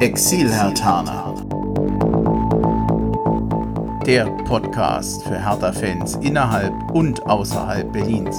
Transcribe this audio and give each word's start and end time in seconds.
Exil-Hertaner. 0.00 1.34
Der 4.06 4.24
Podcast 4.44 5.22
für 5.24 5.38
Hertha-Fans 5.38 6.14
innerhalb 6.22 6.72
und 6.92 7.20
außerhalb 7.26 7.92
Berlins. 7.92 8.38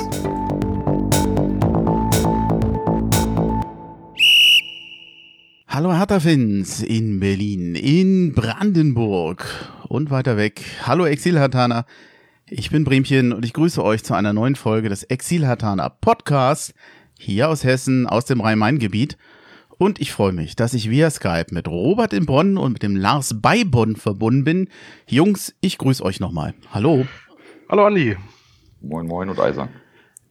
Hallo 5.68 5.94
Hertha-Fans 5.94 6.82
in 6.82 7.20
Berlin, 7.20 7.76
in 7.76 8.34
Brandenburg 8.34 9.46
und 9.88 10.10
weiter 10.10 10.38
weg. 10.38 10.64
Hallo 10.88 11.06
Exil-Hertaner. 11.06 11.86
Ich 12.48 12.72
bin 12.72 12.86
Bremchen 12.86 13.34
und 13.34 13.46
ich 13.46 13.54
grüße 13.54 13.84
euch 13.84 14.04
zu 14.04 14.16
einer 14.16 14.34
neuen 14.34 14.56
Folge 14.56 14.90
des 14.90 15.04
Exil-Hertaner 15.04 15.92
Podcast 15.92 16.74
hier 17.20 17.50
aus 17.50 17.64
Hessen, 17.64 18.08
aus 18.08 18.26
dem 18.26 18.42
Rhein-Main-Gebiet. 18.42 19.16
Und 19.82 20.00
ich 20.00 20.12
freue 20.12 20.32
mich, 20.32 20.56
dass 20.56 20.76
ich 20.76 20.92
via 20.92 21.10
Skype 21.10 21.48
mit 21.50 21.68
Robert 21.68 22.14
in 22.14 22.28
Bonn 22.28 22.56
und 22.56 22.74
mit 22.74 22.84
dem 22.84 22.96
Lars 22.96 23.38
bei 23.42 23.64
Bonn 23.64 23.96
verbunden 23.96 24.44
bin. 24.44 24.70
Jungs, 25.08 25.56
ich 25.60 25.80
grüße 25.80 26.06
euch 26.06 26.20
nochmal. 26.20 26.54
Hallo. 26.70 27.08
Hallo 27.68 27.88
Andi. 27.88 28.16
Moin 28.80 29.08
Moin 29.08 29.28
und 29.28 29.40
Eisern. 29.40 29.70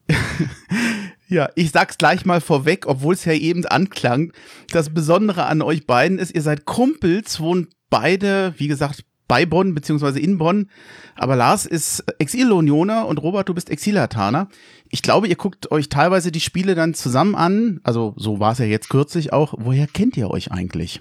ja, 1.26 1.48
ich 1.56 1.72
sag's 1.72 1.98
gleich 1.98 2.24
mal 2.24 2.40
vorweg, 2.40 2.86
obwohl 2.86 3.14
es 3.14 3.24
ja 3.24 3.32
eben 3.32 3.66
anklang. 3.66 4.32
Das 4.70 4.94
Besondere 4.94 5.46
an 5.46 5.62
euch 5.62 5.84
beiden 5.84 6.20
ist, 6.20 6.32
ihr 6.32 6.42
seid 6.42 6.64
Kumpels, 6.64 7.40
wohnt 7.40 7.70
beide, 7.90 8.54
wie 8.56 8.68
gesagt, 8.68 9.04
bei 9.30 9.46
Bonn 9.46 9.74
beziehungsweise 9.74 10.18
in 10.18 10.38
Bonn. 10.38 10.68
Aber 11.16 11.34
Lars 11.34 11.66
ist 11.66 12.04
Exil-Unioner 12.18 13.06
und 13.06 13.18
Robert, 13.18 13.48
du 13.48 13.54
bist 13.54 13.70
Exilataner. 13.70 14.48
Ich 14.90 15.02
glaube, 15.02 15.28
ihr 15.28 15.36
guckt 15.36 15.70
euch 15.70 15.88
teilweise 15.88 16.32
die 16.32 16.40
Spiele 16.40 16.74
dann 16.74 16.94
zusammen 16.94 17.36
an. 17.36 17.80
Also 17.84 18.12
so 18.16 18.40
war 18.40 18.52
es 18.52 18.58
ja 18.58 18.64
jetzt 18.64 18.90
kürzlich 18.90 19.32
auch. 19.32 19.54
Woher 19.56 19.86
kennt 19.86 20.16
ihr 20.16 20.30
euch 20.30 20.50
eigentlich? 20.50 21.00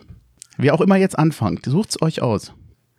Wie 0.58 0.72
auch 0.72 0.81
immer 0.81 0.96
jetzt 0.96 1.18
anfangt, 1.18 1.66
sucht's 1.66 2.02
euch 2.02 2.22
aus. 2.22 2.54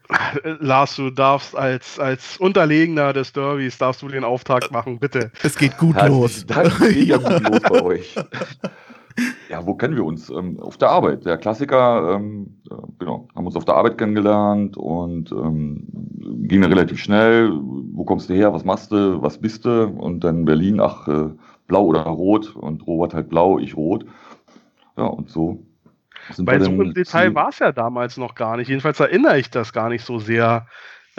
Lars, 0.42 0.96
du 0.96 1.10
darfst 1.10 1.54
als, 1.56 1.98
als 1.98 2.36
Unterlegener 2.38 3.12
des 3.12 3.32
Derbys, 3.32 3.78
darfst 3.78 4.02
du 4.02 4.08
den 4.08 4.24
Auftakt 4.24 4.72
machen, 4.72 4.98
bitte. 4.98 5.30
Es 5.42 5.56
geht 5.56 5.78
gut 5.78 5.96
ja, 5.96 6.06
los. 6.06 6.46
Das 6.46 6.78
geht 6.78 7.08
ja 7.08 7.18
gut 7.18 7.48
los 7.48 7.60
bei 7.60 7.82
euch. 7.82 8.14
Ja, 9.48 9.66
wo 9.66 9.74
kennen 9.74 9.96
wir 9.96 10.04
uns? 10.04 10.30
Ähm, 10.30 10.60
auf 10.60 10.76
der 10.76 10.90
Arbeit. 10.90 11.24
Der 11.24 11.36
Klassiker, 11.36 12.14
ähm, 12.14 12.60
äh, 12.70 12.74
genau, 12.98 13.28
haben 13.34 13.46
uns 13.46 13.56
auf 13.56 13.64
der 13.64 13.74
Arbeit 13.74 13.98
kennengelernt 13.98 14.76
und 14.76 15.32
ähm, 15.32 15.86
ging 16.42 16.62
dann 16.62 16.72
relativ 16.72 16.98
schnell. 16.98 17.50
Wo 17.52 18.04
kommst 18.04 18.30
du 18.30 18.34
her? 18.34 18.52
Was 18.52 18.64
machst 18.64 18.92
du? 18.92 19.20
Was 19.22 19.38
bist 19.38 19.64
du? 19.64 19.88
Und 19.88 20.24
dann 20.24 20.44
Berlin, 20.44 20.80
ach, 20.80 21.08
äh, 21.08 21.30
blau 21.66 21.84
oder 21.84 22.02
rot 22.02 22.54
und 22.54 22.86
Robert 22.86 23.14
halt 23.14 23.28
blau, 23.28 23.58
ich 23.58 23.76
rot. 23.76 24.04
Ja, 24.96 25.04
und 25.04 25.30
so. 25.30 25.64
Bei 26.38 26.60
so 26.60 26.70
einem 26.70 26.94
Detail 26.94 27.34
war 27.34 27.48
es 27.48 27.58
ja 27.58 27.72
damals 27.72 28.16
noch 28.16 28.34
gar 28.34 28.56
nicht. 28.56 28.68
Jedenfalls 28.68 29.00
erinnere 29.00 29.38
ich 29.38 29.50
das 29.50 29.72
gar 29.72 29.88
nicht 29.88 30.04
so 30.04 30.18
sehr 30.18 30.66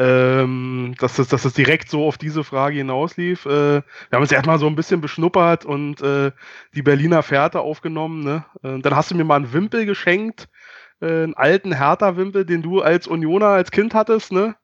ähm, 0.02 0.96
dass, 0.98 1.16
das, 1.18 1.28
dass 1.28 1.44
das 1.44 1.54
direkt 1.54 1.90
so 1.90 2.08
auf 2.08 2.18
diese 2.18 2.44
Frage 2.44 2.78
hinauslief. 2.78 3.46
Äh, 3.46 3.50
wir 3.50 3.84
haben 4.12 4.22
uns 4.22 4.32
erstmal 4.32 4.58
so 4.58 4.66
ein 4.66 4.76
bisschen 4.76 5.00
beschnuppert 5.00 5.64
und 5.64 6.02
äh, 6.02 6.32
die 6.74 6.82
Berliner 6.82 7.22
Fährte 7.22 7.60
aufgenommen. 7.60 8.24
Ne? 8.24 8.44
Äh, 8.64 8.80
dann 8.80 8.96
hast 8.96 9.12
du 9.12 9.16
mir 9.16 9.26
mal 9.26 9.36
einen 9.36 9.54
Wimpel 9.54 9.86
geschenkt, 9.86 10.50
äh, 11.02 11.06
einen 11.06 11.36
alten 11.36 11.72
Hertha-Wimpel, 11.72 12.46
den 12.46 12.64
du 12.64 12.82
als 12.82 13.06
Unioner 13.06 13.48
als 13.48 13.70
Kind 13.70 13.94
hattest. 13.94 14.32
Ne? 14.32 14.56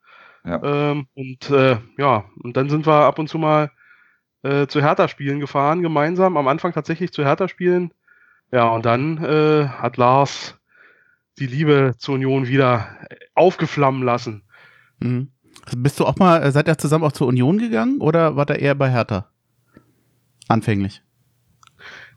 Ja. 0.44 0.64
Ähm, 0.64 1.08
und 1.14 1.52
äh, 1.52 1.78
ja, 2.00 2.26
und 2.42 2.58
dann 2.58 2.70
sind 2.70 2.88
wir 2.88 3.06
ab 3.06 3.20
und 3.20 3.28
zu 3.28 3.38
mal 3.38 3.70
äh, 4.42 4.66
zu 4.66 4.82
Hertha-Spielen 4.82 5.40
gefahren, 5.40 5.84
gemeinsam. 5.84 6.36
Am 6.36 6.48
Anfang 6.48 6.74
tatsächlich 6.74 7.14
zu 7.14 7.24
Hertha-Spielen. 7.24 7.94
Ja, 8.52 8.70
und 8.70 8.86
dann 8.86 9.20
hat 9.20 9.98
Lars 9.98 10.58
die 11.38 11.48
Liebe 11.48 11.96
zur 11.98 12.16
Union 12.16 12.48
wieder 12.48 12.88
aufgeflammen 13.36 14.04
lassen. 14.04 14.47
Mhm. 15.00 15.30
Bist 15.76 16.00
du 16.00 16.06
auch 16.06 16.18
mal, 16.18 16.44
äh, 16.44 16.52
seid 16.52 16.68
ihr 16.68 16.78
zusammen 16.78 17.04
auch 17.04 17.12
zur 17.12 17.28
Union 17.28 17.58
gegangen 17.58 18.00
oder 18.00 18.36
war 18.36 18.46
der 18.46 18.60
eher 18.60 18.76
bei 18.76 18.90
Hertha? 18.90 19.30
Anfänglich. 20.48 21.02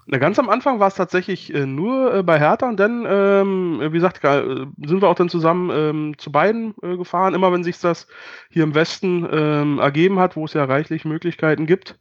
Na, 0.06 0.18
ganz 0.18 0.38
am 0.38 0.50
Anfang 0.50 0.80
war 0.80 0.88
es 0.88 0.94
tatsächlich 0.94 1.54
äh, 1.54 1.66
nur 1.66 2.14
äh, 2.14 2.22
bei 2.22 2.38
Hertha 2.38 2.68
und 2.68 2.80
dann, 2.80 3.06
ähm, 3.08 3.78
wie 3.80 3.90
gesagt, 3.90 4.24
äh, 4.24 4.66
sind 4.84 5.02
wir 5.02 5.08
auch 5.08 5.14
dann 5.14 5.28
zusammen 5.28 5.70
ähm, 5.72 6.18
zu 6.18 6.32
beiden 6.32 6.74
äh, 6.82 6.96
gefahren, 6.96 7.34
immer 7.34 7.52
wenn 7.52 7.62
sich 7.62 7.78
das 7.78 8.08
hier 8.50 8.64
im 8.64 8.74
Westen 8.74 9.28
ähm, 9.30 9.78
ergeben 9.78 10.18
hat, 10.18 10.36
wo 10.36 10.44
es 10.44 10.54
ja 10.54 10.64
reichlich 10.64 11.04
Möglichkeiten 11.04 11.66
gibt. 11.66 11.98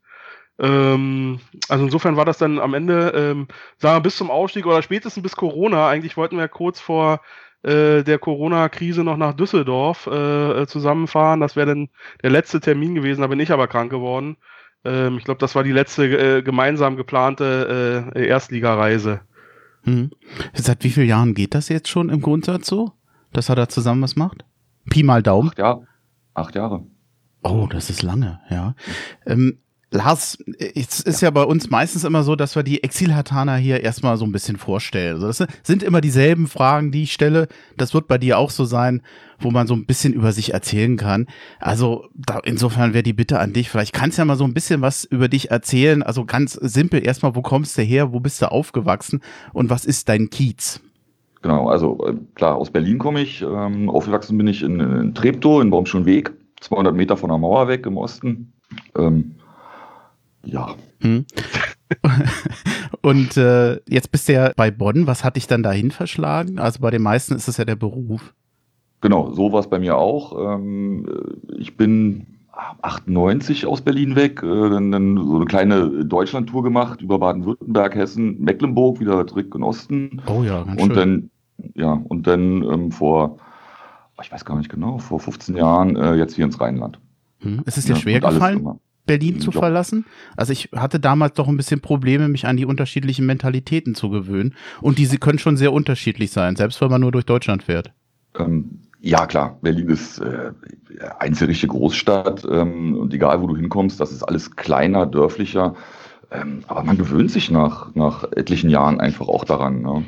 Ähm, 0.59 1.39
also 1.69 1.85
insofern 1.85 2.17
war 2.17 2.25
das 2.25 2.37
dann 2.37 2.59
am 2.59 2.73
Ende, 2.73 3.13
ähm, 3.15 3.47
sagen 3.77 3.97
wir, 3.97 4.01
bis 4.01 4.17
zum 4.17 4.31
Ausstieg 4.31 4.65
oder 4.65 4.81
spätestens 4.81 5.21
bis 5.21 5.35
Corona. 5.35 5.87
Eigentlich 5.87 6.17
wollten 6.17 6.37
wir 6.37 6.47
kurz 6.47 6.79
vor 6.79 7.21
äh, 7.63 8.03
der 8.03 8.19
Corona-Krise 8.19 9.03
noch 9.03 9.17
nach 9.17 9.33
Düsseldorf 9.33 10.07
äh, 10.07 10.61
äh, 10.61 10.67
zusammenfahren. 10.67 11.41
Das 11.41 11.55
wäre 11.55 11.67
dann 11.67 11.89
der 12.23 12.29
letzte 12.29 12.59
Termin 12.59 12.95
gewesen, 12.95 13.21
da 13.21 13.27
bin 13.27 13.39
ich 13.39 13.51
aber 13.51 13.67
krank 13.67 13.91
geworden. 13.91 14.37
Ähm, 14.85 15.17
ich 15.17 15.25
glaube, 15.25 15.39
das 15.39 15.55
war 15.55 15.63
die 15.63 15.71
letzte 15.71 16.05
äh, 16.37 16.41
gemeinsam 16.41 16.95
geplante 16.95 18.11
äh, 18.15 18.27
Erstligareise. 18.27 19.21
Hm. 19.83 20.11
Seit 20.53 20.83
wie 20.83 20.89
vielen 20.89 21.07
Jahren 21.07 21.33
geht 21.33 21.53
das 21.53 21.69
jetzt 21.69 21.89
schon 21.89 22.09
im 22.09 22.21
Grundsatz 22.21 22.67
so, 22.67 22.93
dass 23.33 23.49
er 23.49 23.55
da 23.55 23.69
zusammen 23.69 24.01
was 24.01 24.15
macht? 24.15 24.45
Pi 24.89 25.03
mal 25.03 25.23
Daumen. 25.23 25.49
Acht 25.49 25.59
Jahre. 25.59 25.87
Acht 26.33 26.55
Jahre. 26.55 26.83
Oh, 27.43 27.67
das 27.69 27.89
ist 27.89 28.01
lange, 28.01 28.39
ja. 28.49 28.75
Ähm, 29.25 29.59
Lars, 29.91 30.37
es 30.75 30.99
ist 30.99 31.21
ja 31.21 31.31
bei 31.31 31.43
uns 31.43 31.71
meistens 31.71 32.03
immer 32.03 32.21
so, 32.21 32.35
dass 32.35 32.55
wir 32.55 32.61
die 32.61 32.83
Exilhataner 32.83 33.55
hier 33.55 33.81
erstmal 33.81 34.17
so 34.17 34.25
ein 34.25 34.31
bisschen 34.31 34.57
vorstellen. 34.57 35.15
Also 35.15 35.27
das 35.27 35.47
sind 35.63 35.81
immer 35.81 35.99
dieselben 35.99 36.45
Fragen, 36.45 36.91
die 36.91 37.03
ich 37.03 37.13
stelle. 37.13 37.47
Das 37.75 37.95
wird 37.95 38.07
bei 38.07 38.19
dir 38.19 38.37
auch 38.37 38.51
so 38.51 38.65
sein, 38.65 39.01
wo 39.39 39.49
man 39.49 39.65
so 39.65 39.73
ein 39.73 39.87
bisschen 39.87 40.13
über 40.13 40.31
sich 40.31 40.53
erzählen 40.53 40.95
kann. 40.95 41.25
Also 41.59 42.05
da, 42.13 42.39
insofern 42.43 42.93
wäre 42.93 43.01
die 43.01 43.13
Bitte 43.13 43.39
an 43.39 43.51
dich. 43.51 43.69
Vielleicht 43.69 43.93
kannst 43.93 44.17
du 44.17 44.21
ja 44.21 44.25
mal 44.25 44.35
so 44.35 44.43
ein 44.43 44.53
bisschen 44.53 44.81
was 44.81 45.05
über 45.05 45.27
dich 45.27 45.49
erzählen. 45.49 46.03
Also 46.03 46.23
ganz 46.23 46.53
simpel 46.53 47.03
erstmal, 47.03 47.35
wo 47.35 47.41
kommst 47.41 47.75
du 47.75 47.81
her? 47.81 48.13
Wo 48.13 48.19
bist 48.19 48.43
du 48.43 48.51
aufgewachsen? 48.51 49.21
Und 49.53 49.71
was 49.71 49.85
ist 49.85 50.07
dein 50.07 50.29
Kiez? 50.29 50.81
Genau, 51.41 51.67
also 51.67 52.05
äh, 52.05 52.13
klar, 52.35 52.57
aus 52.57 52.69
Berlin 52.69 52.99
komme 52.99 53.21
ich. 53.21 53.41
Ähm, 53.41 53.89
aufgewachsen 53.89 54.37
bin 54.37 54.45
ich 54.45 54.61
in, 54.61 54.79
in 54.79 55.15
Treptow, 55.15 55.61
in 55.61 55.71
Baumschulenweg, 55.71 56.31
200 56.59 56.93
Meter 56.93 57.17
von 57.17 57.29
der 57.29 57.39
Mauer 57.39 57.67
weg 57.67 57.87
im 57.87 57.97
Osten. 57.97 58.53
Ähm, 58.95 59.35
ja. 60.45 60.75
Hm. 61.01 61.25
Und 63.01 63.37
äh, 63.37 63.79
jetzt 63.87 64.11
bist 64.11 64.29
du 64.29 64.33
ja 64.33 64.51
bei 64.55 64.71
Bonn. 64.71 65.07
Was 65.07 65.23
hat 65.23 65.35
dich 65.35 65.47
dann 65.47 65.63
dahin 65.63 65.91
verschlagen? 65.91 66.59
Also 66.59 66.79
bei 66.79 66.91
den 66.91 67.01
meisten 67.01 67.35
ist 67.35 67.47
es 67.47 67.57
ja 67.57 67.65
der 67.65 67.75
Beruf. 67.75 68.33
Genau, 69.01 69.31
so 69.31 69.51
war 69.53 69.61
es 69.61 69.69
bei 69.69 69.79
mir 69.79 69.97
auch. 69.97 70.55
Ähm, 70.55 71.07
ich 71.57 71.77
bin 71.77 72.27
98 72.81 73.65
aus 73.65 73.81
Berlin 73.81 74.15
weg, 74.15 74.43
äh, 74.43 74.69
dann, 74.69 74.91
dann 74.91 75.17
so 75.17 75.37
eine 75.37 75.45
kleine 75.45 76.05
Deutschlandtour 76.05 76.63
gemacht 76.63 77.01
über 77.01 77.19
Baden-Württemberg, 77.19 77.95
Hessen, 77.95 78.39
Mecklenburg, 78.41 78.99
wieder 78.99 79.25
zurück 79.25 79.53
in 79.55 79.63
Osten. 79.63 80.21
Oh 80.27 80.43
ja, 80.43 80.63
ganz 80.63 80.81
Und 80.81 80.93
schön. 80.93 81.29
dann, 81.57 81.71
ja, 81.75 81.93
und 81.93 82.27
dann 82.27 82.63
ähm, 82.63 82.91
vor, 82.91 83.37
ich 84.21 84.31
weiß 84.31 84.43
gar 84.43 84.57
nicht 84.57 84.69
genau, 84.69 84.97
vor 84.97 85.19
15 85.19 85.55
Jahren 85.55 85.95
äh, 85.95 86.15
jetzt 86.15 86.35
hier 86.35 86.45
ins 86.45 86.59
Rheinland. 86.59 86.99
Hm. 87.39 87.61
Ist 87.65 87.77
es 87.77 87.85
dir 87.85 87.93
ja, 87.93 87.99
schwer 87.99 88.19
gefallen? 88.19 88.79
Berlin 89.09 89.39
zu 89.39 89.51
verlassen. 89.51 90.05
Also 90.37 90.53
ich 90.53 90.69
hatte 90.75 90.99
damals 90.99 91.33
doch 91.33 91.47
ein 91.47 91.57
bisschen 91.57 91.81
Probleme, 91.81 92.27
mich 92.27 92.45
an 92.45 92.57
die 92.57 92.65
unterschiedlichen 92.65 93.25
Mentalitäten 93.25 93.95
zu 93.95 94.11
gewöhnen. 94.11 94.53
Und 94.81 94.99
diese 94.99 95.17
können 95.17 95.39
schon 95.39 95.57
sehr 95.57 95.73
unterschiedlich 95.73 96.29
sein, 96.29 96.55
selbst 96.55 96.79
wenn 96.79 96.91
man 96.91 97.01
nur 97.01 97.11
durch 97.11 97.25
Deutschland 97.25 97.63
fährt. 97.63 97.91
Ähm, 98.37 98.81
ja, 98.99 99.25
klar. 99.25 99.57
Berlin 99.63 99.89
ist 99.89 100.19
äh, 100.19 100.51
einzelne 101.17 101.53
Großstadt. 101.53 102.47
Ähm, 102.51 102.95
und 102.95 103.11
egal, 103.11 103.41
wo 103.41 103.47
du 103.47 103.55
hinkommst, 103.55 103.99
das 103.99 104.11
ist 104.11 104.21
alles 104.21 104.55
kleiner, 104.55 105.07
dörflicher. 105.07 105.73
Ähm, 106.29 106.59
aber 106.67 106.83
man 106.83 106.99
gewöhnt 106.99 107.31
sich 107.31 107.49
nach, 107.49 107.95
nach 107.95 108.25
etlichen 108.33 108.69
Jahren 108.69 108.99
einfach 108.99 109.27
auch 109.27 109.43
daran. 109.43 109.81
Ne? 109.81 110.03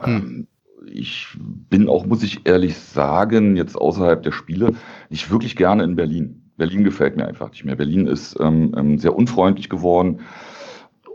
Hm. 0.00 0.16
Ähm, 0.16 0.46
ich 0.84 1.28
bin 1.38 1.88
auch, 1.88 2.06
muss 2.06 2.24
ich 2.24 2.40
ehrlich 2.44 2.76
sagen, 2.76 3.56
jetzt 3.56 3.76
außerhalb 3.76 4.20
der 4.24 4.32
Spiele, 4.32 4.72
nicht 5.10 5.30
wirklich 5.30 5.54
gerne 5.54 5.84
in 5.84 5.94
Berlin. 5.94 6.49
Berlin 6.60 6.84
gefällt 6.84 7.16
mir 7.16 7.26
einfach 7.26 7.50
nicht 7.50 7.64
mehr. 7.64 7.74
Berlin 7.74 8.06
ist 8.06 8.38
ähm, 8.38 8.74
ähm 8.76 8.98
sehr 8.98 9.16
unfreundlich 9.16 9.70
geworden. 9.70 10.20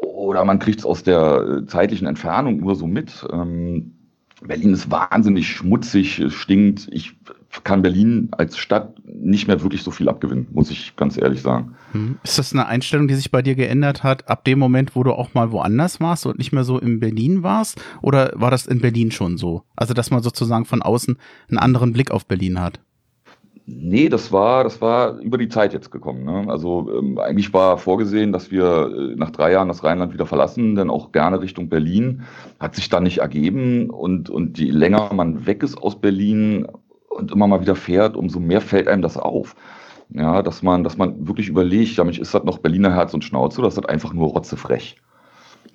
Oder 0.02 0.44
man 0.44 0.58
kriegt 0.58 0.80
es 0.80 0.86
aus 0.86 1.04
der 1.04 1.62
äh, 1.62 1.66
zeitlichen 1.68 2.08
Entfernung 2.08 2.58
nur 2.58 2.76
so 2.76 2.88
mit. 2.88 3.26
Ähm, 3.32 3.92
Berlin 4.42 4.74
ist 4.74 4.90
wahnsinnig 4.90 5.48
schmutzig, 5.48 6.24
stinkt. 6.30 6.88
Ich 6.92 7.16
kann 7.64 7.84
Berlin 7.84 8.30
als 8.32 8.58
Stadt 8.58 8.96
nicht 9.06 9.48
mehr 9.48 9.62
wirklich 9.62 9.84
so 9.84 9.92
viel 9.92 10.10
abgewinnen, 10.10 10.48
muss 10.52 10.72
ich 10.72 10.96
ganz 10.96 11.16
ehrlich 11.16 11.42
sagen. 11.42 11.76
Hm. 11.92 12.18
Ist 12.24 12.40
das 12.40 12.52
eine 12.52 12.66
Einstellung, 12.66 13.08
die 13.08 13.14
sich 13.14 13.30
bei 13.32 13.44
dir 13.44 13.56
geändert 13.56 14.04
hat, 14.04 14.28
ab 14.28 14.44
dem 14.46 14.58
Moment, 14.60 14.96
wo 14.96 15.04
du 15.04 15.14
auch 15.14 15.36
mal 15.36 15.52
woanders 15.52 16.02
warst 16.02 16.26
und 16.26 16.40
nicht 16.40 16.54
mehr 16.54 16.64
so 16.64 16.80
in 16.80 17.00
Berlin 17.00 17.44
warst? 17.44 17.80
Oder 18.02 18.34
war 18.36 18.50
das 18.50 18.66
in 18.66 18.82
Berlin 18.82 19.12
schon 19.12 19.38
so? 19.38 19.64
Also, 19.76 19.94
dass 19.94 20.10
man 20.10 20.24
sozusagen 20.24 20.66
von 20.66 20.82
außen 20.82 21.18
einen 21.50 21.60
anderen 21.60 21.94
Blick 21.94 22.10
auf 22.10 22.26
Berlin 22.26 22.60
hat? 22.60 22.80
Nee, 23.68 24.10
das 24.10 24.32
war, 24.32 24.64
das 24.64 24.80
war 24.80 25.18
über 25.20 25.40
die 25.40 25.50
Zeit 25.50 25.74
jetzt 25.74 25.90
gekommen. 25.90 26.24
Ne? 26.24 26.46
Also 26.52 26.88
ähm, 26.92 27.18
eigentlich 27.18 27.52
war 27.52 27.80
vorgesehen, 27.80 28.32
dass 28.32 28.52
wir 28.52 28.92
äh, 28.96 29.16
nach 29.16 29.32
drei 29.32 29.52
Jahren 29.52 29.70
das 29.70 29.84
Rheinland 29.84 30.14
wieder 30.14 30.28
verlassen, 30.28 30.76
denn 30.76 30.92
auch 30.92 31.12
gerne 31.12 31.42
Richtung 31.42 31.68
Berlin. 31.68 32.24
Hat 32.60 32.76
sich 32.76 32.90
dann 32.90 33.04
nicht 33.04 33.20
ergeben 33.20 33.90
und, 33.90 34.30
und 34.30 34.60
je 34.60 34.70
länger 34.70 35.12
man 35.14 35.48
weg 35.48 35.64
ist 35.64 35.78
aus 35.78 36.00
Berlin 36.00 36.68
und 37.10 37.32
immer 37.32 37.48
mal 37.48 37.62
wieder 37.62 37.76
fährt, 37.76 38.16
umso 38.16 38.40
mehr 38.40 38.62
fällt 38.62 38.88
einem 38.88 39.02
das 39.02 39.18
auf. 39.18 39.56
Ja, 40.10 40.44
dass 40.44 40.62
man, 40.62 40.84
dass 40.84 40.98
man 40.98 41.28
wirklich 41.28 41.50
überlegt, 41.50 41.98
ja, 41.98 42.04
mich 42.04 42.20
ist 42.20 42.36
das 42.36 42.44
noch 42.44 42.60
Berliner 42.60 42.94
Herz 42.94 43.16
und 43.16 43.24
Schnauze, 43.24 43.60
oder 43.60 43.70
ist 43.70 43.78
das 43.78 43.86
einfach 43.86 44.14
nur 44.14 44.28
rotzefrech. 44.28 44.98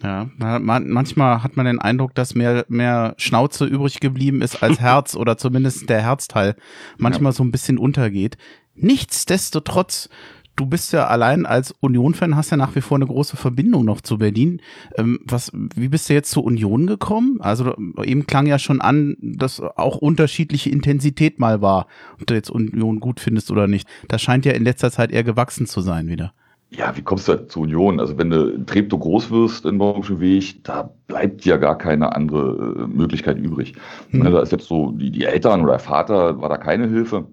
Ja, 0.02 0.30
man, 0.38 0.88
manchmal 0.88 1.42
hat 1.42 1.56
man 1.56 1.66
den 1.66 1.78
Eindruck, 1.78 2.14
dass 2.14 2.34
mehr, 2.34 2.64
mehr 2.68 3.14
Schnauze 3.18 3.66
übrig 3.66 4.00
geblieben 4.00 4.40
ist 4.40 4.62
als 4.62 4.80
Herz 4.80 5.14
oder 5.14 5.36
zumindest 5.36 5.88
der 5.90 6.02
Herzteil 6.02 6.56
manchmal 6.96 7.32
ja. 7.32 7.36
so 7.36 7.44
ein 7.44 7.52
bisschen 7.52 7.76
untergeht. 7.76 8.38
Nichtsdestotrotz, 8.74 10.08
du 10.56 10.64
bist 10.64 10.94
ja 10.94 11.06
allein 11.06 11.44
als 11.44 11.72
Union-Fan, 11.80 12.34
hast 12.34 12.50
ja 12.50 12.56
nach 12.56 12.74
wie 12.74 12.80
vor 12.80 12.96
eine 12.96 13.06
große 13.06 13.36
Verbindung 13.36 13.84
noch 13.84 14.00
zu 14.00 14.16
Berlin. 14.16 14.62
Ähm, 14.96 15.20
was, 15.24 15.52
wie 15.52 15.88
bist 15.88 16.08
du 16.08 16.14
jetzt 16.14 16.30
zur 16.30 16.44
Union 16.44 16.86
gekommen? 16.86 17.38
Also 17.40 17.76
eben 18.02 18.26
klang 18.26 18.46
ja 18.46 18.58
schon 18.58 18.80
an, 18.80 19.16
dass 19.20 19.60
auch 19.60 19.96
unterschiedliche 19.96 20.70
Intensität 20.70 21.38
mal 21.38 21.60
war, 21.60 21.88
ob 22.18 22.26
du 22.26 22.34
jetzt 22.34 22.50
Union 22.50 23.00
gut 23.00 23.20
findest 23.20 23.50
oder 23.50 23.66
nicht. 23.66 23.86
Das 24.08 24.22
scheint 24.22 24.46
ja 24.46 24.52
in 24.52 24.64
letzter 24.64 24.90
Zeit 24.90 25.12
eher 25.12 25.24
gewachsen 25.24 25.66
zu 25.66 25.82
sein 25.82 26.08
wieder. 26.08 26.32
Ja, 26.72 26.96
wie 26.96 27.02
kommst 27.02 27.26
du 27.26 27.48
zur 27.48 27.62
Union? 27.62 27.98
Also 27.98 28.16
wenn 28.16 28.30
du 28.30 28.64
Treptow 28.64 28.98
groß 29.00 29.30
wirst 29.30 29.66
in 29.66 29.78
Baumischen 29.78 30.20
Weg, 30.20 30.62
da 30.62 30.90
bleibt 31.08 31.44
ja 31.44 31.56
gar 31.56 31.76
keine 31.76 32.14
andere 32.14 32.84
äh, 32.84 32.86
Möglichkeit 32.86 33.38
übrig. 33.38 33.74
Hm. 34.10 34.22
Da 34.22 34.40
ist 34.40 34.52
jetzt 34.52 34.68
so, 34.68 34.92
die, 34.92 35.10
die 35.10 35.24
Eltern 35.24 35.62
oder 35.62 35.72
der 35.72 35.80
Vater 35.80 36.40
war 36.40 36.48
da 36.48 36.58
keine 36.58 36.88
Hilfe. 36.88 37.26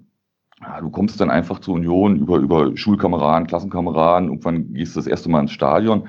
Ja, 0.59 0.81
du 0.81 0.89
kommst 0.89 1.21
dann 1.21 1.29
einfach 1.29 1.59
zur 1.59 1.75
Union 1.75 2.17
über, 2.17 2.37
über 2.37 2.75
Schulkameraden, 2.75 3.47
Klassenkameraden, 3.47 4.29
irgendwann 4.29 4.73
gehst 4.73 4.95
du 4.95 4.99
das 4.99 5.07
erste 5.07 5.29
Mal 5.29 5.41
ins 5.41 5.51
Stadion. 5.51 6.07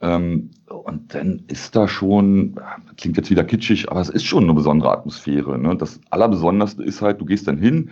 Ähm, 0.00 0.50
und 0.66 1.14
dann 1.14 1.44
ist 1.46 1.76
da 1.76 1.86
schon, 1.86 2.58
klingt 2.96 3.16
jetzt 3.16 3.30
wieder 3.30 3.44
kitschig, 3.44 3.90
aber 3.90 4.00
es 4.00 4.08
ist 4.08 4.24
schon 4.24 4.44
eine 4.44 4.54
besondere 4.54 4.90
Atmosphäre. 4.90 5.56
Ne? 5.56 5.76
Das 5.76 6.00
Allerbesonderste 6.10 6.82
ist 6.82 7.00
halt, 7.00 7.20
du 7.20 7.26
gehst 7.26 7.46
dann 7.46 7.58
hin, 7.58 7.90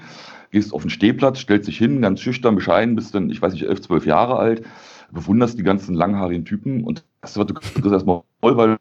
gehst 0.51 0.73
auf 0.73 0.83
den 0.83 0.91
Stehplatz, 0.91 1.41
stellst 1.41 1.69
dich 1.69 1.79
hin, 1.79 2.01
ganz 2.01 2.21
schüchtern, 2.21 2.55
bescheiden, 2.55 2.97
bist 2.97 3.15
dann, 3.15 3.31
ich 3.31 3.41
weiß 3.41 3.53
nicht, 3.53 3.65
elf, 3.65 3.81
zwölf 3.81 4.07
Jahre 4.07 4.37
alt, 4.37 4.63
bewunderst 5.11 5.59
die 5.59 5.63
ganzen 5.63 5.95
langhaarigen 5.95 6.45
Typen 6.45 6.85
und 6.85 7.05
das 7.21 7.37
wird 7.37 7.51
du 7.51 7.55
kriegst 7.55 7.85
erstmal 7.85 8.23
voll, 8.41 8.57
weil 8.57 8.77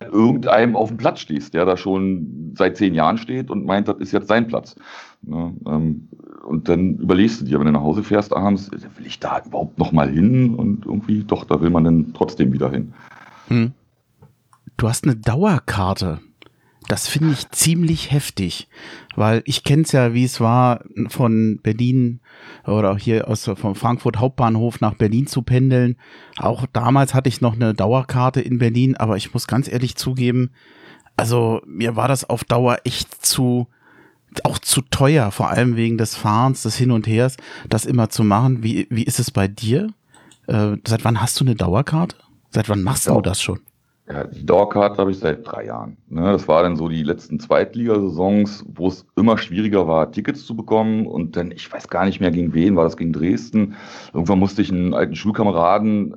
irgendeinem 0.00 0.76
auf 0.76 0.88
dem 0.88 0.96
Platz 0.96 1.20
stehst, 1.20 1.54
der 1.54 1.64
da 1.64 1.76
schon 1.76 2.52
seit 2.56 2.76
zehn 2.76 2.94
Jahren 2.94 3.18
steht 3.18 3.50
und 3.50 3.64
meint, 3.64 3.88
das 3.88 3.98
ist 3.98 4.12
jetzt 4.12 4.28
sein 4.28 4.48
Platz. 4.48 4.74
Ja, 5.22 5.52
ähm, 5.66 6.08
und 6.44 6.68
dann 6.68 6.96
überlegst 6.96 7.40
du 7.40 7.44
dir, 7.44 7.58
wenn 7.58 7.66
du 7.66 7.72
nach 7.72 7.82
Hause 7.82 8.02
fährst 8.02 8.34
abends, 8.34 8.70
will 8.72 9.06
ich 9.06 9.20
da 9.20 9.42
überhaupt 9.44 9.78
noch 9.78 9.92
mal 9.92 10.10
hin? 10.10 10.54
Und 10.54 10.86
irgendwie, 10.86 11.22
doch, 11.22 11.44
da 11.44 11.60
will 11.60 11.70
man 11.70 11.84
dann 11.84 12.12
trotzdem 12.14 12.52
wieder 12.52 12.70
hin. 12.70 12.92
Hm. 13.48 13.72
Du 14.76 14.88
hast 14.88 15.04
eine 15.04 15.16
Dauerkarte. 15.16 16.20
Das 16.90 17.06
finde 17.06 17.34
ich 17.34 17.48
ziemlich 17.50 18.10
heftig, 18.10 18.66
weil 19.14 19.44
ich 19.44 19.62
kenne 19.62 19.82
es 19.82 19.92
ja, 19.92 20.12
wie 20.12 20.24
es 20.24 20.40
war, 20.40 20.80
von 21.06 21.60
Berlin 21.62 22.18
oder 22.66 22.96
hier 22.96 23.28
aus 23.28 23.44
vom 23.44 23.76
Frankfurt 23.76 24.18
Hauptbahnhof 24.18 24.80
nach 24.80 24.94
Berlin 24.94 25.28
zu 25.28 25.42
pendeln. 25.42 25.96
Auch 26.36 26.66
damals 26.72 27.14
hatte 27.14 27.28
ich 27.28 27.40
noch 27.40 27.54
eine 27.54 27.74
Dauerkarte 27.74 28.40
in 28.40 28.58
Berlin, 28.58 28.96
aber 28.96 29.16
ich 29.16 29.32
muss 29.32 29.46
ganz 29.46 29.70
ehrlich 29.70 29.94
zugeben, 29.94 30.50
also 31.16 31.62
mir 31.64 31.94
war 31.94 32.08
das 32.08 32.28
auf 32.28 32.42
Dauer 32.42 32.78
echt 32.82 33.24
zu 33.24 33.68
auch 34.42 34.58
zu 34.58 34.80
teuer, 34.82 35.30
vor 35.30 35.50
allem 35.50 35.76
wegen 35.76 35.96
des 35.96 36.16
Fahrens, 36.16 36.62
des 36.62 36.74
Hin 36.74 36.90
und 36.90 37.06
Hers, 37.06 37.36
das 37.68 37.86
immer 37.86 38.10
zu 38.10 38.24
machen. 38.24 38.64
Wie, 38.64 38.88
wie 38.90 39.04
ist 39.04 39.20
es 39.20 39.30
bei 39.30 39.46
dir? 39.46 39.94
Äh, 40.48 40.76
seit 40.84 41.04
wann 41.04 41.22
hast 41.22 41.38
du 41.38 41.44
eine 41.44 41.54
Dauerkarte? 41.54 42.16
Seit 42.50 42.68
wann 42.68 42.82
machst 42.82 43.06
du 43.06 43.20
das 43.20 43.40
schon? 43.40 43.60
Ja, 44.10 44.24
die 44.24 44.44
Dauerkarte 44.44 44.98
habe 44.98 45.12
ich 45.12 45.18
seit 45.20 45.46
drei 45.46 45.66
Jahren. 45.66 45.96
Ne, 46.08 46.32
das 46.32 46.48
war 46.48 46.64
dann 46.64 46.76
so 46.76 46.88
die 46.88 47.04
letzten 47.04 47.38
Zweitligasaisons, 47.38 48.64
wo 48.66 48.88
es 48.88 49.06
immer 49.16 49.38
schwieriger 49.38 49.86
war, 49.86 50.10
Tickets 50.10 50.44
zu 50.44 50.56
bekommen. 50.56 51.06
Und 51.06 51.36
dann, 51.36 51.52
ich 51.52 51.72
weiß 51.72 51.88
gar 51.88 52.04
nicht 52.04 52.20
mehr 52.20 52.32
gegen 52.32 52.52
wen, 52.52 52.74
war 52.74 52.84
das 52.84 52.96
gegen 52.96 53.12
Dresden. 53.12 53.76
Irgendwann 54.12 54.40
musste 54.40 54.62
ich 54.62 54.72
einen 54.72 54.94
alten 54.94 55.14
Schulkameraden, 55.14 56.16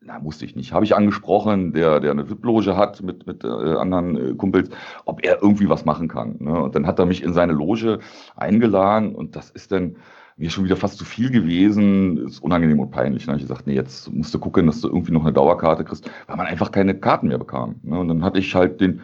na, 0.00 0.18
musste 0.20 0.46
ich 0.46 0.56
nicht, 0.56 0.72
habe 0.72 0.86
ich 0.86 0.96
angesprochen, 0.96 1.74
der, 1.74 2.00
der 2.00 2.12
eine 2.12 2.30
VIP-Loge 2.30 2.76
hat 2.78 3.02
mit, 3.02 3.26
mit 3.26 3.44
äh, 3.44 3.48
anderen 3.48 4.16
äh, 4.16 4.34
Kumpels, 4.34 4.70
ob 5.04 5.22
er 5.22 5.42
irgendwie 5.42 5.68
was 5.68 5.84
machen 5.84 6.08
kann. 6.08 6.36
Ne? 6.38 6.58
Und 6.62 6.74
dann 6.74 6.86
hat 6.86 6.98
er 6.98 7.04
mich 7.04 7.22
in 7.22 7.34
seine 7.34 7.52
Loge 7.52 7.98
eingeladen 8.36 9.14
und 9.14 9.36
das 9.36 9.50
ist 9.50 9.70
dann 9.70 9.96
mir 10.38 10.50
schon 10.50 10.64
wieder 10.64 10.76
fast 10.76 10.98
zu 10.98 11.04
viel 11.04 11.30
gewesen, 11.30 12.26
ist 12.26 12.40
unangenehm 12.40 12.78
und 12.78 12.92
peinlich. 12.92 13.26
Ne? 13.26 13.34
Ich 13.34 13.42
gesagt, 13.42 13.66
nee, 13.66 13.74
jetzt 13.74 14.10
musst 14.12 14.32
du 14.32 14.38
gucken, 14.38 14.66
dass 14.66 14.80
du 14.80 14.88
irgendwie 14.88 15.12
noch 15.12 15.22
eine 15.22 15.32
Dauerkarte 15.32 15.84
kriegst, 15.84 16.08
weil 16.28 16.36
man 16.36 16.46
einfach 16.46 16.70
keine 16.70 16.94
Karten 16.94 17.28
mehr 17.28 17.38
bekam. 17.38 17.76
Ne? 17.82 17.98
Und 17.98 18.08
dann 18.08 18.22
hatte 18.22 18.38
ich 18.38 18.54
halt 18.54 18.80
den 18.80 19.00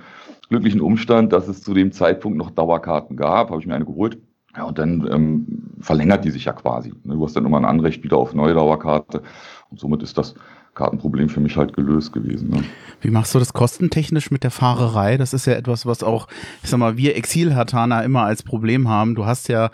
glücklichen 0.48 0.80
Umstand, 0.80 1.32
dass 1.32 1.48
es 1.48 1.62
zu 1.62 1.74
dem 1.74 1.90
Zeitpunkt 1.90 2.38
noch 2.38 2.50
Dauerkarten 2.50 3.16
gab, 3.16 3.50
habe 3.50 3.60
ich 3.60 3.66
mir 3.66 3.74
eine 3.74 3.84
geholt. 3.84 4.18
Ja, 4.56 4.62
und 4.62 4.78
dann 4.78 5.08
ähm, 5.10 5.46
verlängert 5.80 6.24
die 6.24 6.30
sich 6.30 6.44
ja 6.44 6.52
quasi. 6.52 6.92
Ne? 7.02 7.14
Du 7.14 7.24
hast 7.24 7.34
dann 7.34 7.44
immer 7.44 7.56
ein 7.56 7.64
Anrecht 7.64 8.04
wieder 8.04 8.16
auf 8.16 8.34
neue 8.34 8.54
Dauerkarte. 8.54 9.22
Und 9.70 9.80
somit 9.80 10.04
ist 10.04 10.16
das 10.16 10.36
Kartenproblem 10.74 11.28
für 11.28 11.40
mich 11.40 11.56
halt 11.56 11.74
gelöst 11.74 12.12
gewesen. 12.12 12.50
Ne? 12.50 12.64
Wie 13.00 13.10
machst 13.10 13.34
du 13.34 13.40
das 13.40 13.52
kostentechnisch 13.52 14.30
mit 14.30 14.44
der 14.44 14.52
Fahrerei? 14.52 15.16
Das 15.16 15.34
ist 15.34 15.46
ja 15.46 15.54
etwas, 15.54 15.86
was 15.86 16.04
auch, 16.04 16.28
ich 16.62 16.70
sag 16.70 16.78
mal, 16.78 16.96
wir 16.96 17.16
Exil-Hatana 17.16 18.02
immer 18.02 18.22
als 18.22 18.44
Problem 18.44 18.88
haben. 18.88 19.16
Du 19.16 19.26
hast 19.26 19.48
ja 19.48 19.70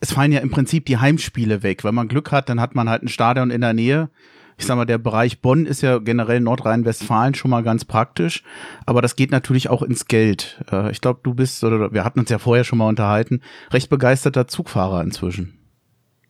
es 0.00 0.12
fallen 0.12 0.32
ja 0.32 0.40
im 0.40 0.50
Prinzip 0.50 0.86
die 0.86 0.98
Heimspiele 0.98 1.62
weg. 1.62 1.84
Wenn 1.84 1.94
man 1.94 2.08
Glück 2.08 2.32
hat, 2.32 2.48
dann 2.48 2.60
hat 2.60 2.74
man 2.74 2.88
halt 2.88 3.02
ein 3.02 3.08
Stadion 3.08 3.50
in 3.50 3.60
der 3.60 3.72
Nähe. 3.72 4.10
Ich 4.58 4.66
sag 4.66 4.76
mal, 4.76 4.84
der 4.84 4.98
Bereich 4.98 5.40
Bonn 5.40 5.66
ist 5.66 5.82
ja 5.82 5.98
generell 5.98 6.40
Nordrhein-Westfalen 6.40 7.34
schon 7.34 7.50
mal 7.50 7.62
ganz 7.62 7.84
praktisch, 7.84 8.42
aber 8.86 9.00
das 9.00 9.14
geht 9.14 9.30
natürlich 9.30 9.70
auch 9.70 9.82
ins 9.82 10.06
Geld. 10.06 10.60
Äh, 10.72 10.90
ich 10.90 11.00
glaube, 11.00 11.20
du 11.22 11.32
bist, 11.32 11.62
oder 11.62 11.92
wir 11.92 12.04
hatten 12.04 12.18
uns 12.18 12.28
ja 12.28 12.38
vorher 12.38 12.64
schon 12.64 12.78
mal 12.78 12.88
unterhalten, 12.88 13.40
recht 13.70 13.88
begeisterter 13.88 14.48
Zugfahrer 14.48 15.00
inzwischen. 15.02 15.54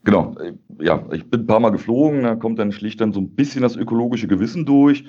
Genau, 0.04 0.36
ja, 0.78 1.04
ich 1.12 1.28
bin 1.28 1.40
ein 1.40 1.46
paar 1.46 1.60
Mal 1.60 1.70
geflogen, 1.70 2.22
da 2.22 2.34
kommt 2.34 2.58
dann 2.58 2.70
schlicht 2.70 3.00
dann 3.00 3.12
so 3.12 3.20
ein 3.20 3.30
bisschen 3.30 3.62
das 3.62 3.76
ökologische 3.76 4.28
Gewissen 4.28 4.64
durch. 4.64 5.04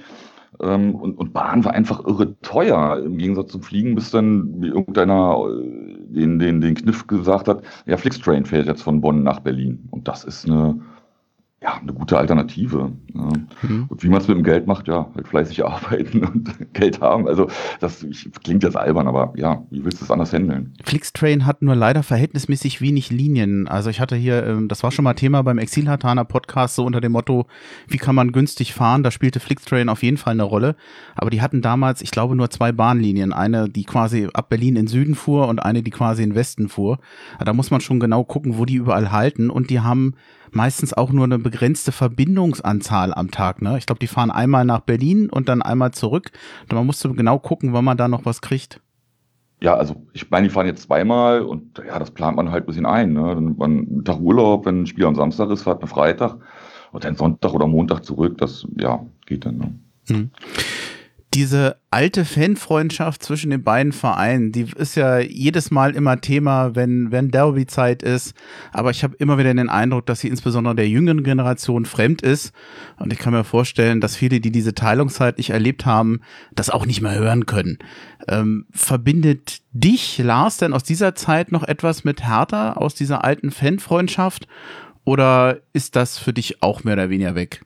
Ähm, 0.62 0.96
und, 0.96 1.18
und 1.18 1.34
Bahn 1.34 1.63
war 1.63 1.74
einfach 1.74 2.06
irre 2.06 2.40
teuer. 2.42 3.01
Im 3.04 3.18
Gegensatz 3.18 3.51
zum 3.51 3.62
Fliegen, 3.62 3.96
bis 3.96 4.12
dann 4.12 4.63
irgendeiner 4.63 5.38
äh, 5.48 6.13
den, 6.13 6.40
den, 6.40 6.62
den 6.62 6.75
Kniff 6.75 7.07
gesagt 7.07 7.48
hat, 7.48 7.63
ja, 7.86 7.98
Flixtrain 7.98 8.46
fährt 8.46 8.68
jetzt 8.68 8.81
von 8.81 9.01
Bonn 9.01 9.24
nach 9.24 9.40
Berlin. 9.40 9.88
Und 9.92 10.07
das 10.07 10.24
ist 10.24 10.46
eine, 10.46 10.80
ja, 11.62 11.78
eine 11.78 11.92
gute 11.92 12.18
Alternative. 12.18 12.94
Mhm. 13.14 13.88
Und 13.90 14.04
wie 14.04 14.08
man 14.08 14.22
es 14.22 14.30
mit 14.30 14.38
dem 14.38 14.44
Geld 14.44 14.66
macht, 14.66 14.88
ja, 14.88 15.10
halt 15.14 15.28
fleißig 15.28 15.66
arbeiten 15.66 16.24
und 16.24 16.74
Geld 16.74 17.02
haben. 17.02 17.28
Also 17.28 17.50
das 17.82 18.06
klingt 18.44 18.64
jetzt 18.64 18.78
albern, 18.78 19.07
aber 19.07 19.33
ja, 19.36 19.64
wie 19.69 19.83
willst 19.83 20.00
du 20.00 20.06
es 20.06 20.12
anders 20.12 20.31
handeln? 20.31 20.74
Flixtrain 20.83 21.45
hat 21.45 21.62
nur 21.62 21.76
leider 21.76 22.02
verhältnismäßig 22.02 22.80
wenig 22.80 23.10
Linien. 23.10 23.68
Also 23.68 23.90
ich 23.90 24.00
hatte 24.00 24.16
hier, 24.16 24.45
ähm, 24.45 24.69
das 24.69 24.83
war 24.83 24.92
schon 24.92 25.04
mal 25.04 25.16
Thema 25.16 25.42
beim 25.42 25.57
Exilhartaner 25.57 26.24
Podcast, 26.24 26.76
so 26.76 26.86
unter 26.86 27.02
dem 27.02 27.12
Motto, 27.12 27.45
wie 27.88 27.98
kann 27.98 28.16
man 28.16 28.31
günstig 28.31 28.74
fahren? 28.74 29.04
Da 29.04 29.12
spielte 29.12 29.42
Flixtrain 29.42 29.90
auf 29.90 30.02
jeden 30.02 30.18
Fall 30.18 30.33
eine 30.33 30.44
Rolle. 30.44 30.78
Aber 31.16 31.30
die 31.30 31.42
hatten 31.42 31.62
damals, 31.62 32.02
ich 32.02 32.12
glaube, 32.12 32.38
nur 32.38 32.50
zwei 32.50 32.72
Bahnlinien. 32.72 33.33
Eine, 33.33 33.68
die 33.68 33.83
quasi 33.83 34.30
ab 34.33 34.48
Berlin 34.48 34.78
in 34.78 34.88
Süden 34.88 35.16
fuhr 35.16 35.50
und 35.50 35.60
eine, 35.60 35.83
die 35.83 35.92
quasi 35.92 36.24
in 36.24 36.36
Westen 36.36 36.69
fuhr. 36.69 37.00
Da 37.44 37.52
muss 37.52 37.69
man 37.69 37.81
schon 37.81 38.00
genau 38.00 38.24
gucken, 38.24 38.57
wo 38.57 38.64
die 38.64 38.76
überall 38.76 39.12
halten. 39.12 39.50
Und 39.50 39.69
die 39.69 39.81
haben 39.81 40.16
meistens 40.56 40.94
auch 40.94 41.12
nur 41.12 41.26
eine 41.26 41.40
begrenzte 41.40 41.92
Verbindungsanzahl 41.92 43.14
am 43.14 43.32
Tag. 43.32 43.62
Ne? 43.62 43.78
Ich 43.78 43.86
glaube, 43.86 44.00
die 44.00 44.08
fahren 44.08 44.32
einmal 44.32 44.66
nach 44.66 44.82
Berlin 44.82 45.30
und 45.30 45.50
dann 45.50 45.62
einmal 45.62 45.92
zurück. 45.92 46.32
Und 46.64 46.76
man 46.76 46.86
musste 46.86 47.10
genau 47.10 47.40
gucken, 47.40 47.74
wann 47.74 47.86
man 47.86 47.98
da 47.98 48.08
noch 48.08 48.26
was 48.26 48.42
kriegt. 48.42 48.82
Ja, 49.62 49.76
also 49.76 49.96
ich 50.14 50.30
meine, 50.30 50.48
die 50.48 50.54
fahren 50.54 50.68
jetzt 50.68 50.84
zweimal 50.84 51.42
und 51.42 51.82
ja, 51.86 52.00
das 52.00 52.12
plant 52.12 52.38
man 52.38 52.52
halt 52.52 52.64
ein 52.64 52.68
bisschen 52.68 52.86
ein. 52.86 53.14
Ne? 53.14 53.36
Dann 53.36 53.58
man 53.58 53.72
einen 53.80 54.06
Tag 54.06 54.20
Urlaub, 54.20 54.66
wenn 54.66 54.84
ein 54.84 54.88
Spiel 54.88 55.06
am 55.06 55.16
Samstag 55.16 55.50
ist, 55.50 55.64
fährt 55.64 55.82
man 55.82 55.90
Freitag 55.90 56.38
und 56.92 57.04
dann 57.04 57.16
Sonntag 57.16 57.54
oder 57.54 57.68
Montag 57.68 58.06
zurück. 58.06 58.38
Das 58.38 58.66
ja 58.78 59.06
geht 59.26 59.46
dann. 59.46 59.58
Ne? 59.58 59.74
Hm 60.08 60.32
diese 61.33 61.78
alte 61.92 62.26
Fanfreundschaft 62.26 63.21
zwischen 63.21 63.52
den 63.52 63.64
beiden 63.64 63.92
Vereinen, 63.92 64.52
die 64.52 64.66
ist 64.76 64.95
ja 64.95 65.19
jedes 65.19 65.69
Mal 65.69 65.95
immer 65.95 66.19
Thema, 66.21 66.76
wenn, 66.76 67.12
wenn 67.12 67.30
Derby-Zeit 67.30 68.02
ist. 68.02 68.33
Aber 68.71 68.90
ich 68.90 69.04
habe 69.04 69.16
immer 69.18 69.38
wieder 69.38 69.54
den 69.54 69.69
Eindruck, 69.69 70.07
dass 70.07 70.21
sie 70.21 70.28
insbesondere 70.28 70.76
der 70.76 70.90
jüngeren 70.90 71.24
Generation 71.24 71.86
fremd 71.86 72.24
ist. 72.24 72.52
Und 72.98 73.14
ich 73.14 73.19
kann 73.19 73.33
mir 73.33 73.44
vorstellen, 73.44 74.02
dass 74.02 74.16
viele, 74.16 74.40
die 74.40 74.52
diese 74.52 74.74
Teilungszeit 74.74 75.38
nicht 75.38 75.52
erlebt 75.52 75.86
haben, 75.86 76.21
das 76.54 76.71
auch 76.71 76.88
nicht 76.88 77.02
mehr 77.02 77.16
hören 77.16 77.45
können. 77.45 77.78
Ähm, 78.28 78.66
verbindet 78.71 79.62
dich, 79.71 80.18
Lars, 80.18 80.57
denn 80.57 80.74
aus 80.74 80.83
dieser 80.83 81.14
Zeit 81.14 81.52
noch 81.52 81.64
etwas 81.64 82.04
mit 82.04 82.28
Hertha, 82.28 82.74
aus 82.74 82.95
dieser 82.95 83.24
alten 83.24 83.52
Fanfreundschaft? 83.52 84.48
Oder 85.06 85.59
ist 85.74 85.95
das 85.95 86.18
für 86.18 86.33
dich 86.33 86.64
auch 86.64 86.83
mehr 86.83 86.94
oder 86.94 87.09
weniger 87.09 87.36
weg? 87.36 87.62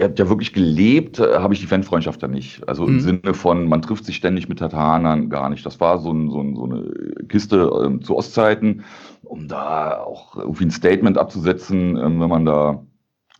Ja, 0.00 0.08
ja 0.08 0.28
wirklich 0.28 0.52
gelebt 0.52 1.18
äh, 1.18 1.38
habe 1.38 1.54
ich 1.54 1.60
die 1.60 1.66
Fanfreundschaft 1.66 2.22
ja 2.22 2.28
nicht. 2.28 2.66
Also 2.68 2.86
im 2.86 2.94
mhm. 2.94 3.00
Sinne 3.00 3.34
von, 3.34 3.68
man 3.68 3.82
trifft 3.82 4.04
sich 4.04 4.16
ständig 4.16 4.48
mit 4.48 4.58
Tatanern 4.58 5.28
gar 5.28 5.50
nicht. 5.50 5.64
Das 5.64 5.78
war 5.78 5.98
so, 5.98 6.10
ein, 6.10 6.30
so, 6.30 6.40
ein, 6.40 6.56
so 6.56 6.64
eine 6.64 6.90
Kiste 7.28 7.70
ähm, 7.84 8.02
zu 8.02 8.16
Ostzeiten, 8.16 8.84
um 9.22 9.46
da 9.46 9.98
auch 9.98 10.36
irgendwie 10.36 10.64
ein 10.64 10.70
Statement 10.70 11.18
abzusetzen, 11.18 11.96
ähm, 11.96 12.20
wenn 12.20 12.30
man 12.30 12.44
da 12.46 12.82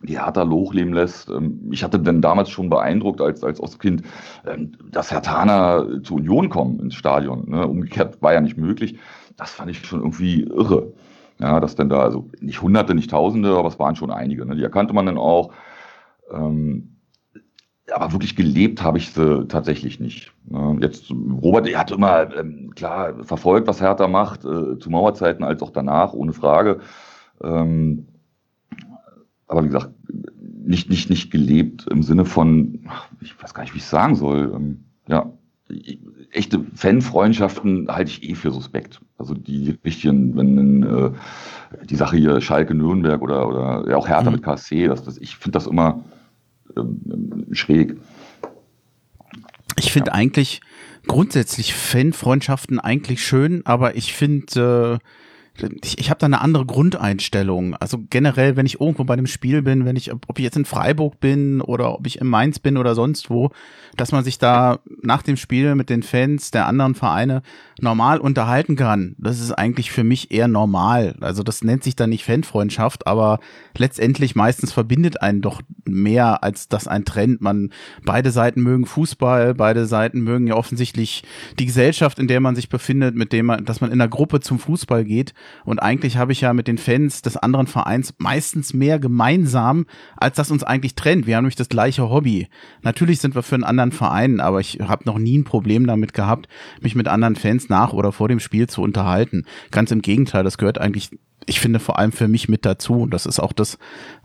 die 0.03 0.19
Hertha 0.19 0.47
hochleben 0.47 0.93
lässt. 0.93 1.29
Ähm, 1.29 1.69
ich 1.71 1.83
hatte 1.83 1.99
denn 1.99 2.21
damals 2.21 2.49
schon 2.51 2.69
beeindruckt 2.69 3.21
als, 3.21 3.43
als 3.43 3.59
Ostkind, 3.59 4.03
ähm, 4.45 4.73
dass 4.91 5.11
Hertaner 5.11 6.03
zur 6.03 6.17
Union 6.17 6.49
kommen 6.49 6.79
ins 6.79 6.95
Stadion. 6.95 7.49
Ne? 7.49 7.67
Umgekehrt 7.67 8.21
war 8.21 8.33
ja 8.33 8.41
nicht 8.41 8.57
möglich. 8.57 8.99
Das 9.35 9.51
fand 9.51 9.71
ich 9.71 9.85
schon 9.85 10.01
irgendwie 10.01 10.43
irre. 10.43 10.93
Ja, 11.39 11.59
dass 11.59 11.75
denn 11.75 11.89
da, 11.89 12.01
also 12.01 12.29
nicht 12.39 12.61
Hunderte, 12.61 12.93
nicht 12.93 13.09
Tausende, 13.09 13.57
aber 13.57 13.67
es 13.67 13.79
waren 13.79 13.95
schon 13.95 14.11
einige. 14.11 14.45
Ne? 14.45 14.55
Die 14.55 14.63
erkannte 14.63 14.93
man 14.93 15.07
dann 15.07 15.17
auch. 15.17 15.51
Ähm, 16.31 16.97
aber 17.93 18.11
wirklich 18.13 18.35
gelebt 18.35 18.83
habe 18.83 18.97
ich 18.97 19.11
sie 19.11 19.47
tatsächlich 19.47 19.99
nicht. 19.99 20.31
Ne? 20.45 20.77
Jetzt, 20.81 21.11
Robert, 21.11 21.67
er 21.67 21.79
hat 21.79 21.91
immer, 21.91 22.33
ähm, 22.35 22.71
klar, 22.75 23.23
verfolgt, 23.23 23.67
was 23.67 23.81
Hertha 23.81 24.07
macht, 24.07 24.45
äh, 24.45 24.79
zu 24.79 24.89
Mauerzeiten 24.89 25.43
als 25.43 25.61
auch 25.61 25.71
danach, 25.71 26.13
ohne 26.13 26.33
Frage. 26.33 26.79
Ähm, 27.43 28.07
aber 29.47 29.63
wie 29.63 29.67
gesagt, 29.67 29.91
nicht, 30.63 30.89
nicht, 30.89 31.09
nicht 31.09 31.31
gelebt 31.31 31.87
im 31.89 32.03
Sinne 32.03 32.25
von, 32.25 32.87
ich 33.19 33.41
weiß 33.41 33.53
gar 33.53 33.63
nicht, 33.63 33.73
wie 33.73 33.79
ich 33.79 33.83
es 33.83 33.89
sagen 33.89 34.15
soll. 34.15 34.53
Ähm, 34.55 34.85
ja, 35.07 35.33
echte 36.31 36.63
Fanfreundschaften 36.75 37.87
halte 37.89 38.11
ich 38.11 38.29
eh 38.29 38.35
für 38.35 38.51
suspekt. 38.51 39.01
Also 39.17 39.33
die 39.33 39.77
richtigen, 39.83 40.35
wenn 40.37 40.83
äh, 40.83 41.11
die 41.85 41.95
Sache 41.95 42.17
hier 42.17 42.41
Schalke 42.41 42.73
Nürnberg 42.73 43.21
oder, 43.21 43.47
oder 43.47 43.89
ja, 43.89 43.97
auch 43.97 44.07
Hertha 44.07 44.29
mhm. 44.29 44.35
mit 44.35 44.43
KSC, 44.43 44.87
das, 44.87 45.03
das, 45.03 45.17
ich 45.17 45.35
finde 45.35 45.57
das 45.57 45.67
immer 45.67 46.03
ähm, 46.77 47.47
schräg. 47.51 47.97
Ich 49.77 49.91
finde 49.91 50.11
ja. 50.11 50.15
eigentlich 50.15 50.61
grundsätzlich 51.07 51.73
Fanfreundschaften 51.73 52.79
eigentlich 52.79 53.25
schön, 53.25 53.65
aber 53.65 53.95
ich 53.95 54.13
finde 54.13 54.99
äh, 55.01 55.07
ich, 55.83 55.99
ich 55.99 56.09
habe 56.09 56.19
da 56.19 56.25
eine 56.25 56.41
andere 56.41 56.65
Grundeinstellung. 56.65 57.75
Also 57.75 57.99
generell, 58.09 58.55
wenn 58.55 58.65
ich 58.65 58.79
irgendwo 58.79 59.03
bei 59.03 59.15
dem 59.15 59.27
Spiel 59.27 59.61
bin, 59.61 59.85
wenn 59.85 59.95
ich, 59.95 60.11
ob 60.11 60.37
ich 60.37 60.43
jetzt 60.43 60.57
in 60.57 60.65
Freiburg 60.65 61.19
bin 61.19 61.61
oder 61.61 61.93
ob 61.93 62.07
ich 62.07 62.19
in 62.19 62.27
Mainz 62.27 62.59
bin 62.59 62.77
oder 62.77 62.95
sonst 62.95 63.29
wo, 63.29 63.51
dass 63.97 64.11
man 64.11 64.23
sich 64.23 64.39
da 64.39 64.79
nach 65.01 65.21
dem 65.21 65.37
Spiel 65.37 65.75
mit 65.75 65.89
den 65.89 66.03
Fans 66.03 66.51
der 66.51 66.67
anderen 66.67 66.95
Vereine 66.95 67.41
normal 67.79 68.19
unterhalten 68.19 68.75
kann. 68.75 69.15
Das 69.17 69.39
ist 69.39 69.51
eigentlich 69.51 69.91
für 69.91 70.03
mich 70.03 70.31
eher 70.31 70.47
normal. 70.47 71.15
Also 71.19 71.43
das 71.43 71.63
nennt 71.63 71.83
sich 71.83 71.95
dann 71.95 72.09
nicht 72.09 72.23
Fanfreundschaft, 72.23 73.05
aber 73.05 73.39
letztendlich 73.77 74.35
meistens 74.35 74.71
verbindet 74.71 75.21
einen 75.21 75.41
doch 75.41 75.61
mehr, 75.85 76.43
als 76.43 76.69
dass 76.69 76.87
ein 76.87 77.05
Trend. 77.05 77.41
Man, 77.41 77.71
beide 78.05 78.31
Seiten 78.31 78.61
mögen 78.61 78.85
Fußball, 78.85 79.53
beide 79.55 79.85
Seiten 79.85 80.21
mögen 80.21 80.47
ja 80.47 80.55
offensichtlich 80.55 81.23
die 81.59 81.65
Gesellschaft, 81.65 82.19
in 82.19 82.27
der 82.27 82.39
man 82.39 82.55
sich 82.55 82.69
befindet, 82.69 83.15
mit 83.15 83.33
dem 83.33 83.47
man, 83.47 83.65
dass 83.65 83.81
man 83.81 83.91
in 83.91 83.99
einer 83.99 84.09
Gruppe 84.09 84.39
zum 84.39 84.59
Fußball 84.59 85.03
geht. 85.03 85.33
Und 85.65 85.79
eigentlich 85.79 86.17
habe 86.17 86.31
ich 86.31 86.41
ja 86.41 86.53
mit 86.53 86.67
den 86.67 86.77
Fans 86.77 87.21
des 87.21 87.37
anderen 87.37 87.67
Vereins 87.67 88.13
meistens 88.17 88.73
mehr 88.73 88.99
gemeinsam, 88.99 89.85
als 90.17 90.35
das 90.35 90.51
uns 90.51 90.63
eigentlich 90.63 90.95
trennt. 90.95 91.27
Wir 91.27 91.35
haben 91.35 91.43
nämlich 91.43 91.55
das 91.55 91.69
gleiche 91.69 92.09
Hobby. 92.09 92.47
Natürlich 92.81 93.19
sind 93.19 93.35
wir 93.35 93.43
für 93.43 93.55
einen 93.55 93.63
anderen 93.63 93.91
Verein, 93.91 94.39
aber 94.39 94.59
ich 94.59 94.79
habe 94.81 95.05
noch 95.05 95.17
nie 95.17 95.37
ein 95.37 95.43
Problem 95.43 95.87
damit 95.87 96.13
gehabt, 96.13 96.47
mich 96.81 96.95
mit 96.95 97.07
anderen 97.07 97.35
Fans 97.35 97.69
nach 97.69 97.93
oder 97.93 98.11
vor 98.11 98.27
dem 98.27 98.39
Spiel 98.39 98.67
zu 98.67 98.81
unterhalten. 98.81 99.45
Ganz 99.71 99.91
im 99.91 100.01
Gegenteil, 100.01 100.43
das 100.43 100.57
gehört 100.57 100.79
eigentlich 100.79 101.11
ich 101.47 101.59
finde 101.59 101.79
vor 101.79 101.97
allem 101.97 102.11
für 102.11 102.27
mich 102.27 102.49
mit 102.49 102.65
dazu 102.65 102.93
und 103.01 103.13
das 103.13 103.25
ist 103.25 103.39
auch 103.39 103.53
das, 103.53 103.77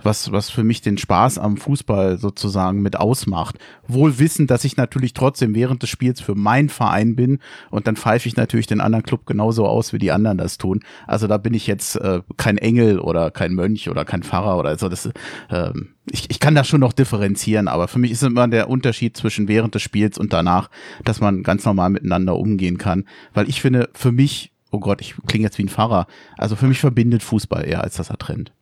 was, 0.03 0.33
was 0.33 0.51
für 0.51 0.65
mich 0.65 0.83
den 0.83 0.99
Spaß 0.99 1.39
am 1.39 1.57
Fußball 1.57 2.19
sozusagen 2.19 2.83
mit 2.83 2.97
ausmacht. 2.97 3.57
Wohl 3.89 4.19
wissen, 4.19 4.47
dass 4.47 4.65
ich 4.65 4.77
natürlich 4.77 5.15
trotzdem 5.15 5.55
während 5.55 5.83
des 5.83 5.89
Spiels 5.89 6.21
für 6.21 6.35
meinen 6.35 6.69
Verein 6.69 7.17
bin 7.17 7.39
und 7.71 7.87
dann 7.87 7.97
pfeife 7.97 8.29
ich 8.29 8.37
natürlich 8.37 8.67
den 8.67 8.81
anderen 8.81 9.05
Club 9.05 9.25
genauso 9.25 9.67
aus, 9.67 9.93
wie 9.93 9.99
die 9.99 10.13
anderen 10.13 10.37
das 10.37 10.59
tun. 10.59 10.81
Also 11.07 11.27
da 11.27 11.39
bin 11.39 11.55
ich 11.55 11.67
jetzt 11.67 11.97
äh, 11.97 12.21
kein 12.37 12.59
Engel 12.59 13.01
oder 13.01 13.31
kein 13.31 13.55
Mönch 13.55 13.89
oder 13.89 14.05
kein 14.05 14.23
Pfarrer 14.23 14.59
oder 14.59 14.77
so. 14.79 14.89
Das, 14.89 15.07
äh, 15.07 15.73
ich, 16.11 16.31
ich 16.31 16.39
kann 16.39 16.55
das 16.55 16.69
schon 16.69 16.81
noch 16.81 16.93
differenzieren, 16.93 17.67
aber 17.67 17.89
für 17.89 17.99
mich 17.99 18.11
ist 18.11 18.23
immer 18.23 18.47
der 18.47 18.69
Unterschied 18.69 19.17
zwischen 19.17 19.49
während 19.49 19.75
des 19.75 19.83
Spiels 19.83 20.19
und 20.19 20.33
danach, 20.33 20.71
dass 21.05 21.21
man 21.21 21.43
ganz 21.43 21.65
normal 21.65 21.91
miteinander 21.91 22.37
umgehen 22.37 22.77
kann. 22.77 23.05
Weil 23.33 23.49
ich 23.49 23.61
finde, 23.61 23.89
für 23.95 24.13
mich 24.13 24.53
oh 24.71 24.81
Gott, 24.81 25.01
ich 25.01 25.15
klinge 25.27 25.45
jetzt 25.45 25.59
wie 25.59 25.65
ein 25.65 25.69
Pfarrer. 25.69 26.07
Also 26.37 26.57
für 26.57 26.67
mich 26.67 26.81
verbindet 26.81 27.23
Fußball 27.23 27.67
eher, 27.67 27.83
als 27.83 27.97
dass 27.97 28.11
er 28.11 28.19
trennt. 28.19 28.53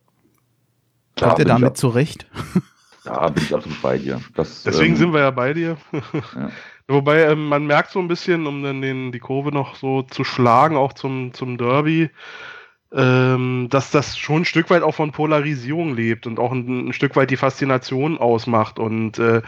Kommt 1.17 1.39
ihr 1.39 1.45
damit 1.45 1.77
zurecht? 1.77 2.27
Ja, 3.05 3.29
bin 3.29 3.43
ich 3.43 3.53
absolut 3.53 3.81
bei 3.81 3.97
dir. 3.97 4.19
Das, 4.33 4.63
Deswegen 4.63 4.93
ähm, 4.93 4.97
sind 4.97 5.13
wir 5.13 5.21
ja 5.21 5.31
bei 5.31 5.53
dir. 5.53 5.77
ja. 6.11 6.49
Wobei 6.87 7.23
ähm, 7.23 7.47
man 7.47 7.65
merkt 7.65 7.91
so 7.91 7.99
ein 7.99 8.07
bisschen, 8.07 8.45
um 8.45 8.61
dann 8.61 8.81
den, 8.81 9.11
die 9.11 9.19
Kurve 9.19 9.51
noch 9.51 9.75
so 9.75 10.03
zu 10.03 10.23
schlagen, 10.23 10.75
auch 10.75 10.93
zum, 10.93 11.33
zum 11.33 11.57
Derby, 11.57 12.11
ähm, 12.93 13.67
dass 13.71 13.89
das 13.89 14.17
schon 14.17 14.43
ein 14.43 14.45
Stück 14.45 14.69
weit 14.69 14.83
auch 14.83 14.93
von 14.93 15.11
Polarisierung 15.11 15.95
lebt 15.95 16.27
und 16.27 16.39
auch 16.39 16.51
ein, 16.51 16.89
ein 16.89 16.93
Stück 16.93 17.15
weit 17.15 17.31
die 17.31 17.37
Faszination 17.37 18.19
ausmacht 18.19 18.77
und 18.77 19.17
äh, 19.17 19.41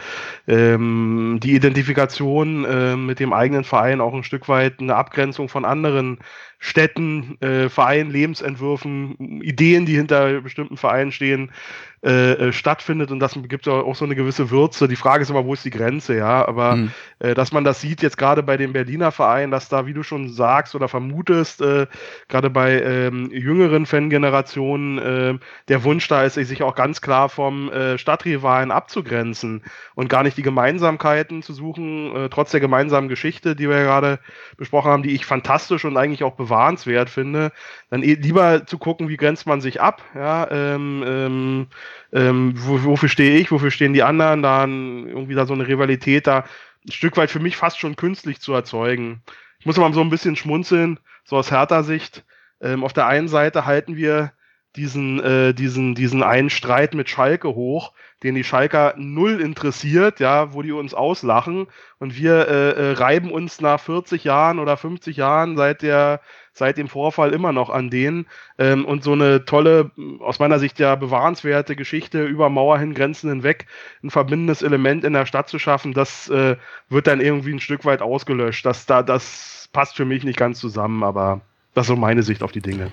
ähm, 0.48 1.38
die 1.40 1.54
Identifikation 1.54 2.64
äh, 2.64 2.96
mit 2.96 3.20
dem 3.20 3.32
eigenen 3.32 3.62
Verein 3.62 4.00
auch 4.00 4.14
ein 4.14 4.24
Stück 4.24 4.48
weit 4.48 4.80
eine 4.80 4.96
Abgrenzung 4.96 5.48
von 5.48 5.64
anderen 5.64 6.18
Städten, 6.58 7.40
äh, 7.40 7.68
Vereinen, 7.68 8.10
Lebensentwürfen, 8.10 9.40
Ideen, 9.42 9.86
die 9.86 9.96
hinter 9.96 10.40
bestimmten 10.40 10.76
Vereinen 10.76 11.12
stehen, 11.12 11.52
äh, 12.00 12.32
äh, 12.34 12.52
stattfindet 12.52 13.10
und 13.10 13.18
das 13.18 13.36
gibt 13.48 13.66
auch 13.66 13.96
so 13.96 14.04
eine 14.04 14.14
gewisse 14.14 14.50
Würze. 14.52 14.86
Die 14.86 14.94
Frage 14.94 15.22
ist 15.22 15.30
immer, 15.30 15.44
wo 15.44 15.52
ist 15.54 15.64
die 15.64 15.70
Grenze, 15.70 16.16
ja? 16.16 16.46
Aber 16.46 16.76
mhm. 16.76 16.92
äh, 17.18 17.34
dass 17.34 17.50
man 17.50 17.64
das 17.64 17.80
sieht 17.80 18.02
jetzt 18.02 18.16
gerade 18.16 18.44
bei 18.44 18.56
den 18.56 18.72
Berliner 18.72 19.10
Vereinen, 19.10 19.50
dass 19.50 19.68
da, 19.68 19.84
wie 19.84 19.94
du 19.94 20.04
schon 20.04 20.28
sagst 20.28 20.76
oder 20.76 20.86
vermutest, 20.86 21.60
äh, 21.60 21.88
gerade 22.28 22.50
bei 22.50 22.80
ähm, 22.80 23.32
jüngeren 23.32 23.84
Fangenerationen 23.84 24.98
äh, 24.98 25.38
der 25.66 25.82
Wunsch 25.82 26.06
da 26.06 26.22
ist, 26.22 26.34
sich 26.34 26.62
auch 26.62 26.76
ganz 26.76 27.00
klar 27.00 27.28
vom 27.28 27.68
äh, 27.72 27.98
Stadtrivalen 27.98 28.70
abzugrenzen 28.70 29.64
und 29.96 30.08
gar 30.08 30.22
nicht 30.22 30.36
die 30.36 30.42
Gemeinsamkeiten 30.42 31.42
zu 31.42 31.52
suchen, 31.52 32.14
äh, 32.14 32.28
trotz 32.28 32.52
der 32.52 32.60
gemeinsamen 32.60 33.08
Geschichte, 33.08 33.56
die 33.56 33.68
wir 33.68 33.76
ja 33.76 33.82
gerade 33.82 34.20
besprochen 34.56 34.92
haben, 34.92 35.02
die 35.02 35.16
ich 35.16 35.26
fantastisch 35.26 35.84
und 35.84 35.96
eigentlich 35.96 36.22
auch 36.22 36.36
bewahrenswert 36.48 37.10
finde, 37.10 37.52
dann 37.90 38.02
eh 38.02 38.14
lieber 38.14 38.66
zu 38.66 38.78
gucken, 38.78 39.08
wie 39.08 39.16
grenzt 39.16 39.46
man 39.46 39.60
sich 39.60 39.80
ab, 39.80 40.02
ja, 40.14 40.50
ähm, 40.50 41.04
ähm, 41.06 41.66
ähm, 42.12 42.54
wo, 42.56 42.82
wofür 42.84 43.08
stehe 43.08 43.38
ich, 43.38 43.50
wofür 43.52 43.70
stehen 43.70 43.92
die 43.92 44.02
anderen, 44.02 44.42
dann 44.42 45.06
irgendwie 45.06 45.34
da 45.34 45.46
so 45.46 45.54
eine 45.54 45.68
Rivalität 45.68 46.26
da 46.26 46.44
ein 46.86 46.92
Stück 46.92 47.16
weit 47.16 47.30
für 47.30 47.40
mich 47.40 47.56
fast 47.56 47.78
schon 47.78 47.96
künstlich 47.96 48.40
zu 48.40 48.52
erzeugen. 48.52 49.22
Ich 49.58 49.66
muss 49.66 49.76
mal 49.76 49.92
so 49.92 50.00
ein 50.00 50.10
bisschen 50.10 50.36
schmunzeln, 50.36 51.00
so 51.24 51.36
aus 51.36 51.50
härter 51.50 51.82
Sicht. 51.84 52.24
Ähm, 52.60 52.84
auf 52.84 52.92
der 52.92 53.06
einen 53.06 53.28
Seite 53.28 53.66
halten 53.66 53.96
wir 53.96 54.32
diesen, 54.78 55.20
äh, 55.22 55.52
diesen, 55.52 55.94
diesen 55.94 56.22
einen 56.22 56.50
Streit 56.50 56.94
mit 56.94 57.10
Schalke 57.10 57.48
hoch, 57.48 57.92
den 58.22 58.34
die 58.34 58.44
Schalker 58.44 58.94
null 58.96 59.40
interessiert, 59.40 60.20
ja, 60.20 60.52
wo 60.54 60.62
die 60.62 60.72
uns 60.72 60.94
auslachen 60.94 61.66
und 61.98 62.16
wir 62.16 62.48
äh, 62.48 62.70
äh, 62.70 62.92
reiben 62.92 63.30
uns 63.30 63.60
nach 63.60 63.80
40 63.80 64.24
Jahren 64.24 64.58
oder 64.58 64.76
50 64.76 65.16
Jahren 65.16 65.56
seit 65.56 65.82
der 65.82 66.20
seit 66.52 66.76
dem 66.76 66.88
Vorfall 66.88 67.32
immer 67.32 67.52
noch 67.52 67.70
an 67.70 67.88
denen 67.88 68.26
ähm, 68.58 68.84
und 68.84 69.04
so 69.04 69.12
eine 69.12 69.44
tolle, 69.44 69.92
aus 70.18 70.40
meiner 70.40 70.58
Sicht 70.58 70.78
ja 70.80 70.96
bewahrenswerte 70.96 71.76
Geschichte 71.76 72.24
über 72.24 72.50
Mauer 72.50 72.78
hin, 72.78 72.94
Grenzen 72.94 73.30
hinweg, 73.30 73.66
ein 74.02 74.10
verbindendes 74.10 74.62
Element 74.62 75.04
in 75.04 75.12
der 75.12 75.24
Stadt 75.24 75.48
zu 75.48 75.58
schaffen, 75.58 75.94
das 75.94 76.28
äh, 76.28 76.56
wird 76.88 77.06
dann 77.06 77.20
irgendwie 77.20 77.52
ein 77.52 77.60
Stück 77.60 77.84
weit 77.84 78.02
ausgelöscht. 78.02 78.66
Das, 78.66 78.86
da, 78.86 79.04
das 79.04 79.68
passt 79.72 79.96
für 79.96 80.04
mich 80.04 80.24
nicht 80.24 80.38
ganz 80.38 80.58
zusammen, 80.58 81.04
aber 81.04 81.40
das 81.74 81.84
ist 81.84 81.88
so 81.88 81.96
meine 81.96 82.24
Sicht 82.24 82.42
auf 82.42 82.50
die 82.50 82.60
Dinge. 82.60 82.90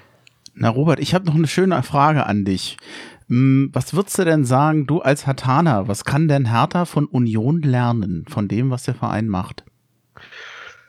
Na 0.56 0.70
Robert, 0.70 1.00
ich 1.00 1.14
habe 1.14 1.26
noch 1.26 1.36
eine 1.36 1.48
schöne 1.48 1.82
Frage 1.84 2.26
an 2.26 2.46
dich. 2.46 2.78
Hm, 3.28 3.70
was 3.74 3.94
würdest 3.94 4.18
du 4.18 4.24
denn 4.24 4.46
sagen, 4.46 4.88
du 4.88 5.02
als 5.02 5.28
Hatana, 5.28 5.88
was 5.88 6.06
kann 6.06 6.28
denn 6.28 6.50
Hertha 6.50 6.86
von 6.86 7.06
Union 7.06 7.62
lernen, 7.62 8.26
von 8.30 8.48
dem, 8.48 8.70
was 8.70 8.84
der 8.84 8.96
Verein 8.96 9.28
macht? 9.28 9.66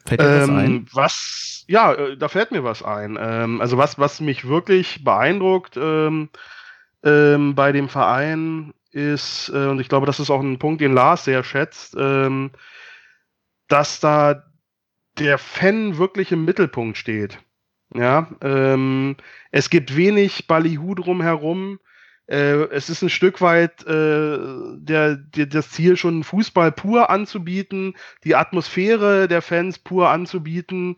Fällt 0.07 0.21
dir 0.21 0.27
ähm, 0.27 0.41
was 0.41 0.49
ein? 0.51 0.87
Was, 0.93 1.65
ja, 1.67 1.93
äh, 1.95 2.17
da 2.17 2.29
fällt 2.29 2.53
mir 2.53 2.63
was 2.63 2.83
ein. 2.83 3.19
Ähm, 3.21 3.61
also 3.61 3.77
was, 3.77 3.99
was 3.99 4.21
mich 4.21 4.47
wirklich 4.47 5.03
beeindruckt 5.03 5.77
ähm, 5.77 6.29
ähm, 7.03 7.55
bei 7.57 7.73
dem 7.73 7.89
Verein 7.89 8.73
ist, 8.93 9.51
äh, 9.53 9.67
und 9.67 9.81
ich 9.81 9.89
glaube, 9.89 10.07
das 10.07 10.21
ist 10.21 10.31
auch 10.31 10.41
ein 10.41 10.59
Punkt, 10.59 10.81
den 10.81 10.95
Lars 10.95 11.25
sehr 11.25 11.43
schätzt, 11.43 11.97
ähm, 11.99 12.51
dass 13.67 13.99
da 13.99 14.45
der 15.19 15.39
Fan 15.39 15.99
wirklich 15.99 16.31
im 16.31 16.45
Mittelpunkt 16.45 16.99
steht. 16.99 17.39
Ja, 17.95 18.29
ähm, 18.43 19.17
es 19.53 19.71
gibt 19.71 19.97
wenig 19.97 20.47
Ballyhoo 20.47 20.95
drumherum. 20.95 21.79
Äh, 22.27 22.65
es 22.73 22.91
ist 22.91 23.03
ein 23.03 23.11
Stück 23.11 23.41
weit 23.41 23.87
äh, 23.87 24.39
der, 24.79 25.17
der, 25.17 25.47
das 25.47 25.71
Ziel, 25.71 25.97
schon 25.97 26.25
Fußball 26.25 26.73
pur 26.73 27.11
anzubieten, 27.11 27.95
die 28.25 28.35
Atmosphäre 28.35 29.29
der 29.29 29.43
Fans 29.43 29.79
pur 29.79 30.11
anzubieten, 30.11 30.97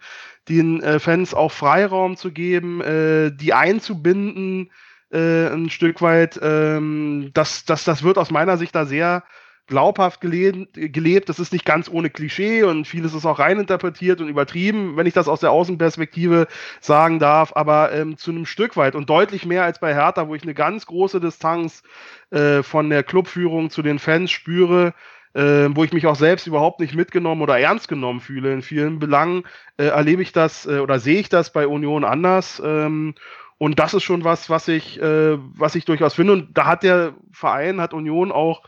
den 0.49 0.83
äh, 0.83 0.99
Fans 0.99 1.35
auch 1.35 1.52
Freiraum 1.52 2.16
zu 2.16 2.33
geben, 2.33 2.80
äh, 2.80 3.30
die 3.30 3.52
einzubinden, 3.52 4.71
äh, 5.12 5.49
ein 5.49 5.68
Stück 5.68 6.00
weit. 6.00 6.40
Ähm, 6.42 7.30
das, 7.35 7.66
das, 7.66 7.85
das 7.85 8.02
wird 8.02 8.16
aus 8.16 8.30
meiner 8.30 8.57
Sicht 8.57 8.75
da 8.75 8.87
sehr 8.87 9.25
glaubhaft 9.69 10.21
gelebt, 10.21 10.75
gelebt. 10.75 11.29
Das 11.29 11.39
ist 11.39 11.53
nicht 11.53 11.65
ganz 11.65 11.89
ohne 11.89 12.11
Klischee 12.11 12.65
und 12.65 12.87
vieles 12.87 13.15
ist 13.15 13.27
auch 13.27 13.39
reininterpretiert 13.39 14.21
und 14.21 14.29
übertrieben, 14.29 14.97
wenn 14.97 15.07
ich 15.07 15.15
das 15.15 15.29
aus 15.29 15.41
der 15.41 15.53
Außenperspektive 15.53 16.49
sagen 16.81 17.19
darf, 17.19 17.53
aber 17.55 17.93
ähm, 17.93 18.17
zu 18.17 18.31
einem 18.31 18.47
Stück 18.47 18.77
weit 18.77 18.95
und 18.95 19.09
deutlich 19.09 19.47
mehr 19.47 19.65
als 19.65 19.79
bei 19.79 19.95
Hertha, 19.95 20.29
wo 20.29 20.35
ich 20.35 20.43
eine 20.43 20.55
ganz 20.55 20.87
große 20.87 21.21
Distanz 21.21 21.83
äh, 22.31 22.63
von 22.63 22.91
der 22.91 23.03
Clubführung 23.03 23.71
zu 23.71 23.83
den 23.83 23.99
Fans 23.99 24.31
spüre 24.31 24.95
äh, 25.35 25.69
wo 25.75 25.85
ich 25.85 25.93
mich 25.93 26.07
auch 26.07 26.17
selbst 26.17 26.47
überhaupt 26.47 26.81
nicht 26.81 26.95
mitgenommen 26.95 27.43
oder 27.43 27.59
ernst 27.59 27.89
genommen 27.89 28.21
fühle. 28.21 28.53
In 28.53 28.63
vielen 28.63 28.99
Belangen 28.99 29.45
äh, 29.77 29.85
erlebe 29.85 30.23
ich 30.23 30.33
das 30.33 30.67
äh, 30.67 30.79
oder 30.79 30.99
sehe 30.99 31.21
ich 31.21 31.29
das 31.29 31.53
bei 31.53 31.67
Union 31.67 32.05
anders. 32.05 32.61
Ähm, 32.65 33.15
und 33.59 33.79
das 33.79 33.93
ist 33.95 34.05
schon 34.05 34.25
was, 34.25 34.49
was 34.51 34.69
ich, 34.69 35.01
äh, 35.01 35.37
was 35.39 35.75
ich 35.75 35.85
durchaus 35.85 36.15
finde. 36.15 36.33
Und 36.33 36.57
da 36.57 36.67
hat 36.67 36.83
der 36.83 37.15
Verein, 37.33 37.81
hat 37.81 37.93
Union 37.93 38.33
auch 38.33 38.63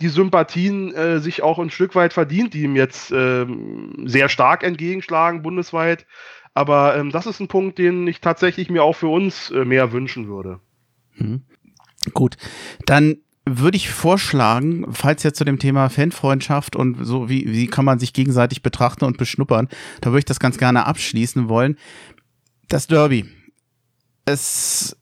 die 0.00 0.08
Sympathien 0.08 0.94
äh, 0.94 1.20
sich 1.20 1.42
auch 1.42 1.58
ein 1.58 1.70
Stück 1.70 1.94
weit 1.94 2.12
verdient, 2.12 2.54
die 2.54 2.62
ihm 2.62 2.76
jetzt 2.76 3.10
ähm, 3.10 4.04
sehr 4.04 4.28
stark 4.28 4.62
entgegenschlagen, 4.62 5.42
bundesweit. 5.42 6.06
Aber 6.54 6.96
ähm, 6.96 7.10
das 7.10 7.26
ist 7.26 7.40
ein 7.40 7.48
Punkt, 7.48 7.78
den 7.78 8.06
ich 8.06 8.20
tatsächlich 8.20 8.70
mir 8.70 8.82
auch 8.82 8.94
für 8.94 9.08
uns 9.08 9.50
äh, 9.50 9.64
mehr 9.64 9.92
wünschen 9.92 10.28
würde. 10.28 10.60
Hm. 11.14 11.42
Gut, 12.14 12.36
dann 12.86 13.18
würde 13.44 13.76
ich 13.76 13.90
vorschlagen, 13.90 14.86
falls 14.92 15.22
jetzt 15.22 15.38
zu 15.38 15.44
dem 15.44 15.58
Thema 15.58 15.88
Fanfreundschaft 15.88 16.76
und 16.76 17.04
so, 17.04 17.28
wie, 17.28 17.50
wie 17.50 17.66
kann 17.66 17.84
man 17.84 17.98
sich 17.98 18.12
gegenseitig 18.12 18.62
betrachten 18.62 19.04
und 19.04 19.16
beschnuppern, 19.16 19.68
da 20.00 20.10
würde 20.10 20.20
ich 20.20 20.24
das 20.26 20.40
ganz 20.40 20.58
gerne 20.58 20.86
abschließen 20.86 21.48
wollen. 21.48 21.76
Das 22.68 22.86
Derby. 22.86 23.26
Es 24.24 24.96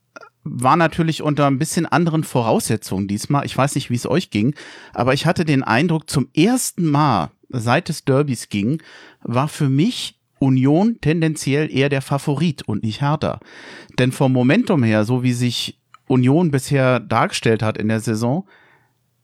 war 0.49 0.76
natürlich 0.76 1.23
unter 1.23 1.47
ein 1.47 1.59
bisschen 1.59 1.87
anderen 1.87 2.25
Voraussetzungen 2.25 3.09
diesmal. 3.09 3.45
Ich 3.45 3.57
weiß 3.57 3.75
nicht, 3.75 3.91
wie 3.91 3.97
es 3.97 4.07
euch 4.07 4.31
ging, 4.31 4.55
aber 4.95 5.12
ich 5.12 5.26
hatte 5.26 5.45
den 5.45 5.62
Eindruck, 5.62 6.09
zum 6.09 6.29
ersten 6.35 6.91
Mal, 6.91 7.31
seit 7.49 7.91
es 7.91 8.05
Derbys 8.05 8.49
ging, 8.49 8.83
war 9.23 9.49
für 9.49 9.69
mich 9.69 10.21
Union 10.38 10.99
tendenziell 11.00 11.71
eher 11.75 11.88
der 11.88 12.03
Favorit 12.03 12.62
und 12.62 12.83
nicht 12.83 13.00
härter. 13.00 13.41
Denn 13.99 14.12
vom 14.12 14.33
Momentum 14.33 14.83
her, 14.83 15.05
so 15.05 15.23
wie 15.23 15.33
sich 15.33 15.81
Union 16.07 16.50
bisher 16.50 17.00
dargestellt 17.00 17.62
hat 17.62 17.76
in 17.79 17.88
der 17.88 18.00
Saison, 18.00 18.47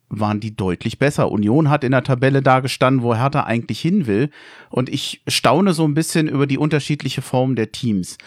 waren 0.09 0.41
die 0.41 0.55
deutlich 0.55 0.99
besser. 0.99 1.31
Union 1.31 1.71
hat 1.71 1.85
in 1.85 1.93
der 1.93 2.05
Tabelle 2.05 2.43
dargestanden, 2.43 3.03
wo 3.03 3.15
Hertha 3.15 3.45
eigentlich 3.45 3.81
hin 3.81 4.07
will. 4.07 4.31
Und 4.69 4.89
ich 4.89 5.23
staune 5.27 5.73
so 5.73 5.85
ein 5.85 5.95
bisschen 5.95 6.29
über 6.29 6.47
die 6.47 6.59
unterschiedliche 6.59 7.23
Form 7.23 7.57
der 7.57 7.73
Teams. 7.73 8.19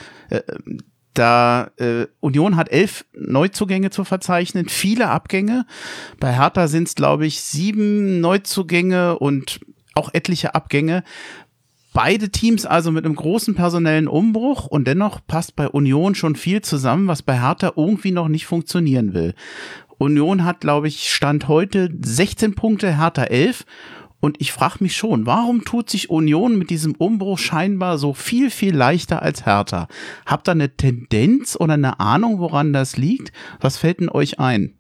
Da 1.15 1.71
äh, 1.77 2.07
Union 2.19 2.57
hat 2.57 2.69
elf 2.71 3.05
Neuzugänge 3.13 3.89
zu 3.89 4.03
verzeichnen, 4.03 4.69
viele 4.69 5.09
Abgänge. 5.09 5.65
Bei 6.19 6.33
Hertha 6.33 6.67
sind 6.67 6.89
es, 6.89 6.95
glaube 6.95 7.25
ich, 7.25 7.41
sieben 7.41 8.19
Neuzugänge 8.19 9.17
und 9.17 9.61
auch 9.95 10.13
etliche 10.13 10.53
Abgänge. 10.55 11.03
Beide 11.93 12.29
Teams 12.29 12.65
also 12.65 12.91
mit 12.91 13.05
einem 13.05 13.15
großen 13.15 13.55
personellen 13.55 14.09
Umbruch 14.09 14.67
und 14.67 14.85
dennoch 14.85 15.21
passt 15.25 15.55
bei 15.55 15.69
Union 15.69 16.13
schon 16.13 16.35
viel 16.35 16.61
zusammen, 16.61 17.07
was 17.07 17.23
bei 17.23 17.39
Hertha 17.39 17.71
irgendwie 17.77 18.11
noch 18.11 18.27
nicht 18.27 18.45
funktionieren 18.45 19.13
will. 19.13 19.33
Union 19.97 20.43
hat, 20.43 20.59
glaube 20.59 20.89
ich, 20.89 21.13
Stand 21.13 21.47
heute 21.47 21.89
16 22.03 22.55
Punkte, 22.55 22.97
Hertha 22.97 23.23
11. 23.23 23.65
Und 24.19 24.41
ich 24.41 24.51
frage 24.51 24.77
mich 24.79 24.95
schon, 24.95 25.25
warum 25.25 25.65
tut 25.65 25.89
sich 25.89 26.09
Union 26.09 26.57
mit 26.57 26.69
diesem 26.69 26.95
Umbruch 26.95 27.37
scheinbar 27.37 27.97
so 27.97 28.13
viel, 28.13 28.49
viel 28.49 28.75
leichter 28.75 29.21
als 29.21 29.45
Hertha? 29.45 29.87
Habt 30.25 30.47
ihr 30.47 30.53
eine 30.53 30.75
Tendenz 30.75 31.55
oder 31.59 31.73
eine 31.73 31.99
Ahnung, 31.99 32.39
woran 32.39 32.73
das 32.73 32.97
liegt? 32.97 33.31
Was 33.59 33.77
fällt 33.77 33.99
denn 33.99 34.09
euch 34.09 34.39
ein? 34.39 34.77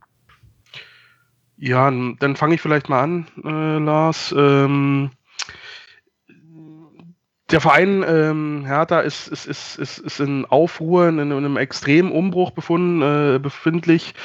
Ja, 1.57 1.89
dann 1.91 2.35
fange 2.35 2.55
ich 2.55 2.61
vielleicht 2.61 2.89
mal 2.89 3.03
an, 3.03 3.27
äh, 3.43 3.77
Lars. 3.77 4.33
Ähm, 4.37 5.11
der 7.51 7.61
Verein 7.61 8.03
ähm, 8.07 8.65
Hertha 8.65 9.01
ist, 9.01 9.27
ist, 9.27 9.45
ist, 9.45 9.77
ist, 9.77 9.99
ist 9.99 10.19
in 10.19 10.45
Aufruhr, 10.45 11.09
in, 11.09 11.19
in 11.19 11.31
einem 11.31 11.57
extremen 11.57 12.11
Umbruch 12.11 12.51
befunden, 12.51 13.01
äh, 13.01 13.39
befindlich 13.39 14.15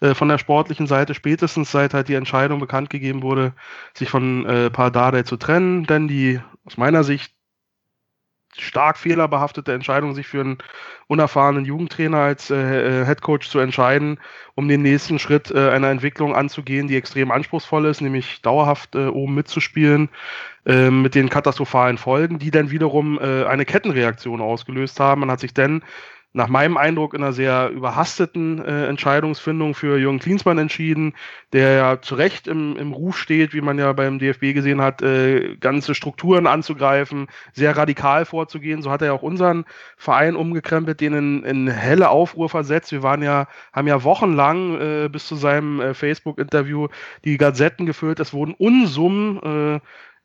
äh, 0.00 0.14
von 0.14 0.28
der 0.28 0.38
sportlichen 0.38 0.86
Seite, 0.86 1.14
spätestens 1.14 1.70
seit 1.70 1.92
halt 1.92 2.08
die 2.08 2.14
Entscheidung 2.14 2.58
bekannt 2.58 2.88
gegeben 2.88 3.22
wurde, 3.22 3.52
sich 3.94 4.08
von 4.08 4.46
äh, 4.46 4.70
Pardade 4.70 5.24
zu 5.24 5.36
trennen, 5.36 5.84
denn 5.84 6.08
die 6.08 6.40
aus 6.64 6.78
meiner 6.78 7.04
Sicht 7.04 7.34
stark 8.56 8.98
fehlerbehaftete 8.98 9.72
Entscheidung, 9.72 10.14
sich 10.14 10.26
für 10.26 10.40
einen 10.40 10.58
unerfahrenen 11.06 11.64
Jugendtrainer 11.64 12.18
als 12.18 12.50
äh, 12.50 13.02
äh 13.02 13.04
Headcoach 13.04 13.48
zu 13.48 13.58
entscheiden, 13.58 14.18
um 14.54 14.68
den 14.68 14.82
nächsten 14.82 15.18
Schritt 15.18 15.50
äh, 15.50 15.70
einer 15.70 15.90
Entwicklung 15.90 16.34
anzugehen, 16.34 16.88
die 16.88 16.96
extrem 16.96 17.30
anspruchsvoll 17.30 17.86
ist, 17.86 18.00
nämlich 18.00 18.42
dauerhaft 18.42 18.94
äh, 18.94 19.06
oben 19.06 19.34
mitzuspielen, 19.34 20.08
äh, 20.66 20.90
mit 20.90 21.14
den 21.14 21.30
katastrophalen 21.30 21.98
Folgen, 21.98 22.38
die 22.38 22.50
dann 22.50 22.70
wiederum 22.70 23.18
äh, 23.18 23.44
eine 23.44 23.64
Kettenreaktion 23.64 24.40
ausgelöst 24.40 25.00
haben. 25.00 25.20
Man 25.20 25.30
hat 25.30 25.40
sich 25.40 25.54
dann 25.54 25.82
nach 26.32 26.48
meinem 26.48 26.76
Eindruck 26.76 27.14
in 27.14 27.22
einer 27.22 27.32
sehr 27.32 27.70
überhasteten 27.70 28.64
äh, 28.64 28.86
Entscheidungsfindung 28.86 29.74
für 29.74 29.98
Jürgen 29.98 30.20
Klinsmann 30.20 30.58
entschieden, 30.58 31.14
der 31.52 31.72
ja 31.72 32.00
zu 32.00 32.14
Recht 32.14 32.46
im, 32.46 32.76
im 32.76 32.92
Ruf 32.92 33.18
steht, 33.18 33.52
wie 33.52 33.60
man 33.60 33.78
ja 33.78 33.92
beim 33.92 34.20
DFB 34.20 34.54
gesehen 34.54 34.80
hat, 34.80 35.02
äh, 35.02 35.56
ganze 35.56 35.94
Strukturen 35.94 36.46
anzugreifen, 36.46 37.26
sehr 37.52 37.76
radikal 37.76 38.24
vorzugehen. 38.24 38.82
So 38.82 38.92
hat 38.92 39.02
er 39.02 39.08
ja 39.08 39.12
auch 39.12 39.22
unseren 39.22 39.64
Verein 39.96 40.36
umgekrempelt, 40.36 41.00
den 41.00 41.14
in, 41.14 41.44
in 41.44 41.68
helle 41.68 42.10
Aufruhr 42.10 42.48
versetzt. 42.48 42.92
Wir 42.92 43.02
waren 43.02 43.22
ja, 43.22 43.48
haben 43.72 43.88
ja 43.88 44.04
wochenlang 44.04 44.80
äh, 44.80 45.08
bis 45.08 45.26
zu 45.26 45.34
seinem 45.34 45.80
äh, 45.80 45.94
Facebook-Interview 45.94 46.86
die 47.24 47.38
Gazetten 47.38 47.86
gefüllt. 47.86 48.20
Es 48.20 48.32
wurden 48.32 48.54
Unsummen 48.54 49.78
äh, 49.78 49.80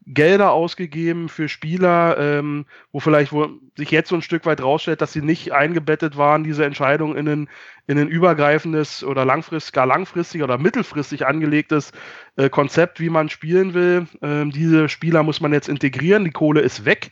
Gelder 0.08 0.52
ausgegeben 0.52 1.30
für 1.30 1.50
Spieler, 1.50 2.18
ähm, 2.20 2.66
wo 2.92 3.00
vielleicht 3.00 3.32
wo 3.32 3.50
sich 3.76 3.90
jetzt 3.90 4.10
so 4.10 4.16
ein 4.16 4.22
Stück 4.22 4.46
weit 4.46 4.62
rausstellt, 4.62 5.02
dass 5.02 5.14
sie 5.14 5.22
nicht 5.22 5.52
eingebettet 5.52 6.16
waren, 6.16 6.44
diese 6.44 6.64
Entscheidung 6.64 7.16
in 7.16 7.28
ein, 7.28 7.50
in 7.88 7.98
ein 7.98 8.08
übergreifendes 8.08 9.04
oder 9.04 9.26
langfristig, 9.26 9.74
gar 9.74 9.88
langfristig 9.88 10.44
oder 10.44 10.58
mittelfristig 10.60 11.26
angelegtes 11.26 11.92
äh, 12.36 12.50
Konzept, 12.50 13.00
wie 13.00 13.10
man 13.10 13.30
spielen 13.30 13.74
will. 13.74 14.08
Ähm, 14.22 14.52
diese 14.52 14.90
Spieler 14.90 15.24
muss 15.24 15.42
man 15.42 15.54
jetzt 15.54 15.70
integrieren, 15.70 16.24
die 16.24 16.32
Kohle 16.32 16.62
ist 16.62 16.86
weg. 16.86 17.12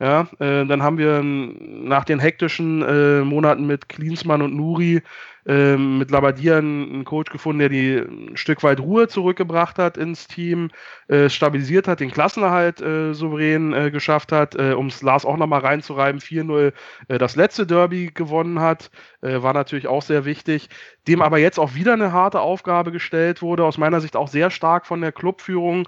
Ja, 0.00 0.22
äh, 0.40 0.66
dann 0.66 0.82
haben 0.82 0.98
wir 0.98 1.22
nach 1.22 2.04
den 2.04 2.18
hektischen 2.18 2.82
äh, 2.82 3.20
Monaten 3.20 3.64
mit 3.64 3.88
Klinsmann 3.88 4.42
und 4.42 4.56
Nuri 4.56 5.02
äh, 5.46 5.76
mit 5.76 6.10
Labadia 6.10 6.58
einen 6.58 7.04
Coach 7.04 7.30
gefunden, 7.30 7.58
der 7.60 7.68
die 7.68 7.96
ein 7.96 8.36
Stück 8.36 8.62
weit 8.62 8.80
Ruhe 8.80 9.08
zurückgebracht 9.08 9.78
hat 9.78 9.96
ins 9.96 10.26
Team, 10.26 10.70
äh, 11.08 11.28
stabilisiert 11.28 11.88
hat, 11.88 12.00
den 12.00 12.10
Klassenerhalt 12.10 12.80
äh, 12.80 13.14
souverän 13.14 13.72
äh, 13.72 13.90
geschafft 13.90 14.32
hat, 14.32 14.54
äh, 14.54 14.72
um 14.72 14.86
es 14.86 15.02
Lars 15.02 15.24
auch 15.24 15.36
nochmal 15.36 15.60
reinzureiben, 15.60 16.20
4-0 16.20 16.72
äh, 17.08 17.18
das 17.18 17.36
letzte 17.36 17.66
Derby 17.66 18.10
gewonnen 18.12 18.60
hat, 18.60 18.90
äh, 19.20 19.42
war 19.42 19.52
natürlich 19.52 19.86
auch 19.86 20.02
sehr 20.02 20.24
wichtig, 20.24 20.68
dem 21.08 21.22
aber 21.22 21.38
jetzt 21.38 21.58
auch 21.58 21.74
wieder 21.74 21.92
eine 21.92 22.12
harte 22.12 22.40
Aufgabe 22.40 22.92
gestellt 22.92 23.42
wurde, 23.42 23.64
aus 23.64 23.78
meiner 23.78 24.00
Sicht 24.00 24.16
auch 24.16 24.28
sehr 24.28 24.50
stark 24.50 24.86
von 24.86 25.00
der 25.00 25.12
Clubführung 25.12 25.86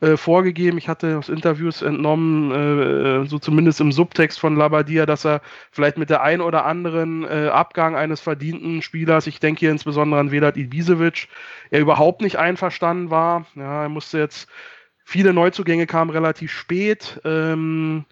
äh, 0.00 0.16
vorgegeben. 0.16 0.78
Ich 0.78 0.88
hatte 0.88 1.16
aus 1.18 1.28
Interviews 1.28 1.82
entnommen, 1.82 2.50
äh, 2.50 3.22
äh, 3.22 3.26
so 3.26 3.38
zumindest 3.38 3.80
im 3.80 3.92
Subtext 3.92 4.38
von 4.38 4.56
Labadia, 4.56 5.06
dass 5.06 5.24
er 5.24 5.40
vielleicht 5.70 5.96
mit 5.96 6.10
der 6.10 6.22
ein 6.22 6.40
oder 6.40 6.66
anderen 6.66 7.24
äh, 7.24 7.48
Abgang 7.48 7.96
eines 7.96 8.20
verdienten 8.20 8.82
Spielers, 8.82 9.26
ich 9.26 9.40
denke 9.40 9.60
hier 9.60 9.70
insbesondere 9.70 10.20
an 10.20 10.30
Vedat 10.32 10.56
Ibisevic, 10.56 11.28
er 11.70 11.80
überhaupt 11.80 12.20
nicht 12.20 12.36
einverstanden 12.36 13.10
war. 13.10 13.46
Ja, 13.54 13.84
er 13.84 13.88
musste 13.88 14.18
jetzt, 14.18 14.48
viele 15.04 15.32
Neuzugänge 15.32 15.86
kamen 15.86 16.10
relativ 16.10 16.52
spät. 16.52 17.20
Ähm, 17.24 18.04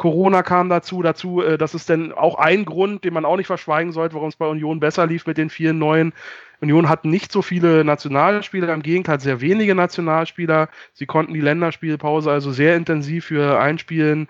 Corona 0.00 0.42
kam 0.42 0.70
dazu, 0.70 1.02
dazu, 1.02 1.42
äh, 1.42 1.58
das 1.58 1.74
ist 1.74 1.90
denn 1.90 2.12
auch 2.12 2.36
ein 2.36 2.64
Grund, 2.64 3.04
den 3.04 3.12
man 3.12 3.26
auch 3.26 3.36
nicht 3.36 3.48
verschweigen 3.48 3.92
sollte, 3.92 4.14
warum 4.14 4.30
es 4.30 4.36
bei 4.36 4.46
Union 4.46 4.80
besser 4.80 5.06
lief 5.06 5.26
mit 5.26 5.36
den 5.36 5.50
vielen 5.50 5.78
neuen 5.78 6.14
Union 6.62 6.88
hat 6.88 7.04
nicht 7.04 7.30
so 7.30 7.42
viele 7.42 7.84
Nationalspieler, 7.84 8.72
im 8.72 8.82
Gegenteil 8.82 9.20
sehr 9.20 9.42
wenige 9.42 9.74
Nationalspieler. 9.74 10.70
Sie 10.94 11.04
konnten 11.04 11.34
die 11.34 11.42
Länderspielpause 11.42 12.30
also 12.30 12.50
sehr 12.50 12.76
intensiv 12.76 13.26
für 13.26 13.60
Einspielen 13.60 14.28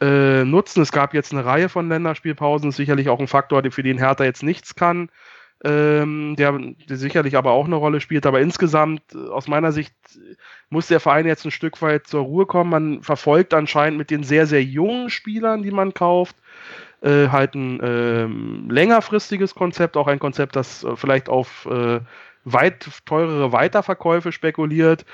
äh, 0.00 0.44
nutzen. 0.44 0.80
Es 0.82 0.90
gab 0.90 1.12
jetzt 1.12 1.32
eine 1.32 1.44
Reihe 1.44 1.68
von 1.68 1.90
Länderspielpausen, 1.90 2.70
ist 2.70 2.76
sicherlich 2.76 3.10
auch 3.10 3.20
ein 3.20 3.28
Faktor, 3.28 3.62
für 3.70 3.82
den 3.82 3.98
Hertha 3.98 4.24
jetzt 4.24 4.42
nichts 4.42 4.74
kann. 4.74 5.10
Ähm, 5.62 6.36
der, 6.36 6.58
der, 6.88 6.96
sicherlich 6.96 7.36
aber 7.36 7.52
auch 7.52 7.66
eine 7.66 7.76
Rolle 7.76 8.00
spielt. 8.00 8.24
Aber 8.24 8.40
insgesamt, 8.40 9.02
äh, 9.14 9.28
aus 9.28 9.46
meiner 9.46 9.72
Sicht, 9.72 9.94
muss 10.70 10.86
der 10.86 11.00
Verein 11.00 11.26
jetzt 11.26 11.44
ein 11.44 11.50
Stück 11.50 11.82
weit 11.82 12.06
zur 12.06 12.22
Ruhe 12.22 12.46
kommen. 12.46 12.70
Man 12.70 13.02
verfolgt 13.02 13.52
anscheinend 13.52 13.98
mit 13.98 14.10
den 14.10 14.22
sehr, 14.22 14.46
sehr 14.46 14.64
jungen 14.64 15.10
Spielern, 15.10 15.62
die 15.62 15.70
man 15.70 15.92
kauft, 15.92 16.36
äh, 17.02 17.28
halt 17.28 17.54
ein 17.54 17.80
äh, 17.80 18.26
längerfristiges 18.72 19.54
Konzept, 19.54 19.96
auch 19.96 20.06
ein 20.06 20.18
Konzept, 20.18 20.56
das 20.56 20.84
äh, 20.84 20.96
vielleicht 20.96 21.28
auf 21.28 21.66
äh, 21.66 22.00
weit 22.44 22.88
teurere 23.04 23.52
Weiterverkäufe 23.52 24.32
spekuliert. 24.32 25.04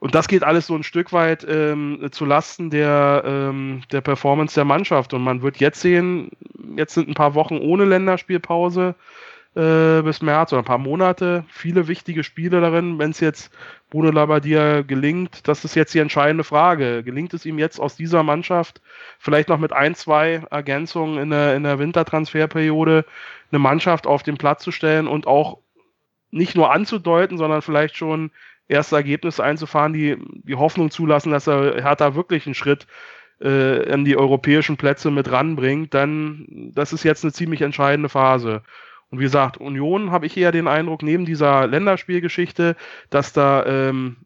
Und 0.00 0.14
das 0.14 0.28
geht 0.28 0.42
alles 0.42 0.66
so 0.66 0.74
ein 0.74 0.82
Stück 0.82 1.12
weit 1.12 1.46
ähm, 1.48 2.08
zu 2.10 2.24
Lasten 2.24 2.68
der, 2.68 3.22
ähm, 3.24 3.82
der 3.90 4.00
Performance 4.00 4.54
der 4.54 4.64
Mannschaft. 4.64 5.14
Und 5.14 5.22
man 5.22 5.40
wird 5.42 5.58
jetzt 5.58 5.80
sehen, 5.80 6.30
jetzt 6.76 6.94
sind 6.94 7.08
ein 7.08 7.14
paar 7.14 7.34
Wochen 7.34 7.58
ohne 7.58 7.84
Länderspielpause. 7.84 8.96
Äh, 9.54 10.02
bis 10.02 10.22
März 10.22 10.52
oder 10.52 10.62
ein 10.62 10.66
paar 10.66 10.78
Monate. 10.78 11.44
Viele 11.48 11.86
wichtige 11.86 12.24
Spiele 12.24 12.60
darin. 12.60 12.98
Wenn 12.98 13.10
es 13.10 13.20
jetzt 13.20 13.52
Bruno 13.90 14.10
Labbadia 14.10 14.82
gelingt, 14.82 15.46
das 15.46 15.64
ist 15.64 15.76
jetzt 15.76 15.94
die 15.94 16.00
entscheidende 16.00 16.44
Frage. 16.44 17.02
Gelingt 17.04 17.34
es 17.34 17.46
ihm 17.46 17.58
jetzt 17.58 17.78
aus 17.78 17.96
dieser 17.96 18.22
Mannschaft, 18.22 18.80
vielleicht 19.18 19.48
noch 19.48 19.58
mit 19.58 19.72
ein, 19.72 19.94
zwei 19.94 20.42
Ergänzungen 20.50 21.18
in 21.18 21.30
der, 21.30 21.54
in 21.54 21.62
der 21.62 21.78
Wintertransferperiode, 21.78 23.04
eine 23.52 23.58
Mannschaft 23.58 24.06
auf 24.06 24.22
den 24.22 24.36
Platz 24.36 24.64
zu 24.64 24.72
stellen 24.72 25.06
und 25.06 25.26
auch 25.26 25.58
nicht 26.30 26.56
nur 26.56 26.72
anzudeuten, 26.72 27.38
sondern 27.38 27.62
vielleicht 27.62 27.96
schon 27.96 28.32
erste 28.66 28.96
Ergebnisse 28.96 29.44
einzufahren, 29.44 29.92
die 29.92 30.16
die 30.42 30.56
Hoffnung 30.56 30.90
zulassen, 30.90 31.30
dass 31.30 31.46
er 31.46 31.80
Hertha 31.80 32.16
wirklich 32.16 32.46
einen 32.46 32.56
Schritt 32.56 32.86
äh, 33.40 33.92
an 33.92 34.04
die 34.04 34.16
europäischen 34.16 34.76
Plätze 34.76 35.10
mit 35.10 35.30
ranbringt, 35.30 35.94
dann 35.94 36.72
das 36.74 36.92
ist 36.92 37.04
jetzt 37.04 37.24
eine 37.24 37.32
ziemlich 37.32 37.62
entscheidende 37.62 38.08
Phase. 38.08 38.62
Und 39.14 39.20
wie 39.20 39.24
gesagt, 39.24 39.58
Union 39.58 40.10
habe 40.10 40.26
ich 40.26 40.36
eher 40.36 40.50
den 40.50 40.66
Eindruck, 40.66 41.04
neben 41.04 41.24
dieser 41.24 41.68
Länderspielgeschichte, 41.68 42.74
dass 43.10 43.32
da 43.32 43.64
ähm, 43.64 44.16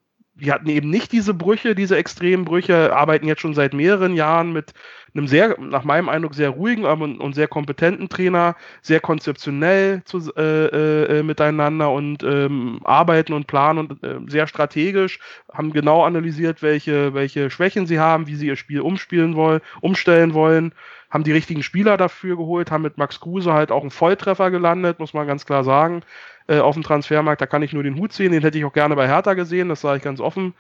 die 0.40 0.52
hatten 0.52 0.68
eben 0.68 0.90
nicht 0.90 1.12
diese 1.12 1.34
Brüche, 1.34 1.74
diese 1.74 1.96
extremen 1.96 2.44
Brüche, 2.44 2.94
arbeiten 2.94 3.26
jetzt 3.26 3.40
schon 3.40 3.54
seit 3.54 3.74
mehreren 3.74 4.14
Jahren 4.14 4.52
mit 4.52 4.72
einem 5.14 5.26
sehr, 5.26 5.56
nach 5.58 5.84
meinem 5.84 6.08
Eindruck, 6.08 6.34
sehr 6.34 6.50
ruhigen 6.50 6.84
und, 6.84 7.34
sehr 7.34 7.48
kompetenten 7.48 8.08
Trainer, 8.08 8.56
sehr 8.82 9.00
konzeptionell 9.00 10.02
zu, 10.04 10.32
äh, 10.36 11.18
äh, 11.18 11.22
miteinander 11.22 11.90
und 11.90 12.22
ähm, 12.22 12.80
arbeiten 12.84 13.32
und 13.32 13.46
planen 13.46 13.78
und 13.78 14.04
äh, 14.04 14.18
sehr 14.28 14.46
strategisch, 14.46 15.18
haben 15.52 15.72
genau 15.72 16.04
analysiert, 16.04 16.62
welche, 16.62 17.14
welche 17.14 17.50
Schwächen 17.50 17.86
sie 17.86 17.98
haben, 17.98 18.26
wie 18.26 18.36
sie 18.36 18.46
ihr 18.46 18.56
Spiel 18.56 18.80
umspielen 18.80 19.34
wollen, 19.34 19.60
umstellen 19.80 20.34
wollen, 20.34 20.72
haben 21.10 21.24
die 21.24 21.32
richtigen 21.32 21.62
Spieler 21.62 21.96
dafür 21.96 22.36
geholt, 22.36 22.70
haben 22.70 22.82
mit 22.82 22.98
Max 22.98 23.18
Kruse 23.18 23.52
halt 23.52 23.72
auch 23.72 23.80
einen 23.80 23.90
Volltreffer 23.90 24.50
gelandet, 24.50 24.98
muss 24.98 25.14
man 25.14 25.26
ganz 25.26 25.46
klar 25.46 25.64
sagen 25.64 26.02
äh, 26.48 26.58
auf 26.58 26.74
dem 26.74 26.82
Transfermarkt. 26.82 27.40
Da 27.40 27.46
kann 27.46 27.62
ich 27.62 27.72
nur 27.72 27.82
den 27.82 27.96
Hut 27.96 28.12
ziehen. 28.12 28.32
Den 28.32 28.42
hätte 28.42 28.58
ich 28.58 28.64
auch 28.64 28.72
gerne 28.72 28.96
bei 28.96 29.06
Hertha 29.06 29.34
gesehen, 29.34 29.68
das 29.68 29.80
sage 29.80 29.98
ich 29.98 30.02
ganz 30.02 30.20
offen. 30.20 30.54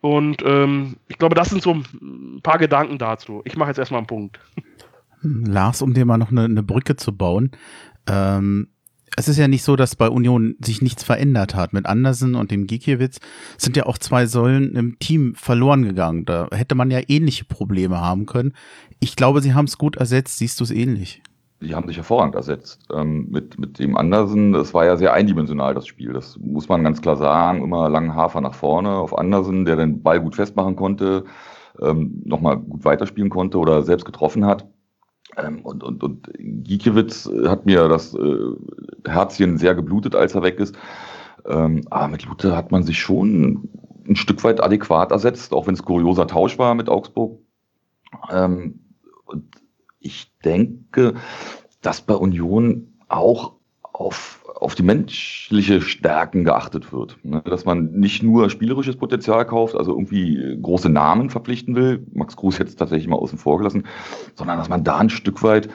Und 0.00 0.42
ähm, 0.44 0.96
ich 1.08 1.18
glaube, 1.18 1.34
das 1.34 1.50
sind 1.50 1.62
so 1.62 1.74
ein 1.74 2.40
paar 2.42 2.58
Gedanken 2.58 2.98
dazu. 2.98 3.42
Ich 3.44 3.56
mache 3.56 3.68
jetzt 3.70 3.78
erstmal 3.78 3.98
einen 3.98 4.08
Punkt. 4.08 4.40
Lars, 5.22 5.82
um 5.82 5.94
dir 5.94 6.04
mal 6.04 6.18
noch 6.18 6.30
eine, 6.30 6.44
eine 6.44 6.62
Brücke 6.62 6.96
zu 6.96 7.16
bauen. 7.16 7.52
Ähm, 8.08 8.68
es 9.16 9.28
ist 9.28 9.36
ja 9.36 9.46
nicht 9.46 9.62
so, 9.62 9.76
dass 9.76 9.94
bei 9.94 10.08
Union 10.08 10.56
sich 10.60 10.82
nichts 10.82 11.04
verändert 11.04 11.54
hat. 11.54 11.72
Mit 11.72 11.86
Andersen 11.86 12.34
und 12.34 12.50
dem 12.50 12.66
Gikiewicz 12.66 13.20
sind 13.58 13.76
ja 13.76 13.86
auch 13.86 13.98
zwei 13.98 14.26
Säulen 14.26 14.74
im 14.74 14.98
Team 14.98 15.34
verloren 15.34 15.82
gegangen. 15.84 16.24
Da 16.24 16.48
hätte 16.50 16.74
man 16.74 16.90
ja 16.90 17.00
ähnliche 17.06 17.44
Probleme 17.44 18.00
haben 18.00 18.26
können. 18.26 18.54
Ich 19.00 19.14
glaube, 19.14 19.42
sie 19.42 19.54
haben 19.54 19.66
es 19.66 19.78
gut 19.78 19.96
ersetzt. 19.96 20.38
Siehst 20.38 20.58
du 20.60 20.64
es 20.64 20.70
ähnlich? 20.70 21.22
Die 21.62 21.74
haben 21.74 21.86
sich 21.86 21.96
hervorragend 21.96 22.34
ersetzt. 22.34 22.88
Ähm, 22.92 23.28
mit, 23.30 23.58
mit 23.58 23.78
dem 23.78 23.96
Andersen, 23.96 24.52
das 24.52 24.74
war 24.74 24.84
ja 24.84 24.96
sehr 24.96 25.12
eindimensional, 25.12 25.74
das 25.74 25.86
Spiel. 25.86 26.12
Das 26.12 26.38
muss 26.38 26.68
man 26.68 26.84
ganz 26.84 27.00
klar 27.00 27.16
sagen. 27.16 27.62
Immer 27.62 27.88
langen 27.88 28.14
Hafer 28.14 28.40
nach 28.40 28.54
vorne 28.54 28.90
auf 28.90 29.16
Andersen, 29.16 29.64
der 29.64 29.76
den 29.76 30.02
Ball 30.02 30.20
gut 30.20 30.36
festmachen 30.36 30.76
konnte, 30.76 31.24
ähm, 31.80 32.22
nochmal 32.24 32.58
gut 32.58 32.84
weiterspielen 32.84 33.30
konnte 33.30 33.58
oder 33.58 33.82
selbst 33.82 34.04
getroffen 34.04 34.44
hat. 34.44 34.66
Ähm, 35.36 35.60
und, 35.62 35.82
und, 35.82 36.02
und 36.02 36.30
Gikiewicz 36.38 37.30
hat 37.46 37.64
mir 37.64 37.88
das 37.88 38.14
äh, 38.14 38.36
Herzchen 39.06 39.56
sehr 39.56 39.74
geblutet, 39.74 40.14
als 40.14 40.34
er 40.34 40.42
weg 40.42 40.58
ist. 40.60 40.76
Ähm, 41.46 41.82
aber 41.90 42.08
mit 42.08 42.24
Lute 42.24 42.56
hat 42.56 42.70
man 42.70 42.82
sich 42.82 43.00
schon 43.00 43.68
ein 44.06 44.16
Stück 44.16 44.42
weit 44.44 44.62
adäquat 44.62 45.12
ersetzt, 45.12 45.52
auch 45.52 45.66
wenn 45.66 45.74
es 45.74 45.84
kurioser 45.84 46.26
Tausch 46.26 46.58
war 46.58 46.74
mit 46.74 46.88
Augsburg. 46.88 47.38
Ähm, 48.30 48.80
und 49.24 49.61
ich 50.02 50.32
denke, 50.44 51.14
dass 51.80 52.00
bei 52.00 52.14
Union 52.14 52.94
auch 53.08 53.54
auf, 53.92 54.44
auf 54.54 54.74
die 54.74 54.82
menschliche 54.82 55.80
Stärken 55.80 56.44
geachtet 56.44 56.92
wird. 56.92 57.18
Ne? 57.22 57.42
Dass 57.44 57.64
man 57.64 57.92
nicht 57.92 58.22
nur 58.22 58.50
spielerisches 58.50 58.96
Potenzial 58.96 59.46
kauft, 59.46 59.76
also 59.76 59.92
irgendwie 59.92 60.58
große 60.60 60.88
Namen 60.88 61.30
verpflichten 61.30 61.74
will, 61.74 62.06
Max 62.12 62.36
Kruse 62.36 62.60
jetzt 62.60 62.76
tatsächlich 62.78 63.08
mal 63.08 63.16
außen 63.16 63.38
vor 63.38 63.58
gelassen, 63.58 63.86
sondern 64.34 64.58
dass 64.58 64.68
man 64.68 64.84
da 64.84 64.98
ein 64.98 65.10
Stück 65.10 65.42
weit 65.42 65.68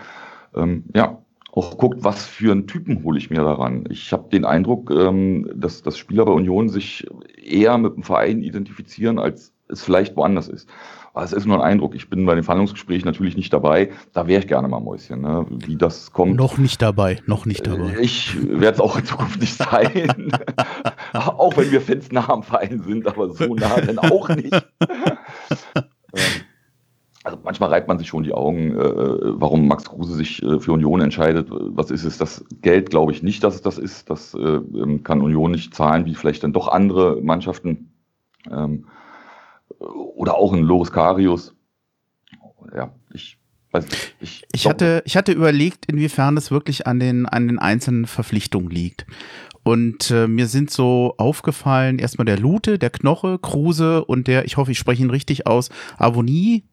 ähm, 0.56 0.86
ja, 0.96 1.20
auch 1.52 1.78
guckt, 1.78 2.04
was 2.04 2.26
für 2.26 2.52
einen 2.52 2.68
Typen 2.68 3.04
hole 3.04 3.18
ich 3.18 3.30
mir 3.30 3.44
daran. 3.44 3.86
Ich 3.90 4.12
habe 4.14 4.30
den 4.30 4.46
Eindruck, 4.46 4.92
ähm, 4.92 5.50
dass, 5.56 5.82
dass 5.82 5.98
Spieler 5.98 6.26
bei 6.26 6.32
Union 6.32 6.70
sich 6.70 7.08
eher 7.42 7.78
mit 7.78 7.96
dem 7.96 8.04
Verein 8.04 8.42
identifizieren, 8.42 9.20
als 9.20 9.54
es 9.68 9.84
vielleicht 9.84 10.16
woanders 10.16 10.48
ist. 10.48 10.70
Aber 11.18 11.26
es 11.26 11.34
ist 11.34 11.48
nur 11.48 11.58
ein 11.58 11.72
Eindruck. 11.72 11.96
Ich 11.96 12.12
bin 12.12 12.28
bei 12.28 12.36
den 12.36 12.44
Verhandlungsgesprächen 12.44 13.08
natürlich 13.08 13.36
nicht 13.36 13.52
dabei. 13.52 13.90
Da 14.14 14.28
wäre 14.28 14.40
ich 14.40 14.48
gerne 14.48 14.68
mal 14.68 14.80
Mäuschen, 14.80 15.22
ne? 15.22 15.48
wie 15.50 15.76
das 15.76 16.12
kommt. 16.12 16.36
Noch 16.36 16.60
nicht 16.60 16.80
dabei, 16.80 17.18
noch 17.26 17.48
nicht 17.48 17.66
dabei. 17.66 17.94
Äh, 17.94 18.02
ich 18.02 18.38
werde 18.48 18.76
es 18.76 18.80
auch 18.80 19.00
in 19.00 19.04
Zukunft 19.04 19.42
nicht 19.42 19.56
sein. 19.56 20.32
auch 21.14 21.58
wenn 21.58 21.72
wir 21.72 21.82
Fans 21.82 22.12
nah 22.12 22.30
am 22.30 22.44
Verein 22.44 22.84
sind, 22.86 23.08
aber 23.08 23.32
so 23.32 23.56
nah 23.56 23.82
dann 23.82 23.98
auch 23.98 24.30
nicht. 24.30 24.54
Ähm, 26.14 26.24
also 27.26 27.38
manchmal 27.44 27.70
reibt 27.70 27.90
man 27.90 28.00
sich 28.00 28.08
schon 28.08 28.24
die 28.24 28.34
Augen, 28.34 28.72
äh, 28.72 29.20
warum 29.42 29.68
Max 29.68 29.84
Kruse 29.84 30.14
sich 30.14 30.42
äh, 30.42 30.62
für 30.62 30.72
Union 30.72 31.02
entscheidet. 31.02 31.50
Was 31.52 31.92
ist 31.92 32.06
es? 32.06 32.18
Das 32.18 32.46
Geld 32.62 32.90
glaube 32.90 33.12
ich 33.12 33.22
nicht, 33.22 33.44
dass 33.44 33.56
es 33.56 33.62
das 33.62 33.78
ist. 33.78 34.10
Das 34.10 34.34
äh, 34.34 34.40
ähm, 34.40 35.04
kann 35.04 35.22
Union 35.22 35.52
nicht 35.52 35.76
zahlen, 35.76 36.06
wie 36.06 36.16
vielleicht 36.16 36.44
dann 36.44 36.54
doch 36.54 36.70
andere 36.70 37.20
Mannschaften. 37.22 37.92
Ähm, 38.50 38.86
oder 39.80 40.36
auch 40.36 40.54
ein 40.54 40.64
Loris 40.64 40.92
Karius. 40.92 41.56
Ja, 42.76 42.94
ich 43.14 43.38
weiß 43.72 43.86
nicht. 43.86 44.16
Ich, 44.20 44.44
ich 44.52 44.68
hatte, 44.68 45.04
ich 45.06 45.18
hatte 45.18 45.32
überlegt, 45.32 45.86
inwiefern 45.86 46.38
es 46.38 46.52
wirklich 46.52 46.88
an 46.88 47.00
den, 47.00 47.26
an 47.26 47.48
den 47.48 47.60
einzelnen 47.60 48.06
Verpflichtungen 48.06 48.70
liegt. 48.70 49.06
Und 49.64 50.12
äh, 50.12 50.28
mir 50.28 50.48
sind 50.48 50.72
so 50.72 51.16
aufgefallen, 51.18 52.00
erstmal 52.00 52.26
der 52.26 52.40
Lute, 52.40 52.80
der 52.80 52.90
Knoche, 52.90 53.38
Kruse 53.40 54.06
und 54.06 54.28
der, 54.28 54.46
ich 54.46 54.58
hoffe, 54.58 54.72
ich 54.72 54.80
spreche 54.80 55.04
ihn 55.04 55.10
richtig 55.10 55.46
aus, 55.46 55.70
Avonie 55.98 56.64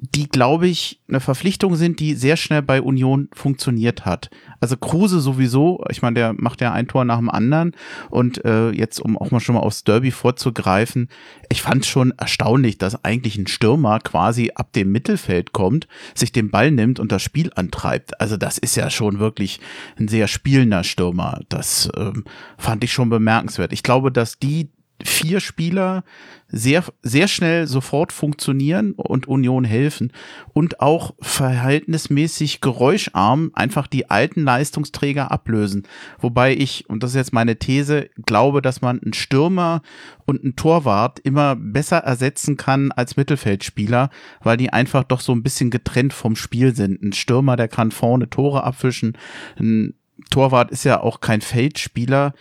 die, 0.00 0.28
glaube 0.28 0.68
ich, 0.68 1.00
eine 1.08 1.18
Verpflichtung 1.18 1.74
sind, 1.74 1.98
die 1.98 2.14
sehr 2.14 2.36
schnell 2.36 2.62
bei 2.62 2.80
Union 2.80 3.28
funktioniert 3.32 4.06
hat. 4.06 4.30
Also 4.60 4.76
Kruse 4.76 5.18
sowieso, 5.18 5.84
ich 5.90 6.02
meine, 6.02 6.14
der 6.14 6.34
macht 6.34 6.60
ja 6.60 6.72
ein 6.72 6.86
Tor 6.86 7.04
nach 7.04 7.18
dem 7.18 7.28
anderen 7.28 7.72
und 8.08 8.44
äh, 8.44 8.70
jetzt, 8.70 9.00
um 9.00 9.18
auch 9.18 9.32
mal 9.32 9.40
schon 9.40 9.56
mal 9.56 9.60
aufs 9.62 9.82
Derby 9.82 10.12
vorzugreifen, 10.12 11.08
ich 11.48 11.62
fand 11.62 11.84
schon 11.84 12.12
erstaunlich, 12.16 12.78
dass 12.78 13.04
eigentlich 13.04 13.36
ein 13.38 13.48
Stürmer 13.48 13.98
quasi 13.98 14.52
ab 14.54 14.72
dem 14.72 14.92
Mittelfeld 14.92 15.52
kommt, 15.52 15.88
sich 16.14 16.30
den 16.30 16.50
Ball 16.50 16.70
nimmt 16.70 17.00
und 17.00 17.10
das 17.10 17.22
Spiel 17.22 17.50
antreibt. 17.56 18.20
Also 18.20 18.36
das 18.36 18.56
ist 18.56 18.76
ja 18.76 18.90
schon 18.90 19.18
wirklich 19.18 19.58
ein 19.98 20.06
sehr 20.06 20.28
spielender 20.28 20.84
Stürmer. 20.84 21.40
Das 21.48 21.90
ähm, 21.96 22.22
fand 22.56 22.84
ich 22.84 22.92
schon 22.92 23.10
bemerkenswert. 23.10 23.72
Ich 23.72 23.82
glaube, 23.82 24.12
dass 24.12 24.38
die 24.38 24.70
vier 25.04 25.40
Spieler 25.40 26.02
sehr, 26.48 26.82
sehr 27.02 27.28
schnell 27.28 27.66
sofort 27.66 28.12
funktionieren 28.12 28.92
und 28.92 29.28
Union 29.28 29.64
helfen 29.64 30.12
und 30.54 30.80
auch 30.80 31.14
verhältnismäßig 31.20 32.60
geräuscharm 32.60 33.50
einfach 33.54 33.86
die 33.86 34.08
alten 34.10 34.42
Leistungsträger 34.42 35.30
ablösen. 35.30 35.86
Wobei 36.18 36.54
ich, 36.54 36.88
und 36.88 37.02
das 37.02 37.10
ist 37.10 37.16
jetzt 37.16 37.32
meine 37.32 37.58
These, 37.58 38.08
glaube, 38.24 38.62
dass 38.62 38.80
man 38.80 39.00
einen 39.00 39.12
Stürmer 39.12 39.82
und 40.24 40.42
einen 40.42 40.56
Torwart 40.56 41.18
immer 41.20 41.54
besser 41.54 41.98
ersetzen 41.98 42.56
kann 42.56 42.92
als 42.92 43.16
Mittelfeldspieler, 43.16 44.10
weil 44.42 44.56
die 44.56 44.72
einfach 44.72 45.04
doch 45.04 45.20
so 45.20 45.32
ein 45.32 45.42
bisschen 45.42 45.70
getrennt 45.70 46.14
vom 46.14 46.34
Spiel 46.34 46.74
sind. 46.74 47.02
Ein 47.02 47.12
Stürmer, 47.12 47.56
der 47.56 47.68
kann 47.68 47.90
vorne 47.90 48.30
Tore 48.30 48.64
abfischen. 48.64 49.18
Ein 49.58 49.94
Torwart 50.30 50.70
ist 50.70 50.84
ja 50.84 51.00
auch 51.00 51.20
kein 51.20 51.40
Feldspieler 51.40 52.32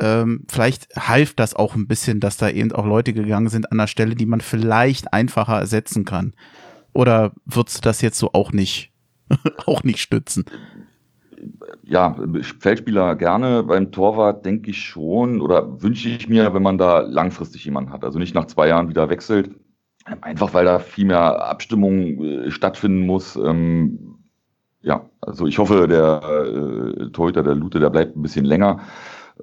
ähm, 0.00 0.44
vielleicht 0.48 0.88
half 0.96 1.34
das 1.34 1.54
auch 1.54 1.74
ein 1.74 1.86
bisschen, 1.86 2.20
dass 2.20 2.36
da 2.36 2.48
eben 2.48 2.72
auch 2.72 2.86
Leute 2.86 3.12
gegangen 3.12 3.48
sind 3.48 3.70
an 3.72 3.78
der 3.78 3.86
Stelle, 3.86 4.14
die 4.14 4.26
man 4.26 4.40
vielleicht 4.40 5.12
einfacher 5.12 5.58
ersetzen 5.58 6.04
kann. 6.04 6.34
Oder 6.92 7.32
würdest 7.44 7.78
du 7.78 7.82
das 7.82 8.00
jetzt 8.00 8.18
so 8.18 8.30
auch 8.32 8.52
nicht, 8.52 8.92
auch 9.66 9.82
nicht 9.84 10.00
stützen? 10.00 10.44
Ja, 11.82 12.16
Feldspieler 12.58 13.14
gerne. 13.16 13.62
Beim 13.62 13.92
Torwart 13.92 14.44
denke 14.44 14.70
ich 14.70 14.82
schon 14.82 15.40
oder 15.40 15.82
wünsche 15.82 16.08
ich 16.08 16.28
mir, 16.28 16.52
wenn 16.54 16.62
man 16.62 16.78
da 16.78 17.00
langfristig 17.00 17.64
jemanden 17.64 17.92
hat. 17.92 18.04
Also 18.04 18.18
nicht 18.18 18.34
nach 18.34 18.46
zwei 18.46 18.68
Jahren 18.68 18.88
wieder 18.88 19.08
wechselt. 19.10 19.50
Einfach 20.20 20.54
weil 20.54 20.64
da 20.64 20.78
viel 20.78 21.06
mehr 21.06 21.48
Abstimmung 21.48 22.22
äh, 22.24 22.50
stattfinden 22.50 23.06
muss. 23.06 23.36
Ähm, 23.36 24.18
ja, 24.82 25.10
also 25.20 25.46
ich 25.46 25.58
hoffe, 25.58 25.88
der 25.88 26.22
äh, 26.22 27.10
Torhüter, 27.10 27.42
der 27.42 27.56
Lute, 27.56 27.80
der 27.80 27.90
bleibt 27.90 28.16
ein 28.16 28.22
bisschen 28.22 28.44
länger 28.44 28.80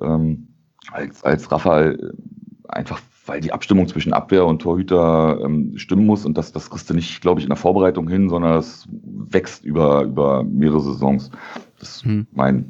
ähm, 0.01 0.47
als, 0.91 1.23
als 1.23 1.51
Raphael 1.51 2.13
äh, 2.13 2.69
einfach 2.69 3.01
weil 3.25 3.39
die 3.39 3.53
Abstimmung 3.53 3.87
zwischen 3.87 4.13
Abwehr 4.13 4.45
und 4.45 4.61
Torhüter 4.61 5.39
ähm, 5.43 5.77
stimmen 5.77 6.05
muss 6.05 6.25
und 6.25 6.37
das, 6.37 6.51
das 6.51 6.69
kriegst 6.69 6.89
du 6.89 6.93
nicht, 6.93 7.21
glaube 7.21 7.39
ich, 7.39 7.45
in 7.45 7.49
der 7.49 7.57
Vorbereitung 7.57 8.07
hin, 8.09 8.29
sondern 8.29 8.57
es 8.57 8.87
wächst 8.89 9.63
über, 9.63 10.03
über 10.03 10.43
mehrere 10.43 10.81
Saisons. 10.81 11.31
Das 11.79 11.97
ist 11.97 12.05
hm. 12.05 12.27
meine 12.31 12.65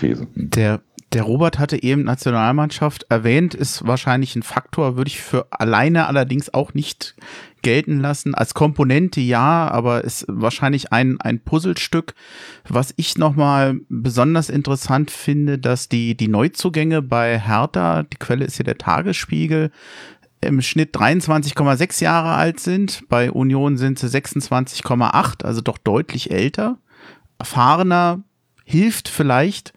These. 0.00 0.26
Hm. 0.34 0.50
Der 0.50 0.80
Der 1.12 1.22
Robert 1.22 1.60
hatte 1.60 1.80
eben 1.80 2.02
Nationalmannschaft 2.02 3.06
erwähnt, 3.08 3.54
ist 3.54 3.86
wahrscheinlich 3.86 4.34
ein 4.34 4.42
Faktor, 4.42 4.96
würde 4.96 5.08
ich 5.08 5.20
für 5.20 5.46
alleine 5.50 6.08
allerdings 6.08 6.52
auch 6.52 6.74
nicht 6.74 7.14
gelten 7.64 8.00
lassen. 8.00 8.34
Als 8.34 8.54
Komponente 8.54 9.20
ja, 9.20 9.68
aber 9.68 10.04
ist 10.04 10.24
wahrscheinlich 10.28 10.92
ein, 10.92 11.20
ein 11.20 11.40
Puzzlestück. 11.40 12.14
Was 12.68 12.94
ich 12.96 13.18
nochmal 13.18 13.80
besonders 13.88 14.48
interessant 14.48 15.10
finde, 15.10 15.58
dass 15.58 15.88
die, 15.88 16.16
die 16.16 16.28
Neuzugänge 16.28 17.02
bei 17.02 17.40
Hertha, 17.40 18.04
die 18.04 18.18
Quelle 18.18 18.44
ist 18.44 18.56
hier 18.56 18.64
der 18.64 18.78
Tagesspiegel, 18.78 19.72
im 20.40 20.60
Schnitt 20.60 20.94
23,6 20.94 22.02
Jahre 22.04 22.34
alt 22.34 22.60
sind. 22.60 23.08
Bei 23.08 23.32
Union 23.32 23.78
sind 23.78 23.98
sie 23.98 24.06
26,8, 24.06 25.44
also 25.44 25.60
doch 25.60 25.78
deutlich 25.78 26.30
älter. 26.30 26.78
Erfahrener 27.38 28.22
hilft 28.64 29.08
vielleicht 29.08 29.72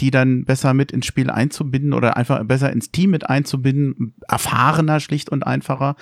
die 0.00 0.10
dann 0.10 0.44
besser 0.44 0.74
mit 0.74 0.92
ins 0.92 1.06
Spiel 1.06 1.30
einzubinden 1.30 1.92
oder 1.92 2.16
einfach 2.16 2.42
besser 2.44 2.72
ins 2.72 2.90
Team 2.92 3.10
mit 3.10 3.28
einzubinden, 3.28 4.14
erfahrener 4.28 5.00
schlicht 5.00 5.30
und 5.30 5.46
einfacher. 5.46 5.96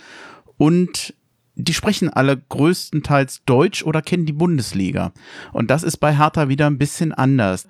Und 0.57 1.15
die 1.57 1.75
sprechen 1.75 2.11
alle 2.11 2.37
größtenteils 2.37 3.43
Deutsch 3.47 3.83
oder 3.83 4.03
kennen 4.03 4.27
die 4.27 4.33
Bundesliga. 4.33 5.13
Und 5.53 5.71
das 5.71 5.83
ist 5.83 5.97
bei 5.97 6.17
Hertha 6.17 6.49
wieder 6.49 6.67
ein 6.67 6.79
bisschen 6.79 7.13
anders. 7.13 7.67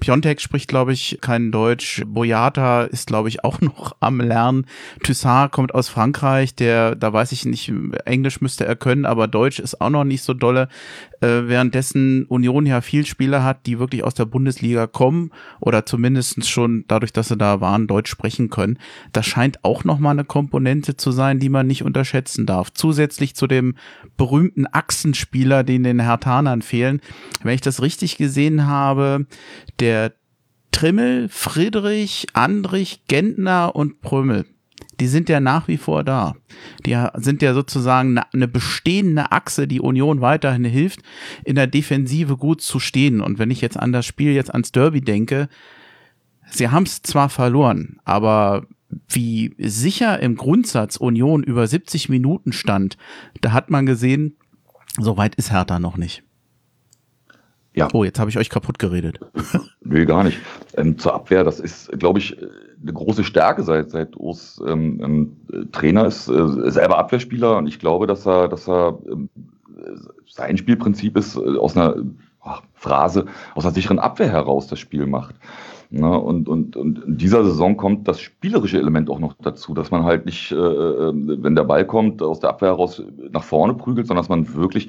Piontek 0.00 0.40
spricht, 0.40 0.68
glaube 0.68 0.92
ich, 0.92 1.18
kein 1.20 1.52
Deutsch. 1.52 2.02
Boyata 2.06 2.84
ist, 2.84 3.06
glaube 3.06 3.28
ich, 3.28 3.44
auch 3.44 3.60
noch 3.62 3.96
am 4.00 4.20
Lernen. 4.20 4.66
Toussaint 5.02 5.52
kommt 5.52 5.74
aus 5.74 5.88
Frankreich, 5.88 6.54
der, 6.54 6.94
da 6.94 7.12
weiß 7.12 7.32
ich 7.32 7.44
nicht, 7.44 7.72
Englisch 8.04 8.40
müsste 8.40 8.64
er 8.64 8.76
können, 8.76 9.04
aber 9.04 9.28
Deutsch 9.28 9.58
ist 9.58 9.80
auch 9.80 9.90
noch 9.90 10.04
nicht 10.04 10.22
so 10.22 10.34
dolle. 10.34 10.68
Äh, 11.20 11.48
währenddessen 11.48 12.24
Union 12.26 12.66
ja 12.66 12.80
viel 12.80 13.06
Spieler 13.06 13.44
hat, 13.44 13.66
die 13.66 13.78
wirklich 13.78 14.04
aus 14.04 14.14
der 14.14 14.26
Bundesliga 14.26 14.86
kommen 14.86 15.30
oder 15.60 15.86
zumindest 15.86 16.46
schon 16.48 16.84
dadurch, 16.88 17.12
dass 17.12 17.28
sie 17.28 17.36
da 17.36 17.60
waren, 17.60 17.86
Deutsch 17.86 18.10
sprechen 18.10 18.50
können. 18.50 18.78
Das 19.12 19.26
scheint 19.26 19.64
auch 19.64 19.84
nochmal 19.84 20.12
eine 20.12 20.24
Komponente 20.24 20.96
zu 20.96 21.12
sein, 21.12 21.38
die 21.38 21.48
man 21.48 21.66
nicht 21.66 21.82
unterschätzen 21.84 22.46
darf. 22.46 22.72
Zusätzlich 22.72 23.34
zu 23.34 23.46
dem 23.46 23.76
berühmten 24.16 24.66
Achsenspieler, 24.70 25.64
den 25.64 25.84
den 25.84 26.00
Hertanern 26.00 26.62
fehlen. 26.62 27.00
Wenn 27.42 27.54
ich 27.54 27.60
das 27.60 27.80
richtig 27.80 28.16
gesehen 28.16 28.66
habe, 28.66 29.26
der 29.78 29.83
Trimmel, 30.72 31.28
Friedrich, 31.28 32.26
Andrich, 32.32 33.02
Gentner 33.06 33.76
und 33.76 34.00
Prömel 34.00 34.44
die 35.00 35.06
sind 35.06 35.28
ja 35.28 35.40
nach 35.40 35.68
wie 35.68 35.76
vor 35.76 36.04
da. 36.04 36.34
Die 36.86 36.96
sind 37.16 37.42
ja 37.42 37.54
sozusagen 37.54 38.18
eine, 38.18 38.48
bestehende 38.48 39.32
Achse, 39.32 39.66
die 39.66 39.80
Union 39.80 40.20
weiterhin 40.20 40.64
hilft, 40.64 41.00
in 41.44 41.56
der 41.56 41.66
Defensive 41.66 42.36
gut 42.36 42.60
zu 42.60 42.78
stehen. 42.80 43.20
Und 43.20 43.38
wenn 43.38 43.50
ich 43.50 43.60
jetzt 43.60 43.78
an 43.78 43.92
das 43.92 44.06
Spiel, 44.06 44.32
jetzt 44.32 44.50
ans 44.50 44.72
Derby 44.72 45.00
denke, 45.00 45.48
sie 46.50 46.68
haben 46.68 46.84
es 46.84 47.02
zwar 47.02 47.28
verloren, 47.28 47.98
aber 48.04 48.66
wie 49.08 49.54
sicher 49.58 50.20
im 50.20 50.36
Grundsatz 50.36 50.96
Union 50.96 51.42
über 51.42 51.66
70 51.66 52.08
Minuten 52.08 52.52
stand, 52.52 52.96
da 53.40 53.52
hat 53.52 53.70
man 53.70 53.86
gesehen, 53.86 54.36
so 54.98 55.16
weit 55.16 55.34
ist 55.34 55.50
Hertha 55.50 55.80
noch 55.80 55.96
nicht. 55.96 56.22
Ja. 57.74 57.88
Oh, 57.92 58.04
jetzt 58.04 58.20
habe 58.20 58.30
ich 58.30 58.38
euch 58.38 58.50
kaputt 58.50 58.78
geredet. 58.78 59.18
Nö, 59.80 60.06
gar 60.06 60.22
nicht. 60.22 60.38
Ähm, 60.76 60.96
zur 60.96 61.14
Abwehr, 61.14 61.42
das 61.42 61.58
ist, 61.58 61.90
glaube 61.98 62.20
ich, 62.20 62.36
eine 62.80 62.92
große 62.92 63.24
Stärke 63.24 63.62
seit 63.64 63.90
seit 63.90 64.16
Urs 64.16 64.62
ähm, 64.66 65.00
ähm, 65.50 65.70
Trainer 65.72 66.06
ist, 66.06 66.28
äh, 66.28 66.70
selber 66.70 66.98
Abwehrspieler 66.98 67.56
und 67.56 67.66
ich 67.66 67.78
glaube, 67.78 68.06
dass 68.06 68.26
er 68.26 68.48
dass 68.48 68.68
er 68.68 68.98
ähm, 69.10 69.28
sein 70.28 70.56
Spielprinzip 70.56 71.16
ist 71.16 71.36
äh, 71.36 71.58
aus 71.58 71.76
einer 71.76 71.96
ach, 72.40 72.62
Phrase 72.74 73.26
aus 73.54 73.64
einer 73.64 73.74
sicheren 73.74 73.98
Abwehr 73.98 74.30
heraus 74.30 74.68
das 74.68 74.78
Spiel 74.78 75.06
macht. 75.06 75.34
Ne? 75.90 76.18
Und, 76.18 76.48
und, 76.48 76.76
und 76.76 77.04
in 77.04 77.18
dieser 77.18 77.44
Saison 77.44 77.76
kommt 77.76 78.08
das 78.08 78.20
spielerische 78.20 78.78
Element 78.78 79.08
auch 79.10 79.20
noch 79.20 79.34
dazu, 79.40 79.74
dass 79.74 79.90
man 79.90 80.04
halt 80.04 80.26
nicht, 80.26 80.50
äh, 80.50 80.56
äh 80.56 81.12
wenn 81.14 81.54
der 81.54 81.64
Ball 81.64 81.86
kommt, 81.86 82.22
aus 82.22 82.40
der 82.40 82.50
Abwehr 82.50 82.70
heraus 82.70 83.02
nach 83.30 83.44
vorne 83.44 83.74
prügelt, 83.74 84.06
sondern 84.06 84.22
dass 84.22 84.28
man 84.28 84.54
wirklich 84.54 84.88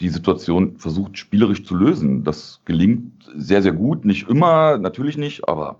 die 0.00 0.08
Situation 0.08 0.76
versucht 0.76 1.18
spielerisch 1.18 1.64
zu 1.64 1.74
lösen. 1.74 2.24
Das 2.24 2.60
gelingt 2.64 3.28
sehr, 3.34 3.62
sehr 3.62 3.72
gut. 3.72 4.04
Nicht 4.04 4.28
immer, 4.28 4.78
natürlich 4.78 5.16
nicht, 5.16 5.48
aber 5.48 5.76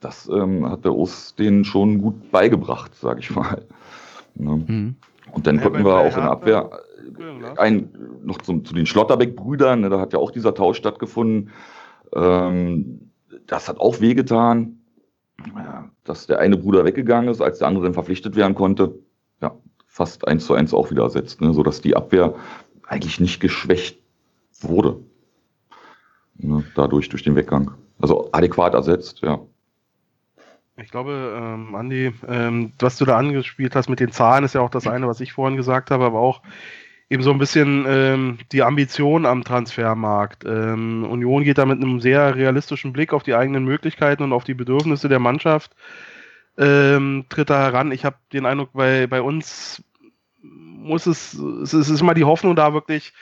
das 0.00 0.28
ähm, 0.28 0.68
hat 0.68 0.84
der 0.84 0.94
Ost 0.94 1.38
denen 1.38 1.64
schon 1.64 1.98
gut 1.98 2.30
beigebracht, 2.30 2.94
sage 2.94 3.20
ich 3.20 3.30
mal. 3.34 3.64
Ne? 4.34 4.64
Mhm. 4.66 4.96
Und 5.32 5.46
dann 5.46 5.60
konnten 5.60 5.84
wir 5.84 5.94
auch 5.94 6.16
in 6.16 6.22
der 6.22 6.30
Abwehr 6.30 6.70
ein, 7.56 7.90
noch 8.22 8.38
zum, 8.38 8.64
zu 8.64 8.74
den 8.74 8.86
Schlotterbeck-Brüdern, 8.86 9.80
ne, 9.80 9.90
da 9.90 10.00
hat 10.00 10.12
ja 10.12 10.18
auch 10.18 10.30
dieser 10.30 10.54
Tausch 10.54 10.78
stattgefunden. 10.78 11.50
Ähm, 12.14 13.10
das 13.46 13.68
hat 13.68 13.80
auch 13.80 14.00
wehgetan, 14.00 14.80
ja, 15.56 15.90
dass 16.04 16.26
der 16.26 16.38
eine 16.38 16.56
Bruder 16.56 16.84
weggegangen 16.84 17.30
ist, 17.30 17.40
als 17.40 17.58
der 17.58 17.68
andere 17.68 17.84
dann 17.84 17.94
verpflichtet 17.94 18.36
werden 18.36 18.54
konnte. 18.54 18.98
Ja, 19.40 19.56
fast 19.86 20.26
eins 20.28 20.46
zu 20.46 20.54
eins 20.54 20.74
auch 20.74 20.90
wieder 20.90 21.02
ersetzt, 21.02 21.40
ne, 21.40 21.52
sodass 21.52 21.80
die 21.80 21.96
Abwehr 21.96 22.34
eigentlich 22.86 23.20
nicht 23.20 23.40
geschwächt 23.40 23.98
wurde. 24.60 25.00
Ne, 26.36 26.64
dadurch, 26.74 27.08
durch 27.08 27.22
den 27.22 27.36
Weggang. 27.36 27.72
Also 28.00 28.30
adäquat 28.32 28.74
ersetzt, 28.74 29.20
ja. 29.22 29.40
Ich 30.76 30.90
glaube, 30.90 31.34
ähm, 31.36 31.74
Andi, 31.74 32.12
ähm, 32.26 32.72
was 32.78 32.96
du 32.96 33.04
da 33.04 33.16
angespielt 33.16 33.76
hast 33.76 33.88
mit 33.88 34.00
den 34.00 34.10
Zahlen, 34.10 34.44
ist 34.44 34.54
ja 34.54 34.62
auch 34.62 34.70
das 34.70 34.86
eine, 34.86 35.06
was 35.06 35.20
ich 35.20 35.32
vorhin 35.32 35.56
gesagt 35.56 35.90
habe, 35.90 36.04
aber 36.04 36.18
auch 36.18 36.42
eben 37.10 37.22
so 37.22 37.30
ein 37.30 37.38
bisschen 37.38 37.84
ähm, 37.86 38.38
die 38.52 38.62
Ambition 38.62 39.26
am 39.26 39.44
Transfermarkt. 39.44 40.44
Ähm, 40.46 41.04
Union 41.04 41.44
geht 41.44 41.58
da 41.58 41.66
mit 41.66 41.82
einem 41.82 42.00
sehr 42.00 42.34
realistischen 42.34 42.94
Blick 42.94 43.12
auf 43.12 43.22
die 43.22 43.34
eigenen 43.34 43.64
Möglichkeiten 43.64 44.22
und 44.22 44.32
auf 44.32 44.44
die 44.44 44.54
Bedürfnisse 44.54 45.10
der 45.10 45.18
Mannschaft, 45.18 45.72
ähm, 46.56 47.26
tritt 47.28 47.50
da 47.50 47.60
heran. 47.60 47.92
Ich 47.92 48.06
habe 48.06 48.16
den 48.32 48.46
Eindruck, 48.46 48.70
bei, 48.72 49.06
bei 49.06 49.20
uns 49.20 49.84
muss 50.82 51.06
es, 51.06 51.34
es 51.34 51.72
ist 51.72 52.00
immer 52.00 52.14
die 52.14 52.24
Hoffnung 52.24 52.56
da 52.56 52.74
wirklich, 52.74 53.12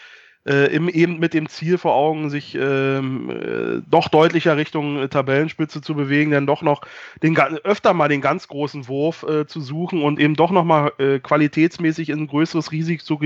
äh, 0.47 0.75
im, 0.75 0.89
eben 0.89 1.19
mit 1.19 1.35
dem 1.35 1.49
Ziel 1.49 1.77
vor 1.77 1.95
Augen, 1.95 2.31
sich 2.31 2.55
ähm, 2.59 3.29
äh, 3.31 3.83
doch 3.91 4.09
deutlicher 4.09 4.57
Richtung 4.57 4.97
äh, 4.97 5.09
Tabellenspitze 5.09 5.83
zu 5.83 5.95
bewegen, 5.95 6.31
dann 6.31 6.47
doch 6.47 6.63
noch 6.63 6.81
den, 7.23 7.37
öfter 7.39 7.93
mal 7.93 8.09
den 8.09 8.23
ganz 8.23 8.49
großen 8.49 8.89
Wurf 8.89 9.23
äh, 9.25 9.47
zu 9.47 9.61
suchen 9.61 10.03
und 10.03 10.19
eben 10.19 10.35
doch 10.35 10.51
nochmal 10.51 10.93
äh, 10.99 11.19
qualitätsmäßig 11.19 12.09
in 12.09 12.21
ein 12.21 12.27
größeres 12.27 12.73
Risiko, 12.73 13.21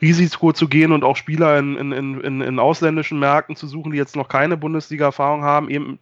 Risiko 0.00 0.52
zu 0.54 0.68
gehen 0.68 0.92
und 0.92 1.04
auch 1.04 1.16
Spieler 1.16 1.58
in, 1.58 1.76
in, 1.76 2.20
in, 2.20 2.40
in 2.40 2.58
ausländischen 2.58 3.18
Märkten 3.18 3.54
zu 3.54 3.66
suchen, 3.66 3.92
die 3.92 3.98
jetzt 3.98 4.16
noch 4.16 4.28
keine 4.28 4.56
Bundesliga-Erfahrung 4.56 5.42
haben, 5.42 5.68
eben 5.68 5.98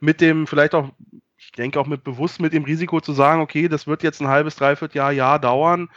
mit 0.00 0.20
dem 0.20 0.46
vielleicht 0.46 0.74
auch 0.74 0.90
ich 1.40 1.52
denke 1.52 1.78
auch 1.80 1.86
mit 1.86 2.02
bewusst 2.02 2.40
mit 2.40 2.52
dem 2.52 2.64
Risiko 2.64 3.00
zu 3.00 3.12
sagen, 3.12 3.40
okay, 3.40 3.68
das 3.68 3.86
wird 3.86 4.02
jetzt 4.02 4.20
ein 4.20 4.28
halbes, 4.28 4.56
dreiviertel 4.56 4.98
Jahr, 4.98 5.12
Jahr 5.12 5.38
dauern 5.38 5.88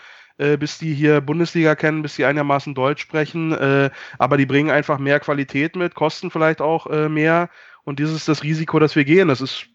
äh, 0.42 0.58
bis 0.58 0.80
die 0.80 0.94
hier 0.94 1.22
Bundesliga 1.22 1.76
kennen, 1.76 2.02
bis 2.02 2.16
die 2.16 2.26
einigermaßen 2.26 2.74
Deutsch 2.74 3.02
sprechen. 3.02 3.52
Äh, 3.54 3.92
aber 4.18 4.38
die 4.38 4.46
bringen 4.48 4.72
einfach 4.72 4.98
mehr 4.98 5.20
Qualität 5.20 5.76
mit, 5.76 5.94
kosten 5.96 6.32
vielleicht 6.32 6.62
auch 6.62 6.88
äh, 6.88 7.10
mehr. 7.10 7.50
Und 7.84 8.00
dieses 8.00 8.16
ist 8.16 8.28
das 8.28 8.44
Risiko, 8.44 8.80
das 8.80 8.96
wir 8.96 9.06
gehen. 9.06 9.28
Das 9.28 9.42
ist 9.42 9.68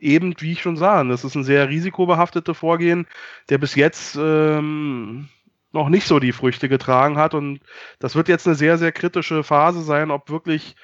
eben, 0.00 0.34
wie 0.38 0.52
ich 0.52 0.62
schon 0.62 0.76
sah, 0.76 1.04
das 1.04 1.24
ist 1.24 1.34
ein 1.34 1.44
sehr 1.44 1.68
risikobehaftetes 1.68 2.56
Vorgehen, 2.56 3.06
der 3.48 3.58
bis 3.58 3.74
jetzt 3.74 4.16
ähm, 4.16 5.28
noch 5.72 5.88
nicht 5.88 6.06
so 6.06 6.18
die 6.20 6.32
Früchte 6.32 6.68
getragen 6.68 7.18
hat. 7.18 7.34
Und 7.34 7.60
das 7.98 8.16
wird 8.16 8.28
jetzt 8.28 8.46
eine 8.46 8.56
sehr, 8.56 8.78
sehr 8.78 8.92
kritische 8.92 9.42
Phase 9.42 9.82
sein, 9.82 10.10
ob 10.10 10.30
wirklich 10.30 10.74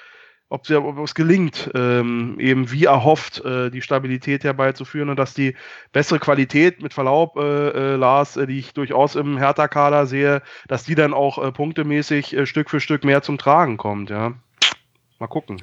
ob, 0.53 0.67
sie, 0.67 0.77
ob 0.79 0.99
es 0.99 1.15
gelingt, 1.15 1.71
ähm, 1.75 2.37
eben 2.39 2.71
wie 2.71 2.85
erhofft, 2.85 3.43
äh, 3.45 3.71
die 3.71 3.81
Stabilität 3.81 4.45
herbeizuführen 4.45 5.09
und 5.09 5.19
dass 5.19 5.33
die 5.33 5.57
bessere 5.93 6.19
Qualität, 6.19 6.83
mit 6.83 6.93
Verlaub, 6.93 7.37
äh, 7.37 7.71
äh, 7.71 7.97
Lars, 7.97 8.37
äh, 8.37 8.47
die 8.47 8.59
ich 8.59 8.75
durchaus 8.75 9.17
im 9.17 9.39
Hertha-Kader 9.39 10.07
sehe, 10.07 10.43
dass 10.69 10.85
die 10.85 10.95
dann 10.95 11.15
auch 11.15 11.43
äh, 11.43 11.51
punktemäßig 11.53 12.37
äh, 12.37 12.47
Stück 12.47 12.69
für 12.69 12.81
Stück 12.81 13.03
mehr 13.03 13.23
zum 13.23 13.39
Tragen 13.39 13.79
kommt, 13.79 14.11
ja. 14.11 14.35
Mal 15.19 15.27
gucken. 15.29 15.63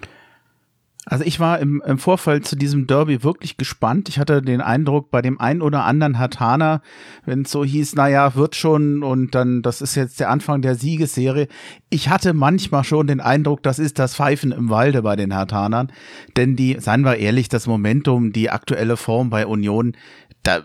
Also 1.06 1.24
ich 1.24 1.40
war 1.40 1.60
im, 1.60 1.82
im 1.86 1.98
Vorfeld 1.98 2.46
zu 2.46 2.56
diesem 2.56 2.86
Derby 2.86 3.24
wirklich 3.24 3.58
gespannt. 3.58 4.10
Ich 4.10 4.20
hatte 4.20 4.42
den 4.42 4.62
Eindruck, 4.62 5.10
bei 5.10 5.22
dem 5.22 5.40
einen 5.40 5.62
oder 5.62 5.86
anderen 5.86 6.20
Hatana, 6.20 6.82
wenn 7.26 7.44
es 7.44 7.52
so 7.52 7.64
hieß, 7.64 7.96
naja, 7.96 8.36
wird 8.36 8.56
schon 8.56 9.02
und 9.02 9.34
dann, 9.34 9.62
das 9.62 9.82
ist 9.82 9.96
jetzt 9.96 10.20
der 10.20 10.30
Anfang 10.30 10.62
der 10.62 10.76
Siegesserie. 10.76 11.48
Ich 11.90 12.10
hatte 12.10 12.34
manchmal 12.34 12.84
schon 12.84 13.08
den 13.08 13.22
Eindruck, 13.22 13.64
das 13.64 13.80
ist 13.80 13.98
das 13.98 14.16
Pfeifen 14.16 14.52
im 14.52 14.70
Walde 14.70 15.02
bei 15.02 15.16
den 15.16 15.34
Hatanern. 15.34 15.92
Denn 16.38 16.56
die, 16.56 16.78
seien 16.80 17.02
wir 17.02 17.18
ehrlich, 17.18 17.50
das 17.50 17.66
Momentum, 17.66 18.32
die 18.32 18.50
aktuelle 18.50 18.98
Form 18.98 19.30
bei 19.30 19.48
Union, 19.48 19.94
da 20.44 20.64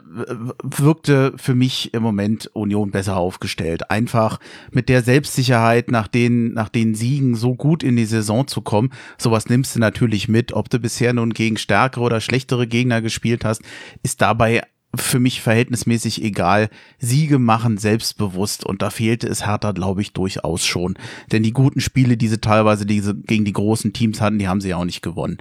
wirkte 0.62 1.32
für 1.37 1.54
mich 1.54 1.92
im 1.94 2.02
Moment 2.02 2.46
Union 2.54 2.90
besser 2.90 3.16
aufgestellt. 3.16 3.90
Einfach 3.90 4.38
mit 4.70 4.88
der 4.88 5.02
Selbstsicherheit, 5.02 5.90
nach 5.90 6.08
den, 6.08 6.52
nach 6.52 6.68
den 6.68 6.94
Siegen 6.94 7.34
so 7.34 7.54
gut 7.54 7.82
in 7.82 7.96
die 7.96 8.04
Saison 8.04 8.46
zu 8.46 8.62
kommen. 8.62 8.90
Sowas 9.18 9.48
nimmst 9.48 9.74
du 9.74 9.80
natürlich 9.80 10.28
mit. 10.28 10.52
Ob 10.52 10.70
du 10.70 10.78
bisher 10.78 11.12
nun 11.12 11.34
gegen 11.34 11.56
stärkere 11.56 12.04
oder 12.04 12.20
schlechtere 12.20 12.66
Gegner 12.66 13.02
gespielt 13.02 13.44
hast, 13.44 13.62
ist 14.02 14.22
dabei 14.22 14.62
für 14.94 15.18
mich 15.18 15.40
verhältnismäßig 15.40 16.22
egal. 16.22 16.68
Siege 16.98 17.40
machen 17.40 17.78
selbstbewusst 17.78 18.64
und 18.64 18.80
da 18.80 18.90
fehlte 18.90 19.26
es 19.26 19.44
Hertha, 19.44 19.72
glaube 19.72 20.02
ich, 20.02 20.12
durchaus 20.12 20.64
schon. 20.64 20.96
Denn 21.32 21.42
die 21.42 21.52
guten 21.52 21.80
Spiele, 21.80 22.16
die 22.16 22.28
sie 22.28 22.40
teilweise 22.40 22.87
diese, 22.87 23.14
gegen 23.14 23.44
die 23.44 23.52
großen 23.52 23.92
Teams 23.92 24.20
hatten, 24.20 24.38
die 24.38 24.48
haben 24.48 24.60
sie 24.60 24.68
ja 24.68 24.76
auch 24.76 24.84
nicht 24.84 25.02
gewonnen 25.02 25.38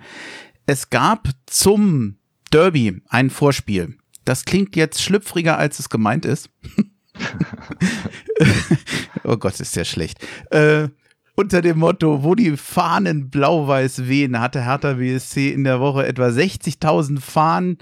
Es 0.66 0.90
gab 0.90 1.30
zum 1.46 2.18
Derby 2.52 3.02
ein 3.10 3.30
Vorspiel. 3.30 3.96
Das 4.26 4.46
klingt 4.46 4.76
jetzt 4.76 5.02
schlüpfriger, 5.02 5.58
als 5.58 5.80
es 5.80 5.90
gemeint 5.90 6.26
ist. 6.26 6.50
oh 9.24 9.38
Gott, 9.38 9.60
ist 9.60 9.76
ja 9.76 9.86
schlecht. 9.86 10.26
Äh, 10.52 10.90
unter 11.36 11.62
dem 11.62 11.80
Motto, 11.80 12.24
wo 12.24 12.36
die 12.36 12.58
Fahnen 12.58 13.30
blau-weiß 13.30 14.08
wehen, 14.08 14.40
hatte 14.40 14.66
Hertha 14.66 14.94
BSC 14.94 15.52
in 15.52 15.64
der 15.64 15.80
Woche 15.80 16.06
etwa 16.06 16.28
60.000 16.28 17.20
Fahnen 17.20 17.78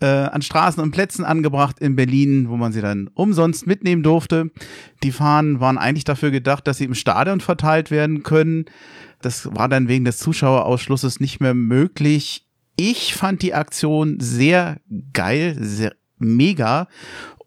äh, 0.00 0.06
an 0.06 0.42
Straßen 0.42 0.82
und 0.82 0.90
Plätzen 0.90 1.24
angebracht 1.24 1.78
in 1.80 1.96
Berlin, 1.96 2.48
wo 2.48 2.56
man 2.56 2.72
sie 2.72 2.80
dann 2.80 3.08
umsonst 3.14 3.66
mitnehmen 3.66 4.02
durfte. 4.02 4.50
Die 5.02 5.12
Fahnen 5.12 5.60
waren 5.60 5.78
eigentlich 5.78 6.04
dafür 6.04 6.30
gedacht, 6.30 6.66
dass 6.66 6.78
sie 6.78 6.84
im 6.84 6.94
Stadion 6.94 7.40
verteilt 7.40 7.90
werden 7.90 8.22
können. 8.22 8.66
Das 9.22 9.54
war 9.54 9.68
dann 9.68 9.88
wegen 9.88 10.04
des 10.04 10.18
Zuschauerausschlusses 10.18 11.20
nicht 11.20 11.40
mehr 11.40 11.54
möglich. 11.54 12.46
Ich 12.76 13.14
fand 13.14 13.42
die 13.42 13.54
Aktion 13.54 14.20
sehr 14.20 14.80
geil, 15.12 15.56
sehr 15.60 15.94
mega. 16.18 16.88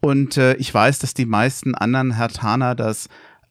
Und 0.02 0.38
äh, 0.38 0.56
ich 0.56 0.74
weiß, 0.74 1.00
dass 1.00 1.14
die 1.14 1.26
meisten 1.26 1.76
anderen 1.76 2.16
Hertaner 2.16 2.76
das 2.76 3.08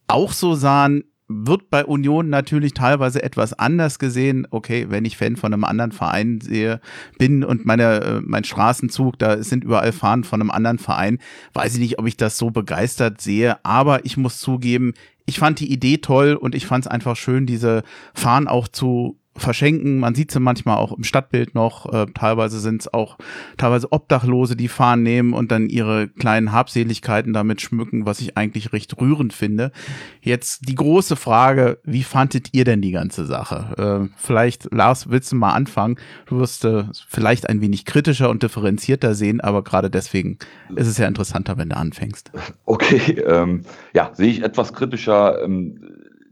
auch 0.06 0.32
so 0.32 0.54
sahen 0.54 1.04
wird 1.28 1.70
bei 1.70 1.84
Union 1.84 2.28
natürlich 2.28 2.74
teilweise 2.74 3.22
etwas 3.22 3.54
anders 3.54 3.98
gesehen. 3.98 4.46
Okay, 4.50 4.86
wenn 4.90 5.04
ich 5.04 5.16
Fan 5.16 5.36
von 5.36 5.52
einem 5.52 5.64
anderen 5.64 5.92
Verein 5.92 6.40
sehe, 6.40 6.80
bin 7.18 7.44
und 7.44 7.64
meine, 7.64 8.02
äh, 8.02 8.20
mein 8.22 8.44
Straßenzug, 8.44 9.18
da 9.18 9.42
sind 9.42 9.64
überall 9.64 9.92
Fahnen 9.92 10.24
von 10.24 10.40
einem 10.40 10.50
anderen 10.50 10.78
Verein, 10.78 11.18
weiß 11.54 11.74
ich 11.74 11.80
nicht, 11.80 11.98
ob 11.98 12.06
ich 12.06 12.16
das 12.16 12.38
so 12.38 12.50
begeistert 12.50 13.20
sehe. 13.20 13.64
Aber 13.64 14.04
ich 14.04 14.16
muss 14.16 14.38
zugeben, 14.38 14.94
ich 15.24 15.38
fand 15.38 15.60
die 15.60 15.72
Idee 15.72 15.98
toll 15.98 16.34
und 16.34 16.54
ich 16.54 16.66
fand 16.66 16.84
es 16.84 16.90
einfach 16.90 17.16
schön, 17.16 17.46
diese 17.46 17.82
Fahnen 18.14 18.48
auch 18.48 18.68
zu 18.68 19.18
verschenken. 19.36 19.98
Man 19.98 20.14
sieht 20.14 20.30
sie 20.30 20.40
manchmal 20.40 20.76
auch 20.76 20.92
im 20.92 21.04
Stadtbild 21.04 21.54
noch. 21.54 21.92
Äh, 21.92 22.06
teilweise 22.14 22.60
sind 22.60 22.82
es 22.82 22.92
auch 22.92 23.16
teilweise 23.56 23.90
Obdachlose, 23.92 24.56
die 24.56 24.68
fahren 24.68 25.02
nehmen 25.02 25.32
und 25.32 25.50
dann 25.50 25.68
ihre 25.68 26.08
kleinen 26.08 26.52
Habseligkeiten 26.52 27.32
damit 27.32 27.60
schmücken, 27.60 28.04
was 28.04 28.20
ich 28.20 28.36
eigentlich 28.36 28.72
recht 28.72 29.00
rührend 29.00 29.32
finde. 29.32 29.72
Jetzt 30.20 30.68
die 30.68 30.74
große 30.74 31.16
Frage, 31.16 31.78
wie 31.84 32.02
fandet 32.02 32.48
ihr 32.52 32.64
denn 32.64 32.82
die 32.82 32.92
ganze 32.92 33.24
Sache? 33.24 34.08
Äh, 34.10 34.14
vielleicht, 34.16 34.72
Lars, 34.72 35.08
willst 35.08 35.32
du 35.32 35.36
mal 35.36 35.52
anfangen? 35.52 35.96
Du 36.26 36.38
wirst 36.38 36.64
äh, 36.64 36.84
vielleicht 37.08 37.48
ein 37.48 37.60
wenig 37.60 37.84
kritischer 37.84 38.28
und 38.28 38.42
differenzierter 38.42 39.14
sehen, 39.14 39.40
aber 39.40 39.64
gerade 39.64 39.90
deswegen 39.90 40.38
ist 40.76 40.88
es 40.88 40.98
ja 40.98 41.08
interessanter, 41.08 41.56
wenn 41.56 41.70
du 41.70 41.76
anfängst. 41.76 42.30
Okay, 42.64 43.20
ähm, 43.26 43.62
ja, 43.94 44.10
sehe 44.14 44.30
ich 44.30 44.42
etwas 44.42 44.72
kritischer. 44.72 45.42
Ähm, 45.42 45.80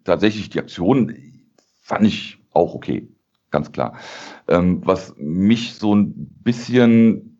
tatsächlich 0.05 0.51
die 0.51 0.59
Aktion 0.59 1.15
fand 1.81 2.07
ich 2.07 2.40
auch 2.53 2.75
okay, 2.75 3.09
ganz 3.51 3.73
klar. 3.73 3.95
Ähm, 4.49 4.81
was 4.85 5.15
mich 5.17 5.75
so 5.75 5.95
ein 5.95 6.13
bisschen 6.43 7.39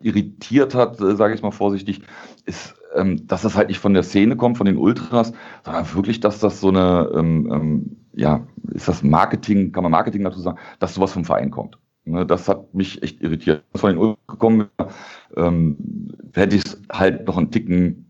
irritiert 0.00 0.74
hat, 0.74 1.00
äh, 1.00 1.16
sage 1.16 1.34
ich 1.34 1.42
mal 1.42 1.50
vorsichtig, 1.50 2.02
ist, 2.44 2.74
ähm, 2.94 3.26
dass 3.26 3.42
das 3.42 3.56
halt 3.56 3.68
nicht 3.68 3.78
von 3.78 3.94
der 3.94 4.02
Szene 4.02 4.36
kommt, 4.36 4.58
von 4.58 4.66
den 4.66 4.76
Ultras, 4.76 5.32
sondern 5.64 5.94
wirklich, 5.94 6.20
dass 6.20 6.40
das 6.40 6.60
so 6.60 6.68
eine, 6.68 7.10
ähm, 7.14 7.52
ähm 7.52 7.96
ja, 8.12 8.46
ist 8.72 8.88
das 8.88 9.02
Marketing, 9.02 9.72
kann 9.72 9.82
man 9.82 9.92
Marketing 9.92 10.24
dazu 10.24 10.40
sagen, 10.40 10.58
dass 10.78 10.94
sowas 10.94 11.12
vom 11.12 11.24
Verein 11.24 11.50
kommt. 11.50 11.78
Ne, 12.04 12.24
das 12.24 12.48
hat 12.48 12.72
mich 12.72 13.02
echt 13.02 13.20
irritiert. 13.20 13.64
Was 13.72 13.80
von 13.80 13.90
den 13.90 13.98
Ultras 13.98 14.26
gekommen 14.28 14.68
wäre, 14.78 14.90
ähm, 15.36 15.76
hätte 16.34 16.56
ich 16.56 16.64
es 16.64 16.80
halt 16.90 17.26
noch 17.26 17.36
einen 17.36 17.50
Ticken 17.50 18.05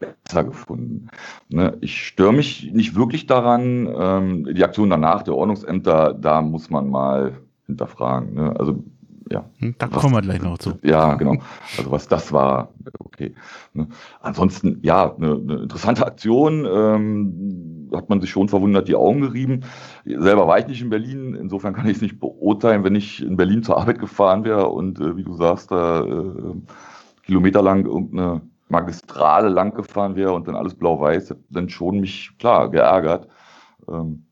besser 0.00 0.44
gefunden. 0.44 1.08
Ne, 1.48 1.76
ich 1.80 2.06
störe 2.06 2.32
mich 2.32 2.72
nicht 2.72 2.96
wirklich 2.96 3.26
daran. 3.26 3.88
Ähm, 3.94 4.54
die 4.54 4.64
Aktion 4.64 4.90
danach 4.90 5.22
der 5.22 5.36
Ordnungsämter, 5.36 6.14
da 6.14 6.42
muss 6.42 6.70
man 6.70 6.88
mal 6.90 7.38
hinterfragen. 7.66 8.34
Ne? 8.34 8.54
Also 8.58 8.82
ja. 9.30 9.44
Hm, 9.58 9.76
da 9.78 9.90
was, 9.92 10.00
kommen 10.00 10.14
wir 10.14 10.22
gleich 10.22 10.42
noch 10.42 10.58
zu. 10.58 10.78
Ja, 10.82 11.14
genau. 11.14 11.36
Also 11.78 11.90
was 11.92 12.08
das 12.08 12.32
war, 12.32 12.72
okay. 12.98 13.34
Ne? 13.74 13.86
Ansonsten, 14.20 14.80
ja, 14.82 15.14
eine, 15.14 15.34
eine 15.34 15.62
interessante 15.62 16.04
Aktion. 16.04 16.66
Ähm, 16.66 17.70
hat 17.94 18.08
man 18.08 18.20
sich 18.20 18.30
schon 18.30 18.48
verwundert, 18.48 18.88
die 18.88 18.94
Augen 18.94 19.20
gerieben. 19.20 19.64
Selber 20.04 20.46
war 20.46 20.58
ich 20.58 20.66
nicht 20.66 20.82
in 20.82 20.90
Berlin, 20.90 21.34
insofern 21.34 21.74
kann 21.74 21.86
ich 21.86 21.96
es 21.96 22.02
nicht 22.02 22.20
beurteilen, 22.20 22.84
wenn 22.84 22.94
ich 22.94 23.22
in 23.22 23.36
Berlin 23.36 23.62
zur 23.62 23.78
Arbeit 23.78 23.98
gefahren 23.98 24.44
wäre 24.44 24.68
und 24.68 25.00
äh, 25.00 25.16
wie 25.16 25.24
du 25.24 25.34
sagst, 25.34 25.70
da 25.70 26.04
äh, 26.04 26.54
kilometerlang 27.24 27.86
irgendeine 27.86 28.42
Magistrale 28.70 29.48
lang 29.48 29.74
gefahren 29.74 30.16
wäre 30.16 30.32
und 30.32 30.48
dann 30.48 30.56
alles 30.56 30.74
blau-weiß, 30.74 31.34
dann 31.50 31.68
schon 31.68 32.00
mich, 32.00 32.30
klar, 32.38 32.70
geärgert. 32.70 33.28
Ähm, 33.88 34.26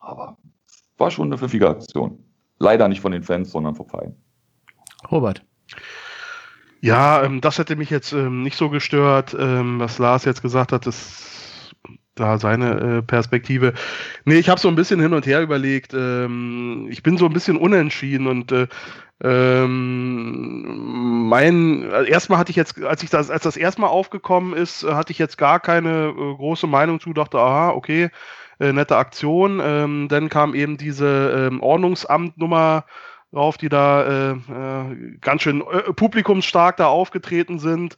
aber 0.00 0.36
war 0.98 1.10
schon 1.10 1.26
eine 1.28 1.38
pfiffige 1.38 1.68
Aktion. 1.68 2.18
Leider 2.58 2.88
nicht 2.88 3.00
von 3.00 3.12
den 3.12 3.22
Fans, 3.22 3.50
sondern 3.50 3.74
vom 3.74 3.88
Verein. 3.88 4.16
Robert. 5.10 5.44
Ja, 6.80 7.22
ähm, 7.22 7.40
das 7.40 7.58
hätte 7.58 7.76
mich 7.76 7.90
jetzt 7.90 8.12
ähm, 8.12 8.42
nicht 8.42 8.56
so 8.56 8.68
gestört, 8.70 9.36
ähm, 9.38 9.78
was 9.78 9.98
Lars 9.98 10.24
jetzt 10.24 10.42
gesagt 10.42 10.72
hat, 10.72 10.86
ist 10.86 11.74
da 12.14 12.38
seine 12.38 12.98
äh, 12.98 13.02
Perspektive. 13.02 13.72
Nee, 14.24 14.38
ich 14.38 14.48
habe 14.48 14.60
so 14.60 14.68
ein 14.68 14.74
bisschen 14.74 15.00
hin 15.00 15.14
und 15.14 15.26
her 15.26 15.42
überlegt. 15.42 15.94
Ähm, 15.94 16.88
ich 16.90 17.02
bin 17.02 17.16
so 17.16 17.26
ein 17.26 17.32
bisschen 17.32 17.56
unentschieden 17.56 18.26
und 18.26 18.52
äh, 18.52 18.66
ähm, 19.24 21.28
mein, 21.28 21.88
also 21.92 22.10
erstmal 22.10 22.38
hatte 22.38 22.50
ich 22.50 22.56
jetzt, 22.56 22.82
als 22.82 23.02
ich 23.02 23.10
das, 23.10 23.30
als 23.30 23.44
das 23.44 23.56
erstmal 23.56 23.90
aufgekommen 23.90 24.54
ist, 24.54 24.82
äh, 24.82 24.94
hatte 24.94 25.12
ich 25.12 25.18
jetzt 25.18 25.38
gar 25.38 25.60
keine 25.60 26.08
äh, 26.08 26.12
große 26.12 26.66
Meinung 26.66 26.98
zu, 26.98 27.12
dachte, 27.12 27.38
aha, 27.38 27.70
okay, 27.70 28.10
äh, 28.58 28.72
nette 28.72 28.96
Aktion. 28.96 29.60
Ähm, 29.62 30.08
dann 30.08 30.28
kam 30.28 30.54
eben 30.54 30.76
diese 30.76 31.48
ähm, 31.50 31.62
Ordnungsamtnummer 31.62 32.84
drauf, 33.32 33.58
die 33.58 33.68
da 33.68 34.02
äh, 34.02 34.32
äh, 34.32 35.16
ganz 35.20 35.42
schön 35.42 35.60
äh, 35.60 35.92
publikumsstark 35.92 36.76
da 36.76 36.86
aufgetreten 36.86 37.58
sind 37.58 37.96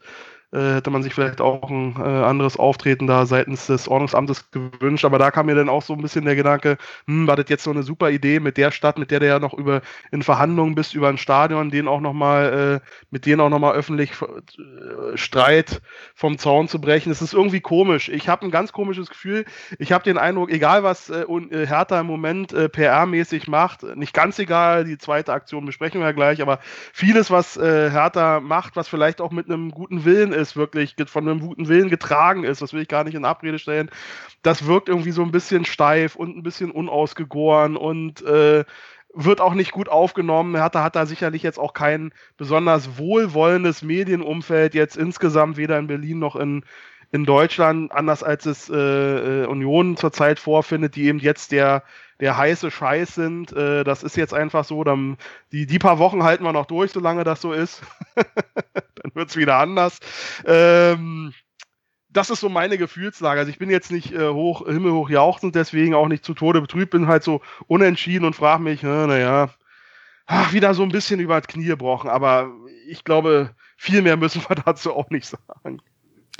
hätte 0.58 0.90
man 0.90 1.02
sich 1.02 1.14
vielleicht 1.14 1.40
auch 1.40 1.70
ein 1.70 1.96
äh, 1.98 2.02
anderes 2.02 2.56
Auftreten 2.56 3.06
da 3.06 3.26
seitens 3.26 3.66
des 3.66 3.88
Ordnungsamtes 3.88 4.50
gewünscht. 4.50 5.04
Aber 5.04 5.18
da 5.18 5.30
kam 5.30 5.46
mir 5.46 5.54
dann 5.54 5.68
auch 5.68 5.82
so 5.82 5.94
ein 5.94 6.02
bisschen 6.02 6.24
der 6.24 6.36
Gedanke, 6.36 6.76
hm, 7.06 7.26
war 7.26 7.36
das 7.36 7.46
jetzt 7.48 7.64
so 7.64 7.70
eine 7.70 7.82
super 7.82 8.10
Idee 8.10 8.40
mit 8.40 8.56
der 8.56 8.70
Stadt, 8.70 8.98
mit 8.98 9.10
der 9.10 9.20
du 9.20 9.26
ja 9.26 9.38
noch 9.38 9.54
über 9.54 9.82
in 10.12 10.22
Verhandlungen 10.22 10.74
bist 10.74 10.94
über 10.94 11.08
ein 11.08 11.18
Stadion, 11.18 11.70
den 11.70 11.88
auch 11.88 12.00
noch 12.00 12.12
mal, 12.12 12.80
äh, 12.82 12.88
mit 13.10 13.26
denen 13.26 13.40
auch 13.40 13.48
nochmal 13.48 13.74
öffentlich 13.74 14.12
äh, 14.12 15.16
Streit 15.16 15.80
vom 16.14 16.38
Zaun 16.38 16.68
zu 16.68 16.80
brechen. 16.80 17.10
Es 17.10 17.22
ist 17.22 17.34
irgendwie 17.34 17.60
komisch. 17.60 18.08
Ich 18.08 18.28
habe 18.28 18.46
ein 18.46 18.50
ganz 18.50 18.72
komisches 18.72 19.08
Gefühl. 19.08 19.44
Ich 19.78 19.92
habe 19.92 20.04
den 20.04 20.18
Eindruck, 20.18 20.50
egal 20.50 20.82
was 20.82 21.10
äh, 21.10 21.22
äh 21.22 21.66
Hertha 21.66 22.00
im 22.00 22.06
Moment 22.06 22.52
äh, 22.52 22.68
PR-mäßig 22.68 23.48
macht, 23.48 23.82
nicht 23.96 24.12
ganz 24.14 24.38
egal, 24.38 24.84
die 24.84 24.98
zweite 24.98 25.32
Aktion 25.32 25.66
besprechen 25.66 26.00
wir 26.00 26.06
ja 26.06 26.12
gleich, 26.12 26.42
aber 26.42 26.60
vieles, 26.92 27.30
was 27.30 27.56
äh, 27.56 27.90
Hertha 27.90 28.40
macht, 28.40 28.76
was 28.76 28.88
vielleicht 28.88 29.20
auch 29.20 29.30
mit 29.30 29.46
einem 29.46 29.70
guten 29.70 30.04
Willen 30.04 30.32
ist, 30.32 30.43
ist, 30.44 30.57
wirklich 30.57 30.94
von 31.07 31.28
einem 31.28 31.40
guten 31.40 31.68
Willen 31.68 31.88
getragen 31.88 32.44
ist, 32.44 32.61
das 32.61 32.72
will 32.72 32.83
ich 32.83 32.88
gar 32.88 33.04
nicht 33.04 33.14
in 33.14 33.24
Abrede 33.24 33.59
stellen, 33.59 33.90
das 34.42 34.66
wirkt 34.66 34.88
irgendwie 34.88 35.11
so 35.11 35.22
ein 35.22 35.33
bisschen 35.33 35.64
steif 35.64 36.16
und 36.16 36.37
ein 36.37 36.42
bisschen 36.42 36.70
unausgegoren 36.70 37.76
und 37.76 38.22
äh, 38.22 38.64
wird 39.14 39.40
auch 39.40 39.54
nicht 39.54 39.72
gut 39.72 39.88
aufgenommen. 39.88 40.57
Hertha 40.57 40.83
hat 40.83 40.96
da 40.96 41.07
sicherlich 41.07 41.42
jetzt 41.42 41.59
auch 41.59 41.72
kein 41.72 42.12
besonders 42.37 42.98
wohlwollendes 42.98 43.83
Medienumfeld 43.83 44.74
jetzt 44.74 44.96
insgesamt, 44.96 45.57
weder 45.57 45.78
in 45.78 45.87
Berlin 45.87 46.18
noch 46.18 46.37
in, 46.37 46.64
in 47.11 47.24
Deutschland, 47.24 47.92
anders 47.92 48.22
als 48.22 48.44
es 48.44 48.68
äh, 48.68 48.74
äh 49.42 49.46
Union 49.46 49.96
zurzeit 49.96 50.38
vorfindet, 50.38 50.96
die 50.96 51.07
eben 51.07 51.20
jetzt 51.20 51.52
der 51.52 51.85
der 52.20 52.37
heiße 52.37 52.70
Scheiß 52.70 53.14
sind. 53.14 53.53
Äh, 53.53 53.85
das 53.85 54.03
ist 54.03 54.16
jetzt 54.16 54.35
einfach 54.35 54.64
so. 54.64 54.85
Dann, 54.85 55.16
die, 55.53 55.66
die 55.66 55.79
paar 55.79 55.98
Wochen 55.98 56.22
halten 56.22 56.44
wir 56.44 56.53
noch 56.53 56.66
durch, 56.66 56.92
solange 56.92 57.24
das 57.24 57.40
so 57.40 57.53
ist. 57.53 57.83
dann 58.14 59.14
wird 59.14 59.31
es 59.31 59.37
wieder 59.37 59.57
anders. 59.57 59.98
Ähm, 60.44 61.33
das 62.11 62.31
ist 62.31 62.40
so 62.40 62.48
meine 62.48 62.79
Gefühlslage. 62.79 63.40
Also 63.40 63.50
ich 63.50 63.59
bin 63.59 63.70
jetzt 63.70 63.90
nicht 63.90 64.12
äh, 64.12 64.29
hoch, 64.29 64.66
himmelhoch 64.66 65.11
jauchzend, 65.11 65.55
deswegen 65.55 65.94
auch 65.94 66.09
nicht 66.09 66.24
zu 66.24 66.33
Tode 66.33 66.61
betrübt, 66.61 66.92
bin 66.92 67.09
halt 67.09 67.24
so 67.24 67.40
unentschieden 67.66 68.24
und 68.24 68.37
frage 68.37 68.62
mich, 68.62 68.83
naja, 68.83 69.50
wieder 70.53 70.74
so 70.74 70.85
ein 70.85 70.90
bisschen 70.90 71.20
über 71.20 71.40
das 71.40 71.48
Knie 71.48 71.66
gebrochen. 71.66 72.09
Aber 72.09 72.53
ich 72.88 73.05
glaube, 73.05 73.50
viel 73.77 74.03
mehr 74.03 74.16
müssen 74.16 74.42
wir 74.48 74.57
dazu 74.64 74.94
auch 74.94 75.11
nicht 75.11 75.27
sagen. 75.27 75.81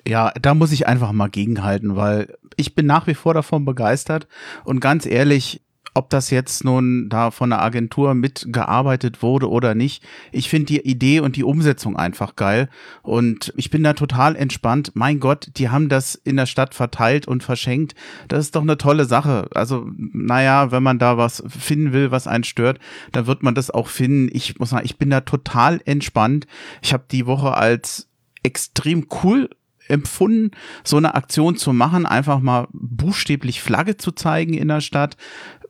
Ja, 0.07 0.33
da 0.41 0.55
muss 0.55 0.73
ich 0.73 0.87
einfach 0.87 1.13
mal 1.13 1.31
gegenhalten, 1.31 1.97
weil 1.97 2.37
ich 2.57 2.75
bin 2.75 2.87
nach 2.87 3.07
wie 3.07 3.15
vor 3.15 3.33
davon 3.33 3.65
begeistert 3.65 4.29
und 4.65 4.81
ganz 4.81 5.07
ehrlich, 5.07 5.63
ob 5.95 6.11
das 6.11 6.31
jetzt 6.31 6.65
nun 6.65 7.09
da 7.09 7.31
von 7.31 7.51
der 7.51 7.63
Agentur 7.63 8.15
mitgearbeitet 8.15 9.23
wurde 9.23 9.49
oder 9.49 9.75
nicht. 9.75 10.03
Ich 10.33 10.49
finde 10.49 10.67
die 10.67 10.81
Idee 10.81 11.21
und 11.21 11.37
die 11.37 11.45
Umsetzung 11.45 11.97
einfach 11.97 12.35
geil 12.35 12.69
und 13.03 13.53
ich 13.57 13.71
bin 13.71 13.85
da 13.85 13.93
total 13.93 14.35
entspannt. 14.35 14.91
Mein 14.95 15.21
Gott, 15.21 15.51
die 15.57 15.69
haben 15.69 15.89
das 15.89 16.17
in 16.17 16.37
der 16.37 16.47
Stadt 16.47 16.75
verteilt 16.75 17.29
und 17.29 17.45
verschenkt. 17.45 17.95
Das 18.27 18.41
ist 18.41 18.57
doch 18.57 18.63
eine 18.63 18.77
tolle 18.77 19.05
Sache. 19.05 19.49
Also, 19.55 19.89
naja, 19.97 20.73
wenn 20.73 20.83
man 20.83 20.99
da 20.99 21.17
was 21.17 21.45
finden 21.49 21.93
will, 21.93 22.11
was 22.11 22.27
einen 22.27 22.45
stört, 22.45 22.81
dann 23.13 23.27
wird 23.27 23.45
man 23.45 23.55
das 23.55 23.71
auch 23.71 23.89
finden. 23.89 24.29
Ich 24.33 24.59
muss 24.59 24.71
sagen, 24.71 24.85
ich 24.85 24.99
bin 24.99 25.11
da 25.11 25.21
total 25.21 25.81
entspannt. 25.85 26.47
Ich 26.83 26.93
habe 26.93 27.05
die 27.11 27.27
Woche 27.27 27.57
als 27.57 28.09
extrem 28.43 29.07
cool 29.23 29.49
empfunden, 29.89 30.51
so 30.83 30.97
eine 30.97 31.15
Aktion 31.15 31.57
zu 31.57 31.73
machen, 31.73 32.07
einfach 32.07 32.41
mal 32.41 32.69
buchstäblich 32.73 33.61
Flagge 33.61 33.97
zu 33.97 34.13
zeigen 34.13 34.55
in 34.55 34.69
der 34.69 34.81
Stadt, 34.81 35.17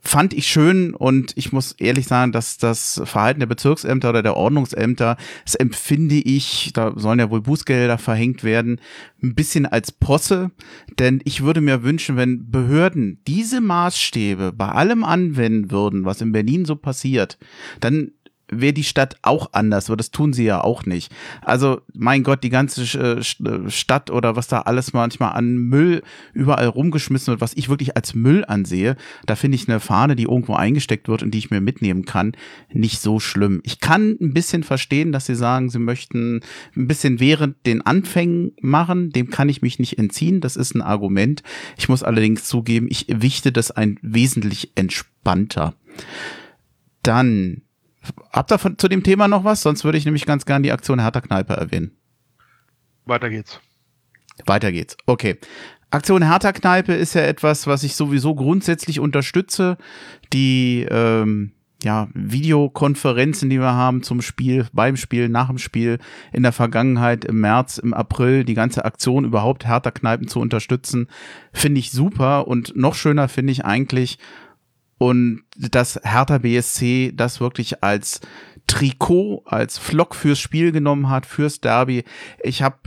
fand 0.04 0.34
ich 0.34 0.46
schön 0.46 0.94
und 0.94 1.32
ich 1.36 1.52
muss 1.52 1.72
ehrlich 1.72 2.06
sagen, 2.06 2.32
dass 2.32 2.58
das 2.58 3.00
Verhalten 3.04 3.40
der 3.40 3.46
Bezirksämter 3.46 4.10
oder 4.10 4.22
der 4.22 4.36
Ordnungsämter, 4.36 5.16
das 5.44 5.54
empfinde 5.54 6.16
ich, 6.16 6.72
da 6.74 6.92
sollen 6.96 7.18
ja 7.18 7.30
wohl 7.30 7.40
Bußgelder 7.40 7.98
verhängt 7.98 8.44
werden, 8.44 8.80
ein 9.22 9.34
bisschen 9.34 9.66
als 9.66 9.92
Posse, 9.92 10.50
denn 10.98 11.20
ich 11.24 11.42
würde 11.42 11.60
mir 11.60 11.82
wünschen, 11.82 12.16
wenn 12.16 12.50
Behörden 12.50 13.20
diese 13.26 13.60
Maßstäbe 13.60 14.52
bei 14.52 14.68
allem 14.68 15.04
anwenden 15.04 15.70
würden, 15.70 16.04
was 16.04 16.20
in 16.20 16.32
Berlin 16.32 16.64
so 16.64 16.76
passiert, 16.76 17.38
dann 17.80 18.12
wäre 18.48 18.72
die 18.72 18.84
Stadt 18.84 19.16
auch 19.22 19.50
anders, 19.52 19.88
aber 19.88 19.96
das 19.96 20.10
tun 20.10 20.32
sie 20.32 20.44
ja 20.44 20.62
auch 20.62 20.84
nicht. 20.84 21.12
Also, 21.42 21.80
mein 21.94 22.22
Gott, 22.22 22.44
die 22.44 22.50
ganze 22.50 22.82
äh, 22.98 23.20
äh, 23.20 23.70
Stadt 23.70 24.10
oder 24.10 24.36
was 24.36 24.48
da 24.48 24.60
alles 24.62 24.92
manchmal 24.92 25.32
an 25.32 25.56
Müll 25.56 26.02
überall 26.32 26.66
rumgeschmissen 26.66 27.28
wird, 27.28 27.40
was 27.40 27.54
ich 27.54 27.68
wirklich 27.68 27.96
als 27.96 28.14
Müll 28.14 28.44
ansehe, 28.46 28.96
da 29.26 29.36
finde 29.36 29.56
ich 29.56 29.68
eine 29.68 29.80
Fahne, 29.80 30.16
die 30.16 30.24
irgendwo 30.24 30.54
eingesteckt 30.54 31.08
wird 31.08 31.22
und 31.22 31.30
die 31.32 31.38
ich 31.38 31.50
mir 31.50 31.60
mitnehmen 31.60 32.04
kann, 32.04 32.32
nicht 32.72 33.00
so 33.00 33.20
schlimm. 33.20 33.60
Ich 33.64 33.80
kann 33.80 34.16
ein 34.20 34.34
bisschen 34.34 34.62
verstehen, 34.62 35.12
dass 35.12 35.26
sie 35.26 35.34
sagen, 35.34 35.70
sie 35.70 35.78
möchten 35.78 36.40
ein 36.76 36.86
bisschen 36.86 37.20
während 37.20 37.64
den 37.66 37.82
Anfängen 37.82 38.52
machen, 38.60 39.10
dem 39.10 39.30
kann 39.30 39.48
ich 39.48 39.62
mich 39.62 39.78
nicht 39.78 39.98
entziehen, 39.98 40.40
das 40.40 40.56
ist 40.56 40.74
ein 40.74 40.82
Argument. 40.82 41.42
Ich 41.76 41.88
muss 41.88 42.02
allerdings 42.02 42.44
zugeben, 42.44 42.88
ich 42.90 43.06
wichte 43.08 43.52
das 43.52 43.70
ein 43.70 43.98
wesentlich 44.02 44.72
entspannter. 44.74 45.74
Dann 47.02 47.62
Habt 48.32 48.52
ihr 48.52 48.58
von, 48.58 48.78
zu 48.78 48.88
dem 48.88 49.02
Thema 49.02 49.28
noch 49.28 49.44
was? 49.44 49.62
Sonst 49.62 49.84
würde 49.84 49.98
ich 49.98 50.04
nämlich 50.04 50.26
ganz 50.26 50.44
gern 50.46 50.62
die 50.62 50.72
Aktion 50.72 51.00
Hertha 51.00 51.20
Kneipe 51.20 51.54
erwähnen. 51.54 51.92
Weiter 53.06 53.30
geht's. 53.30 53.60
Weiter 54.46 54.72
geht's. 54.72 54.96
Okay. 55.06 55.38
Aktion 55.90 56.22
Hertha 56.22 56.52
Kneipe 56.52 56.92
ist 56.92 57.14
ja 57.14 57.22
etwas, 57.22 57.66
was 57.66 57.82
ich 57.84 57.94
sowieso 57.94 58.34
grundsätzlich 58.34 58.98
unterstütze. 58.98 59.76
Die 60.32 60.86
ähm, 60.90 61.52
ja, 61.84 62.08
Videokonferenzen, 62.14 63.50
die 63.50 63.60
wir 63.60 63.74
haben 63.74 64.02
zum 64.02 64.22
Spiel, 64.22 64.66
beim 64.72 64.96
Spiel, 64.96 65.28
nach 65.28 65.48
dem 65.48 65.58
Spiel, 65.58 65.98
in 66.32 66.42
der 66.42 66.52
Vergangenheit, 66.52 67.24
im 67.24 67.40
März, 67.40 67.78
im 67.78 67.94
April, 67.94 68.44
die 68.44 68.54
ganze 68.54 68.84
Aktion 68.84 69.24
überhaupt 69.24 69.66
Hertha 69.66 69.90
Kneipen 69.90 70.26
zu 70.26 70.40
unterstützen, 70.40 71.08
finde 71.52 71.78
ich 71.80 71.90
super. 71.90 72.48
Und 72.48 72.74
noch 72.74 72.94
schöner 72.94 73.28
finde 73.28 73.52
ich 73.52 73.64
eigentlich, 73.64 74.18
und 75.04 75.42
dass 75.54 76.00
Hertha 76.02 76.38
BSC 76.38 77.12
das 77.14 77.38
wirklich 77.38 77.84
als 77.84 78.22
Trikot, 78.66 79.42
als 79.44 79.76
Flock 79.76 80.14
fürs 80.14 80.38
Spiel 80.38 80.72
genommen 80.72 81.10
hat, 81.10 81.26
fürs 81.26 81.60
Derby. 81.60 82.04
Ich 82.42 82.62
habe 82.62 82.78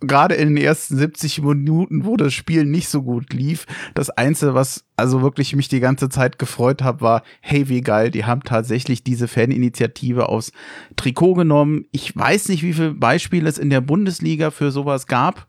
gerade 0.00 0.34
in 0.34 0.54
den 0.54 0.64
ersten 0.64 0.96
70 0.96 1.42
Minuten, 1.42 2.06
wo 2.06 2.16
das 2.16 2.32
Spiel 2.32 2.64
nicht 2.64 2.88
so 2.88 3.02
gut 3.02 3.34
lief, 3.34 3.66
das 3.92 4.08
Einzige, 4.08 4.54
was 4.54 4.86
also 4.96 5.20
wirklich 5.20 5.54
mich 5.54 5.68
die 5.68 5.80
ganze 5.80 6.08
Zeit 6.08 6.38
gefreut 6.38 6.82
hat, 6.82 7.02
war, 7.02 7.22
hey, 7.42 7.68
wie 7.68 7.82
geil, 7.82 8.10
die 8.10 8.24
haben 8.24 8.42
tatsächlich 8.44 9.04
diese 9.04 9.28
Faninitiative 9.28 10.30
aus 10.30 10.52
Trikot 10.96 11.34
genommen. 11.34 11.84
Ich 11.92 12.16
weiß 12.16 12.48
nicht, 12.48 12.62
wie 12.62 12.72
viele 12.72 12.94
Beispiele 12.94 13.46
es 13.46 13.58
in 13.58 13.68
der 13.68 13.82
Bundesliga 13.82 14.50
für 14.50 14.70
sowas 14.70 15.06
gab. 15.06 15.46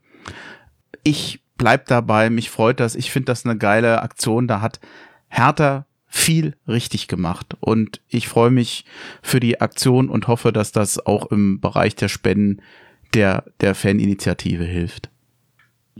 Ich 1.02 1.42
bleib 1.56 1.86
dabei, 1.86 2.28
mich 2.28 2.50
freut 2.50 2.78
das, 2.78 2.94
ich 2.94 3.10
finde 3.10 3.26
das 3.26 3.46
eine 3.46 3.56
geile 3.56 4.02
Aktion, 4.02 4.46
da 4.46 4.60
hat 4.60 4.80
Hertha 5.28 5.86
viel 6.14 6.54
richtig 6.68 7.08
gemacht. 7.08 7.56
Und 7.58 8.00
ich 8.08 8.28
freue 8.28 8.52
mich 8.52 8.84
für 9.20 9.40
die 9.40 9.60
Aktion 9.60 10.08
und 10.08 10.28
hoffe, 10.28 10.52
dass 10.52 10.70
das 10.70 11.04
auch 11.04 11.26
im 11.32 11.60
Bereich 11.60 11.96
der 11.96 12.08
Spenden 12.08 12.62
der, 13.14 13.44
der 13.60 13.74
Faninitiative 13.74 14.64
hilft. 14.64 15.10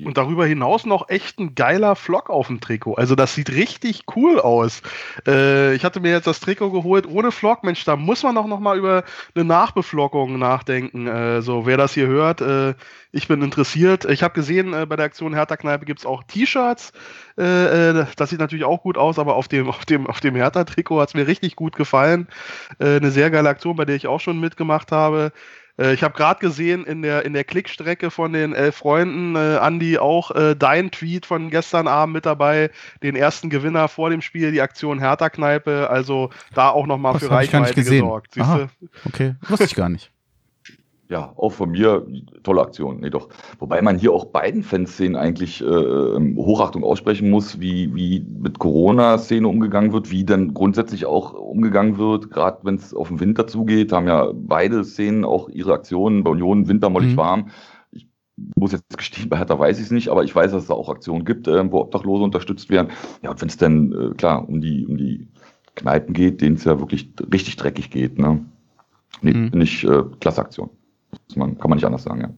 Und 0.03 0.16
darüber 0.16 0.45
hinaus 0.45 0.86
noch 0.86 1.09
echt 1.09 1.38
ein 1.38 1.55
geiler 1.55 1.95
Flock 1.95 2.28
auf 2.28 2.49
dem 2.49 2.61
Trikot. 2.61 2.95
Also 2.95 3.14
das 3.14 3.34
sieht 3.34 3.51
richtig 3.51 4.05
cool 4.16 4.40
aus. 4.40 4.82
Äh, 5.26 5.74
ich 5.74 5.84
hatte 5.84 6.01
mir 6.01 6.11
jetzt 6.11 6.26
das 6.26 6.40
Trikot 6.40 6.72
geholt 6.72 7.07
ohne 7.07 7.30
Flock. 7.30 7.62
Mensch, 7.62 7.84
da 7.84 7.95
muss 7.95 8.24
man 8.24 8.36
auch 8.36 8.49
noch 8.49 8.59
mal 8.59 8.76
über 8.76 9.05
eine 9.36 9.45
Nachbeflockung 9.45 10.36
nachdenken. 10.38 11.07
Äh, 11.07 11.42
so, 11.42 11.66
wer 11.66 11.76
das 11.76 11.95
hier 11.95 12.09
hört, 12.09 12.40
äh, 12.40 12.74
ich 13.12 13.28
bin 13.28 13.40
interessiert. 13.42 14.05
Ich 14.07 14.24
habe 14.24 14.34
gesehen, 14.34 14.74
äh, 14.74 14.84
bei 14.86 14.97
der 14.97 15.05
Aktion 15.05 15.32
Hertha 15.32 15.57
Kneipe 15.57 15.84
gibt 15.84 16.01
es 16.01 16.07
auch 16.07 16.24
T-Shirts. 16.24 16.92
Äh, 17.38 17.90
äh, 17.90 18.07
das 18.16 18.30
sieht 18.30 18.40
natürlich 18.40 18.64
auch 18.64 18.82
gut 18.82 18.99
aus, 18.99 19.20
aber 19.20 19.36
auf 19.36 19.47
dem, 19.47 19.68
auf 19.68 19.84
dem, 19.84 20.09
auf 20.09 20.18
dem 20.18 20.34
Hertha-Trikot 20.34 21.01
hat 21.01 21.11
es 21.11 21.14
mir 21.14 21.28
richtig 21.28 21.55
gut 21.55 21.76
gefallen. 21.76 22.26
eine 22.80 23.11
sehr 23.12 23.30
geile 23.30 23.49
Aktion, 23.49 23.76
bei 23.76 23.84
der 23.84 23.95
ich 23.95 24.09
auch 24.09 24.20
schon 24.20 24.40
mitgemacht 24.40 24.90
habe. 24.90 25.32
Äh, 25.79 25.95
ich 25.95 26.03
habe 26.03 26.14
gerade 26.14 26.41
gesehen 26.41 26.85
in 26.85 27.03
der, 27.03 27.25
in 27.25 27.33
der 27.33 27.45
Klickstrecke 27.45 28.11
von 28.11 28.33
den 28.33 28.53
elf 28.53 28.77
Freunden, 28.77 29.37
äh, 29.37 29.59
Andi, 29.59 29.99
auch 29.99 30.31
äh, 30.31 30.55
dein 30.55 30.91
Tweet 30.91 31.27
von 31.27 31.51
gestern 31.51 31.89
Abend 31.89 32.14
mit 32.14 32.27
dabei, 32.27 32.70
den 33.03 33.16
ersten 33.16 33.51
Gewinner 33.51 33.89
vor 33.89 34.11
dem 34.11 34.22
Spiel, 34.22 34.53
die 34.53 34.61
Aktion 34.61 34.99
Hertha-Kneipe. 34.99 35.91
Also 35.91 36.31
da 36.55 36.70
auch 36.70 36.87
nochmal 36.87 37.18
für 37.18 37.31
Reichweite 37.31 37.83
gesorgt. 37.83 38.39
Aha, 38.39 38.68
okay, 39.05 39.35
wusste 39.49 39.64
ich 39.64 39.75
gar 39.75 39.89
nicht 39.89 40.14
ja, 41.09 41.32
auch 41.36 41.52
von 41.52 41.70
mir 41.70 42.07
tolle 42.42 42.62
Aktion. 42.62 43.00
Nee, 43.00 43.11
doch. 43.11 43.28
Wobei 43.59 43.82
man 43.82 43.98
hier 43.98 44.12
auch 44.12 44.26
beiden 44.26 44.62
Fanszenen 44.62 45.16
eigentlich 45.16 45.61
äh, 45.61 45.66
ähm, 45.66 46.36
Hochachtung 46.36 46.82
aussprechen 46.82 47.30
muss, 47.30 47.61
wie, 47.61 47.94
wie 47.94 48.20
mit 48.20 48.59
Corona-Szene 48.59 49.46
umgegangen 49.46 49.92
wird, 49.92 50.11
wie 50.11 50.24
dann 50.24 50.55
grundsätzlich 50.55 51.05
auch 51.05 51.34
umgegangen 51.34 51.98
wird, 51.98 52.30
gerade 52.30 52.59
wenn 52.62 52.76
es 52.76 52.94
auf 52.94 53.09
den 53.09 53.20
Winter 53.20 53.46
zugeht, 53.46 53.92
haben 53.92 54.07
ja 54.07 54.30
beide 54.32 54.82
Szenen 54.84 55.24
auch 55.24 55.48
ihre 55.50 55.74
Aktionen. 55.74 56.24
Bei 56.24 56.30
Union 56.30 56.68
Winter 56.68 56.88
mollig 56.88 57.12
mhm. 57.12 57.16
warm. 57.18 57.50
Ich 57.90 58.09
muss 58.57 58.72
jetzt 58.72 58.96
gestehen, 58.96 59.28
bei 59.28 59.36
Hertha 59.36 59.59
weiß 59.59 59.78
ich 59.78 59.86
es 59.86 59.90
nicht, 59.90 60.09
aber 60.09 60.24
ich 60.24 60.34
weiß, 60.34 60.52
dass 60.52 60.62
es 60.62 60.68
da 60.68 60.74
auch 60.74 60.88
Aktionen 60.88 61.26
gibt, 61.26 61.48
äh, 61.48 61.70
wo 61.70 61.80
Obdachlose 61.80 62.24
unterstützt 62.24 62.70
werden. 62.70 62.88
Ja, 63.22 63.30
und 63.30 63.40
wenn 63.42 63.48
es 63.48 63.59
dann, 63.59 63.92
äh, 63.92 64.14
klar, 64.14 64.48
um 64.48 64.62
die, 64.62 64.86
um 64.86 64.96
die 64.96 65.28
Kneipen 65.74 66.14
geht, 66.14 66.40
denen 66.40 66.57
es 66.57 66.64
ja 66.64 66.80
wirklich 66.80 67.12
richtig 67.30 67.57
dreckig 67.57 67.90
geht, 67.90 68.18
ne? 68.18 68.44
Nee, 69.22 69.32
mhm. 69.32 69.50
nicht 69.55 69.84
äh, 69.84 70.02
klasse 70.18 70.40
Aktion 70.40 70.70
man, 71.35 71.59
kann 71.59 71.71
man 71.71 71.77
nicht 71.77 71.87
anders 71.87 72.05
sagen, 72.05 72.21
ja. 72.21 72.31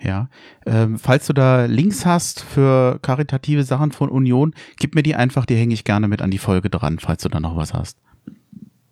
Ja, 0.00 0.28
ähm, 0.64 0.96
falls 0.96 1.26
du 1.26 1.32
da 1.32 1.64
Links 1.64 2.06
hast 2.06 2.40
für 2.40 3.00
karitative 3.02 3.64
Sachen 3.64 3.90
von 3.90 4.08
Union, 4.10 4.54
gib 4.78 4.94
mir 4.94 5.02
die 5.02 5.16
einfach, 5.16 5.44
die 5.44 5.56
hänge 5.56 5.74
ich 5.74 5.82
gerne 5.82 6.06
mit 6.06 6.22
an 6.22 6.30
die 6.30 6.38
Folge 6.38 6.70
dran, 6.70 7.00
falls 7.00 7.22
du 7.24 7.28
da 7.28 7.40
noch 7.40 7.56
was 7.56 7.74
hast. 7.74 7.98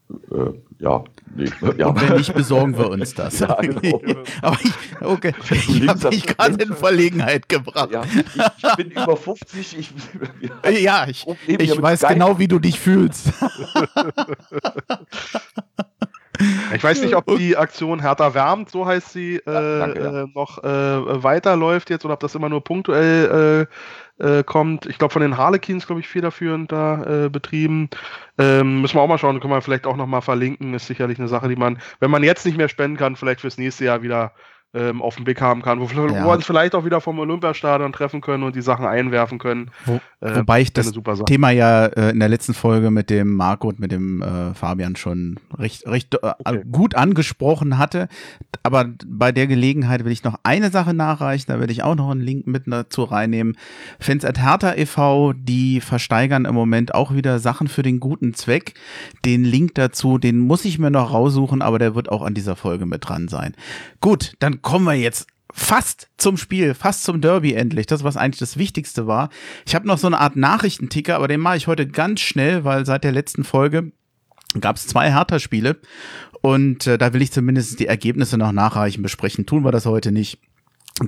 Äh, 0.08 0.52
ja, 0.78 1.04
nee, 1.34 1.48
ja. 1.78 1.88
Und 1.88 2.00
wenn 2.00 2.16
nicht, 2.16 2.34
besorgen 2.34 2.76
wir 2.76 2.90
uns 2.90 3.14
das. 3.14 3.38
ja, 3.40 3.54
genau. 3.54 4.02
Aber 4.42 4.58
ich, 4.62 4.72
okay, 5.00 5.32
ich 5.50 5.88
habe 5.88 6.10
dich 6.10 6.26
gerade 6.26 6.62
in 6.62 6.74
Verlegenheit 6.74 7.48
gebracht. 7.48 7.90
Ja, 7.92 8.02
ich, 8.04 8.16
ich, 8.62 8.76
bin 8.76 8.90
über 8.90 9.16
50. 9.16 9.76
Ich, 9.78 9.92
ja, 10.80 11.06
ich, 11.08 11.26
ich 11.46 11.82
weiß 11.82 12.02
genau, 12.08 12.38
wie 12.38 12.48
du 12.48 12.58
dich 12.58 12.80
fühlst. 12.80 13.32
Ich 16.74 16.84
weiß 16.84 17.02
nicht, 17.02 17.14
ob 17.14 17.26
die 17.38 17.56
Aktion 17.56 18.00
Hertha 18.00 18.34
wärmt, 18.34 18.70
so 18.70 18.86
heißt 18.86 19.12
sie, 19.12 19.36
äh, 19.36 19.52
ja, 19.52 19.78
danke, 19.78 20.02
ja. 20.02 20.22
Äh, 20.22 20.26
noch 20.34 20.62
äh, 20.62 21.22
weiterläuft 21.22 21.90
jetzt 21.90 22.04
oder 22.04 22.14
ob 22.14 22.20
das 22.20 22.34
immer 22.34 22.48
nur 22.48 22.62
punktuell 22.62 23.68
äh, 24.18 24.38
äh, 24.38 24.44
kommt. 24.44 24.86
Ich 24.86 24.98
glaube, 24.98 25.12
von 25.12 25.22
den 25.22 25.36
Harlequins, 25.36 25.86
glaube 25.86 26.00
ich, 26.00 26.08
federführend 26.08 26.72
da 26.72 27.26
äh, 27.26 27.28
betrieben. 27.28 27.90
Ähm, 28.38 28.80
müssen 28.80 28.96
wir 28.96 29.02
auch 29.02 29.08
mal 29.08 29.18
schauen, 29.18 29.40
können 29.40 29.52
wir 29.52 29.62
vielleicht 29.62 29.86
auch 29.86 29.96
noch 29.96 30.06
mal 30.06 30.20
verlinken. 30.20 30.74
Ist 30.74 30.86
sicherlich 30.86 31.18
eine 31.18 31.28
Sache, 31.28 31.48
die 31.48 31.56
man, 31.56 31.78
wenn 32.00 32.10
man 32.10 32.22
jetzt 32.22 32.46
nicht 32.46 32.56
mehr 32.56 32.68
spenden 32.68 32.96
kann, 32.96 33.16
vielleicht 33.16 33.40
fürs 33.40 33.58
nächste 33.58 33.84
Jahr 33.84 34.02
wieder 34.02 34.32
ähm, 34.76 35.00
auf 35.00 35.16
den 35.16 35.24
Blick 35.24 35.40
haben 35.40 35.62
kann, 35.62 35.80
wo, 35.80 35.86
ja. 35.86 36.24
wir 36.24 36.28
uns 36.28 36.44
vielleicht 36.44 36.74
auch 36.74 36.84
wieder 36.84 37.00
vom 37.00 37.18
Olympiastadion 37.18 37.92
treffen 37.92 38.20
können 38.20 38.42
und 38.42 38.54
die 38.54 38.60
Sachen 38.60 38.84
einwerfen 38.84 39.38
können. 39.38 39.70
Wo, 39.86 40.00
äh, 40.20 40.36
wobei 40.36 40.60
ich 40.60 40.72
das 40.72 40.92
Thema 41.26 41.50
ja 41.50 41.86
äh, 41.86 42.10
in 42.10 42.20
der 42.20 42.28
letzten 42.28 42.52
Folge 42.52 42.90
mit 42.90 43.08
dem 43.08 43.34
Marco 43.34 43.68
und 43.68 43.80
mit 43.80 43.90
dem 43.90 44.22
äh, 44.22 44.54
Fabian 44.54 44.96
schon 44.96 45.40
recht, 45.56 45.86
recht 45.86 46.14
äh, 46.14 46.18
okay. 46.22 46.62
gut 46.70 46.94
angesprochen 46.94 47.78
hatte. 47.78 48.08
Aber 48.62 48.90
bei 49.06 49.32
der 49.32 49.46
Gelegenheit 49.46 50.04
will 50.04 50.12
ich 50.12 50.24
noch 50.24 50.38
eine 50.42 50.70
Sache 50.70 50.92
nachreichen, 50.92 51.46
da 51.48 51.58
werde 51.58 51.72
ich 51.72 51.82
auch 51.82 51.94
noch 51.94 52.10
einen 52.10 52.20
Link 52.20 52.46
mit 52.46 52.64
dazu 52.66 53.04
reinnehmen. 53.04 53.56
Fans 53.98 54.24
at 54.24 54.42
Hertha 54.42 54.74
e.V., 54.74 55.32
die 55.32 55.80
versteigern 55.80 56.44
im 56.44 56.54
Moment 56.54 56.94
auch 56.94 57.14
wieder 57.14 57.38
Sachen 57.38 57.68
für 57.68 57.82
den 57.82 58.00
guten 58.00 58.34
Zweck. 58.34 58.74
Den 59.24 59.44
Link 59.44 59.74
dazu, 59.74 60.18
den 60.18 60.38
muss 60.38 60.64
ich 60.64 60.78
mir 60.78 60.90
noch 60.90 61.12
raussuchen, 61.12 61.62
aber 61.62 61.78
der 61.78 61.94
wird 61.94 62.10
auch 62.10 62.22
an 62.22 62.34
dieser 62.34 62.56
Folge 62.56 62.84
mit 62.84 63.08
dran 63.08 63.28
sein. 63.28 63.54
Gut, 64.00 64.34
dann 64.40 64.62
kommen 64.66 64.84
wir 64.84 64.94
jetzt 64.94 65.28
fast 65.52 66.08
zum 66.16 66.36
Spiel, 66.36 66.74
fast 66.74 67.04
zum 67.04 67.20
Derby 67.20 67.54
endlich. 67.54 67.86
Das, 67.86 68.02
was 68.02 68.16
eigentlich 68.16 68.40
das 68.40 68.56
Wichtigste 68.56 69.06
war. 69.06 69.30
Ich 69.64 69.76
habe 69.76 69.86
noch 69.86 69.96
so 69.96 70.08
eine 70.08 70.18
Art 70.18 70.34
Nachrichtenticker, 70.34 71.14
aber 71.14 71.28
den 71.28 71.38
mache 71.38 71.56
ich 71.56 71.68
heute 71.68 71.86
ganz 71.86 72.20
schnell, 72.20 72.64
weil 72.64 72.84
seit 72.84 73.04
der 73.04 73.12
letzten 73.12 73.44
Folge 73.44 73.92
gab 74.60 74.74
es 74.74 74.88
zwei 74.88 75.12
Hertha-Spiele 75.12 75.76
und 76.42 76.88
äh, 76.88 76.98
da 76.98 77.12
will 77.12 77.22
ich 77.22 77.30
zumindest 77.30 77.78
die 77.78 77.86
Ergebnisse 77.86 78.38
noch 78.38 78.50
nachreichen 78.50 79.04
besprechen. 79.04 79.46
Tun 79.46 79.64
wir 79.64 79.70
das 79.70 79.86
heute 79.86 80.10
nicht. 80.10 80.40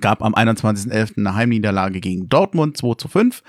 Gab 0.01 0.23
am 0.23 0.35
21.11. 0.35 1.19
eine 1.19 1.35
Heimniederlage 1.35 2.01
gegen 2.01 2.29
Dortmund 2.29 2.77
2 2.77 2.95
zu 2.95 3.09
5 3.09 3.43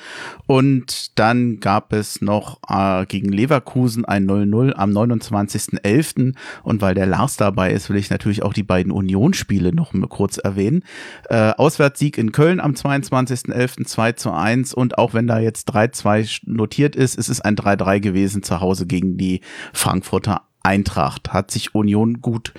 und 0.48 1.20
dann 1.20 1.60
gab 1.60 1.92
es 1.92 2.22
noch 2.22 2.60
äh, 2.70 3.06
gegen 3.06 3.30
Leverkusen 3.30 4.06
ein 4.06 4.26
0-0 4.26 4.74
am 4.74 4.92
29.11. 4.92 6.36
und 6.64 6.82
weil 6.82 6.96
der 6.96 7.08
Lars 7.08 7.36
dabei 7.36 7.72
ist, 7.72 7.90
will 7.90 7.98
ich 7.98 8.10
natürlich 8.10 8.44
auch 8.44 8.54
die 8.54 8.64
beiden 8.64 8.92
Unionsspiele 8.92 9.74
noch 9.74 9.94
kurz 10.08 10.38
erwähnen. 10.38 10.84
Äh, 11.30 11.52
Auswärtssieg 11.52 12.18
in 12.18 12.32
Köln 12.32 12.60
am 12.60 12.72
22.11. 12.72 13.86
2 13.86 14.12
zu 14.14 14.32
1 14.32 14.74
und 14.74 14.98
auch 14.98 15.14
wenn 15.14 15.28
da 15.28 15.40
jetzt 15.40 15.74
3-2 15.74 16.42
notiert 16.46 16.96
ist, 16.96 17.18
es 17.18 17.28
ist 17.28 17.42
ein 17.42 17.56
3-3 17.56 18.00
gewesen 18.00 18.44
zu 18.44 18.62
Hause 18.62 18.86
gegen 18.86 19.18
die 19.18 19.42
Frankfurter 19.74 20.44
Eintracht. 20.64 21.34
Hat 21.34 21.52
sich 21.52 21.74
Union 21.74 22.22
gut 22.22 22.54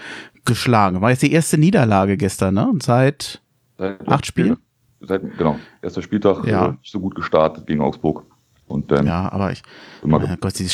geschlagen. 0.45 1.01
War 1.01 1.11
jetzt 1.11 1.22
die 1.22 1.33
erste 1.33 1.59
Niederlage 1.59 2.16
gestern, 2.16 2.55
ne? 2.55 2.68
Und 2.68 2.83
seit 2.83 3.43
Seit 3.81 4.07
Acht 4.09 4.26
Spiele? 4.26 4.59
Seit, 5.01 5.22
genau, 5.39 5.59
erster 5.81 6.03
Spieltag 6.03 6.47
ja. 6.47 6.66
äh, 6.66 6.70
nicht 6.72 6.93
so 6.93 7.01
gut 7.01 7.14
gestartet 7.14 7.66
gegen 7.66 7.81
Augsburg. 7.81 8.26
Und 8.66 8.93
dann 8.93 9.07
ja, 9.07 9.33
aber 9.33 9.53
ich, 9.53 9.62
äh, 10.05 10.37
Gott, 10.39 10.55
sie 10.55 10.68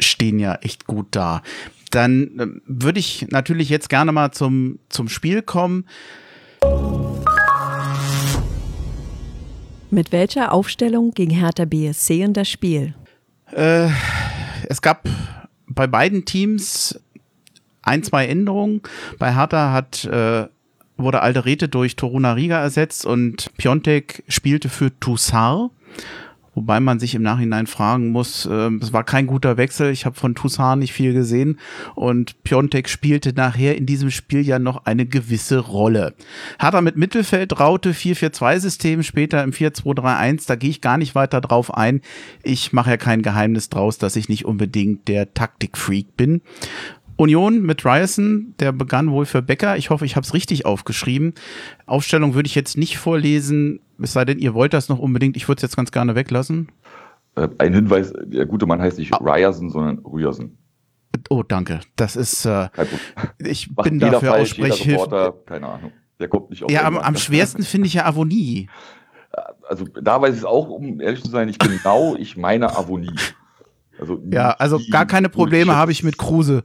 stehen 0.00 0.40
ja 0.40 0.56
echt 0.56 0.88
gut 0.88 1.06
da. 1.12 1.42
Dann 1.92 2.40
äh, 2.40 2.46
würde 2.66 2.98
ich 2.98 3.28
natürlich 3.30 3.68
jetzt 3.68 3.88
gerne 3.88 4.10
mal 4.10 4.32
zum, 4.32 4.80
zum 4.88 5.08
Spiel 5.08 5.42
kommen. 5.42 5.86
Mit 9.92 10.10
welcher 10.10 10.50
Aufstellung 10.50 11.12
ging 11.12 11.30
Hertha 11.30 11.66
BSC 11.66 12.22
in 12.22 12.32
das 12.32 12.48
Spiel? 12.48 12.94
Äh, 13.52 13.90
es 14.68 14.82
gab 14.82 15.08
bei 15.68 15.86
beiden 15.86 16.24
Teams 16.24 16.98
ein, 17.82 18.02
zwei 18.02 18.26
Änderungen. 18.26 18.82
Bei 19.20 19.36
Hertha 19.36 19.72
hat 19.72 20.04
äh, 20.04 20.48
wurde 21.02 21.22
Alderete 21.22 21.68
durch 21.68 21.96
Toruna 21.96 22.32
Riga 22.32 22.60
ersetzt 22.60 23.06
und 23.06 23.50
Piontek 23.56 24.22
spielte 24.28 24.68
für 24.68 24.98
Toussaint. 25.00 25.70
Wobei 26.54 26.80
man 26.80 26.98
sich 26.98 27.14
im 27.14 27.22
Nachhinein 27.22 27.68
fragen 27.68 28.08
muss, 28.08 28.44
äh, 28.44 28.70
es 28.80 28.92
war 28.92 29.04
kein 29.04 29.28
guter 29.28 29.56
Wechsel. 29.56 29.92
Ich 29.92 30.04
habe 30.04 30.16
von 30.16 30.34
Toussaint 30.34 30.80
nicht 30.80 30.92
viel 30.92 31.12
gesehen 31.12 31.60
und 31.94 32.42
Piontek 32.42 32.88
spielte 32.88 33.32
nachher 33.32 33.76
in 33.76 33.86
diesem 33.86 34.10
Spiel 34.10 34.40
ja 34.40 34.58
noch 34.58 34.84
eine 34.84 35.06
gewisse 35.06 35.58
Rolle. 35.58 36.14
Hat 36.58 36.74
er 36.74 36.82
mit 36.82 36.96
Mittelfeld, 36.96 37.60
Raute 37.60 37.92
4-4-2-System, 37.92 39.04
später 39.04 39.44
im 39.44 39.52
4-2-3-1, 39.52 40.48
da 40.48 40.56
gehe 40.56 40.70
ich 40.70 40.80
gar 40.80 40.98
nicht 40.98 41.14
weiter 41.14 41.40
drauf 41.40 41.72
ein. 41.72 42.00
Ich 42.42 42.72
mache 42.72 42.90
ja 42.90 42.96
kein 42.96 43.22
Geheimnis 43.22 43.68
draus, 43.68 43.98
dass 43.98 44.16
ich 44.16 44.28
nicht 44.28 44.44
unbedingt 44.44 45.06
der 45.06 45.32
Taktikfreak 45.32 46.16
bin. 46.16 46.42
Union 47.20 47.62
mit 47.62 47.84
Ryerson, 47.84 48.54
der 48.58 48.72
begann 48.72 49.10
wohl 49.10 49.26
für 49.26 49.42
Becker. 49.42 49.76
Ich 49.76 49.90
hoffe, 49.90 50.06
ich 50.06 50.16
habe 50.16 50.24
es 50.24 50.32
richtig 50.32 50.64
aufgeschrieben. 50.64 51.34
Aufstellung 51.86 52.34
würde 52.34 52.46
ich 52.46 52.54
jetzt 52.54 52.76
nicht 52.78 52.98
vorlesen, 52.98 53.80
es 54.02 54.14
sei 54.14 54.24
denn, 54.24 54.38
ihr 54.38 54.54
wollt 54.54 54.72
das 54.72 54.88
noch 54.88 54.98
unbedingt. 54.98 55.36
Ich 55.36 55.46
würde 55.46 55.58
es 55.58 55.62
jetzt 55.62 55.76
ganz 55.76 55.92
gerne 55.92 56.14
weglassen. 56.14 56.72
Äh, 57.36 57.48
ein 57.58 57.74
Hinweis, 57.74 58.12
der 58.24 58.46
gute 58.46 58.66
Mann 58.66 58.80
heißt 58.80 58.98
nicht 58.98 59.12
ah. 59.12 59.18
Ryerson, 59.18 59.70
sondern 59.70 59.98
Ryerson. 59.98 60.56
Oh, 61.28 61.42
danke. 61.42 61.80
Das 61.96 62.16
ist, 62.16 62.46
äh, 62.46 62.68
ich 63.38 63.74
bin 63.74 63.98
dafür 63.98 64.34
Aussprechhilfe. 64.34 65.34
Keine 65.46 65.66
Ahnung. 65.66 65.92
Der 66.18 66.28
kommt 66.28 66.50
nicht 66.50 66.64
auf. 66.64 66.70
Ja, 66.70 66.84
am, 66.84 66.96
am 66.96 67.16
schwersten 67.16 67.62
finde 67.62 67.88
ich 67.88 67.94
ja 67.94 68.06
Avonie. 68.06 68.68
Also 69.68 69.84
da 69.84 70.20
weiß 70.20 70.32
ich 70.32 70.40
es 70.40 70.44
auch, 70.44 70.68
um 70.68 71.00
ehrlich 71.00 71.22
zu 71.22 71.30
sein, 71.30 71.48
ich 71.48 71.58
genau, 71.58 72.16
ich 72.16 72.36
meine 72.36 72.76
Avonie. 72.76 73.14
Also 74.00 74.18
ja, 74.30 74.52
also 74.52 74.80
gar 74.90 75.06
keine 75.06 75.28
Probleme 75.28 75.76
habe 75.76 75.92
ich 75.92 76.02
mit 76.02 76.16
Kruse. 76.16 76.64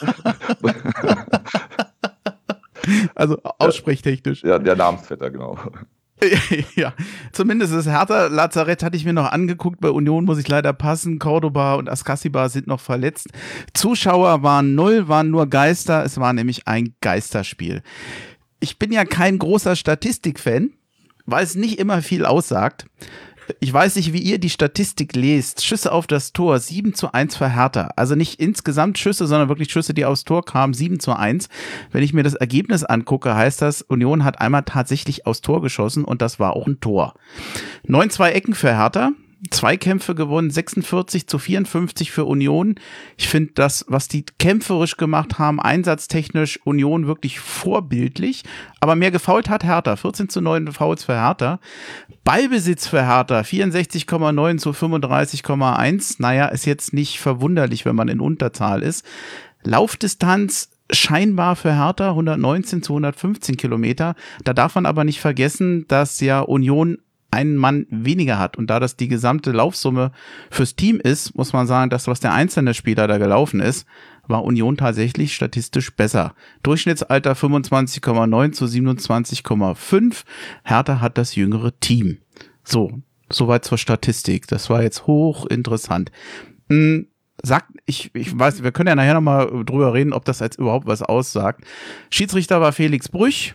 also 3.14 3.40
aussprechtechnisch. 3.42 4.42
Ja, 4.42 4.58
der 4.58 4.76
Namensvetter, 4.76 5.30
genau. 5.30 5.58
ja, 6.76 6.94
zumindest 7.32 7.74
das 7.74 7.86
Hertha 7.86 8.26
Lazarett 8.26 8.82
hatte 8.82 8.96
ich 8.96 9.04
mir 9.04 9.12
noch 9.12 9.30
angeguckt. 9.30 9.80
Bei 9.80 9.90
Union 9.90 10.24
muss 10.24 10.38
ich 10.38 10.48
leider 10.48 10.72
passen. 10.72 11.18
Cordoba 11.18 11.74
und 11.74 11.90
Ascasiba 11.90 12.48
sind 12.48 12.66
noch 12.66 12.80
verletzt. 12.80 13.28
Zuschauer 13.74 14.42
waren 14.42 14.74
null, 14.74 15.08
waren 15.08 15.30
nur 15.30 15.48
Geister. 15.48 16.04
Es 16.04 16.18
war 16.18 16.32
nämlich 16.32 16.66
ein 16.66 16.94
Geisterspiel. 17.00 17.82
Ich 18.60 18.78
bin 18.78 18.92
ja 18.92 19.04
kein 19.04 19.38
großer 19.38 19.76
Statistikfan, 19.76 20.70
weil 21.26 21.44
es 21.44 21.54
nicht 21.54 21.78
immer 21.78 22.00
viel 22.00 22.24
aussagt. 22.24 22.86
Ich 23.60 23.72
weiß 23.72 23.96
nicht, 23.96 24.12
wie 24.12 24.20
ihr 24.20 24.38
die 24.38 24.50
Statistik 24.50 25.14
lest. 25.14 25.64
Schüsse 25.64 25.92
auf 25.92 26.06
das 26.06 26.32
Tor, 26.32 26.58
7 26.58 26.94
zu 26.94 27.12
1 27.12 27.36
für 27.36 27.48
Hertha. 27.48 27.90
Also 27.96 28.14
nicht 28.14 28.40
insgesamt 28.40 28.98
Schüsse, 28.98 29.26
sondern 29.26 29.48
wirklich 29.48 29.70
Schüsse, 29.70 29.94
die 29.94 30.04
aufs 30.04 30.24
Tor 30.24 30.44
kamen, 30.44 30.74
7 30.74 31.00
zu 31.00 31.14
1. 31.14 31.48
Wenn 31.92 32.02
ich 32.02 32.12
mir 32.12 32.22
das 32.22 32.34
Ergebnis 32.34 32.84
angucke, 32.84 33.34
heißt 33.34 33.62
das, 33.62 33.82
Union 33.82 34.24
hat 34.24 34.40
einmal 34.40 34.62
tatsächlich 34.64 35.26
aufs 35.26 35.40
Tor 35.40 35.62
geschossen 35.62 36.04
und 36.04 36.22
das 36.22 36.40
war 36.40 36.54
auch 36.54 36.66
ein 36.66 36.80
Tor. 36.80 37.14
9-2 37.88 38.28
Ecken 38.30 38.54
für 38.54 38.76
Hertha. 38.76 39.12
Zweikämpfe 39.50 40.14
gewonnen, 40.14 40.50
46 40.50 41.26
zu 41.26 41.38
54 41.38 42.10
für 42.10 42.24
Union. 42.24 42.76
Ich 43.18 43.28
finde 43.28 43.52
das, 43.54 43.84
was 43.86 44.08
die 44.08 44.24
kämpferisch 44.38 44.96
gemacht 44.96 45.38
haben, 45.38 45.60
einsatztechnisch 45.60 46.58
Union 46.64 47.06
wirklich 47.06 47.38
vorbildlich. 47.40 48.44
Aber 48.80 48.96
mehr 48.96 49.10
gefault 49.10 49.50
hat 49.50 49.62
Hertha. 49.62 49.96
14 49.96 50.30
zu 50.30 50.40
9 50.40 50.72
Fouls 50.72 51.04
für 51.04 51.14
Hertha. 51.14 51.60
Ballbesitz 52.26 52.88
für 52.88 53.06
Hertha. 53.06 53.42
64,9 53.42 54.58
zu 54.58 54.70
35,1. 54.70 56.16
Naja, 56.18 56.46
ist 56.46 56.66
jetzt 56.66 56.92
nicht 56.92 57.20
verwunderlich, 57.20 57.84
wenn 57.84 57.94
man 57.94 58.08
in 58.08 58.18
Unterzahl 58.18 58.82
ist. 58.82 59.06
Laufdistanz 59.62 60.70
scheinbar 60.90 61.54
für 61.54 61.76
Hertha 61.76 62.10
119 62.10 62.82
zu 62.82 62.94
115 62.94 63.56
Kilometer. 63.56 64.16
Da 64.42 64.54
darf 64.54 64.74
man 64.74 64.86
aber 64.86 65.04
nicht 65.04 65.20
vergessen, 65.20 65.86
dass 65.86 66.18
ja 66.20 66.40
Union 66.40 66.98
einen 67.30 67.56
Mann 67.56 67.86
weniger 67.90 68.40
hat. 68.40 68.56
Und 68.56 68.70
da 68.70 68.80
das 68.80 68.96
die 68.96 69.06
gesamte 69.06 69.52
Laufsumme 69.52 70.10
fürs 70.50 70.74
Team 70.74 70.98
ist, 70.98 71.36
muss 71.36 71.52
man 71.52 71.68
sagen, 71.68 71.90
das, 71.90 72.08
was 72.08 72.18
der 72.18 72.32
einzelne 72.32 72.74
Spieler 72.74 73.06
da 73.06 73.18
gelaufen 73.18 73.60
ist, 73.60 73.86
war 74.28 74.44
Union 74.44 74.76
tatsächlich 74.76 75.34
statistisch 75.34 75.94
besser. 75.94 76.34
Durchschnittsalter 76.62 77.32
25,9 77.32 78.52
zu 78.52 78.64
27,5. 78.66 80.24
Hertha 80.64 81.00
hat 81.00 81.18
das 81.18 81.34
jüngere 81.34 81.78
Team. 81.80 82.18
So, 82.64 83.00
soweit 83.30 83.64
zur 83.64 83.78
Statistik. 83.78 84.46
Das 84.46 84.70
war 84.70 84.82
jetzt 84.82 85.06
hochinteressant. 85.06 86.10
Hm, 86.68 87.08
sagt, 87.42 87.70
ich, 87.86 88.10
ich 88.14 88.38
weiß, 88.38 88.62
wir 88.62 88.72
können 88.72 88.88
ja 88.88 88.94
nachher 88.94 89.14
nochmal 89.14 89.46
drüber 89.64 89.94
reden, 89.94 90.12
ob 90.12 90.24
das 90.24 90.40
jetzt 90.40 90.58
überhaupt 90.58 90.86
was 90.86 91.02
aussagt. 91.02 91.64
Schiedsrichter 92.10 92.60
war 92.60 92.72
Felix 92.72 93.08
Brüch, 93.08 93.54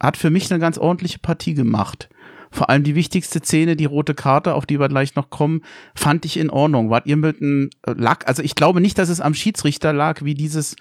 hat 0.00 0.16
für 0.16 0.30
mich 0.30 0.50
eine 0.50 0.60
ganz 0.60 0.78
ordentliche 0.78 1.18
Partie 1.18 1.54
gemacht. 1.54 2.08
Vor 2.50 2.70
allem 2.70 2.82
die 2.82 2.94
wichtigste 2.94 3.40
Szene, 3.40 3.76
die 3.76 3.84
rote 3.84 4.14
Karte, 4.14 4.54
auf 4.54 4.66
die 4.66 4.80
wir 4.80 4.88
gleich 4.88 5.14
noch 5.14 5.30
kommen, 5.30 5.62
fand 5.94 6.24
ich 6.24 6.36
in 6.36 6.50
Ordnung. 6.50 6.90
Wart 6.90 7.06
ihr 7.06 7.16
mit 7.16 7.40
einem 7.40 7.70
Lack? 7.86 8.26
Also 8.26 8.42
ich 8.42 8.54
glaube 8.54 8.80
nicht, 8.80 8.98
dass 8.98 9.08
es 9.08 9.20
am 9.20 9.34
Schiedsrichter 9.34 9.92
lag, 9.92 10.22
wie 10.22 10.34
dieses 10.34 10.76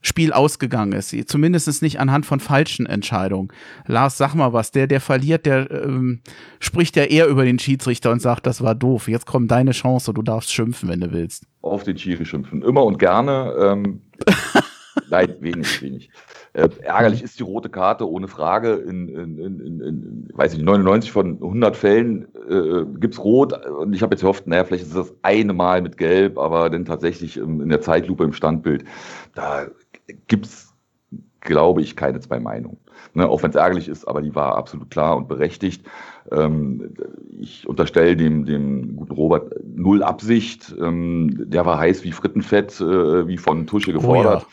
Spiel 0.00 0.32
ausgegangen 0.32 0.92
ist. 0.92 1.14
Zumindest 1.28 1.82
nicht 1.82 1.98
anhand 1.98 2.24
von 2.24 2.38
falschen 2.38 2.86
Entscheidungen. 2.86 3.48
Lars, 3.86 4.16
sag 4.16 4.34
mal 4.34 4.52
was. 4.52 4.70
Der, 4.70 4.86
der 4.86 5.00
verliert, 5.00 5.44
der 5.44 5.70
ähm, 5.70 6.20
spricht 6.60 6.94
ja 6.96 7.04
eher 7.04 7.26
über 7.26 7.44
den 7.44 7.58
Schiedsrichter 7.58 8.12
und 8.12 8.22
sagt, 8.22 8.46
das 8.46 8.62
war 8.62 8.76
doof. 8.76 9.08
Jetzt 9.08 9.26
kommt 9.26 9.50
deine 9.50 9.72
Chance, 9.72 10.14
du 10.14 10.22
darfst 10.22 10.52
schimpfen, 10.52 10.88
wenn 10.88 11.00
du 11.00 11.12
willst. 11.12 11.46
Auf 11.62 11.82
den 11.82 11.98
Schiri 11.98 12.24
schimpfen. 12.24 12.62
Immer 12.62 12.84
und 12.84 12.98
gerne. 12.98 13.54
Ähm, 13.60 14.02
Nein, 15.10 15.34
wenig, 15.40 15.82
wenig. 15.82 16.10
Äh, 16.52 16.68
ärgerlich 16.82 17.22
ist 17.22 17.38
die 17.38 17.42
rote 17.42 17.68
Karte, 17.68 18.08
ohne 18.08 18.28
Frage. 18.28 18.74
In, 18.74 19.08
in, 19.08 19.38
in, 19.38 19.80
in 19.80 20.28
weiß 20.34 20.54
ich 20.54 20.62
99 20.62 21.12
von 21.12 21.34
100 21.34 21.76
Fällen 21.76 22.28
äh, 22.48 22.84
gibt 22.98 23.14
es 23.14 23.24
Rot. 23.24 23.52
Und 23.66 23.92
ich 23.92 24.02
habe 24.02 24.14
jetzt 24.14 24.22
gehofft, 24.22 24.46
naja, 24.46 24.64
vielleicht 24.64 24.84
ist 24.84 24.96
das 24.96 25.14
eine 25.22 25.52
Mal 25.52 25.82
mit 25.82 25.96
Gelb, 25.96 26.38
aber 26.38 26.70
dann 26.70 26.84
tatsächlich 26.84 27.36
in 27.36 27.68
der 27.68 27.80
Zeitlupe 27.80 28.24
im 28.24 28.32
Standbild. 28.32 28.84
Da 29.34 29.66
gibt 30.26 30.46
es, 30.46 30.72
glaube 31.40 31.82
ich, 31.82 31.96
keine 31.96 32.20
zwei 32.20 32.40
Meinungen. 32.40 32.78
Ne, 33.14 33.28
auch 33.28 33.42
wenn 33.42 33.50
es 33.50 33.56
ärgerlich 33.56 33.88
ist, 33.88 34.06
aber 34.06 34.22
die 34.22 34.34
war 34.34 34.56
absolut 34.56 34.90
klar 34.90 35.16
und 35.16 35.28
berechtigt. 35.28 35.84
Ähm, 36.30 36.94
ich 37.38 37.66
unterstelle 37.66 38.16
dem, 38.16 38.44
dem 38.44 38.96
guten 38.96 39.12
Robert 39.12 39.54
null 39.64 40.02
Absicht. 40.02 40.74
Ähm, 40.78 41.50
der 41.50 41.64
war 41.64 41.78
heiß 41.78 42.04
wie 42.04 42.12
Frittenfett, 42.12 42.80
äh, 42.80 43.26
wie 43.26 43.38
von 43.38 43.66
Tusche 43.66 43.92
gefordert. 43.92 44.46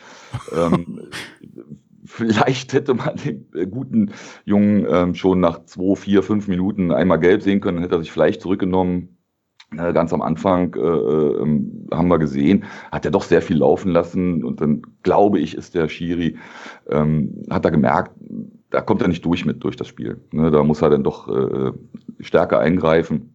Oh 0.52 0.56
ja. 0.56 0.66
ähm, 0.66 1.00
vielleicht 2.06 2.72
hätte 2.72 2.94
man 2.94 3.16
den 3.16 3.46
äh, 3.54 3.66
guten 3.66 4.12
Jungen 4.44 4.86
ähm, 4.88 5.14
schon 5.14 5.40
nach 5.40 5.64
zwei, 5.64 5.94
vier, 5.96 6.22
fünf 6.22 6.48
Minuten 6.48 6.92
einmal 6.92 7.20
gelb 7.20 7.42
sehen 7.42 7.60
können, 7.60 7.80
hätte 7.80 7.96
er 7.96 8.00
sich 8.00 8.12
vielleicht 8.12 8.40
zurückgenommen. 8.40 9.16
Äh, 9.76 9.92
ganz 9.92 10.12
am 10.12 10.22
Anfang 10.22 10.74
äh, 10.74 10.78
äh, 10.78 11.90
haben 11.92 12.08
wir 12.08 12.18
gesehen, 12.18 12.64
hat 12.92 13.04
er 13.04 13.10
doch 13.10 13.24
sehr 13.24 13.42
viel 13.42 13.56
laufen 13.58 13.90
lassen 13.90 14.44
und 14.44 14.60
dann 14.60 14.82
glaube 15.02 15.40
ich, 15.40 15.56
ist 15.56 15.74
der 15.74 15.88
Schiri, 15.88 16.36
ähm, 16.88 17.42
hat 17.50 17.64
er 17.64 17.72
gemerkt, 17.72 18.12
da 18.70 18.80
kommt 18.80 19.02
er 19.02 19.08
nicht 19.08 19.24
durch 19.24 19.44
mit 19.44 19.64
durch 19.64 19.76
das 19.76 19.88
Spiel. 19.88 20.20
Ne, 20.30 20.50
da 20.50 20.62
muss 20.62 20.82
er 20.82 20.90
dann 20.90 21.02
doch 21.02 21.28
äh, 21.28 21.72
stärker 22.20 22.60
eingreifen. 22.60 23.32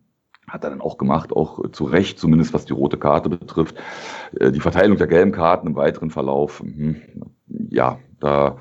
Hat 0.48 0.64
er 0.64 0.70
dann 0.70 0.82
auch 0.82 0.98
gemacht, 0.98 1.32
auch 1.32 1.72
zu 1.72 1.86
Recht, 1.86 2.20
zumindest 2.20 2.54
was 2.54 2.66
die 2.66 2.74
rote 2.74 2.98
Karte 2.98 3.30
betrifft. 3.30 3.76
Äh, 4.40 4.52
die 4.52 4.60
Verteilung 4.60 4.98
der 4.98 5.08
gelben 5.08 5.32
Karten 5.32 5.68
im 5.68 5.76
weiteren 5.76 6.12
Verlauf, 6.12 6.64
mh, 6.64 6.96
ja, 7.70 8.00
da 8.22 8.58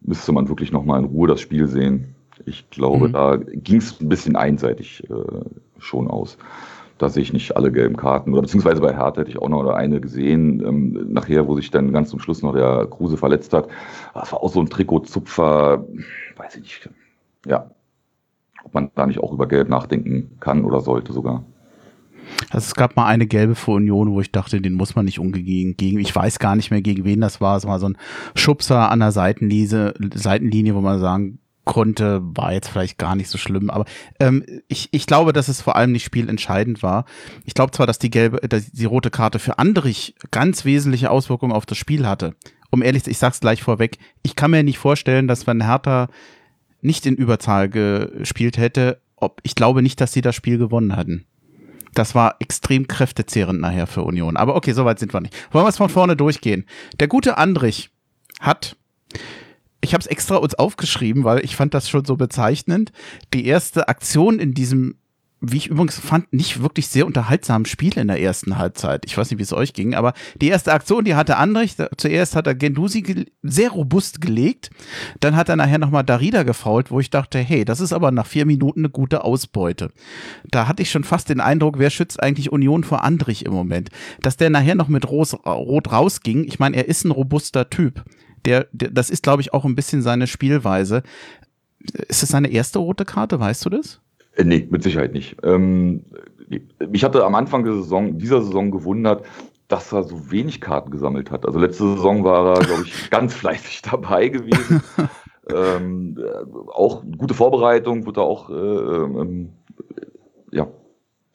müsste 0.00 0.32
man 0.32 0.48
wirklich 0.48 0.72
nochmal 0.72 1.00
in 1.00 1.06
Ruhe 1.06 1.28
das 1.28 1.40
Spiel 1.40 1.66
sehen. 1.66 2.14
Ich 2.44 2.70
glaube, 2.70 3.08
mhm. 3.08 3.12
da 3.12 3.36
ging 3.36 3.78
es 3.78 4.00
ein 4.00 4.08
bisschen 4.08 4.36
einseitig 4.36 5.02
äh, 5.10 5.14
schon 5.78 6.08
aus. 6.08 6.38
Da 6.98 7.08
sehe 7.08 7.22
ich 7.22 7.32
nicht 7.32 7.56
alle 7.56 7.72
gelben 7.72 7.96
Karten. 7.96 8.32
Oder 8.32 8.42
beziehungsweise 8.42 8.80
bei 8.80 8.94
Hertha 8.94 9.20
hätte 9.20 9.30
ich 9.30 9.38
auch 9.38 9.48
noch 9.48 9.66
eine 9.68 10.00
gesehen, 10.00 10.64
ähm, 10.64 11.12
nachher, 11.12 11.46
wo 11.46 11.56
sich 11.56 11.70
dann 11.70 11.92
ganz 11.92 12.10
zum 12.10 12.20
Schluss 12.20 12.42
noch 12.42 12.54
der 12.54 12.86
Kruse 12.86 13.16
verletzt 13.16 13.52
hat. 13.52 13.68
Das 14.14 14.32
war 14.32 14.42
auch 14.42 14.50
so 14.50 14.60
ein 14.60 14.70
Trikotzupfer, 14.70 15.84
weiß 16.36 16.56
ich 16.56 16.62
nicht. 16.62 16.90
Ja, 17.46 17.70
ob 18.64 18.74
man 18.74 18.90
da 18.94 19.06
nicht 19.06 19.20
auch 19.20 19.32
über 19.32 19.46
Gelb 19.46 19.68
nachdenken 19.68 20.36
kann 20.40 20.64
oder 20.64 20.80
sollte 20.80 21.12
sogar. 21.12 21.44
Also 22.50 22.66
es 22.66 22.74
gab 22.74 22.96
mal 22.96 23.06
eine 23.06 23.26
gelbe 23.26 23.54
für 23.54 23.72
Union, 23.72 24.12
wo 24.12 24.20
ich 24.20 24.32
dachte, 24.32 24.60
den 24.60 24.74
muss 24.74 24.94
man 24.94 25.04
nicht 25.04 25.18
umgehen. 25.18 25.76
Gegen, 25.76 25.98
ich 25.98 26.14
weiß 26.14 26.38
gar 26.38 26.56
nicht 26.56 26.70
mehr, 26.70 26.82
gegen 26.82 27.04
wen 27.04 27.20
das 27.20 27.40
war. 27.40 27.56
Es 27.56 27.66
war 27.66 27.78
so 27.78 27.88
ein 27.88 27.98
Schubser 28.34 28.90
an 28.90 29.00
der 29.00 29.12
Seitenlinie, 29.12 29.94
Seitenlinie 30.14 30.74
wo 30.74 30.80
man 30.80 30.98
sagen 30.98 31.38
konnte, 31.66 32.20
war 32.22 32.52
jetzt 32.52 32.68
vielleicht 32.68 32.96
gar 32.96 33.16
nicht 33.16 33.28
so 33.28 33.36
schlimm. 33.36 33.68
Aber 33.68 33.84
ähm, 34.20 34.44
ich, 34.68 34.88
ich 34.92 35.06
glaube, 35.06 35.34
dass 35.34 35.48
es 35.48 35.60
vor 35.60 35.76
allem 35.76 35.92
nicht 35.92 36.04
spielentscheidend 36.04 36.82
war. 36.82 37.04
Ich 37.44 37.54
glaube 37.54 37.72
zwar, 37.72 37.86
dass 37.86 37.98
die 37.98 38.08
gelbe, 38.08 38.38
dass 38.48 38.70
die 38.70 38.84
rote 38.86 39.10
Karte 39.10 39.38
für 39.38 39.58
Andrich 39.58 40.14
ganz 40.30 40.64
wesentliche 40.64 41.10
Auswirkungen 41.10 41.52
auf 41.52 41.66
das 41.66 41.76
Spiel 41.76 42.06
hatte. 42.06 42.34
Um 42.70 42.82
ehrlich 42.82 43.04
zu 43.04 43.10
ich 43.10 43.18
sag's 43.18 43.40
gleich 43.40 43.62
vorweg, 43.62 43.98
ich 44.22 44.36
kann 44.36 44.52
mir 44.52 44.62
nicht 44.62 44.78
vorstellen, 44.78 45.28
dass 45.28 45.46
wenn 45.46 45.64
Hertha 45.64 46.08
nicht 46.80 47.04
in 47.04 47.16
Überzahl 47.16 47.68
gespielt 47.68 48.58
hätte, 48.58 49.00
ob 49.16 49.40
ich 49.42 49.54
glaube 49.54 49.82
nicht, 49.82 50.00
dass 50.00 50.12
sie 50.12 50.20
das 50.20 50.36
Spiel 50.36 50.58
gewonnen 50.58 50.94
hatten. 50.94 51.26
Das 51.96 52.14
war 52.14 52.36
extrem 52.40 52.86
kräftezehrend 52.86 53.60
nachher 53.60 53.86
für 53.86 54.02
Union. 54.02 54.36
Aber 54.36 54.54
okay, 54.54 54.72
soweit 54.72 54.98
sind 54.98 55.14
wir 55.14 55.20
nicht. 55.20 55.34
Wollen 55.50 55.64
wir 55.64 55.70
es 55.70 55.78
von 55.78 55.88
vorne 55.88 56.14
durchgehen. 56.14 56.66
Der 57.00 57.08
gute 57.08 57.38
Andrich 57.38 57.90
hat 58.38 58.76
ich 59.80 59.94
habe 59.94 60.02
es 60.02 60.06
extra 60.06 60.36
uns 60.36 60.54
aufgeschrieben, 60.54 61.24
weil 61.24 61.44
ich 61.44 61.54
fand 61.54 61.72
das 61.72 61.88
schon 61.88 62.04
so 62.04 62.16
bezeichnend. 62.16 62.92
Die 63.32 63.46
erste 63.46 63.88
Aktion 63.88 64.38
in 64.40 64.52
diesem, 64.52 64.98
wie 65.40 65.58
ich 65.58 65.68
übrigens 65.68 65.98
fand, 65.98 66.32
nicht 66.32 66.62
wirklich 66.62 66.88
sehr 66.88 67.06
unterhaltsamen 67.06 67.66
Spiel 67.66 67.98
in 67.98 68.08
der 68.08 68.20
ersten 68.20 68.56
Halbzeit. 68.56 69.04
Ich 69.04 69.16
weiß 69.16 69.30
nicht, 69.30 69.38
wie 69.38 69.42
es 69.42 69.52
euch 69.52 69.74
ging, 69.74 69.94
aber 69.94 70.14
die 70.40 70.48
erste 70.48 70.72
Aktion, 70.72 71.04
die 71.04 71.14
hatte 71.14 71.36
Andrich. 71.36 71.76
Zuerst 71.96 72.34
hat 72.34 72.46
er 72.46 72.54
Gendusi 72.54 73.26
sehr 73.42 73.70
robust 73.70 74.20
gelegt. 74.20 74.70
Dann 75.20 75.36
hat 75.36 75.48
er 75.48 75.56
nachher 75.56 75.78
nochmal 75.78 76.04
Darida 76.04 76.42
gefault, 76.42 76.90
wo 76.90 77.00
ich 77.00 77.10
dachte, 77.10 77.38
hey, 77.38 77.64
das 77.64 77.80
ist 77.80 77.92
aber 77.92 78.10
nach 78.10 78.26
vier 78.26 78.46
Minuten 78.46 78.80
eine 78.80 78.90
gute 78.90 79.24
Ausbeute. 79.24 79.90
Da 80.50 80.68
hatte 80.68 80.82
ich 80.82 80.90
schon 80.90 81.04
fast 81.04 81.28
den 81.28 81.40
Eindruck, 81.40 81.78
wer 81.78 81.90
schützt 81.90 82.22
eigentlich 82.22 82.50
Union 82.50 82.82
vor 82.82 83.04
Andrich 83.04 83.44
im 83.44 83.52
Moment? 83.52 83.90
Dass 84.22 84.36
der 84.36 84.50
nachher 84.50 84.74
noch 84.74 84.88
mit 84.88 85.06
Rot 85.06 85.92
rausging. 85.92 86.44
Ich 86.44 86.58
meine, 86.58 86.76
er 86.76 86.88
ist 86.88 87.04
ein 87.04 87.10
robuster 87.10 87.68
Typ 87.68 88.04
der, 88.46 88.68
der 88.72 88.90
das 88.90 89.10
ist, 89.10 89.22
glaube 89.22 89.42
ich, 89.42 89.52
auch 89.52 89.64
ein 89.64 89.74
bisschen 89.74 90.02
seine 90.02 90.26
Spielweise. 90.26 91.02
Ist 92.08 92.22
es 92.22 92.30
seine 92.30 92.48
erste 92.48 92.78
rote 92.78 93.04
Karte, 93.04 93.38
weißt 93.38 93.64
du 93.64 93.70
das? 93.70 94.00
Äh, 94.36 94.44
nee, 94.44 94.66
mit 94.70 94.82
Sicherheit 94.82 95.12
nicht. 95.12 95.36
Ähm, 95.42 96.04
ich 96.92 97.02
hatte 97.02 97.24
am 97.24 97.34
Anfang 97.34 97.64
der 97.64 97.74
Saison, 97.74 98.18
dieser 98.18 98.42
Saison 98.42 98.70
gewundert, 98.70 99.24
dass 99.68 99.92
er 99.92 100.04
so 100.04 100.30
wenig 100.30 100.60
Karten 100.60 100.90
gesammelt 100.90 101.30
hat. 101.30 101.44
Also 101.44 101.58
letzte 101.58 101.84
Saison 101.94 102.22
war 102.22 102.56
er, 102.56 102.64
glaube 102.64 102.84
ich, 102.84 103.10
ganz 103.10 103.34
fleißig 103.34 103.82
dabei 103.82 104.28
gewesen. 104.28 104.82
ähm, 105.52 106.18
auch 106.68 107.02
gute 107.18 107.34
Vorbereitung, 107.34 108.06
wird 108.06 108.18
er 108.18 108.22
auch 108.22 108.48
äh, 108.50 108.52
ähm, 108.54 109.50
ja, 110.52 110.68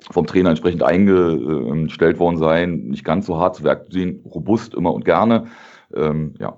vom 0.09 0.25
Trainer 0.25 0.49
entsprechend 0.49 0.83
eingestellt 0.83 2.19
worden 2.19 2.37
sein. 2.37 2.87
Nicht 2.87 3.03
ganz 3.03 3.25
so 3.25 3.37
hart 3.37 3.55
zu 3.57 3.63
Werk 3.63 3.87
sehen, 3.89 4.23
robust 4.25 4.73
immer 4.73 4.93
und 4.93 5.03
gerne. 5.03 5.47
Ähm, 5.93 6.35
ja, 6.39 6.57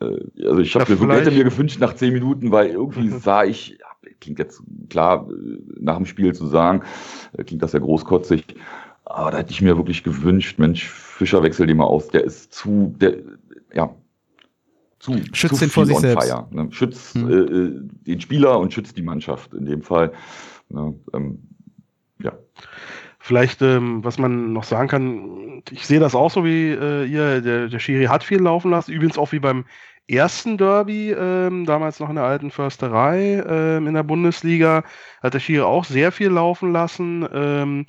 äh, 0.00 0.46
also 0.46 0.58
ich 0.58 0.74
habe 0.74 0.94
mir, 0.94 1.14
hätte 1.14 1.30
mir 1.30 1.44
gewünscht 1.44 1.80
nach 1.80 1.94
zehn 1.94 2.12
Minuten, 2.12 2.52
weil 2.52 2.68
irgendwie 2.68 3.08
sah 3.20 3.44
ich, 3.44 3.78
klingt 4.20 4.38
jetzt 4.38 4.62
klar, 4.88 5.28
äh, 5.30 5.58
nach 5.78 5.96
dem 5.96 6.06
Spiel 6.06 6.34
zu 6.34 6.46
sagen, 6.46 6.82
äh, 7.36 7.44
klingt 7.44 7.62
das 7.62 7.72
ja 7.72 7.78
großkotzig, 7.78 8.56
aber 9.04 9.30
da 9.30 9.38
hätte 9.38 9.52
ich 9.52 9.62
mir 9.62 9.76
wirklich 9.76 10.02
gewünscht, 10.02 10.58
Mensch, 10.58 10.88
Fischer 10.88 11.42
wechsel 11.42 11.66
den 11.66 11.76
mal 11.76 11.84
aus, 11.84 12.08
der 12.08 12.24
ist 12.24 12.52
zu, 12.52 12.94
der, 12.98 13.18
ja, 13.72 13.94
zu, 14.98 15.16
schützt 15.32 15.56
zu 15.56 15.64
den 15.64 15.70
vor 15.70 15.86
sich 15.86 15.98
selbst. 15.98 16.28
Fire, 16.28 16.46
ne? 16.50 16.68
Schützt 16.70 17.14
hm. 17.14 17.30
äh, 17.30 18.10
den 18.10 18.20
Spieler 18.20 18.58
und 18.58 18.72
schützt 18.72 18.96
die 18.96 19.02
Mannschaft 19.02 19.54
in 19.54 19.66
dem 19.66 19.82
Fall. 19.82 20.12
Ne? 20.68 20.94
Ähm, 21.12 21.38
ja. 22.20 22.32
Vielleicht, 23.18 23.60
ähm, 23.62 24.04
was 24.04 24.18
man 24.18 24.52
noch 24.52 24.64
sagen 24.64 24.88
kann, 24.88 25.62
ich 25.70 25.86
sehe 25.86 26.00
das 26.00 26.14
auch 26.14 26.30
so 26.30 26.44
wie 26.44 26.70
äh, 26.70 27.04
ihr, 27.04 27.40
der, 27.40 27.68
der 27.68 27.78
Schiri 27.78 28.06
hat 28.06 28.24
viel 28.24 28.40
laufen 28.40 28.70
lassen, 28.70 28.92
übrigens 28.92 29.18
auch 29.18 29.32
wie 29.32 29.40
beim 29.40 29.64
ersten 30.08 30.58
Derby, 30.58 31.10
ähm, 31.12 31.66
damals 31.66 32.00
noch 32.00 32.08
in 32.08 32.16
der 32.16 32.24
alten 32.24 32.50
Försterei 32.50 33.42
ähm, 33.46 33.86
in 33.86 33.94
der 33.94 34.02
Bundesliga, 34.02 34.84
hat 35.22 35.34
der 35.34 35.40
Schiri 35.40 35.62
auch 35.62 35.84
sehr 35.84 36.12
viel 36.12 36.28
laufen 36.28 36.72
lassen. 36.72 37.28
Ähm, 37.32 37.86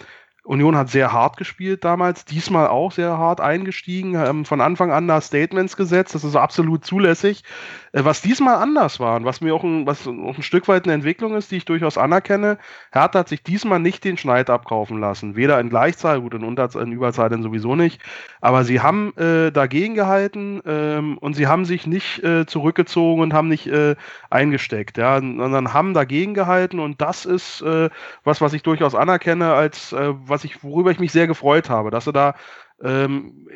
Union 0.47 0.77
hat 0.77 0.89
sehr 0.89 1.11
hart 1.11 1.35
gespielt 1.37 1.83
damals, 1.83 2.23
diesmal 2.23 2.67
auch 2.67 2.93
sehr 2.93 3.17
hart 3.17 3.41
eingestiegen, 3.41 4.15
ähm, 4.15 4.45
von 4.45 4.61
Anfang 4.61 4.91
an 4.91 5.07
da 5.07 5.19
Statements 5.19 5.75
gesetzt, 5.75 6.15
das 6.15 6.23
ist 6.23 6.37
absolut 6.37 6.85
zulässig. 6.85 7.43
Äh, 7.97 8.05
was 8.05 8.21
diesmal 8.21 8.55
anders 8.55 8.99
war 8.99 9.15
und 9.15 9.25
was 9.25 9.41
mir 9.41 9.55
auch 9.55 9.63
ein, 9.63 9.87
was 9.87 10.07
auch 10.07 10.37
ein 10.37 10.43
Stück 10.43 10.67
weit 10.67 10.85
eine 10.85 10.93
Entwicklung 10.93 11.35
ist, 11.35 11.51
die 11.51 11.57
ich 11.57 11.65
durchaus 11.65 11.97
anerkenne, 11.97 12.59
Hertha 12.91 13.19
hat 13.19 13.29
sich 13.29 13.41
diesmal 13.41 13.79
nicht 13.79 14.03
den 14.03 14.17
Schneid 14.17 14.49
abkaufen 14.51 14.99
lassen, 14.99 15.35
weder 15.35 15.59
in 15.59 15.69
Gleichzahl, 15.69 16.21
gut, 16.21 16.35
in, 16.35 16.43
Unter 16.43 16.69
in 16.79 16.91
Überzahl 16.91 17.29
dann 17.29 17.41
sowieso 17.41 17.75
nicht, 17.75 17.99
aber 18.39 18.63
sie 18.65 18.81
haben 18.81 19.17
äh, 19.17 19.51
dagegen 19.51 19.95
gehalten 19.95 20.61
ähm, 20.65 21.17
und 21.17 21.33
sie 21.35 21.47
haben 21.47 21.65
sich 21.65 21.87
nicht 21.87 22.23
äh, 22.23 22.45
zurückgezogen 22.45 23.21
und 23.21 23.33
haben 23.33 23.47
nicht 23.47 23.67
äh, 23.67 23.95
eingesteckt, 24.29 24.97
ja, 24.97 25.15
sondern 25.15 25.73
haben 25.73 25.93
dagegen 25.95 26.35
gehalten 26.35 26.79
und 26.79 27.01
das 27.01 27.25
ist 27.25 27.61
äh, 27.61 27.89
was, 28.23 28.41
was 28.41 28.53
ich 28.53 28.61
durchaus 28.61 28.93
anerkenne, 28.93 29.53
als 29.53 29.93
äh, 29.93 30.13
was 30.25 30.43
ich, 30.43 30.63
worüber 30.63 30.91
ich 30.91 30.99
mich 30.99 31.11
sehr 31.11 31.27
gefreut 31.27 31.69
habe, 31.71 31.89
dass 31.89 32.05
sie 32.05 32.13
da 32.13 32.35
ähm, 32.83 33.47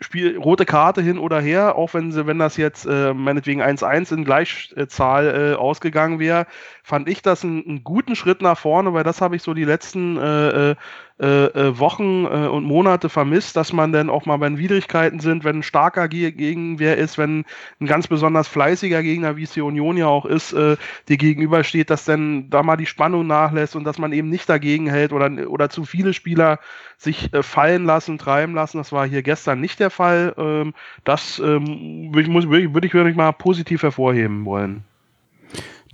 Spiel, 0.00 0.36
rote 0.36 0.66
Karte 0.66 1.00
hin 1.00 1.18
oder 1.18 1.40
her, 1.40 1.74
auch 1.76 1.94
wenn 1.94 2.12
sie, 2.12 2.26
wenn 2.26 2.38
das 2.38 2.58
jetzt 2.58 2.84
äh, 2.84 3.14
meinetwegen 3.14 3.62
1-1 3.62 4.12
in 4.12 4.24
Gleichzahl 4.24 5.54
äh, 5.54 5.54
ausgegangen 5.54 6.18
wäre, 6.18 6.46
fand 6.82 7.08
ich 7.08 7.22
das 7.22 7.44
einen, 7.44 7.82
guten 7.82 8.14
Schritt 8.14 8.42
nach 8.42 8.58
vorne, 8.58 8.92
weil 8.92 9.04
das 9.04 9.22
habe 9.22 9.36
ich 9.36 9.42
so 9.42 9.54
die 9.54 9.64
letzten 9.64 10.18
äh, 10.18 10.74
äh 11.18 11.46
äh, 11.46 11.78
Wochen 11.78 12.26
äh, 12.26 12.46
und 12.46 12.64
Monate 12.64 13.08
vermisst, 13.08 13.56
dass 13.56 13.72
man 13.72 13.92
dann 13.92 14.10
auch 14.10 14.26
mal, 14.26 14.40
wenn 14.40 14.58
Widrigkeiten 14.58 15.20
sind, 15.20 15.44
wenn 15.44 15.60
ein 15.60 15.62
starker 15.62 16.08
Gegenwehr 16.08 16.98
ist, 16.98 17.16
wenn 17.16 17.44
ein 17.80 17.86
ganz 17.86 18.06
besonders 18.06 18.48
fleißiger 18.48 19.02
Gegner, 19.02 19.36
wie 19.36 19.44
es 19.44 19.52
die 19.52 19.62
Union 19.62 19.96
ja 19.96 20.06
auch 20.06 20.26
ist, 20.26 20.52
äh, 20.52 20.76
dir 21.08 21.16
gegenübersteht, 21.16 21.88
dass 21.88 22.04
dann 22.04 22.50
da 22.50 22.62
mal 22.62 22.76
die 22.76 22.86
Spannung 22.86 23.26
nachlässt 23.26 23.76
und 23.76 23.84
dass 23.84 23.98
man 23.98 24.12
eben 24.12 24.28
nicht 24.28 24.48
dagegen 24.48 24.88
hält 24.90 25.12
oder, 25.12 25.48
oder 25.48 25.70
zu 25.70 25.84
viele 25.84 26.12
Spieler 26.12 26.58
sich 26.98 27.32
äh, 27.32 27.42
fallen 27.42 27.84
lassen, 27.86 28.18
treiben 28.18 28.54
lassen. 28.54 28.76
Das 28.76 28.92
war 28.92 29.06
hier 29.06 29.22
gestern 29.22 29.60
nicht 29.60 29.80
der 29.80 29.90
Fall. 29.90 30.34
Ähm, 30.36 30.74
das 31.04 31.38
ähm, 31.38 32.14
würde 32.14 32.28
ich, 32.28 32.74
würd 32.74 32.84
ich 32.84 32.92
wirklich 32.92 33.16
mal 33.16 33.32
positiv 33.32 33.82
hervorheben 33.82 34.44
wollen. 34.44 34.84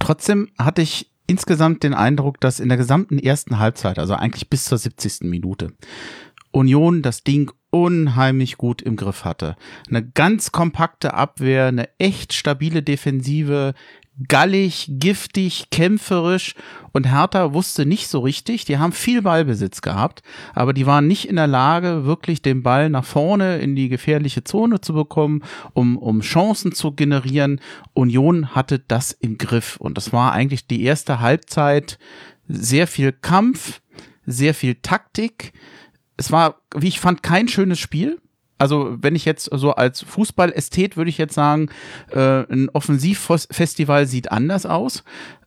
Trotzdem 0.00 0.50
hatte 0.58 0.82
ich 0.82 1.11
insgesamt 1.26 1.82
den 1.82 1.94
Eindruck, 1.94 2.40
dass 2.40 2.60
in 2.60 2.68
der 2.68 2.78
gesamten 2.78 3.18
ersten 3.18 3.58
Halbzeit, 3.58 3.98
also 3.98 4.14
eigentlich 4.14 4.50
bis 4.50 4.64
zur 4.64 4.78
70. 4.78 5.22
Minute, 5.22 5.72
Union 6.50 7.02
das 7.02 7.24
Ding 7.24 7.50
unheimlich 7.70 8.58
gut 8.58 8.82
im 8.82 8.96
Griff 8.96 9.24
hatte. 9.24 9.56
Eine 9.88 10.06
ganz 10.06 10.52
kompakte 10.52 11.14
Abwehr, 11.14 11.66
eine 11.66 11.88
echt 11.98 12.34
stabile 12.34 12.82
Defensive, 12.82 13.72
gallig, 14.28 14.86
giftig, 14.88 15.70
kämpferisch. 15.70 16.54
Und 16.92 17.10
Hertha 17.10 17.54
wusste 17.54 17.86
nicht 17.86 18.08
so 18.08 18.20
richtig, 18.20 18.64
die 18.64 18.78
haben 18.78 18.92
viel 18.92 19.22
Ballbesitz 19.22 19.80
gehabt, 19.80 20.22
aber 20.54 20.74
die 20.74 20.86
waren 20.86 21.06
nicht 21.06 21.28
in 21.28 21.36
der 21.36 21.46
Lage, 21.46 22.04
wirklich 22.04 22.42
den 22.42 22.62
Ball 22.62 22.90
nach 22.90 23.04
vorne 23.04 23.58
in 23.58 23.74
die 23.74 23.88
gefährliche 23.88 24.44
Zone 24.44 24.80
zu 24.80 24.92
bekommen, 24.92 25.42
um, 25.72 25.96
um 25.96 26.20
Chancen 26.20 26.72
zu 26.72 26.92
generieren. 26.92 27.60
Union 27.94 28.54
hatte 28.54 28.78
das 28.78 29.12
im 29.12 29.38
Griff. 29.38 29.76
Und 29.78 29.96
das 29.96 30.12
war 30.12 30.32
eigentlich 30.32 30.66
die 30.66 30.82
erste 30.82 31.20
Halbzeit. 31.20 31.98
Sehr 32.48 32.86
viel 32.86 33.12
Kampf, 33.12 33.80
sehr 34.26 34.52
viel 34.54 34.76
Taktik. 34.76 35.52
Es 36.18 36.30
war, 36.30 36.60
wie 36.76 36.88
ich 36.88 37.00
fand, 37.00 37.22
kein 37.22 37.48
schönes 37.48 37.78
Spiel 37.78 38.21
also 38.62 38.96
wenn 39.00 39.16
ich 39.16 39.24
jetzt 39.24 39.50
so 39.52 39.72
als 39.72 40.02
Fußballästhet 40.02 40.96
würde 40.96 41.10
ich 41.10 41.18
jetzt 41.18 41.34
sagen, 41.34 41.68
äh, 42.12 42.44
ein 42.48 42.68
Offensivfestival 42.72 44.06
sieht 44.06 44.30
anders 44.30 44.66
aus. 44.66 45.02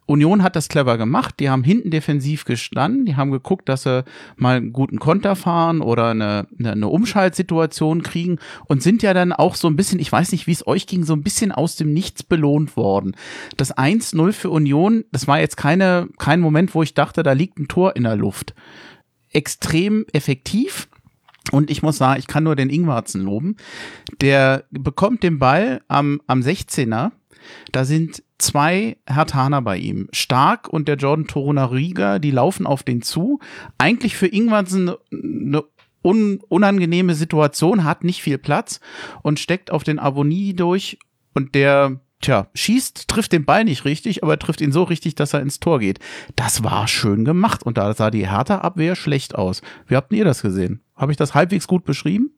Union 0.06 0.44
hat 0.44 0.58
das 0.58 0.68
clever 0.68 0.98
gemacht. 0.98 1.36
Die 1.40 1.50
haben 1.50 1.64
hinten 1.64 1.92
defensiv 1.92 2.44
gestanden. 2.44 3.06
Die 3.06 3.16
haben 3.16 3.32
geguckt, 3.32 3.70
dass 3.70 3.84
sie 3.84 4.04
mal 4.36 4.58
einen 4.58 4.74
guten 4.74 5.00
Konter 5.00 5.38
fahren 5.38 5.80
oder 5.80 6.10
eine, 6.10 6.46
eine, 6.60 6.90
Umschaltsituation 6.90 8.04
kriegen 8.04 8.38
und 8.66 8.84
sind 8.84 9.02
ja 9.02 9.14
dann 9.14 9.32
auch 9.32 9.56
so 9.56 9.70
ein 9.70 9.78
bisschen, 9.78 10.02
ich 10.02 10.12
weiß 10.12 10.34
nicht, 10.34 10.46
wie 10.46 10.52
es 10.52 10.68
euch 10.68 10.86
ging, 10.86 11.06
so 11.06 11.14
ein 11.14 11.24
bisschen 11.24 11.54
aus 11.54 11.78
dem 11.78 11.94
Nichts 11.94 12.22
belohnt 12.22 12.76
worden. 12.76 13.16
Das 13.56 13.76
1-0 13.76 14.34
für 14.34 14.50
Union, 14.50 15.06
das 15.14 15.26
war 15.26 15.40
jetzt 15.40 15.56
keine, 15.56 16.10
kein 16.18 16.42
Moment, 16.42 16.76
wo 16.76 16.84
ich 16.84 16.94
dachte, 16.94 17.24
da 17.24 17.32
liegt 17.32 17.60
ein 17.60 17.70
Tor 17.70 17.96
in 17.96 18.04
der 18.04 18.18
Luft. 18.18 18.54
Extrem 19.32 20.06
effektiv 20.12 20.90
und 21.52 21.70
ich 21.70 21.84
muss 21.84 21.98
sagen, 21.98 22.20
ich 22.20 22.28
kann 22.28 22.44
nur 22.44 22.56
den 22.56 22.70
Ingwarzen 22.70 23.22
loben. 23.22 23.58
Der 24.22 24.66
bekommt 24.72 25.24
den 25.24 25.40
Ball 25.40 25.82
am, 25.88 26.22
am 26.28 26.42
16er, 26.42 27.12
Da 27.72 27.86
sind 27.86 28.24
zwei 28.38 28.98
Hertaner 29.08 29.62
bei 29.62 29.78
ihm. 29.78 30.08
Stark 30.12 30.68
und 30.68 30.88
der 30.88 30.96
Jordan 30.96 31.28
Torunariga, 31.28 32.20
die 32.20 32.32
laufen 32.32 32.66
auf 32.66 32.84
den 32.84 33.02
zu. 33.02 33.40
Eigentlich 33.78 34.16
für 34.16 34.28
Ingwansen 34.28 34.92
eine 35.12 35.64
un 36.04 36.40
unangenehme 36.50 37.16
Situation, 37.16 37.84
hat 37.84 38.04
nicht 38.04 38.22
viel 38.22 38.38
Platz 38.38 38.80
und 39.24 39.40
steckt 39.40 39.72
auf 39.72 39.84
den 39.84 40.00
Abonnie 40.00 40.54
durch 40.54 41.00
und 41.34 41.56
der 41.56 42.00
tja, 42.22 42.48
schießt, 42.54 43.08
trifft 43.08 43.32
den 43.32 43.46
Ball 43.46 43.64
nicht 43.64 43.86
richtig, 43.86 44.24
aber 44.24 44.38
trifft 44.40 44.62
ihn 44.62 44.72
so 44.72 44.84
richtig, 44.84 45.16
dass 45.16 45.34
er 45.34 45.42
ins 45.42 45.60
Tor 45.60 45.80
geht. 45.80 46.00
Das 46.36 46.64
war 46.64 46.88
schön 46.88 47.26
gemacht 47.26 47.64
und 47.64 47.78
da 47.78 47.94
sah 47.94 48.12
die 48.12 48.30
Hertha-Abwehr 48.30 48.96
schlecht 48.96 49.36
aus. 49.36 49.62
Wie 49.88 49.96
habt 49.96 50.14
ihr 50.14 50.26
das 50.26 50.42
gesehen? 50.42 50.82
Habe 50.96 51.12
ich 51.12 51.18
das 51.18 51.34
halbwegs 51.34 51.68
gut 51.68 51.84
beschrieben? 51.84 52.32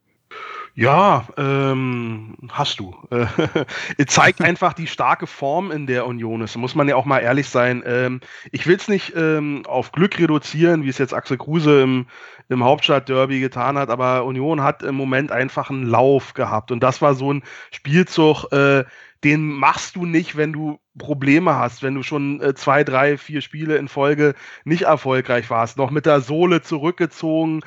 Ja, 0.79 1.27
ähm, 1.37 2.35
hast 2.49 2.79
du. 2.79 2.95
Äh, 3.09 4.05
zeigt 4.05 4.41
einfach 4.41 4.73
die 4.73 4.85
starke 4.85 5.25
Form, 5.25 5.71
in 5.71 5.87
der 5.87 6.05
Union 6.05 6.41
ist. 6.41 6.55
Muss 6.55 6.75
man 6.75 6.87
ja 6.87 6.95
auch 6.95 7.05
mal 7.05 7.19
ehrlich 7.19 7.49
sein. 7.49 7.81
Ähm, 7.83 8.21
ich 8.51 8.67
will 8.67 8.75
es 8.75 8.87
nicht 8.87 9.13
ähm, 9.15 9.63
auf 9.65 9.91
Glück 9.91 10.19
reduzieren, 10.19 10.83
wie 10.83 10.89
es 10.89 10.99
jetzt 10.99 11.15
Axel 11.15 11.37
Kruse 11.37 11.81
im, 11.81 12.05
im 12.49 12.63
Hauptstadtderby 12.63 13.39
getan 13.39 13.75
hat, 13.75 13.89
aber 13.89 14.25
Union 14.25 14.61
hat 14.61 14.83
im 14.83 14.93
Moment 14.93 15.31
einfach 15.31 15.71
einen 15.71 15.87
Lauf 15.87 16.35
gehabt. 16.35 16.71
Und 16.71 16.81
das 16.81 17.01
war 17.01 17.15
so 17.15 17.33
ein 17.33 17.43
Spielzug, 17.71 18.51
äh, 18.51 18.83
den 19.23 19.47
machst 19.47 19.95
du 19.95 20.05
nicht, 20.05 20.37
wenn 20.37 20.53
du 20.53 20.79
Probleme 20.97 21.55
hast, 21.55 21.81
wenn 21.81 21.95
du 21.95 22.03
schon 22.03 22.39
äh, 22.41 22.53
zwei, 22.53 22.83
drei, 22.83 23.17
vier 23.17 23.41
Spiele 23.41 23.77
in 23.77 23.87
Folge 23.87 24.35
nicht 24.63 24.83
erfolgreich 24.83 25.49
warst, 25.49 25.77
noch 25.77 25.91
mit 25.91 26.05
der 26.05 26.21
Sohle 26.21 26.61
zurückgezogen, 26.61 27.61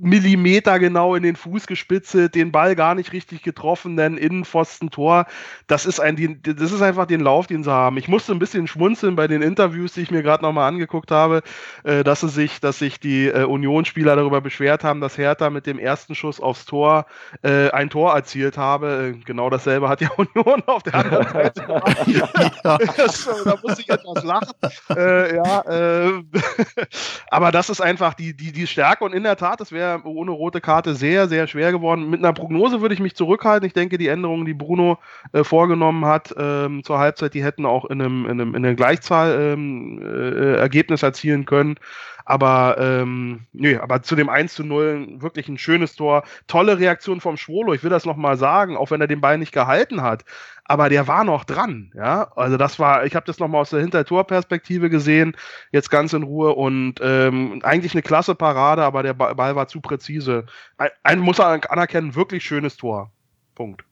Millimeter 0.00 0.78
genau 0.78 1.14
in 1.14 1.22
den 1.22 1.36
Fuß 1.36 1.66
gespitzelt, 1.66 2.34
den 2.34 2.52
Ball 2.52 2.76
gar 2.76 2.94
nicht 2.94 3.12
richtig 3.12 3.42
getroffen, 3.42 3.96
denn 3.96 4.16
Innenpfosten 4.16 4.90
Tor. 4.90 5.26
Das 5.66 5.86
ist 5.86 6.00
ein, 6.00 6.40
das 6.42 6.72
ist 6.72 6.82
einfach 6.82 7.06
den 7.06 7.20
Lauf, 7.20 7.46
den 7.46 7.64
sie 7.64 7.70
haben. 7.70 7.96
Ich 7.96 8.08
musste 8.08 8.32
ein 8.32 8.38
bisschen 8.38 8.66
schmunzeln 8.66 9.16
bei 9.16 9.28
den 9.28 9.42
Interviews, 9.42 9.92
die 9.92 10.02
ich 10.02 10.10
mir 10.10 10.22
gerade 10.22 10.42
nochmal 10.42 10.68
angeguckt 10.68 11.10
habe, 11.10 11.42
äh, 11.84 12.04
dass 12.04 12.20
sie 12.20 12.28
sich, 12.28 12.60
dass 12.60 12.78
sich 12.78 13.00
die 13.00 13.26
äh, 13.26 13.44
Unionsspieler 13.44 14.16
darüber 14.16 14.40
beschwert 14.40 14.84
haben, 14.84 15.00
dass 15.00 15.18
Hertha 15.18 15.50
mit 15.50 15.66
dem 15.66 15.78
ersten 15.78 16.14
Schuss 16.14 16.40
aufs 16.40 16.64
Tor 16.64 17.06
äh, 17.42 17.70
ein 17.70 17.90
Tor 17.90 18.14
erzielt 18.14 18.58
habe. 18.58 19.14
Genau 19.24 19.50
dasselbe 19.50 19.88
hat 19.88 20.00
ja 20.00 20.10
Union 20.16 20.62
auf 20.66 20.82
der 20.82 20.94
anderen 20.94 21.28
Seite 21.28 21.62
gemacht. 21.66 22.60
da 22.64 23.58
muss 23.62 23.78
ich 23.78 23.88
etwas 23.88 24.24
lachen. 24.24 24.52
Ja, 24.88 25.64
aber 27.30 27.52
das 27.52 27.70
ist 27.70 27.80
einfach 27.80 28.14
die, 28.14 28.36
die, 28.36 28.52
die 28.52 28.66
Stärke 28.66 29.04
und 29.04 29.12
in 29.12 29.22
der 29.22 29.36
Tat, 29.36 29.60
das 29.66 29.72
wäre 29.72 30.00
ohne 30.04 30.30
rote 30.30 30.60
Karte 30.60 30.94
sehr, 30.94 31.26
sehr 31.26 31.48
schwer 31.48 31.72
geworden. 31.72 32.08
Mit 32.08 32.20
einer 32.20 32.32
Prognose 32.32 32.80
würde 32.82 32.94
ich 32.94 33.00
mich 33.00 33.16
zurückhalten. 33.16 33.66
Ich 33.66 33.72
denke, 33.72 33.98
die 33.98 34.06
Änderungen, 34.06 34.44
die 34.44 34.54
Bruno 34.54 34.98
äh, 35.32 35.42
vorgenommen 35.42 36.04
hat 36.04 36.32
ähm, 36.38 36.84
zur 36.84 37.00
Halbzeit, 37.00 37.34
die 37.34 37.42
hätten 37.42 37.66
auch 37.66 37.84
in 37.86 38.00
einem, 38.00 38.26
in 38.26 38.30
einem, 38.40 38.54
in 38.54 38.64
einer 38.64 38.76
Gleichzahl 38.76 39.54
ähm, 39.54 40.00
äh, 40.00 40.54
Ergebnis 40.54 41.02
erzielen 41.02 41.46
können. 41.46 41.80
Aber 42.28 42.76
ähm, 42.80 43.46
nö, 43.52 43.78
aber 43.80 44.02
zu 44.02 44.16
dem 44.16 44.28
1 44.28 44.52
zu 44.52 44.64
0 44.64 45.22
wirklich 45.22 45.48
ein 45.48 45.58
schönes 45.58 45.94
Tor. 45.94 46.24
Tolle 46.48 46.80
Reaktion 46.80 47.20
vom 47.20 47.36
Schwolo, 47.36 47.72
ich 47.72 47.84
will 47.84 47.90
das 47.90 48.04
nochmal 48.04 48.36
sagen, 48.36 48.76
auch 48.76 48.90
wenn 48.90 49.00
er 49.00 49.06
den 49.06 49.20
Ball 49.20 49.38
nicht 49.38 49.52
gehalten 49.52 50.02
hat. 50.02 50.24
Aber 50.64 50.88
der 50.88 51.06
war 51.06 51.22
noch 51.22 51.44
dran, 51.44 51.92
ja. 51.94 52.32
Also 52.34 52.56
das 52.56 52.80
war, 52.80 53.06
ich 53.06 53.14
habe 53.14 53.24
das 53.26 53.38
nochmal 53.38 53.60
aus 53.60 53.70
der 53.70 53.80
Hintertorperspektive 53.80 54.90
gesehen, 54.90 55.36
jetzt 55.70 55.88
ganz 55.88 56.12
in 56.14 56.24
Ruhe 56.24 56.52
und 56.54 56.94
ähm, 57.00 57.60
eigentlich 57.62 57.94
eine 57.94 58.02
klasse 58.02 58.34
Parade, 58.34 58.82
aber 58.82 59.04
der 59.04 59.14
Ball 59.14 59.54
war 59.54 59.68
zu 59.68 59.80
präzise. 59.80 60.46
Ein, 60.78 60.90
ein 61.04 61.20
muss 61.20 61.38
er 61.38 61.60
anerkennen, 61.70 62.16
wirklich 62.16 62.44
schönes 62.44 62.76
Tor. 62.76 63.12
Punkt. 63.54 63.84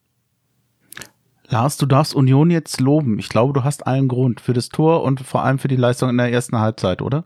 Lars, 1.47 1.77
du 1.77 1.87
darfst 1.87 2.17
Union 2.17 2.51
jetzt 2.51 2.81
loben. 2.81 3.21
Ich 3.21 3.29
glaube, 3.29 3.53
du 3.53 3.63
hast 3.63 3.87
allen 3.87 4.09
Grund 4.09 4.41
für 4.41 4.55
das 4.55 4.71
Tor 4.71 5.05
und 5.05 5.21
vor 5.21 5.45
allem 5.45 5.61
für 5.61 5.69
die 5.69 5.77
Leistung 5.77 6.11
in 6.11 6.17
der 6.17 6.33
ersten 6.33 6.59
Halbzeit, 6.59 7.01
oder? 7.01 7.25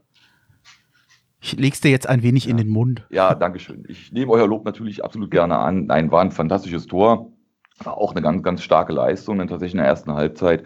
Ich 1.40 1.56
leg's 1.56 1.80
dir 1.80 1.90
jetzt 1.90 2.08
ein 2.08 2.22
wenig 2.22 2.44
ja. 2.44 2.50
in 2.50 2.56
den 2.56 2.68
Mund. 2.68 3.06
Ja, 3.10 3.34
danke 3.34 3.58
schön. 3.58 3.84
Ich 3.88 4.12
nehme 4.12 4.32
euer 4.32 4.46
Lob 4.46 4.64
natürlich 4.64 5.04
absolut 5.04 5.30
gerne 5.30 5.58
an. 5.58 5.86
Nein, 5.86 6.10
war 6.10 6.20
ein 6.20 6.32
fantastisches 6.32 6.86
Tor. 6.86 7.32
War 7.84 7.96
auch 7.96 8.12
eine 8.12 8.22
ganz, 8.22 8.42
ganz 8.42 8.62
starke 8.62 8.92
Leistung, 8.92 9.38
denn 9.38 9.48
tatsächlich 9.48 9.74
in 9.74 9.78
der 9.78 9.86
ersten 9.86 10.12
Halbzeit 10.12 10.64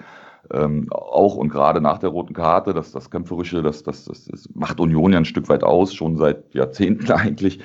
ähm, 0.51 0.89
auch 0.91 1.37
und 1.37 1.51
gerade 1.51 1.81
nach 1.81 1.99
der 1.99 2.11
roten 2.11 2.35
Karte, 2.35 2.75
das, 2.75 2.93
das 2.93 3.11
Kämpferische, 3.11 3.63
das, 3.63 3.83
das, 3.83 4.07
das, 4.07 4.25
das 4.25 4.49
macht 4.55 4.81
Union 4.81 5.13
ja 5.13 5.19
ein 5.19 5.25
Stück 5.25 5.49
weit 5.49 5.63
aus, 5.63 5.95
schon 5.95 6.17
seit 6.17 6.55
Jahrzehnten 6.55 7.11
eigentlich. 7.13 7.61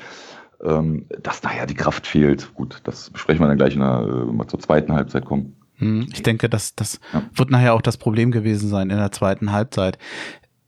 Ähm, 0.64 1.06
dass 1.22 1.40
daher 1.40 1.68
die 1.68 1.76
Kraft 1.76 2.08
fehlt. 2.08 2.54
Gut, 2.56 2.80
das 2.84 3.12
besprechen 3.12 3.44
wir 3.44 3.48
dann 3.48 3.58
gleich 3.58 3.76
der, 3.76 4.02
äh, 4.02 4.32
mal 4.32 4.48
zur 4.48 4.60
zweiten 4.60 4.92
Halbzeit 4.92 5.24
kommen. 5.24 5.56
Hm, 5.76 6.08
ich 6.12 6.24
denke, 6.24 6.50
das, 6.50 6.74
das 6.74 7.00
ja. 7.14 7.22
wird 7.36 7.52
nachher 7.52 7.76
auch 7.76 7.84
das 7.84 7.98
Problem 7.98 8.32
gewesen 8.32 8.68
sein 8.68 8.90
in 8.90 8.98
der 8.98 9.12
zweiten 9.12 9.52
Halbzeit 9.52 10.00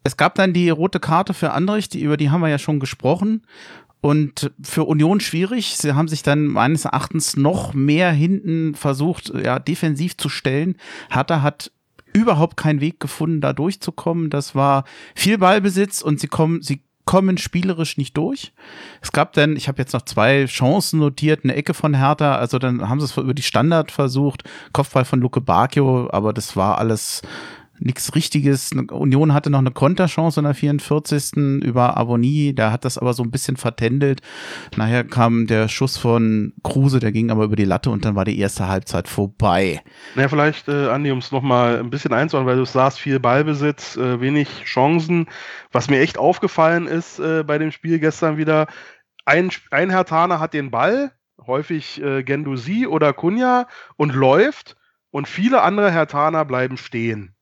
es 0.04 0.18
gab 0.18 0.36
dann 0.36 0.54
die 0.54 0.70
rote 0.70 1.00
Karte 1.00 1.34
für 1.34 1.52
Andrich, 1.52 1.90
die, 1.90 2.02
über 2.02 2.18
die 2.18 2.30
haben 2.30 2.42
wir 2.42 2.50
ja 2.50 2.60
schon 2.60 2.80
gesprochen. 2.80 3.44
Und 4.02 4.52
für 4.62 4.86
Union 4.86 5.20
schwierig. 5.20 5.76
Sie 5.76 5.94
haben 5.94 6.08
sich 6.08 6.24
dann 6.24 6.46
meines 6.46 6.86
Erachtens 6.86 7.36
noch 7.36 7.74
mehr 7.74 8.12
hinten 8.12 8.74
versucht, 8.74 9.34
ja, 9.44 9.60
defensiv 9.60 10.16
zu 10.16 10.30
stellen. 10.30 10.78
Hertha 11.10 11.42
hat 11.42 11.72
überhaupt 12.14 12.56
keinen 12.56 12.80
Weg 12.80 13.02
gefunden, 13.02 13.42
da 13.42 13.52
durchzukommen. 13.52 14.30
Das 14.30 14.56
war 14.56 14.86
viel 15.16 15.38
Ballbesitz 15.38 16.02
und 16.02 16.22
sie 16.22 16.28
kommen, 16.28 16.62
sie 16.62 16.82
kommen 17.10 17.38
spielerisch 17.38 17.98
nicht 17.98 18.16
durch. 18.18 18.54
Es 19.02 19.12
gab 19.12 19.34
dann, 19.34 19.56
ich 19.56 19.68
habe 19.68 19.80
jetzt 19.80 19.94
noch 19.94 20.04
zwei 20.04 20.46
Chancen 20.46 21.00
notiert, 21.00 21.44
eine 21.44 21.56
Ecke 21.56 21.74
von 21.74 21.96
Hertha, 21.96 22.36
also 22.36 22.60
dann 22.60 22.88
haben 22.88 23.00
sie 23.00 23.06
es 23.06 23.18
über 23.18 23.34
die 23.34 23.42
Standard 23.42 23.92
versucht, 23.92 24.44
Kopfball 24.74 25.06
von 25.06 25.20
Luke 25.20 25.42
Bacchio, 25.42 26.08
aber 26.12 26.34
das 26.34 26.56
war 26.56 26.78
alles 26.78 27.24
nichts 27.80 28.16
Richtiges. 28.16 28.72
Union 28.92 29.34
hatte 29.34 29.50
noch 29.50 29.60
eine 29.60 29.72
Konterchance 29.72 30.40
in 30.40 30.46
der 30.46 30.54
44. 30.54 31.62
über 31.64 31.98
Avonie, 31.98 32.54
der 32.54 32.72
hat 32.72 32.86
das 32.86 32.98
aber 32.98 33.14
so 33.14 33.24
ein 33.24 33.32
bisschen 33.32 33.58
vertändelt. 33.58 34.22
Nachher 34.76 35.04
kam 35.04 35.48
der 35.48 35.68
Schuss 35.68 35.98
von 35.98 36.54
Kruse, 36.64 37.00
der 37.00 37.12
ging 37.12 37.32
aber 37.32 37.46
über 37.46 37.56
die 37.56 37.66
Latte 37.66 37.90
und 37.90 38.06
dann 38.06 38.16
war 38.16 38.26
die 38.26 38.40
erste 38.40 38.68
Halbzeit 38.68 39.08
vorbei. 39.08 39.82
Naja, 40.16 40.28
vielleicht, 40.28 40.68
äh, 40.68 40.90
Andi, 40.90 41.12
um 41.12 41.20
es 41.20 41.32
nochmal 41.32 41.80
ein 41.80 41.90
bisschen 41.90 42.14
einzuordnen, 42.14 42.52
weil 42.52 42.60
du 42.60 42.66
sagst, 42.66 43.00
viel 43.00 43.20
Ballbesitz, 43.20 43.98
äh, 43.98 44.22
wenig 44.22 44.48
Chancen. 44.66 45.28
Was 45.72 45.90
mir 45.90 46.00
echt 46.00 46.18
aufgefallen 46.18 46.88
ist 46.88 47.20
äh, 47.20 47.44
bei 47.44 47.58
dem 47.58 47.72
Spiel 47.72 48.00
gestern 48.00 48.38
wieder, 48.38 48.68
ein, 49.26 49.52
ein 49.72 49.90
Hertaner 49.90 50.40
hat 50.40 50.54
den 50.54 50.72
Ball, 50.72 51.12
häufig 51.46 52.02
äh, 52.02 52.24
Gendusi 52.24 52.88
oder 52.88 53.14
Kunja, 53.14 53.68
und 53.96 54.14
läuft 54.16 54.76
und 55.12 55.28
viele 55.28 55.62
andere 55.62 55.92
Hertaner 55.92 56.46
bleiben 56.46 56.78
stehen. 56.78 57.36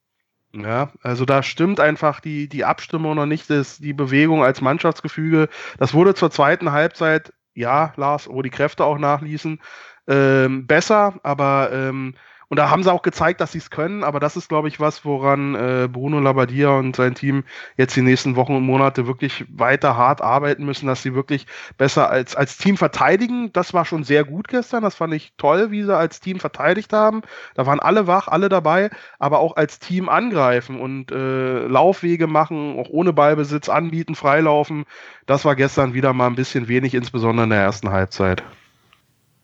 Ja, 0.64 0.92
also 1.04 1.26
da 1.26 1.44
stimmt 1.44 1.80
einfach 1.80 2.20
die, 2.20 2.50
die 2.50 2.66
Abstimmung 2.66 3.16
noch 3.16 3.28
nicht, 3.28 3.48
das, 3.50 3.78
die 3.78 3.94
Bewegung 3.94 4.44
als 4.44 4.60
Mannschaftsgefüge. 4.60 5.50
Das 5.78 5.94
wurde 5.94 6.16
zur 6.16 6.32
zweiten 6.32 6.72
Halbzeit, 6.72 7.32
ja, 7.54 7.94
Lars, 7.96 8.28
wo 8.28 8.42
die 8.42 8.50
Kräfte 8.50 8.84
auch 8.84 8.98
nachließen, 8.98 9.62
ähm, 10.08 10.66
besser, 10.66 11.20
aber 11.22 11.70
ähm, 11.72 12.16
und 12.50 12.58
da 12.58 12.70
haben 12.70 12.82
sie 12.82 12.92
auch 12.92 13.02
gezeigt, 13.02 13.42
dass 13.42 13.52
sie 13.52 13.58
es 13.58 13.70
können, 13.70 14.06
aber 14.06 14.22
das 14.22 14.38
ist, 14.38 14.48
glaube 14.48 14.70
ich, 14.70 14.80
was, 14.80 15.04
woran 15.04 15.56
äh, 15.56 15.90
Bruno 15.92 16.20
Labbadia 16.20 16.70
und 16.70 16.96
sein 16.96 17.14
Team 17.14 17.44
jetzt 17.76 17.96
die 17.98 18.02
nächsten 18.02 18.38
Wochen 18.38 18.56
und 18.56 18.64
Monate 18.64 19.06
wirklich 19.06 19.46
weiter 19.50 19.98
hart 19.98 20.22
arbeiten 20.22 20.64
müssen, 20.64 20.88
dass 20.88 21.02
sie 21.02 21.14
wirklich 21.14 21.46
besser 21.78 22.10
als, 22.10 22.38
als 22.38 22.58
Team 22.58 22.78
verteidigen. 22.78 23.52
Das 23.52 23.74
war 23.74 23.84
schon 23.84 24.06
sehr 24.06 24.24
gut 24.24 24.48
gestern, 24.48 24.84
das 24.84 24.96
fand 24.96 25.14
ich 25.14 25.34
toll, 25.38 25.72
wie 25.72 25.84
sie 25.84 25.96
als 25.96 26.22
Team 26.22 26.40
verteidigt 26.40 26.94
haben. 26.94 27.22
Da 27.56 27.66
waren 27.66 27.82
alle 27.82 28.08
wach, 28.08 28.30
alle 28.30 28.48
dabei, 28.48 28.92
aber 29.20 29.40
auch 29.40 29.58
als 29.58 29.80
Team 29.80 30.08
angreifen 30.08 30.80
und 30.80 31.12
äh, 31.12 31.68
Laufwege 31.68 32.28
machen, 32.28 32.80
auch 32.80 32.90
ohne 32.90 33.12
Ballbesitz 33.12 33.68
anbieten, 33.68 34.16
freilaufen. 34.16 34.86
Das 35.26 35.44
war 35.44 35.58
gestern 35.58 35.94
wieder 35.94 36.14
mal 36.14 36.28
ein 36.28 36.36
bisschen 36.36 36.70
wenig, 36.70 36.94
insbesondere 36.94 37.44
in 37.44 37.50
der 37.50 37.62
ersten 37.62 37.90
Halbzeit. 37.90 38.42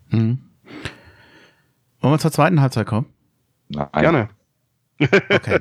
Mhm. 0.09 0.39
Wollen 2.03 2.15
wir 2.15 2.19
zur 2.19 2.33
zweiten 2.33 2.59
Halbzeit 2.59 2.85
kommen? 2.85 3.05
Nein. 3.69 3.87
Gerne. 3.93 4.29
Okay. 4.99 5.59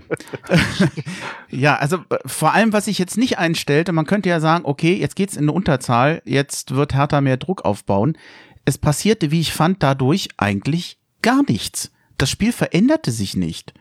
ja, 1.51 1.77
also 1.77 1.99
äh, 2.11 2.19
vor 2.27 2.53
allem, 2.53 2.73
was 2.73 2.87
sich 2.87 2.99
jetzt 2.99 3.17
nicht 3.17 3.39
einstellte, 3.39 3.93
man 3.93 4.07
könnte 4.07 4.29
ja 4.29 4.41
sagen, 4.41 4.65
okay, 4.65 4.95
jetzt 4.95 5.15
geht's 5.15 5.37
in 5.37 5.45
eine 5.45 5.53
Unterzahl, 5.53 6.21
jetzt 6.25 6.75
wird 6.75 6.95
Hertha 6.95 7.21
mehr 7.21 7.37
Druck 7.37 7.65
aufbauen. 7.65 8.19
Es 8.65 8.77
passierte, 8.77 9.31
wie 9.31 9.41
ich 9.41 9.53
fand, 9.53 9.85
dadurch 9.85 10.31
eigentlich 10.37 10.99
gar 11.23 11.43
nichts. 11.49 11.93
Das 12.19 12.29
Spiel 12.29 12.53
veränderte 12.53 13.13
sich 13.13 13.37
nicht. 13.37 13.73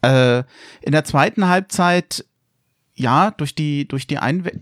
Äh, 0.00 0.44
in 0.80 0.92
der 0.92 1.04
zweiten 1.04 1.46
Halbzeit, 1.46 2.24
ja, 2.94 3.32
durch 3.32 3.54
die, 3.54 3.86
durch 3.86 4.06
die 4.06 4.18
Einwe 4.18 4.52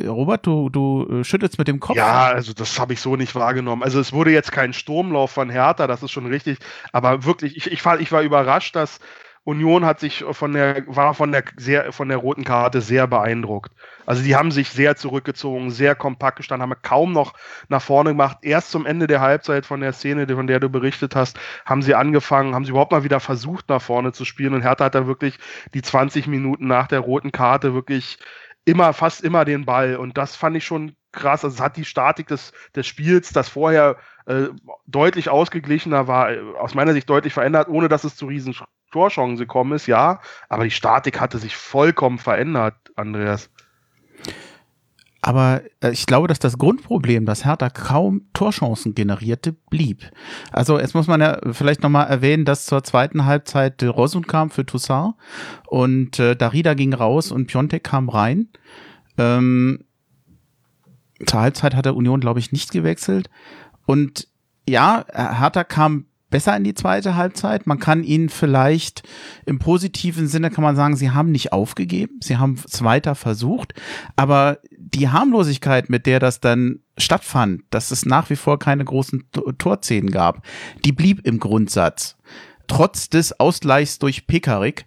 Robert, 0.00 0.46
du, 0.46 0.70
du 0.70 1.06
äh, 1.10 1.24
schüttelst 1.24 1.58
mit 1.58 1.68
dem 1.68 1.80
Kopf. 1.80 1.96
Ja, 1.96 2.28
also 2.28 2.52
das 2.52 2.78
habe 2.78 2.94
ich 2.94 3.00
so 3.00 3.16
nicht 3.16 3.34
wahrgenommen. 3.34 3.82
Also 3.82 4.00
es 4.00 4.12
wurde 4.12 4.30
jetzt 4.30 4.52
kein 4.52 4.72
Sturmlauf 4.72 5.30
von 5.30 5.50
Hertha, 5.50 5.86
das 5.86 6.02
ist 6.02 6.12
schon 6.12 6.26
richtig. 6.26 6.58
Aber 6.92 7.24
wirklich, 7.24 7.56
ich, 7.56 7.70
ich, 7.70 7.84
war, 7.84 8.00
ich 8.00 8.10
war 8.10 8.22
überrascht, 8.22 8.74
dass 8.74 9.00
Union 9.44 9.84
hat 9.84 9.98
sich 9.98 10.24
von 10.30 10.52
der, 10.52 10.84
war 10.86 11.14
von 11.14 11.32
der, 11.32 11.42
sehr, 11.56 11.92
von 11.92 12.08
der 12.08 12.18
roten 12.18 12.44
Karte 12.44 12.80
sehr 12.80 13.08
beeindruckt. 13.08 13.72
Also 14.06 14.22
die 14.22 14.36
haben 14.36 14.52
sich 14.52 14.70
sehr 14.70 14.94
zurückgezogen, 14.96 15.70
sehr 15.72 15.96
kompakt 15.96 16.36
gestanden, 16.36 16.70
haben 16.70 16.80
kaum 16.82 17.12
noch 17.12 17.34
nach 17.68 17.82
vorne 17.82 18.10
gemacht. 18.10 18.38
Erst 18.42 18.70
zum 18.70 18.86
Ende 18.86 19.08
der 19.08 19.20
Halbzeit 19.20 19.66
von 19.66 19.80
der 19.80 19.92
Szene, 19.92 20.28
von 20.28 20.46
der 20.46 20.60
du 20.60 20.68
berichtet 20.68 21.16
hast, 21.16 21.38
haben 21.66 21.82
sie 21.82 21.96
angefangen, 21.96 22.54
haben 22.54 22.64
sie 22.64 22.70
überhaupt 22.70 22.92
mal 22.92 23.04
wieder 23.04 23.18
versucht, 23.18 23.68
nach 23.68 23.82
vorne 23.82 24.12
zu 24.12 24.24
spielen. 24.24 24.54
Und 24.54 24.62
Hertha 24.62 24.84
hat 24.84 24.94
da 24.94 25.08
wirklich 25.08 25.38
die 25.74 25.82
20 25.82 26.28
Minuten 26.28 26.68
nach 26.68 26.86
der 26.86 27.00
roten 27.00 27.32
Karte 27.32 27.74
wirklich 27.74 28.18
immer, 28.64 28.92
fast 28.92 29.22
immer 29.22 29.44
den 29.44 29.64
Ball. 29.64 29.96
Und 29.96 30.16
das 30.18 30.36
fand 30.36 30.56
ich 30.56 30.64
schon 30.64 30.96
krass. 31.12 31.44
Also 31.44 31.56
es 31.56 31.60
hat 31.60 31.76
die 31.76 31.84
Statik 31.84 32.28
des, 32.28 32.52
des 32.74 32.86
Spiels, 32.86 33.32
das 33.32 33.48
vorher 33.48 33.96
äh, 34.26 34.48
deutlich 34.86 35.28
ausgeglichener 35.28 36.06
war, 36.06 36.32
äh, 36.32 36.40
aus 36.58 36.74
meiner 36.74 36.92
Sicht 36.92 37.08
deutlich 37.08 37.32
verändert, 37.32 37.68
ohne 37.68 37.88
dass 37.88 38.04
es 38.04 38.16
zu 38.16 38.26
riesen 38.26 38.56
Torchancen 38.92 39.38
gekommen 39.38 39.72
ist, 39.72 39.86
ja. 39.86 40.20
Aber 40.48 40.64
die 40.64 40.70
Statik 40.70 41.20
hatte 41.20 41.38
sich 41.38 41.56
vollkommen 41.56 42.18
verändert, 42.18 42.74
Andreas. 42.94 43.50
Aber 45.22 45.62
äh, 45.80 45.92
ich 45.92 46.06
glaube, 46.06 46.28
dass 46.28 46.40
das 46.40 46.58
Grundproblem, 46.58 47.24
dass 47.24 47.44
Hertha 47.44 47.70
kaum 47.70 48.22
Torchancen 48.34 48.94
generierte, 48.94 49.52
blieb. 49.70 50.10
Also 50.50 50.78
jetzt 50.78 50.94
muss 50.94 51.06
man 51.06 51.20
ja 51.20 51.38
vielleicht 51.52 51.82
nochmal 51.82 52.08
erwähnen, 52.08 52.44
dass 52.44 52.66
zur 52.66 52.82
zweiten 52.82 53.24
Halbzeit 53.24 53.82
Rosun 53.82 54.26
kam 54.26 54.50
für 54.50 54.66
Toussaint 54.66 55.14
und 55.68 56.18
äh, 56.18 56.34
Darida 56.36 56.74
ging 56.74 56.92
raus 56.92 57.30
und 57.30 57.46
Piontek 57.46 57.84
kam 57.84 58.08
rein. 58.08 58.48
Ähm, 59.16 59.84
zur 61.24 61.40
Halbzeit 61.40 61.76
hat 61.76 61.84
der 61.86 61.96
Union, 61.96 62.20
glaube 62.20 62.40
ich, 62.40 62.50
nicht 62.50 62.72
gewechselt. 62.72 63.30
Und 63.86 64.26
ja, 64.68 65.04
Hertha 65.14 65.62
kam 65.62 66.06
besser 66.32 66.56
in 66.56 66.64
die 66.64 66.74
zweite 66.74 67.14
Halbzeit. 67.14 67.68
Man 67.68 67.78
kann 67.78 68.02
ihnen 68.02 68.28
vielleicht 68.28 69.04
im 69.46 69.60
positiven 69.60 70.26
Sinne 70.26 70.50
kann 70.50 70.64
man 70.64 70.74
sagen, 70.74 70.96
sie 70.96 71.10
haben 71.12 71.30
nicht 71.30 71.52
aufgegeben, 71.52 72.18
sie 72.20 72.38
haben 72.38 72.58
es 72.64 72.82
weiter 72.82 73.14
versucht, 73.14 73.74
aber 74.16 74.58
die 74.94 75.08
Harmlosigkeit, 75.08 75.88
mit 75.88 76.06
der 76.06 76.20
das 76.20 76.40
dann 76.40 76.80
stattfand, 76.98 77.62
dass 77.70 77.90
es 77.90 78.04
nach 78.04 78.30
wie 78.30 78.36
vor 78.36 78.58
keine 78.58 78.84
großen 78.84 79.24
Torszenen 79.58 80.10
gab, 80.10 80.44
die 80.84 80.92
blieb 80.92 81.26
im 81.26 81.38
Grundsatz. 81.38 82.16
Trotz 82.66 83.08
des 83.08 83.38
Ausgleichs 83.38 83.98
durch 83.98 84.26
Pekarik 84.26 84.84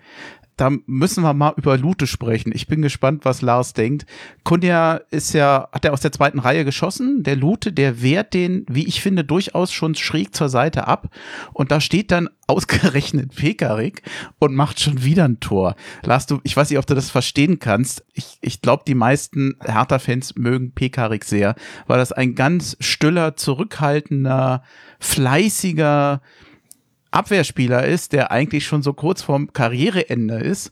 da 0.57 0.71
müssen 0.85 1.23
wir 1.23 1.33
mal 1.33 1.53
über 1.57 1.77
Lute 1.77 2.07
sprechen. 2.07 2.51
Ich 2.53 2.67
bin 2.67 2.81
gespannt, 2.81 3.25
was 3.25 3.41
Lars 3.41 3.73
denkt. 3.73 4.05
Kunja 4.43 5.01
ist 5.11 5.33
ja, 5.33 5.67
hat 5.71 5.83
er 5.83 5.91
aus 5.91 6.01
der 6.01 6.13
zweiten 6.13 6.39
Reihe 6.39 6.63
geschossen. 6.63 7.23
Der 7.23 7.35
Lute, 7.35 7.73
der 7.73 8.01
wehrt 8.01 8.33
den, 8.33 8.65
wie 8.69 8.87
ich 8.87 9.01
finde, 9.01 9.25
durchaus 9.25 9.73
schon 9.73 9.95
schräg 9.95 10.33
zur 10.33 10.47
Seite 10.47 10.87
ab. 10.87 11.09
Und 11.51 11.71
da 11.71 11.81
steht 11.81 12.11
dann 12.11 12.29
ausgerechnet 12.47 13.35
Pekarik 13.35 14.03
und 14.39 14.55
macht 14.55 14.79
schon 14.79 15.03
wieder 15.03 15.25
ein 15.25 15.39
Tor. 15.39 15.75
Lars, 16.03 16.27
du, 16.27 16.39
ich 16.43 16.55
weiß 16.55 16.69
nicht, 16.69 16.79
ob 16.79 16.85
du 16.85 16.93
das 16.93 17.09
verstehen 17.09 17.59
kannst. 17.59 18.05
Ich, 18.13 18.37
ich 18.39 18.61
glaube, 18.61 18.83
die 18.87 18.95
meisten 18.95 19.55
Hertha-Fans 19.61 20.35
mögen 20.35 20.71
Pekarik 20.71 21.25
sehr, 21.25 21.55
weil 21.87 21.97
das 21.97 22.11
ein 22.11 22.35
ganz 22.35 22.77
stiller, 22.79 23.35
zurückhaltender, 23.35 24.63
fleißiger, 24.99 26.21
Abwehrspieler 27.11 27.85
ist, 27.85 28.13
der 28.13 28.31
eigentlich 28.31 28.65
schon 28.65 28.83
so 28.83 28.93
kurz 28.93 29.21
vorm 29.21 29.53
Karriereende 29.53 30.35
ist, 30.35 30.71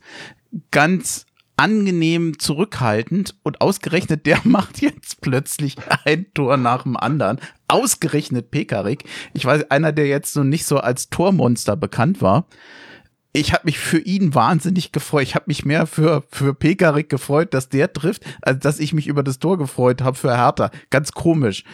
ganz 0.70 1.26
angenehm 1.56 2.38
zurückhaltend 2.38 3.36
und 3.42 3.60
ausgerechnet 3.60 4.26
der 4.26 4.40
macht 4.44 4.80
jetzt 4.80 5.20
plötzlich 5.20 5.76
ein 6.04 6.26
Tor 6.34 6.56
nach 6.56 6.82
dem 6.82 6.96
anderen. 6.96 7.40
Ausgerechnet 7.68 8.50
Pekarik. 8.50 9.04
Ich 9.32 9.44
weiß, 9.44 9.70
einer, 9.70 9.92
der 9.92 10.06
jetzt 10.06 10.32
so 10.32 10.42
nicht 10.42 10.66
so 10.66 10.78
als 10.78 11.10
Tormonster 11.10 11.76
bekannt 11.76 12.20
war. 12.20 12.46
Ich 13.36 13.52
habe 13.52 13.64
mich 13.64 13.80
für 13.80 13.98
ihn 13.98 14.34
wahnsinnig 14.34 14.92
gefreut. 14.92 15.24
Ich 15.24 15.34
habe 15.34 15.46
mich 15.48 15.64
mehr 15.64 15.86
für, 15.86 16.22
für 16.30 16.54
Pekarik 16.54 17.08
gefreut, 17.08 17.52
dass 17.52 17.68
der 17.68 17.92
trifft, 17.92 18.22
als 18.42 18.60
dass 18.60 18.78
ich 18.78 18.92
mich 18.92 19.08
über 19.08 19.24
das 19.24 19.40
Tor 19.40 19.58
gefreut 19.58 20.02
habe 20.02 20.16
für 20.16 20.36
Hertha. 20.36 20.70
Ganz 20.90 21.12
komisch 21.12 21.64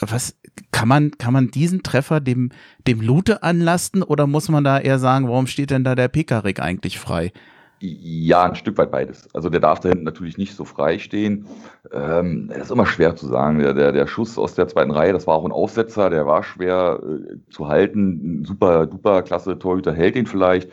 was 0.00 0.36
kann 0.72 0.88
man, 0.88 1.12
kann 1.12 1.32
man 1.32 1.50
diesen 1.50 1.82
Treffer 1.82 2.20
dem, 2.20 2.50
dem 2.86 3.00
Lute 3.00 3.42
anlasten 3.42 4.02
oder 4.02 4.26
muss 4.26 4.48
man 4.48 4.64
da 4.64 4.78
eher 4.78 4.98
sagen, 4.98 5.28
warum 5.28 5.46
steht 5.46 5.70
denn 5.70 5.84
da 5.84 5.94
der 5.94 6.08
Pekarik 6.08 6.60
eigentlich 6.60 6.98
frei? 6.98 7.32
Ja, 7.78 8.44
ein 8.44 8.54
Stück 8.54 8.78
weit 8.78 8.90
beides. 8.90 9.28
Also 9.34 9.50
der 9.50 9.60
darf 9.60 9.80
da 9.80 9.90
hinten 9.90 10.04
natürlich 10.04 10.38
nicht 10.38 10.56
so 10.56 10.64
frei 10.64 10.98
stehen. 10.98 11.46
Ähm, 11.92 12.48
das 12.48 12.64
ist 12.64 12.70
immer 12.70 12.86
schwer 12.86 13.16
zu 13.16 13.26
sagen. 13.26 13.58
Der, 13.58 13.74
der, 13.74 13.92
der 13.92 14.06
Schuss 14.06 14.38
aus 14.38 14.54
der 14.54 14.66
zweiten 14.66 14.90
Reihe, 14.90 15.12
das 15.12 15.26
war 15.26 15.34
auch 15.34 15.44
ein 15.44 15.52
Aussetzer, 15.52 16.08
der 16.08 16.26
war 16.26 16.42
schwer 16.42 17.00
äh, 17.02 17.36
zu 17.50 17.68
halten. 17.68 18.44
Super, 18.46 18.86
duper 18.86 19.22
klasse 19.22 19.58
Torhüter 19.58 19.92
hält 19.92 20.16
ihn 20.16 20.26
vielleicht. 20.26 20.70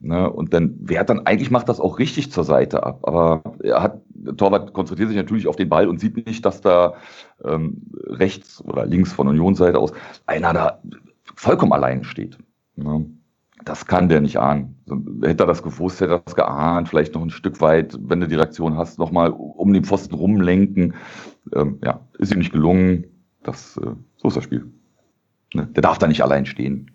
Ne? 0.00 0.30
Und 0.30 0.52
dann, 0.52 0.74
wer 0.80 1.00
hat 1.00 1.10
dann 1.10 1.26
eigentlich 1.26 1.50
macht 1.50 1.68
das 1.68 1.80
auch 1.80 1.98
richtig 1.98 2.30
zur 2.30 2.44
Seite 2.44 2.84
ab. 2.84 3.00
Aber 3.02 3.42
er 3.62 3.82
hat, 3.82 4.02
der 4.08 4.36
Torwart 4.36 4.72
konzentriert 4.72 5.08
sich 5.08 5.16
natürlich 5.16 5.46
auf 5.46 5.56
den 5.56 5.68
Ball 5.68 5.88
und 5.88 6.00
sieht 6.00 6.26
nicht, 6.26 6.44
dass 6.44 6.60
da 6.60 6.94
ähm, 7.44 7.82
rechts 8.06 8.62
oder 8.64 8.86
links 8.86 9.12
von 9.12 9.28
Unionsseite 9.28 9.78
aus 9.78 9.92
einer 10.26 10.52
da 10.52 10.82
vollkommen 11.34 11.72
allein 11.72 12.04
steht. 12.04 12.38
Ne? 12.76 13.06
Das 13.64 13.86
kann 13.86 14.08
der 14.08 14.20
nicht 14.20 14.38
ahnen. 14.38 14.76
Hätte 15.22 15.44
er 15.44 15.46
das 15.46 15.62
gewusst, 15.62 16.00
hätte 16.00 16.14
er 16.14 16.18
das 16.18 16.34
geahnt, 16.34 16.88
vielleicht 16.88 17.14
noch 17.14 17.22
ein 17.22 17.30
Stück 17.30 17.60
weit, 17.60 17.96
wenn 18.00 18.20
du 18.20 18.28
die 18.28 18.34
Reaktion 18.34 18.76
hast, 18.76 18.98
nochmal 18.98 19.30
um 19.30 19.72
den 19.72 19.84
Pfosten 19.84 20.14
rumlenken. 20.14 20.94
Ähm, 21.54 21.78
ja, 21.82 22.00
ist 22.18 22.32
ihm 22.32 22.38
nicht 22.38 22.52
gelungen. 22.52 23.06
Das, 23.42 23.76
äh, 23.78 23.94
so 24.16 24.28
ist 24.28 24.36
das 24.36 24.44
Spiel. 24.44 24.70
Ne? 25.54 25.66
Der 25.68 25.82
darf 25.82 25.98
da 25.98 26.06
nicht 26.06 26.22
allein 26.22 26.46
stehen. 26.46 26.90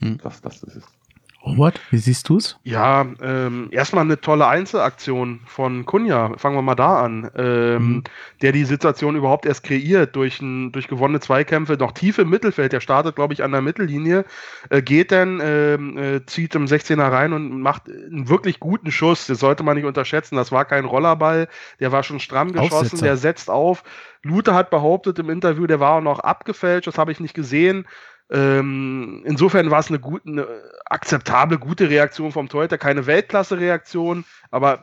Hm. 0.00 0.18
Das, 0.22 0.42
das 0.42 0.62
ist 0.62 0.76
es. 0.76 0.99
Robert, 1.42 1.80
wie 1.90 1.96
siehst 1.96 2.28
du 2.28 2.36
es? 2.36 2.58
Ja, 2.64 3.06
ähm, 3.22 3.68
erstmal 3.70 4.04
eine 4.04 4.20
tolle 4.20 4.46
Einzelaktion 4.46 5.40
von 5.46 5.86
Kunja. 5.86 6.36
Fangen 6.36 6.56
wir 6.56 6.62
mal 6.62 6.74
da 6.74 7.00
an. 7.02 7.30
Ähm, 7.34 7.82
mhm. 7.82 8.04
Der 8.42 8.52
die 8.52 8.66
Situation 8.66 9.16
überhaupt 9.16 9.46
erst 9.46 9.64
kreiert 9.64 10.14
durch, 10.16 10.42
ein, 10.42 10.70
durch 10.70 10.86
gewonnene 10.86 11.20
Zweikämpfe, 11.20 11.74
noch 11.74 11.92
tief 11.92 12.18
im 12.18 12.28
Mittelfeld. 12.28 12.72
Der 12.72 12.80
startet, 12.80 13.16
glaube 13.16 13.32
ich, 13.32 13.42
an 13.42 13.52
der 13.52 13.62
Mittellinie, 13.62 14.26
äh, 14.68 14.82
geht 14.82 15.12
dann, 15.12 15.40
ähm, 15.42 15.96
äh, 15.96 16.26
zieht 16.26 16.54
im 16.54 16.66
16er 16.66 17.10
rein 17.10 17.32
und 17.32 17.62
macht 17.62 17.88
einen 17.88 18.28
wirklich 18.28 18.60
guten 18.60 18.92
Schuss. 18.92 19.26
Das 19.26 19.40
sollte 19.40 19.62
man 19.62 19.76
nicht 19.76 19.86
unterschätzen. 19.86 20.36
Das 20.36 20.52
war 20.52 20.66
kein 20.66 20.84
Rollerball. 20.84 21.48
Der 21.80 21.90
war 21.90 22.02
schon 22.02 22.20
stramm 22.20 22.52
geschossen. 22.52 22.74
Aufsetzer. 22.74 23.04
Der 23.04 23.16
setzt 23.16 23.48
auf. 23.48 23.82
Lute 24.22 24.54
hat 24.54 24.68
behauptet 24.68 25.18
im 25.18 25.30
Interview, 25.30 25.66
der 25.66 25.80
war 25.80 25.94
auch 25.94 26.02
noch 26.02 26.18
abgefälscht. 26.18 26.86
Das 26.86 26.98
habe 26.98 27.12
ich 27.12 27.20
nicht 27.20 27.32
gesehen. 27.32 27.86
Ähm, 28.30 29.22
insofern 29.24 29.70
war 29.70 29.80
es 29.80 29.88
eine, 29.88 29.98
gute, 29.98 30.28
eine 30.28 30.46
akzeptable, 30.84 31.58
gute 31.58 31.90
Reaktion 31.90 32.32
vom 32.32 32.48
Torhüter, 32.48 32.78
keine 32.78 33.06
Weltklasse-Reaktion, 33.06 34.24
aber 34.50 34.82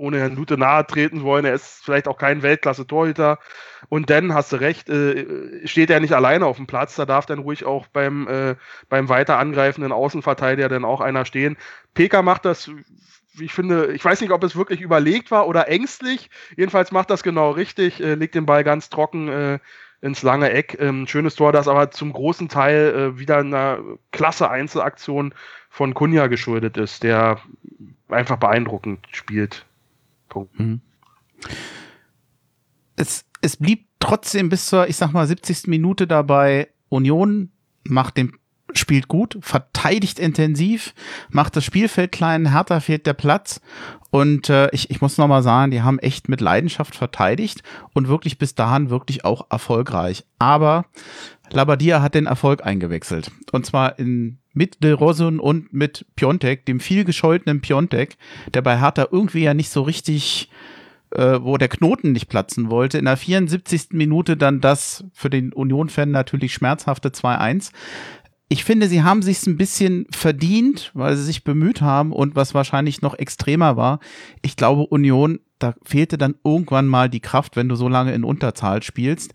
ohne 0.00 0.18
Herrn 0.18 0.34
Lute 0.34 0.56
nahe 0.56 0.86
treten 0.86 1.22
wollen, 1.22 1.44
er 1.44 1.54
ist 1.54 1.84
vielleicht 1.84 2.08
auch 2.08 2.16
kein 2.16 2.42
Weltklasse-Torhüter. 2.42 3.38
Und 3.90 4.08
dann 4.08 4.34
hast 4.34 4.52
du 4.52 4.56
recht, 4.56 4.88
äh, 4.88 5.66
steht 5.66 5.90
er 5.90 6.00
nicht 6.00 6.14
alleine 6.14 6.46
auf 6.46 6.56
dem 6.56 6.66
Platz, 6.66 6.96
da 6.96 7.04
darf 7.04 7.26
dann 7.26 7.40
ruhig 7.40 7.64
auch 7.64 7.86
beim, 7.88 8.26
äh, 8.26 8.56
beim 8.88 9.08
weiter 9.08 9.38
angreifenden 9.38 9.92
Außenverteidiger 9.92 10.68
dann 10.68 10.86
auch 10.86 11.00
einer 11.00 11.26
stehen. 11.26 11.58
Peka 11.94 12.22
macht 12.22 12.46
das, 12.46 12.70
ich 13.38 13.52
finde, 13.52 13.92
ich 13.92 14.04
weiß 14.04 14.22
nicht, 14.22 14.32
ob 14.32 14.42
es 14.42 14.56
wirklich 14.56 14.80
überlegt 14.80 15.30
war 15.30 15.46
oder 15.46 15.68
ängstlich. 15.68 16.30
Jedenfalls 16.56 16.92
macht 16.92 17.10
das 17.10 17.22
genau 17.22 17.50
richtig, 17.50 18.00
äh, 18.00 18.14
legt 18.14 18.34
den 18.34 18.46
Ball 18.46 18.64
ganz 18.64 18.88
trocken 18.88 19.28
äh, 19.28 19.58
ins 20.00 20.22
lange 20.22 20.50
Eck. 20.50 20.76
Ähm, 20.80 21.06
schönes 21.06 21.34
Tor, 21.34 21.52
das 21.52 21.68
aber 21.68 21.90
zum 21.90 22.12
großen 22.12 22.48
Teil 22.48 22.94
äh, 22.94 23.18
wieder 23.18 23.38
einer 23.38 23.80
klasse 24.12 24.50
Einzelaktion 24.50 25.34
von 25.68 25.94
Kunja 25.94 26.26
geschuldet 26.26 26.76
ist, 26.76 27.02
der 27.02 27.40
einfach 28.08 28.36
beeindruckend 28.36 29.06
spielt. 29.12 29.66
Punkt. 30.28 30.58
Mhm. 30.58 30.80
Es, 32.96 33.24
es 33.40 33.56
blieb 33.56 33.86
trotzdem 33.98 34.48
bis 34.48 34.66
zur, 34.66 34.88
ich 34.88 34.96
sag 34.96 35.12
mal, 35.12 35.26
70. 35.26 35.66
Minute 35.68 36.06
dabei. 36.06 36.68
Union 36.88 37.50
macht 37.84 38.16
den 38.16 38.36
spielt 38.78 39.08
gut, 39.08 39.38
verteidigt 39.40 40.18
intensiv, 40.18 40.94
macht 41.30 41.56
das 41.56 41.64
Spielfeld 41.64 42.12
klein, 42.12 42.52
Hertha 42.52 42.80
fehlt 42.80 43.06
der 43.06 43.14
Platz. 43.14 43.60
Und 44.10 44.50
äh, 44.50 44.68
ich, 44.72 44.90
ich 44.90 45.00
muss 45.00 45.18
nochmal 45.18 45.42
sagen, 45.42 45.70
die 45.70 45.82
haben 45.82 45.98
echt 46.00 46.28
mit 46.28 46.40
Leidenschaft 46.40 46.96
verteidigt 46.96 47.62
und 47.94 48.08
wirklich 48.08 48.38
bis 48.38 48.54
dahin 48.54 48.90
wirklich 48.90 49.24
auch 49.24 49.46
erfolgreich. 49.50 50.24
Aber 50.38 50.86
Labadia 51.50 52.02
hat 52.02 52.14
den 52.14 52.26
Erfolg 52.26 52.64
eingewechselt. 52.66 53.30
Und 53.52 53.66
zwar 53.66 53.98
in, 53.98 54.38
mit 54.52 54.82
De 54.82 54.92
Rosun 54.92 55.38
und 55.38 55.72
mit 55.72 56.06
Piontek, 56.16 56.66
dem 56.66 56.80
viel 56.80 57.04
gescholtenen 57.04 57.60
Piontek, 57.60 58.16
der 58.52 58.62
bei 58.62 58.80
Hertha 58.80 59.06
irgendwie 59.10 59.44
ja 59.44 59.54
nicht 59.54 59.70
so 59.70 59.82
richtig 59.82 60.50
äh, 61.10 61.42
wo 61.42 61.56
der 61.56 61.68
Knoten 61.68 62.12
nicht 62.12 62.28
platzen 62.28 62.70
wollte. 62.70 62.98
In 62.98 63.04
der 63.04 63.16
74. 63.16 63.88
Minute 63.90 64.36
dann 64.36 64.60
das 64.60 65.04
für 65.12 65.30
den 65.30 65.52
Union-Fan 65.52 66.10
natürlich 66.10 66.54
schmerzhafte 66.54 67.08
2-1 67.08 67.72
ich 68.52 68.64
finde, 68.64 68.88
sie 68.88 69.04
haben 69.04 69.22
sich 69.22 69.46
ein 69.46 69.56
bisschen 69.56 70.06
verdient, 70.10 70.90
weil 70.92 71.16
sie 71.16 71.22
sich 71.22 71.44
bemüht 71.44 71.80
haben 71.82 72.12
und 72.12 72.34
was 72.34 72.52
wahrscheinlich 72.52 73.00
noch 73.00 73.16
extremer 73.16 73.76
war. 73.76 74.00
Ich 74.42 74.56
glaube, 74.56 74.86
Union, 74.88 75.38
da 75.60 75.74
fehlte 75.84 76.18
dann 76.18 76.34
irgendwann 76.42 76.88
mal 76.88 77.08
die 77.08 77.20
Kraft, 77.20 77.54
wenn 77.54 77.68
du 77.68 77.76
so 77.76 77.88
lange 77.88 78.12
in 78.12 78.24
Unterzahl 78.24 78.82
spielst. 78.82 79.34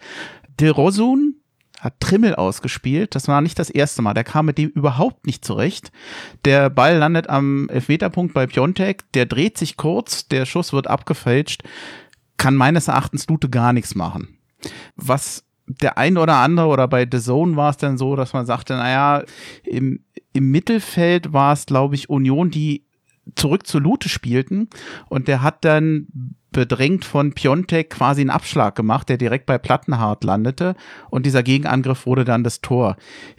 De 0.59 0.67
Rosun, 0.67 1.35
hat 1.79 1.99
Trimmel 2.01 2.35
ausgespielt. 2.35 3.15
Das 3.15 3.29
war 3.29 3.39
nicht 3.39 3.57
das 3.57 3.69
erste 3.69 4.01
Mal. 4.01 4.13
Der 4.13 4.23
kam 4.25 4.47
mit 4.47 4.57
dem 4.57 4.69
überhaupt 4.69 5.25
nicht 5.25 5.45
zurecht. 5.45 5.91
Der 6.43 6.69
Ball 6.69 6.97
landet 6.97 7.29
am 7.29 7.69
Elfmeterpunkt 7.69 8.33
bei 8.33 8.47
Piontek. 8.47 9.11
Der 9.13 9.25
dreht 9.25 9.57
sich 9.57 9.77
kurz. 9.77 10.27
Der 10.27 10.45
Schuss 10.45 10.73
wird 10.73 10.87
abgefälscht. 10.87 11.63
Kann 12.37 12.55
meines 12.55 12.89
Erachtens 12.89 13.27
Lute 13.27 13.49
gar 13.49 13.71
nichts 13.71 13.95
machen. 13.95 14.37
Was 14.95 15.44
der 15.67 15.97
ein 15.97 16.17
oder 16.17 16.35
andere 16.35 16.67
oder 16.67 16.87
bei 16.87 17.07
The 17.09 17.19
Zone 17.19 17.55
war 17.55 17.71
es 17.71 17.77
dann 17.77 17.97
so, 17.97 18.15
dass 18.15 18.33
man 18.33 18.45
sagte, 18.45 18.73
naja, 18.73 19.23
im, 19.63 20.03
im 20.33 20.51
Mittelfeld 20.51 21.33
war 21.33 21.53
es, 21.53 21.65
glaube 21.65 21.95
ich, 21.95 22.09
Union, 22.09 22.51
die 22.51 22.85
zurück 23.35 23.65
zu 23.65 23.79
Lute 23.79 24.07
spielten 24.07 24.69
und 25.09 25.27
der 25.27 25.41
hat 25.41 25.65
dann 25.65 26.07
bedrängt 26.51 27.03
von 27.03 27.33
Piontek 27.33 27.89
quasi 27.89 28.21
einen 28.21 28.29
Abschlag 28.29 28.75
gemacht, 28.75 29.09
der 29.09 29.17
direkt 29.17 29.45
bei 29.45 29.57
Plattenhardt 29.57 30.23
landete 30.23 30.75
und 31.09 31.25
dieser 31.25 31.43
Gegenangriff 31.43 32.05
wurde 32.05 32.23
dann 32.23 32.43
das 32.43 32.61
Tor. 32.61 32.95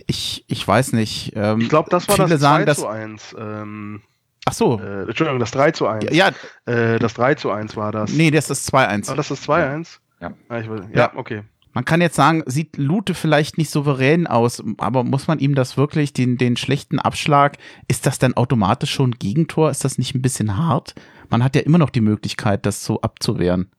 Ich, 0.07 0.45
ich 0.49 0.67
weiß 0.67 0.93
nicht. 0.93 1.33
Ähm, 1.35 1.61
ich 1.61 1.69
glaube, 1.69 1.89
das 1.91 2.09
war 2.09 2.17
viele 2.17 2.29
das 2.29 2.41
2 2.41 2.65
sagen, 2.65 2.75
zu 2.75 2.87
1. 2.89 3.37
Ähm, 3.39 4.03
Ach 4.45 4.53
so. 4.53 4.81
Äh, 4.81 5.05
Entschuldigung, 5.05 5.41
das 5.41 5.51
3 5.51 5.71
zu 5.73 5.87
1. 5.87 6.15
Ja. 6.15 6.31
Äh, 6.67 6.99
das 6.99 7.15
3 7.15 7.35
zu 7.37 7.51
1 7.51 7.77
war 7.77 7.91
das. 7.91 8.13
Nee, 8.13 8.31
das 8.31 8.51
ist 8.51 8.73
2-1. 8.73 9.11
Ah, 9.11 9.15
das 9.15 9.31
ist 9.31 9.49
2-1? 9.49 9.99
Ja. 10.21 10.33
Ah, 10.49 10.65
will, 10.67 10.85
ja. 10.93 10.99
ja, 10.99 11.13
okay. 11.15 11.43
Man 11.77 11.85
kann 11.85 12.01
jetzt 12.01 12.17
sagen, 12.17 12.43
sieht 12.47 12.79
Lute 12.79 13.13
vielleicht 13.13 13.59
nicht 13.59 13.69
souverän 13.69 14.27
aus, 14.27 14.65
aber 14.79 15.05
muss 15.05 15.29
man 15.29 15.41
ihm 15.41 15.55
das 15.55 15.77
wirklich, 15.77 16.15
den, 16.15 16.39
den 16.39 16.57
schlechten 16.57 16.99
Abschlag, 16.99 17.59
ist 17.87 18.07
das 18.07 18.19
dann 18.19 18.33
automatisch 18.33 18.91
schon 18.91 19.11
Gegentor? 19.11 19.69
Ist 19.69 19.85
das 19.85 19.99
nicht 19.99 20.15
ein 20.15 20.23
bisschen 20.23 20.57
hart? 20.57 20.95
Man 21.29 21.45
hat 21.45 21.55
ja 21.55 21.61
immer 21.61 21.77
noch 21.77 21.91
die 21.91 22.01
Möglichkeit, 22.01 22.65
das 22.65 22.83
so 22.83 23.03
abzuwehren. 23.03 23.71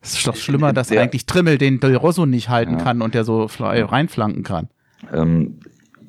Es 0.00 0.14
ist 0.14 0.26
doch 0.26 0.34
schlimmer, 0.34 0.72
dass 0.72 0.88
der, 0.88 1.00
eigentlich 1.00 1.26
Trimmel 1.26 1.58
den 1.58 1.78
Del 1.78 1.94
Rosso 1.94 2.26
nicht 2.26 2.48
halten 2.48 2.78
ja. 2.78 2.84
kann 2.84 3.02
und 3.02 3.14
der 3.14 3.22
so 3.22 3.46
reinflanken 3.60 4.42
kann. 4.42 4.68
Ähm, 5.12 5.60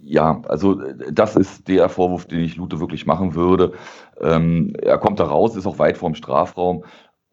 ja, 0.02 0.42
also 0.48 0.82
das 1.12 1.36
ist 1.36 1.68
der 1.68 1.90
Vorwurf, 1.90 2.26
den 2.26 2.40
ich 2.40 2.56
Lute 2.56 2.80
wirklich 2.80 3.06
machen 3.06 3.36
würde. 3.36 3.74
Ähm, 4.20 4.74
er 4.82 4.98
kommt 4.98 5.20
da 5.20 5.26
raus, 5.26 5.56
ist 5.56 5.68
auch 5.68 5.78
weit 5.78 5.98
vorm 5.98 6.16
Strafraum 6.16 6.86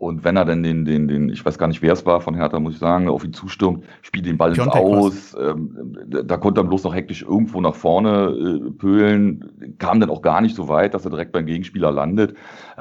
und 0.02 0.24
wenn 0.24 0.34
er 0.34 0.44
dann 0.44 0.64
den, 0.64 0.84
den, 0.84 1.06
den, 1.06 1.28
ich 1.28 1.44
weiß 1.44 1.58
gar 1.58 1.68
nicht, 1.68 1.80
wer 1.80 1.92
es 1.92 2.04
war 2.04 2.20
von 2.20 2.34
Hertha, 2.34 2.58
muss 2.58 2.72
ich 2.72 2.80
sagen, 2.80 3.08
auf 3.08 3.24
ihn 3.24 3.32
zustürmt, 3.32 3.84
spielt 4.02 4.26
den 4.26 4.36
Ball 4.36 4.50
ins 4.50 4.58
Aus, 4.66 5.36
ähm, 5.40 5.96
da 6.08 6.38
konnte 6.38 6.60
er 6.60 6.64
bloß 6.64 6.82
noch 6.82 6.92
hektisch 6.92 7.22
irgendwo 7.22 7.60
nach 7.60 7.76
vorne 7.76 8.30
äh, 8.66 8.70
pölen, 8.72 9.76
kam 9.78 10.00
dann 10.00 10.10
auch 10.10 10.20
gar 10.20 10.40
nicht 10.40 10.56
so 10.56 10.66
weit, 10.66 10.94
dass 10.94 11.04
er 11.04 11.12
direkt 11.12 11.30
beim 11.30 11.46
Gegenspieler 11.46 11.92
landet. 11.92 12.34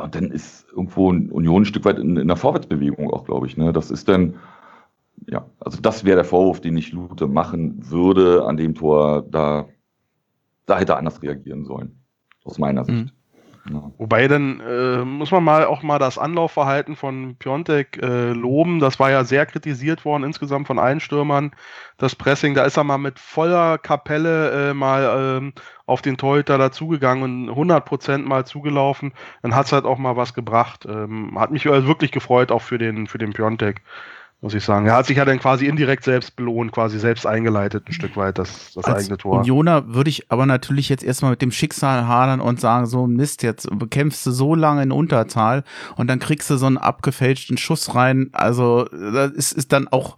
Und 0.03 0.15
dann 0.15 0.31
ist 0.31 0.65
irgendwo 0.71 1.09
Union 1.09 1.61
ein 1.61 1.65
Stück 1.65 1.85
weit 1.85 1.99
in, 1.99 2.17
in 2.17 2.27
der 2.27 2.37
Vorwärtsbewegung 2.37 3.13
auch, 3.13 3.25
glaube 3.25 3.45
ich. 3.45 3.55
Ne? 3.55 3.71
Das 3.71 3.91
ist 3.91 4.09
dann, 4.09 4.37
ja, 5.27 5.45
also 5.59 5.79
das 5.79 6.03
wäre 6.03 6.15
der 6.15 6.25
Vorwurf, 6.25 6.59
den 6.59 6.75
ich 6.75 6.91
Lute 6.91 7.27
machen 7.27 7.87
würde 7.87 8.45
an 8.47 8.57
dem 8.57 8.73
Tor. 8.73 9.27
Da, 9.29 9.67
da 10.65 10.79
hätte 10.79 10.93
er 10.93 10.97
anders 10.97 11.21
reagieren 11.21 11.65
sollen, 11.65 11.99
aus 12.45 12.57
meiner 12.57 12.83
Sicht. 12.83 12.97
Mhm. 12.97 13.20
Genau. 13.65 13.93
Wobei 13.97 14.27
dann 14.27 14.59
äh, 14.59 15.05
muss 15.05 15.29
man 15.31 15.43
mal 15.43 15.65
auch 15.65 15.83
mal 15.83 15.99
das 15.99 16.17
Anlaufverhalten 16.17 16.95
von 16.95 17.35
Piontek 17.35 18.01
äh, 18.01 18.31
loben. 18.31 18.79
Das 18.79 18.99
war 18.99 19.11
ja 19.11 19.23
sehr 19.23 19.45
kritisiert 19.45 20.03
worden 20.03 20.23
insgesamt 20.23 20.65
von 20.65 20.79
allen 20.79 20.99
Stürmern. 20.99 21.51
Das 21.97 22.15
Pressing, 22.15 22.55
da 22.55 22.63
ist 22.63 22.77
er 22.77 22.83
mal 22.83 22.97
mit 22.97 23.19
voller 23.19 23.77
Kapelle 23.77 24.71
äh, 24.71 24.73
mal 24.73 25.37
ähm, 25.37 25.53
auf 25.85 26.01
den 26.01 26.17
Torhüter 26.17 26.57
dazugegangen 26.57 27.49
und 27.49 27.55
100% 27.55 28.19
mal 28.19 28.45
zugelaufen. 28.45 29.13
Dann 29.43 29.53
hat 29.55 29.67
es 29.67 29.73
halt 29.73 29.85
auch 29.85 29.99
mal 29.99 30.15
was 30.15 30.33
gebracht. 30.33 30.87
Ähm, 30.89 31.39
hat 31.39 31.51
mich 31.51 31.67
also 31.67 31.87
wirklich 31.87 32.11
gefreut 32.11 32.51
auch 32.51 32.63
für 32.63 32.79
den, 32.79 33.05
für 33.05 33.19
den 33.19 33.33
Piontek 33.33 33.81
muss 34.41 34.55
ich 34.55 34.63
sagen. 34.63 34.87
Er 34.87 34.95
hat 34.95 35.05
sich 35.05 35.17
ja 35.17 35.25
dann 35.25 35.39
quasi 35.39 35.67
indirekt 35.67 36.03
selbst 36.03 36.35
belohnt, 36.35 36.71
quasi 36.71 36.97
selbst 36.97 37.27
eingeleitet, 37.27 37.87
ein 37.87 37.93
Stück 37.93 38.17
weit, 38.17 38.39
das, 38.39 38.73
das 38.73 38.85
Als 38.85 39.03
eigene 39.03 39.17
Tor. 39.17 39.39
Unioner 39.39 39.93
würde 39.93 40.09
ich 40.09 40.31
aber 40.31 40.47
natürlich 40.47 40.89
jetzt 40.89 41.03
erstmal 41.03 41.31
mit 41.31 41.43
dem 41.43 41.51
Schicksal 41.51 42.07
hadern 42.07 42.41
und 42.41 42.59
sagen, 42.59 42.87
so 42.87 43.05
Mist, 43.05 43.43
jetzt 43.43 43.69
bekämpfst 43.71 44.25
du 44.25 44.31
so 44.31 44.55
lange 44.55 44.81
in 44.81 44.91
Unterzahl 44.91 45.63
und 45.95 46.09
dann 46.09 46.17
kriegst 46.17 46.49
du 46.49 46.57
so 46.57 46.65
einen 46.65 46.79
abgefälschten 46.79 47.57
Schuss 47.57 47.93
rein. 47.93 48.29
Also, 48.33 48.85
das 48.85 49.31
ist, 49.31 49.51
ist 49.51 49.71
dann 49.73 49.87
auch 49.87 50.15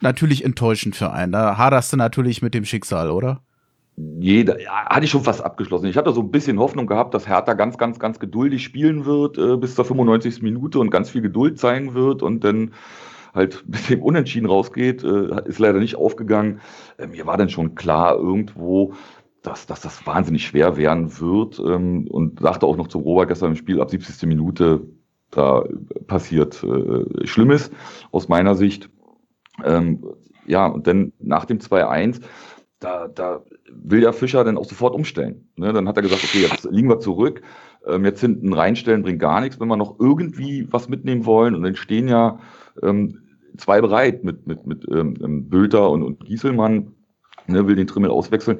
natürlich 0.00 0.44
enttäuschend 0.44 0.96
für 0.96 1.12
einen. 1.12 1.32
Da 1.32 1.58
haderst 1.58 1.92
du 1.92 1.98
natürlich 1.98 2.40
mit 2.40 2.54
dem 2.54 2.64
Schicksal, 2.64 3.10
oder? 3.10 3.42
Jeder, 4.18 4.58
ja, 4.58 4.86
hatte 4.86 5.04
ich 5.04 5.10
schon 5.10 5.24
fast 5.24 5.44
abgeschlossen. 5.44 5.84
Ich 5.84 5.98
hatte 5.98 6.12
so 6.12 6.22
ein 6.22 6.30
bisschen 6.30 6.58
Hoffnung 6.58 6.86
gehabt, 6.86 7.12
dass 7.12 7.28
Hertha 7.28 7.52
ganz, 7.52 7.76
ganz, 7.76 7.98
ganz 7.98 8.18
geduldig 8.18 8.64
spielen 8.64 9.04
wird 9.04 9.36
äh, 9.36 9.58
bis 9.58 9.74
zur 9.74 9.84
95. 9.84 10.40
Minute 10.40 10.78
und 10.78 10.90
ganz 10.90 11.10
viel 11.10 11.20
Geduld 11.20 11.58
zeigen 11.58 11.92
wird 11.92 12.22
und 12.22 12.42
dann 12.42 12.72
halt 13.34 13.64
mit 13.68 13.88
dem 13.90 14.02
Unentschieden 14.02 14.46
rausgeht, 14.46 15.04
äh, 15.04 15.48
ist 15.48 15.58
leider 15.58 15.78
nicht 15.78 15.96
aufgegangen. 15.96 16.60
Äh, 16.98 17.06
mir 17.06 17.26
war 17.26 17.36
dann 17.36 17.48
schon 17.48 17.74
klar 17.74 18.16
irgendwo, 18.16 18.94
dass, 19.42 19.66
dass 19.66 19.80
das 19.80 20.06
wahnsinnig 20.06 20.46
schwer 20.46 20.76
werden 20.76 21.20
wird 21.20 21.58
ähm, 21.58 22.06
und 22.08 22.40
sagte 22.40 22.66
auch 22.66 22.76
noch 22.76 22.88
zu 22.88 22.98
Robert 22.98 23.28
gestern 23.28 23.50
im 23.50 23.56
Spiel, 23.56 23.80
ab 23.80 23.90
70. 23.90 24.28
Minute, 24.28 24.86
da 25.30 25.64
passiert 26.06 26.62
äh, 26.62 27.26
Schlimmes 27.26 27.70
aus 28.12 28.28
meiner 28.28 28.54
Sicht. 28.54 28.88
Ähm, 29.64 30.04
ja, 30.46 30.66
und 30.66 30.86
dann 30.86 31.12
nach 31.18 31.44
dem 31.44 31.58
2-1, 31.58 32.20
da, 32.78 33.08
da 33.08 33.42
will 33.70 34.00
der 34.00 34.12
Fischer 34.12 34.44
dann 34.44 34.58
auch 34.58 34.64
sofort 34.64 34.94
umstellen. 34.94 35.48
Ne? 35.56 35.72
Dann 35.72 35.88
hat 35.88 35.96
er 35.96 36.02
gesagt, 36.02 36.24
okay, 36.24 36.42
jetzt 36.42 36.64
liegen 36.70 36.88
wir 36.88 36.98
zurück, 36.98 37.42
ähm, 37.86 38.04
jetzt 38.04 38.20
hinten 38.20 38.52
reinstellen 38.52 39.02
bringt 39.02 39.20
gar 39.20 39.40
nichts, 39.40 39.58
wenn 39.58 39.68
wir 39.68 39.76
noch 39.76 39.98
irgendwie 39.98 40.68
was 40.70 40.88
mitnehmen 40.88 41.26
wollen. 41.26 41.54
Und 41.54 41.62
dann 41.62 41.76
stehen 41.76 42.08
ja 42.08 42.38
ähm, 42.82 43.18
zwei 43.56 43.80
bereit 43.80 44.24
mit, 44.24 44.46
mit, 44.46 44.66
mit 44.66 44.86
ähm, 44.90 45.14
ähm, 45.22 45.48
Bülter 45.48 45.90
und, 45.90 46.02
und 46.02 46.24
Gieselmann, 46.24 46.92
ne, 47.46 47.66
will 47.66 47.76
den 47.76 47.86
Trimmel 47.86 48.10
auswechseln. 48.10 48.58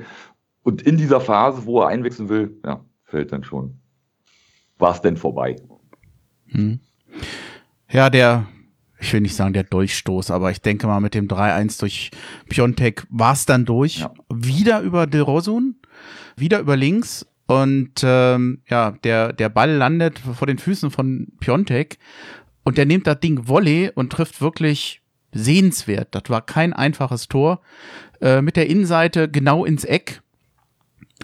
Und 0.62 0.82
in 0.82 0.96
dieser 0.96 1.20
Phase, 1.20 1.64
wo 1.66 1.80
er 1.80 1.88
einwechseln 1.88 2.28
will, 2.28 2.60
ja, 2.64 2.84
fällt 3.04 3.32
dann 3.32 3.44
schon. 3.44 3.80
War 4.78 4.92
es 4.92 5.00
denn 5.00 5.16
vorbei? 5.16 5.56
Hm. 6.46 6.80
Ja, 7.90 8.10
der, 8.10 8.46
ich 9.00 9.12
will 9.12 9.20
nicht 9.20 9.34
sagen 9.34 9.52
der 9.52 9.64
Durchstoß, 9.64 10.30
aber 10.30 10.50
ich 10.50 10.60
denke 10.60 10.86
mal 10.86 11.00
mit 11.00 11.14
dem 11.14 11.28
3-1 11.28 11.80
durch 11.80 12.10
Piontek 12.48 13.06
war 13.10 13.32
es 13.32 13.46
dann 13.46 13.64
durch. 13.64 14.00
Ja. 14.00 14.14
Wieder 14.32 14.80
über 14.80 15.06
De 15.06 15.20
Rosun, 15.20 15.76
wieder 16.36 16.60
über 16.60 16.76
links 16.76 17.26
und 17.46 18.02
ähm, 18.02 18.62
ja, 18.68 18.92
der, 19.04 19.32
der 19.32 19.48
Ball 19.48 19.70
landet 19.70 20.18
vor 20.18 20.46
den 20.46 20.58
Füßen 20.58 20.90
von 20.90 21.28
Piontek 21.40 21.98
und 22.64 22.78
der 22.78 22.86
nimmt 22.86 23.06
das 23.06 23.20
Ding 23.20 23.48
Volley 23.48 23.90
und 23.94 24.10
trifft 24.10 24.40
wirklich 24.40 25.02
sehenswert. 25.32 26.08
Das 26.12 26.24
war 26.28 26.42
kein 26.42 26.72
einfaches 26.72 27.28
Tor. 27.28 27.60
Äh, 28.20 28.42
mit 28.42 28.56
der 28.56 28.68
Innenseite 28.68 29.28
genau 29.28 29.64
ins 29.64 29.84
Eck. 29.84 30.20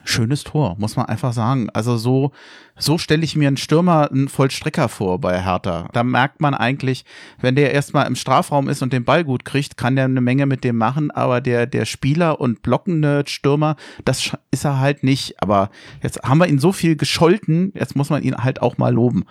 Schönes 0.04 0.44
Tor, 0.44 0.76
muss 0.78 0.96
man 0.96 1.06
einfach 1.06 1.32
sagen. 1.32 1.68
Also 1.70 1.96
so, 1.96 2.32
so 2.78 2.98
stelle 2.98 3.24
ich 3.24 3.36
mir 3.36 3.48
einen 3.48 3.56
Stürmer, 3.56 4.10
einen 4.10 4.28
Vollstrecker 4.28 4.88
vor 4.88 5.20
bei 5.20 5.42
Hertha. 5.42 5.88
Da 5.92 6.02
merkt 6.02 6.40
man 6.40 6.54
eigentlich, 6.54 7.04
wenn 7.40 7.56
der 7.56 7.74
erstmal 7.74 8.06
im 8.06 8.14
Strafraum 8.14 8.68
ist 8.68 8.80
und 8.80 8.92
den 8.92 9.04
Ball 9.04 9.24
gut 9.24 9.44
kriegt, 9.44 9.76
kann 9.76 9.96
der 9.96 10.06
eine 10.06 10.20
Menge 10.20 10.46
mit 10.46 10.64
dem 10.64 10.76
machen, 10.76 11.10
aber 11.10 11.40
der, 11.40 11.66
der 11.66 11.84
Spieler 11.84 12.40
und 12.40 12.62
blockende 12.62 13.24
Stürmer, 13.26 13.76
das 14.04 14.36
ist 14.50 14.64
er 14.64 14.78
halt 14.78 15.02
nicht. 15.02 15.42
Aber 15.42 15.68
jetzt 16.02 16.22
haben 16.22 16.38
wir 16.38 16.46
ihn 16.46 16.60
so 16.60 16.72
viel 16.72 16.96
gescholten, 16.96 17.72
jetzt 17.74 17.96
muss 17.96 18.08
man 18.08 18.22
ihn 18.22 18.36
halt 18.36 18.62
auch 18.62 18.78
mal 18.78 18.94
loben 18.94 19.24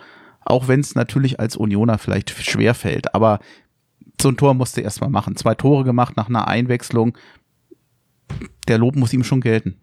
auch 0.48 0.68
wenn 0.68 0.80
es 0.80 0.94
natürlich 0.94 1.40
als 1.40 1.56
Unioner 1.56 1.98
vielleicht 1.98 2.30
schwer 2.30 2.74
fällt. 2.74 3.14
Aber 3.14 3.40
so 4.20 4.28
ein 4.28 4.36
Tor 4.36 4.54
musste 4.54 4.80
er 4.80 4.84
erstmal 4.84 5.10
machen. 5.10 5.36
Zwei 5.36 5.54
Tore 5.54 5.84
gemacht 5.84 6.16
nach 6.16 6.28
einer 6.28 6.48
Einwechslung. 6.48 7.16
Der 8.66 8.78
Lob 8.78 8.96
muss 8.96 9.12
ihm 9.12 9.24
schon 9.24 9.40
gelten. 9.40 9.80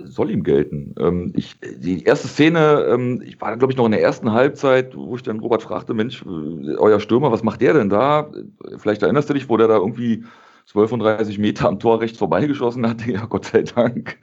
Soll 0.00 0.30
ihm 0.30 0.44
gelten. 0.44 0.94
Ähm, 0.98 1.32
ich, 1.34 1.56
die 1.60 2.04
erste 2.04 2.28
Szene, 2.28 2.86
ähm, 2.88 3.20
ich 3.24 3.40
war, 3.40 3.56
glaube 3.56 3.72
ich, 3.72 3.76
noch 3.76 3.86
in 3.86 3.92
der 3.92 4.02
ersten 4.02 4.32
Halbzeit, 4.32 4.96
wo 4.96 5.16
ich 5.16 5.24
dann 5.24 5.40
Robert 5.40 5.62
fragte, 5.62 5.92
Mensch, 5.92 6.22
äh, 6.22 6.76
euer 6.76 7.00
Stürmer, 7.00 7.32
was 7.32 7.42
macht 7.42 7.60
der 7.60 7.74
denn 7.74 7.88
da? 7.88 8.30
Vielleicht 8.76 9.02
erinnerst 9.02 9.28
du 9.28 9.34
dich, 9.34 9.48
wo 9.48 9.56
der 9.56 9.66
da 9.66 9.76
irgendwie 9.76 10.24
12 10.68 10.92
und 10.92 11.00
30 11.00 11.38
Meter 11.38 11.66
am 11.66 11.78
Tor 11.78 12.00
rechts 12.00 12.18
vorbeigeschossen 12.18 12.86
hat. 12.86 12.98
Ja, 13.06 13.24
Gott 13.24 13.46
sei 13.46 13.62
Dank. 13.62 14.18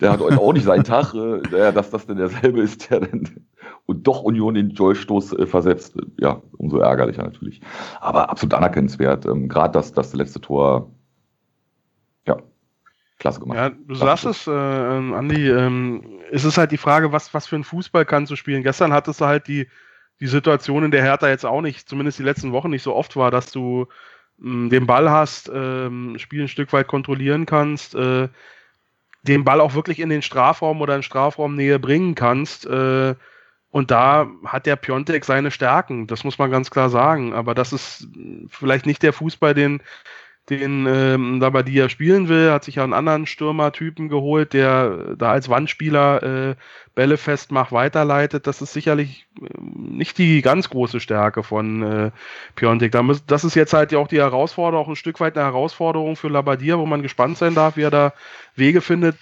Der 0.00 0.12
hat 0.12 0.20
heute 0.20 0.38
auch 0.38 0.52
nicht 0.52 0.64
seinen 0.64 0.84
Tag, 0.84 1.12
äh, 1.12 1.72
dass 1.72 1.90
das 1.90 2.06
denn 2.06 2.18
derselbe 2.18 2.60
ist, 2.60 2.88
der 2.88 3.00
dann 3.00 3.44
und 3.86 4.06
doch 4.06 4.22
Union 4.22 4.54
den 4.54 4.70
Joystoß 4.70 5.32
äh, 5.32 5.46
versetzt. 5.46 5.96
Ja, 6.20 6.40
umso 6.56 6.78
ärgerlicher 6.78 7.24
natürlich. 7.24 7.60
Aber 8.00 8.30
absolut 8.30 8.54
anerkennenswert. 8.54 9.26
Ähm, 9.26 9.48
Gerade 9.48 9.72
das, 9.72 9.92
das 9.92 10.14
letzte 10.14 10.40
Tor, 10.40 10.92
ja, 12.28 12.36
klasse 13.18 13.40
gemacht. 13.40 13.56
Ja, 13.58 13.70
du 13.70 13.94
sagst 13.96 14.26
es, 14.26 14.46
äh, 14.46 14.52
ähm, 14.52 15.14
Andi, 15.14 15.48
ähm, 15.48 16.20
es 16.30 16.44
ist 16.44 16.58
halt 16.58 16.70
die 16.70 16.76
Frage, 16.76 17.10
was, 17.10 17.34
was 17.34 17.48
für 17.48 17.56
ein 17.56 17.64
Fußball 17.64 18.04
kannst 18.04 18.30
du 18.30 18.36
spielen. 18.36 18.62
Gestern 18.62 18.92
hattest 18.92 19.20
du 19.20 19.24
halt 19.24 19.48
die, 19.48 19.66
die 20.20 20.28
Situation, 20.28 20.84
in 20.84 20.92
der 20.92 21.02
Hertha 21.02 21.28
jetzt 21.28 21.44
auch 21.44 21.60
nicht, 21.60 21.88
zumindest 21.88 22.20
die 22.20 22.24
letzten 22.24 22.52
Wochen 22.52 22.70
nicht 22.70 22.84
so 22.84 22.94
oft 22.94 23.16
war, 23.16 23.32
dass 23.32 23.50
du 23.50 23.88
den 24.38 24.86
Ball 24.86 25.10
hast, 25.10 25.48
äh, 25.48 26.18
Spiel 26.18 26.42
ein 26.42 26.48
Stück 26.48 26.72
weit 26.72 26.86
kontrollieren 26.86 27.46
kannst, 27.46 27.94
äh, 27.94 28.28
den 29.22 29.44
Ball 29.44 29.60
auch 29.60 29.74
wirklich 29.74 29.98
in 30.00 30.08
den 30.08 30.22
Strafraum 30.22 30.80
oder 30.80 30.96
in 30.96 31.02
Strafraumnähe 31.02 31.78
bringen 31.78 32.14
kannst. 32.14 32.66
Äh, 32.66 33.14
und 33.70 33.90
da 33.90 34.28
hat 34.46 34.66
der 34.66 34.76
Piontek 34.76 35.24
seine 35.24 35.50
Stärken, 35.50 36.06
das 36.06 36.24
muss 36.24 36.38
man 36.38 36.50
ganz 36.50 36.70
klar 36.70 36.88
sagen. 36.88 37.34
Aber 37.34 37.54
das 37.54 37.72
ist 37.72 38.08
vielleicht 38.48 38.86
nicht 38.86 39.02
der 39.02 39.12
Fußball, 39.12 39.54
den, 39.54 39.82
den 40.50 40.86
ähm, 40.86 41.40
Labadia 41.40 41.88
spielen 41.88 42.28
will, 42.28 42.50
hat 42.50 42.64
sich 42.64 42.76
ja 42.76 42.84
einen 42.84 42.94
anderen 42.94 43.26
Stürmertypen 43.26 44.08
geholt, 44.08 44.52
der 44.54 45.14
da 45.16 45.30
als 45.30 45.48
Wandspieler 45.48 46.22
äh, 46.22 46.54
Bälle 46.94 47.18
festmacht, 47.18 47.70
weiterleitet. 47.70 48.46
Das 48.46 48.62
ist 48.62 48.72
sicherlich 48.72 49.26
äh, 49.40 49.46
nicht 49.60 50.16
die 50.16 50.40
ganz 50.40 50.70
große 50.70 51.00
Stärke 51.00 51.42
von 51.42 51.82
äh, 51.82 52.10
Piontek. 52.54 52.96
Das 53.26 53.44
ist 53.44 53.54
jetzt 53.54 53.74
halt 53.74 53.92
ja 53.92 53.98
auch 53.98 54.08
die 54.08 54.18
Herausforderung, 54.18 54.86
auch 54.86 54.88
ein 54.88 54.96
Stück 54.96 55.20
weit 55.20 55.36
eine 55.36 55.46
Herausforderung 55.46 56.16
für 56.16 56.28
Labadia, 56.28 56.78
wo 56.78 56.86
man 56.86 57.02
gespannt 57.02 57.38
sein 57.38 57.54
darf, 57.54 57.76
wie 57.76 57.82
er 57.82 57.90
da 57.90 58.14
Wege 58.54 58.80
findet, 58.80 59.16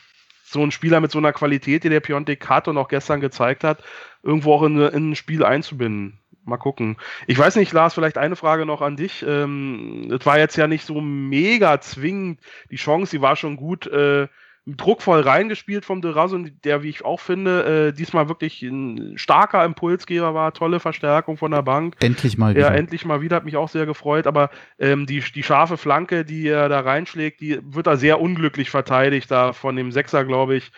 so 0.44 0.62
einen 0.62 0.70
Spieler 0.70 1.00
mit 1.00 1.10
so 1.10 1.18
einer 1.18 1.32
Qualität, 1.32 1.82
die 1.82 1.88
der 1.88 2.00
Piontek 2.00 2.48
hat 2.48 2.68
und 2.68 2.78
auch 2.78 2.88
gestern 2.88 3.20
gezeigt 3.20 3.64
hat, 3.64 3.82
irgendwo 4.22 4.54
auch 4.54 4.62
in, 4.62 4.80
in 4.80 5.10
ein 5.10 5.16
Spiel 5.16 5.44
einzubinden. 5.44 6.20
Mal 6.46 6.56
gucken. 6.56 6.96
Ich 7.26 7.38
weiß 7.38 7.56
nicht, 7.56 7.72
Lars, 7.72 7.94
vielleicht 7.94 8.18
eine 8.18 8.36
Frage 8.36 8.66
noch 8.66 8.80
an 8.80 8.96
dich. 8.96 9.24
Ähm, 9.26 10.08
es 10.18 10.24
war 10.24 10.38
jetzt 10.38 10.56
ja 10.56 10.66
nicht 10.68 10.84
so 10.84 11.00
mega 11.00 11.80
zwingend 11.80 12.40
die 12.70 12.76
Chance, 12.76 13.10
sie 13.10 13.20
war 13.20 13.36
schon 13.36 13.56
gut 13.56 13.86
äh, 13.88 14.28
druckvoll 14.66 15.20
reingespielt 15.20 15.84
vom 15.84 16.02
Derasun, 16.02 16.58
der, 16.64 16.82
wie 16.82 16.88
ich 16.88 17.04
auch 17.04 17.20
finde, 17.20 17.88
äh, 17.88 17.92
diesmal 17.92 18.28
wirklich 18.28 18.62
ein 18.62 19.16
starker 19.16 19.64
Impulsgeber 19.64 20.34
war, 20.34 20.52
tolle 20.52 20.80
Verstärkung 20.80 21.36
von 21.36 21.52
der 21.52 21.62
Bank. 21.62 21.94
Endlich 22.00 22.36
mal 22.36 22.54
wieder. 22.54 22.68
Ja, 22.68 22.74
endlich 22.74 23.04
mal 23.04 23.20
wieder, 23.20 23.36
hat 23.36 23.44
mich 23.44 23.56
auch 23.56 23.68
sehr 23.68 23.86
gefreut, 23.86 24.26
aber 24.26 24.50
ähm, 24.78 25.06
die, 25.06 25.20
die 25.20 25.42
scharfe 25.44 25.76
Flanke, 25.76 26.24
die 26.24 26.48
er 26.48 26.68
da 26.68 26.80
reinschlägt, 26.80 27.40
die 27.40 27.60
wird 27.62 27.86
da 27.86 27.96
sehr 27.96 28.20
unglücklich 28.20 28.70
verteidigt, 28.70 29.30
da 29.30 29.52
von 29.52 29.76
dem 29.76 29.92
Sechser, 29.92 30.24
glaube 30.24 30.56
ich. 30.56 30.72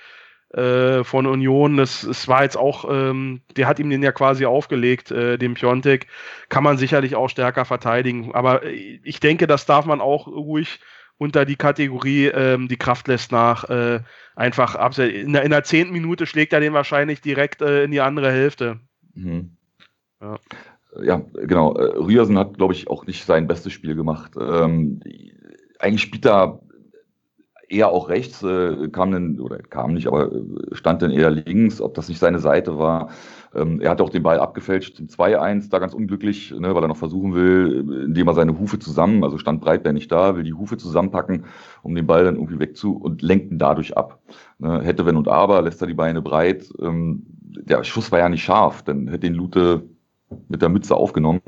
Äh, 0.55 1.05
von 1.05 1.27
Union. 1.27 1.77
Das, 1.77 2.07
das 2.07 2.27
war 2.27 2.43
jetzt 2.43 2.57
auch, 2.57 2.87
ähm, 2.91 3.43
der 3.59 3.67
hat 3.67 3.79
ihm 3.79 3.91
den 3.91 4.03
ja 4.03 4.13
quasi 4.13 4.47
aufgelegt, 4.47 5.11
äh, 5.11 5.37
dem 5.37 5.53
Piontek. 5.53 6.07
Kann 6.49 6.65
man 6.65 6.79
sicherlich 6.79 7.17
auch 7.17 7.29
stärker 7.29 7.67
verteidigen. 7.67 8.35
Aber 8.35 8.63
äh, 8.63 8.99
ich 9.05 9.21
denke, 9.21 9.47
das 9.47 9.67
darf 9.67 9.85
man 9.85 10.01
auch 10.01 10.27
ruhig 10.27 10.81
unter 11.19 11.45
die 11.45 11.57
Kategorie, 11.57 12.29
ähm, 12.29 12.67
die 12.67 12.79
Kraft 12.79 13.09
lässt 13.09 13.31
nach, 13.31 13.69
äh, 13.69 14.01
einfach 14.37 14.75
ab. 14.75 14.97
In 14.97 15.35
der, 15.35 15.43
in 15.43 15.51
der 15.51 15.65
zehnten 15.65 15.93
Minute 15.93 16.25
schlägt 16.25 16.55
er 16.55 16.61
den 16.61 16.73
wahrscheinlich 16.73 17.21
direkt 17.21 17.61
äh, 17.61 17.85
in 17.85 17.91
die 17.91 18.01
andere 18.01 18.33
Hälfte. 18.33 18.81
Mhm. 19.15 19.51
Ja. 20.23 20.39
ja. 21.03 21.23
genau. 21.45 21.73
Rührsen 21.73 22.39
hat, 22.39 22.57
glaube 22.57 22.73
ich, 22.73 22.89
auch 22.89 23.05
nicht 23.05 23.27
sein 23.27 23.49
bestes 23.49 23.75
Spiel 23.75 23.95
gemacht. 23.95 24.33
Ähm, 24.41 25.03
eigentlich 25.79 26.03
spielt 26.03 26.25
er 26.25 26.61
eher 27.69 27.91
auch 27.91 28.09
rechts, 28.09 28.43
äh, 28.43 28.89
kam 28.89 29.13
dann, 29.13 29.41
oder 29.41 29.59
kam 29.59 29.95
nicht, 29.95 30.07
aber 30.07 30.33
äh, 30.33 30.43
stand 30.73 31.03
dann 31.03 31.11
eher 31.11 31.31
links, 31.31 31.81
ob 31.81 31.95
das 31.95 32.09
nicht 32.09 32.19
seine 32.19 32.39
Seite 32.39 32.79
war. 32.79 33.11
Ähm, 33.55 33.81
er 33.81 33.91
hat 33.91 34.01
auch 34.01 34.11
den 34.11 34.23
Ball 34.23 34.39
abgefälscht 34.39 34.97
zum 34.97 35.07
2-1, 35.07 35.71
da 35.71 35.79
ganz 35.79 35.95
unglücklich, 35.95 36.53
ne, 36.59 36.75
weil 36.75 36.83
er 36.83 36.89
noch 36.89 36.97
versuchen 36.97 37.35
will, 37.35 38.05
indem 38.07 38.29
er 38.29 38.35
seine 38.35 38.59
Hufe 38.59 38.79
zusammen, 38.79 39.25
also 39.25 39.39
stand 39.39 39.61
Breitbär 39.61 39.93
nicht 39.93 40.11
da, 40.11 40.37
will 40.37 40.45
die 40.45 40.55
Hufe 40.55 40.77
zusammenpacken, 40.77 41.45
um 41.83 41.95
den 41.95 42.07
Ball 42.07 42.25
dann 42.25 42.37
irgendwie 42.37 42.59
wegzu 42.59 42.97
und 42.97 43.23
lenken 43.23 43.59
dadurch 43.59 43.97
ab. 43.97 44.21
Ne, 44.59 44.83
hätte 44.83 45.07
wenn 45.07 45.17
und 45.17 45.29
aber, 45.29 45.63
lässt 45.63 45.81
er 45.83 45.87
die 45.87 45.95
Beine 45.95 46.23
breit. 46.23 46.73
Ähm, 46.81 47.27
der 47.41 47.85
Schuss 47.85 48.13
war 48.13 48.19
ja 48.19 48.29
nicht 48.29 48.45
scharf, 48.45 48.83
dann 48.83 49.09
hätte 49.09 49.21
den 49.21 49.35
Lute 49.35 49.85
mit 50.49 50.63
der 50.63 50.69
Mütze 50.69 50.97
aufgenommen. 50.97 51.41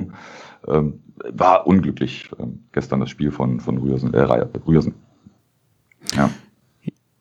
Ähm, 0.67 1.01
war 1.33 1.67
unglücklich 1.67 2.31
ähm, 2.39 2.65
gestern 2.73 3.01
das 3.01 3.11
Spiel 3.11 3.31
von, 3.31 3.61
von 3.61 3.79
Rührsen, 3.79 4.15
äh, 4.15 4.23
Rührsen. 4.67 4.95
Ja. 6.15 6.31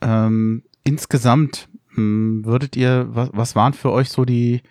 Ähm, 0.01 0.63
insgesamt 0.83 1.69
hm, 1.93 2.45
würdet 2.45 2.75
ihr, 2.75 3.07
was, 3.09 3.29
was 3.33 3.55
waren 3.55 3.73
für 3.73 3.91
euch 3.91 4.09
so 4.09 4.25
die, 4.25 4.61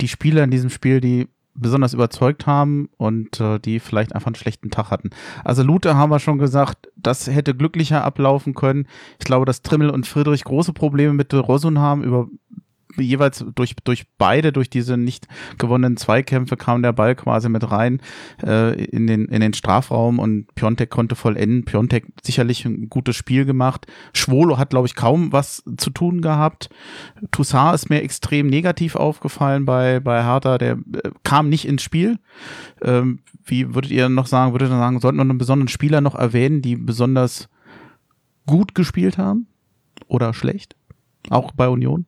die 0.00 0.08
Spieler 0.08 0.44
in 0.44 0.50
diesem 0.50 0.70
Spiel, 0.70 1.00
die 1.00 1.28
besonders 1.54 1.94
überzeugt 1.94 2.46
haben 2.46 2.88
und 2.96 3.40
äh, 3.40 3.58
die 3.60 3.78
vielleicht 3.78 4.14
einfach 4.14 4.26
einen 4.26 4.34
schlechten 4.34 4.70
Tag 4.70 4.90
hatten. 4.90 5.10
Also 5.44 5.62
Lute 5.62 5.94
haben 5.94 6.10
wir 6.10 6.18
schon 6.18 6.38
gesagt, 6.38 6.88
das 6.96 7.28
hätte 7.28 7.54
glücklicher 7.54 8.04
ablaufen 8.04 8.54
können. 8.54 8.88
Ich 9.20 9.24
glaube, 9.24 9.46
dass 9.46 9.62
Trimmel 9.62 9.90
und 9.90 10.06
Friedrich 10.06 10.44
große 10.44 10.72
Probleme 10.72 11.12
mit 11.12 11.32
Rosun 11.32 11.78
haben, 11.78 12.02
über 12.02 12.28
jeweils 12.96 13.44
durch, 13.54 13.74
durch 13.84 14.06
beide, 14.18 14.52
durch 14.52 14.70
diese 14.70 14.96
nicht 14.96 15.26
gewonnenen 15.58 15.96
Zweikämpfe 15.96 16.56
kam 16.56 16.82
der 16.82 16.92
Ball 16.92 17.14
quasi 17.14 17.48
mit 17.48 17.70
rein 17.70 18.00
äh, 18.42 18.84
in, 18.84 19.06
den, 19.06 19.26
in 19.26 19.40
den 19.40 19.54
Strafraum 19.54 20.18
und 20.18 20.54
Piontek 20.54 20.90
konnte 20.90 21.16
vollenden. 21.16 21.64
Piontek 21.64 22.06
sicherlich 22.22 22.64
ein 22.64 22.88
gutes 22.88 23.16
Spiel 23.16 23.44
gemacht. 23.44 23.86
Schwolo 24.12 24.58
hat, 24.58 24.70
glaube 24.70 24.86
ich, 24.86 24.94
kaum 24.94 25.32
was 25.32 25.62
zu 25.76 25.90
tun 25.90 26.20
gehabt. 26.20 26.68
Toussaint 27.30 27.74
ist 27.74 27.90
mir 27.90 28.02
extrem 28.02 28.46
negativ 28.46 28.96
aufgefallen 28.96 29.64
bei, 29.64 30.00
bei 30.00 30.24
Hertha. 30.24 30.58
Der 30.58 30.72
äh, 30.72 31.10
kam 31.22 31.48
nicht 31.48 31.66
ins 31.66 31.82
Spiel. 31.82 32.18
Ähm, 32.82 33.20
wie 33.44 33.74
würdet 33.74 33.90
ihr 33.90 34.08
noch 34.08 34.26
sagen, 34.26 34.52
würdet 34.52 34.68
ihr 34.68 34.78
sagen, 34.78 35.00
sollten 35.00 35.18
wir 35.18 35.22
einen 35.22 35.38
besonderen 35.38 35.68
Spieler 35.68 36.00
noch 36.00 36.14
erwähnen, 36.14 36.62
die 36.62 36.76
besonders 36.76 37.48
gut 38.46 38.74
gespielt 38.74 39.18
haben? 39.18 39.46
Oder 40.06 40.34
schlecht? 40.34 40.76
Auch 41.30 41.52
bei 41.52 41.68
Union? 41.68 42.06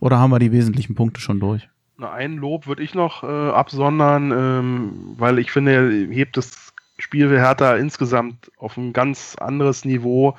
Oder 0.00 0.18
haben 0.18 0.30
wir 0.30 0.38
die 0.38 0.52
wesentlichen 0.52 0.94
Punkte 0.94 1.20
schon 1.20 1.40
durch? 1.40 1.68
Ein 2.00 2.36
Lob 2.36 2.66
würde 2.66 2.82
ich 2.82 2.94
noch 2.94 3.24
äh, 3.24 3.26
absondern, 3.26 4.30
ähm, 4.30 5.14
weil 5.18 5.38
ich 5.38 5.50
finde, 5.50 5.72
er 5.72 6.14
hebt 6.14 6.36
das 6.36 6.72
Spiel 6.98 7.28
für 7.28 7.40
Hertha 7.40 7.76
insgesamt 7.76 8.52
auf 8.56 8.76
ein 8.76 8.92
ganz 8.92 9.36
anderes 9.36 9.84
Niveau, 9.84 10.36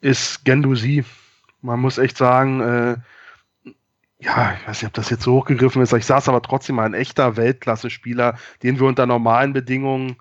ist 0.00 0.44
Gendusi. 0.44 1.04
Man 1.62 1.80
muss 1.80 1.98
echt 1.98 2.16
sagen, 2.16 2.60
äh, 2.60 2.96
ja, 4.20 4.54
ich 4.54 4.68
weiß 4.68 4.82
nicht, 4.82 4.88
ob 4.88 4.94
das 4.94 5.10
jetzt 5.10 5.22
so 5.22 5.34
hochgegriffen 5.34 5.82
ist, 5.82 5.92
ich 5.92 6.06
saß 6.06 6.28
aber 6.28 6.42
trotzdem 6.42 6.76
mal 6.76 6.86
ein 6.86 6.94
echter 6.94 7.36
Weltklasse-Spieler, 7.36 8.38
den 8.62 8.78
wir 8.78 8.86
unter 8.86 9.06
normalen 9.06 9.52
Bedingungen 9.52 10.16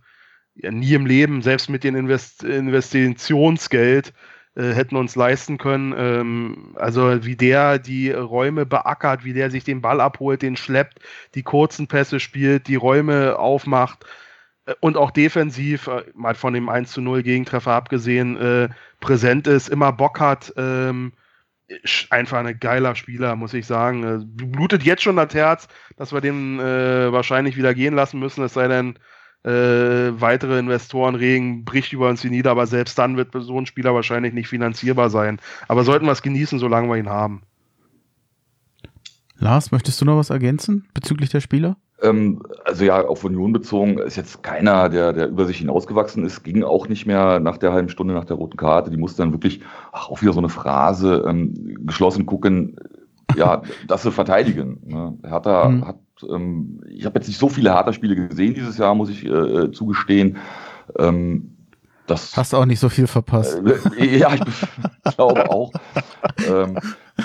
ja, 0.56 0.72
nie 0.72 0.94
im 0.94 1.06
Leben, 1.06 1.42
selbst 1.42 1.70
mit 1.70 1.84
dem 1.84 1.96
Invest 1.96 2.44
Investitionsgeld, 2.44 4.14
hätten 4.56 4.96
uns 4.96 5.16
leisten 5.16 5.58
können. 5.58 5.94
Ähm, 5.98 6.76
also 6.76 7.26
wie 7.26 7.36
der 7.36 7.80
die 7.80 8.12
Räume 8.12 8.66
beackert, 8.66 9.24
wie 9.24 9.34
der 9.34 9.50
sich 9.50 9.64
den 9.64 9.82
Ball 9.82 10.02
abholt, 10.02 10.42
den 10.42 10.56
schleppt, 10.56 11.00
die 11.36 11.44
kurzen 11.44 11.88
Pässe 11.88 12.20
spielt, 12.20 12.68
die 12.68 12.76
Räume 12.76 13.38
aufmacht 13.40 14.06
äh, 14.66 14.74
und 14.80 14.98
auch 14.98 15.12
defensiv, 15.12 15.88
äh, 15.88 16.04
mal 16.14 16.36
von 16.36 16.54
dem 16.54 16.70
1 16.70 16.92
zu 16.92 17.02
0 17.02 17.24
Gegentreffer 17.24 17.72
abgesehen, 17.74 18.38
äh, 18.38 18.70
präsent 19.00 19.48
ist, 19.48 19.70
immer 19.70 19.92
Bock 19.92 20.20
hat. 20.20 20.54
Ähm, 20.58 21.14
einfach 22.10 22.40
ein 22.40 22.60
geiler 22.60 22.96
Spieler, 22.96 23.36
muss 23.36 23.54
ich 23.54 23.66
sagen. 23.66 24.04
Äh, 24.04 24.46
blutet 24.46 24.84
jetzt 24.84 25.04
schon 25.04 25.16
das 25.16 25.34
Herz, 25.34 25.68
dass 25.98 26.14
wir 26.14 26.22
den 26.22 26.60
äh, 26.60 27.12
wahrscheinlich 27.12 27.58
wieder 27.58 27.74
gehen 27.74 27.96
lassen 27.96 28.20
müssen, 28.20 28.44
es 28.44 28.54
sei 28.54 28.68
denn, 28.68 29.00
äh, 29.44 30.20
weitere 30.22 30.60
Investoren 30.60 31.16
regen, 31.16 31.66
bricht 31.66 31.94
über 31.94 32.10
uns 32.10 32.22
die 32.22 32.30
nieder, 32.30 32.52
aber 32.52 32.66
selbst 32.66 32.98
dann 32.98 33.18
wird 33.18 33.30
so 33.34 33.60
ein 33.60 33.66
Spieler 33.66 33.94
wahrscheinlich 33.94 34.34
nicht 34.34 34.48
finanzierbar 34.48 35.10
sein. 35.10 35.40
Aber 35.68 35.84
sollten 35.84 36.06
wir 36.06 36.12
es 36.12 36.22
genießen, 36.22 36.60
solange 36.60 36.88
wir 36.88 36.98
ihn 36.98 37.10
haben. 37.10 37.42
Lars, 39.38 39.72
möchtest 39.72 40.00
du 40.00 40.06
noch 40.06 40.18
was 40.18 40.30
ergänzen 40.30 40.86
bezüglich 40.94 41.30
der 41.30 41.42
Spieler? 41.42 41.76
Ähm, 42.02 42.42
also 42.66 42.86
ja, 42.86 43.06
auf 43.06 43.24
Union 43.24 43.54
bezogen 43.54 43.98
ist 43.98 44.16
jetzt 44.16 44.44
keiner, 44.44 44.90
der, 44.90 45.14
der 45.14 45.28
über 45.28 45.46
sich 45.46 45.58
hinausgewachsen 45.58 46.26
ist, 46.26 46.44
ging 46.44 46.64
auch 46.64 46.88
nicht 46.88 47.06
mehr 47.06 47.40
nach 47.40 47.58
der 47.58 47.74
halben 47.74 47.90
Stunde 47.90 48.14
nach 48.14 48.26
der 48.26 48.38
roten 48.38 48.58
Karte. 48.58 48.92
Die 48.92 48.98
musste 48.98 49.22
dann 49.22 49.34
wirklich, 49.34 49.62
ach, 49.92 50.10
auch 50.10 50.22
wieder 50.22 50.34
so 50.34 50.40
eine 50.40 50.50
Phrase, 50.50 51.26
ähm, 51.28 51.76
geschlossen 51.86 52.26
gucken, 52.26 52.78
ja, 53.36 53.62
dass 53.88 54.04
sie 54.04 54.12
verteidigen. 54.12 54.80
Ne? 54.86 55.18
Hertha 55.24 55.70
mhm. 55.70 55.88
hat 55.88 56.00
ähm, 56.30 56.82
ich 56.88 57.06
habe 57.06 57.20
jetzt 57.20 57.28
nicht 57.28 57.40
so 57.40 57.50
viele 57.50 57.74
Hertha-Spiele 57.74 58.28
gesehen 58.28 58.54
dieses 58.54 58.78
Jahr, 58.78 58.96
muss 58.96 59.10
ich 59.10 59.26
äh, 59.26 59.30
äh 59.30 59.72
zugestehen. 59.72 60.38
Ähm, 60.98 61.50
das, 62.08 62.36
Hast 62.36 62.54
auch 62.54 62.66
nicht 62.66 62.80
so 62.80 62.90
viel 62.90 63.08
verpasst. 63.08 63.62
Äh, 63.98 64.18
ja, 64.18 64.34
ich 64.34 64.42
glaube 65.16 65.50
auch. 65.50 65.72
ähm, 66.48 66.78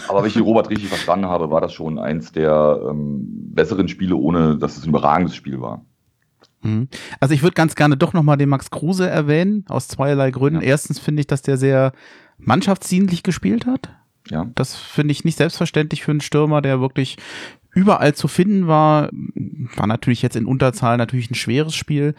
aber 0.09 0.23
wenn 0.23 0.31
ich 0.31 0.41
Robert 0.41 0.71
richtig 0.71 0.89
verstanden 0.89 1.27
habe, 1.27 1.51
war 1.51 1.61
das 1.61 1.73
schon 1.73 1.99
eins 1.99 2.31
der 2.31 2.81
ähm, 2.89 3.55
besseren 3.55 3.89
Spiele, 3.89 4.15
ohne 4.15 4.57
dass 4.57 4.77
es 4.77 4.85
ein 4.85 4.91
überragendes 4.91 5.35
Spiel 5.35 5.61
war. 5.61 5.85
Mhm. 6.63 6.89
Also 7.19 7.35
ich 7.35 7.43
würde 7.43 7.55
ganz 7.55 7.75
gerne 7.75 7.97
doch 7.97 8.13
nochmal 8.13 8.37
den 8.37 8.49
Max 8.49 8.71
Kruse 8.71 9.09
erwähnen, 9.09 9.65
aus 9.69 9.89
zweierlei 9.89 10.31
Gründen. 10.31 10.61
Ja. 10.61 10.69
Erstens 10.69 11.01
finde 11.01 11.21
ich, 11.21 11.27
dass 11.27 11.43
der 11.43 11.57
sehr 11.57 11.93
mannschaftsdienlich 12.39 13.25
gespielt 13.25 13.67
hat. 13.67 13.91
Ja. 14.31 14.47
Das 14.55 14.77
finde 14.77 15.13
ich 15.13 15.25
nicht 15.25 15.39
selbstverständlich 15.39 16.03
für 16.03 16.11
einen 16.11 16.21
Stürmer, 16.21 16.63
der 16.63 16.81
wirklich 16.81 17.17
überall 17.75 18.15
zu 18.15 18.29
finden 18.29 18.67
war. 18.67 19.09
War 19.77 19.87
natürlich 19.87 20.23
jetzt 20.23 20.37
in 20.37 20.47
Unterzahl 20.47 20.97
natürlich 20.97 21.31
ein 21.31 21.35
schweres 21.35 21.75
Spiel. 21.75 22.15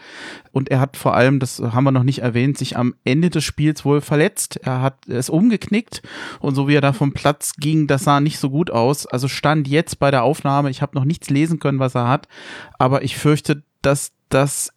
Und 0.52 0.70
er 0.70 0.80
hat 0.80 0.96
vor 0.96 1.14
allem, 1.14 1.38
das 1.38 1.60
haben 1.60 1.84
wir 1.84 1.90
noch 1.90 2.02
nicht 2.02 2.20
erwähnt, 2.20 2.56
sich 2.56 2.76
am 2.76 2.94
Ende 3.04 3.30
des 3.30 3.44
Spiels 3.44 3.84
wohl 3.84 4.00
verletzt. 4.00 4.58
Er 4.62 4.80
hat 4.80 5.08
es 5.08 5.28
umgeknickt 5.28 6.02
und 6.40 6.54
so 6.54 6.66
wie 6.66 6.74
er 6.74 6.80
da 6.80 6.92
vom 6.92 7.12
Platz 7.12 7.56
ging, 7.56 7.86
das 7.86 8.04
sah 8.04 8.20
nicht 8.20 8.38
so 8.38 8.50
gut 8.50 8.70
aus. 8.70 9.06
Also 9.06 9.28
stand 9.28 9.68
jetzt 9.68 9.98
bei 9.98 10.10
der 10.10 10.22
Aufnahme, 10.22 10.70
ich 10.70 10.82
habe 10.82 10.96
noch 10.96 11.04
nichts 11.04 11.28
lesen 11.30 11.58
können, 11.58 11.78
was 11.78 11.94
er 11.94 12.08
hat, 12.08 12.28
aber 12.78 13.02
ich 13.02 13.16
fürchte, 13.16 13.62
dass 13.82 14.12
das 14.28 14.72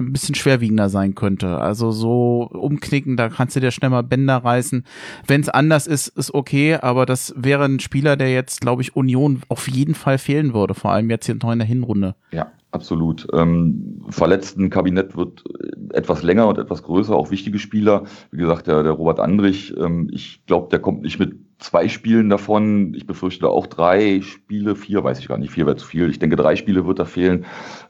ein 0.00 0.12
bisschen 0.12 0.34
schwerwiegender 0.34 0.88
sein 0.88 1.14
könnte. 1.14 1.58
Also 1.58 1.90
so 1.92 2.48
umknicken, 2.52 3.16
da 3.16 3.28
kannst 3.28 3.56
du 3.56 3.60
dir 3.60 3.70
schnell 3.70 3.90
mal 3.90 4.02
Bänder 4.02 4.38
reißen. 4.38 4.84
Wenn 5.26 5.40
es 5.40 5.48
anders 5.48 5.86
ist, 5.86 6.08
ist 6.08 6.34
okay, 6.34 6.76
aber 6.76 7.06
das 7.06 7.34
wäre 7.36 7.64
ein 7.64 7.80
Spieler, 7.80 8.16
der 8.16 8.32
jetzt, 8.32 8.60
glaube 8.60 8.82
ich, 8.82 8.96
Union 8.96 9.42
auf 9.48 9.68
jeden 9.68 9.94
Fall 9.94 10.18
fehlen 10.18 10.54
würde, 10.54 10.74
vor 10.74 10.92
allem 10.92 11.10
jetzt 11.10 11.26
hier 11.26 11.36
noch 11.36 11.52
in 11.52 11.58
der 11.58 11.68
Hinrunde. 11.68 12.14
Ja, 12.32 12.50
absolut. 12.70 13.26
Ähm, 13.32 14.02
verletzten 14.08 14.70
Kabinett 14.70 15.16
wird 15.16 15.44
etwas 15.92 16.22
länger 16.22 16.48
und 16.48 16.58
etwas 16.58 16.82
größer, 16.82 17.14
auch 17.14 17.30
wichtige 17.30 17.58
Spieler. 17.58 18.04
Wie 18.30 18.38
gesagt, 18.38 18.66
der, 18.66 18.82
der 18.82 18.92
Robert 18.92 19.20
Andrich, 19.20 19.74
ähm, 19.76 20.08
ich 20.12 20.44
glaube, 20.46 20.68
der 20.70 20.78
kommt 20.78 21.02
nicht 21.02 21.18
mit 21.18 21.34
zwei 21.60 21.88
Spielen 21.88 22.28
davon. 22.30 22.94
Ich 22.94 23.06
befürchte 23.06 23.48
auch 23.48 23.66
drei 23.66 24.22
Spiele, 24.22 24.74
vier, 24.74 25.04
weiß 25.04 25.18
ich 25.18 25.28
gar 25.28 25.38
nicht, 25.38 25.52
vier 25.52 25.66
wäre 25.66 25.76
zu 25.76 25.86
viel. 25.86 26.10
Ich 26.10 26.18
denke, 26.18 26.36
drei 26.36 26.56
Spiele 26.56 26.86
wird 26.86 26.98
da 26.98 27.04
fehlen. 27.04 27.44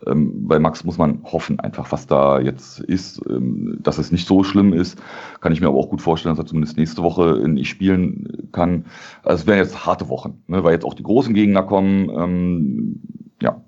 Ähm, 0.07 0.47
bei 0.47 0.59
Max 0.59 0.85
muss 0.85 0.99
man 0.99 1.23
hoffen, 1.25 1.61
einfach, 1.61 1.91
was 1.93 2.07
da 2.07 2.41
jetzt 2.41 2.81
ist, 2.81 3.23
ähm, 3.29 3.79
dass 3.81 3.99
es 3.99 4.13
nicht 4.13 4.27
so 4.27 4.45
schlimm 4.45 4.73
ist. 4.73 5.01
Kann 5.41 5.53
ich 5.53 5.61
mir 5.61 5.69
aber 5.69 5.79
auch 5.79 5.89
gut 5.89 6.03
vorstellen, 6.03 6.35
dass 6.35 6.45
er 6.45 6.49
zumindest 6.49 6.77
nächste 6.77 7.03
Woche 7.03 7.49
nicht 7.49 7.69
spielen 7.69 8.49
kann. 8.53 8.87
Also 9.23 9.43
es 9.43 9.47
wären 9.47 9.59
jetzt 9.59 9.87
harte 9.87 10.09
Wochen, 10.09 10.43
ne, 10.49 10.63
weil 10.65 10.73
jetzt 10.73 10.85
auch 10.85 10.95
die 10.95 11.05
großen 11.05 11.33
Gegner 11.33 11.63
kommen. 11.63 12.11
Ähm, 12.11 13.01
ja, 13.41 13.63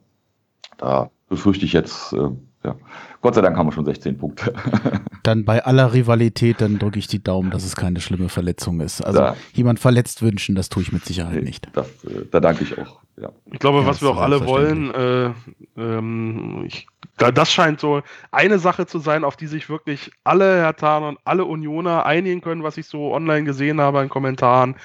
da 0.79 1.11
befürchte 1.29 1.65
ich 1.65 1.73
jetzt, 1.73 2.13
äh, 2.13 2.31
ja. 2.65 2.77
Gott 3.21 3.35
sei 3.35 3.41
Dank 3.41 3.57
haben 3.57 3.67
wir 3.67 3.73
schon 3.73 3.85
16 3.85 4.19
Punkte. 4.19 4.53
dann 5.23 5.45
bei 5.45 5.65
aller 5.65 5.93
Rivalität, 5.93 6.61
dann 6.61 6.79
drücke 6.79 6.99
ich 6.99 7.07
die 7.07 7.23
Daumen, 7.23 7.51
dass 7.51 7.65
es 7.65 7.77
keine 7.77 8.01
schlimme 8.01 8.29
Verletzung 8.29 8.81
ist. 8.81 9.01
Also 9.01 9.19
da, 9.19 9.37
jemand 9.53 9.81
verletzt 9.81 10.23
wünschen, 10.23 10.55
das 10.55 10.69
tue 10.69 10.83
ich 10.83 10.93
mit 10.93 11.05
Sicherheit 11.05 11.37
nee, 11.37 11.43
nicht. 11.43 11.69
Das, 11.73 11.87
äh, 12.05 12.25
da 12.31 12.41
danke 12.41 12.65
ich 12.65 12.79
auch. 12.79 13.01
Ja. 13.21 13.31
Ich 13.51 13.59
glaube, 13.59 13.81
ja, 13.81 13.87
was 13.87 14.01
wir 14.01 14.09
auch 14.11 14.21
alle 14.21 14.47
wollen, 14.47 14.93
äh, 14.95 15.31
ähm, 15.77 16.65
ich, 16.67 16.87
das 17.17 17.53
scheint 17.53 17.79
so 17.79 18.03
eine 18.31 18.59
Sache 18.59 18.87
zu 18.87 18.99
sein, 18.99 19.25
auf 19.25 19.37
die 19.37 19.47
sich 19.47 19.69
wirklich 19.69 20.11
alle 20.25 20.57
Herr 20.57 20.65
Hertaner 20.65 21.09
und 21.09 21.19
alle 21.25 21.45
Unioner 21.45 22.07
einigen 22.07 22.41
können, 22.41 22.63
was 22.63 22.77
ich 22.77 22.87
so 22.87 23.13
online 23.13 23.45
gesehen 23.45 23.81
habe 23.81 24.03
in 24.03 24.09
Kommentaren. 24.09 24.77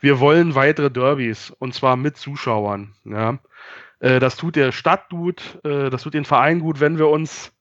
Wir 0.00 0.20
wollen 0.20 0.54
weitere 0.54 0.90
Derbys 0.90 1.50
und 1.58 1.74
zwar 1.74 1.96
mit 1.96 2.16
Zuschauern. 2.16 2.94
Ja. 3.04 3.38
Äh, 4.00 4.20
das 4.20 4.36
tut 4.36 4.56
der 4.56 4.72
Stadt 4.72 5.08
gut, 5.10 5.58
äh, 5.64 5.90
das 5.90 6.02
tut 6.02 6.14
den 6.14 6.24
Verein 6.24 6.60
gut, 6.60 6.80
wenn 6.80 6.98
wir 6.98 7.08
uns 7.08 7.52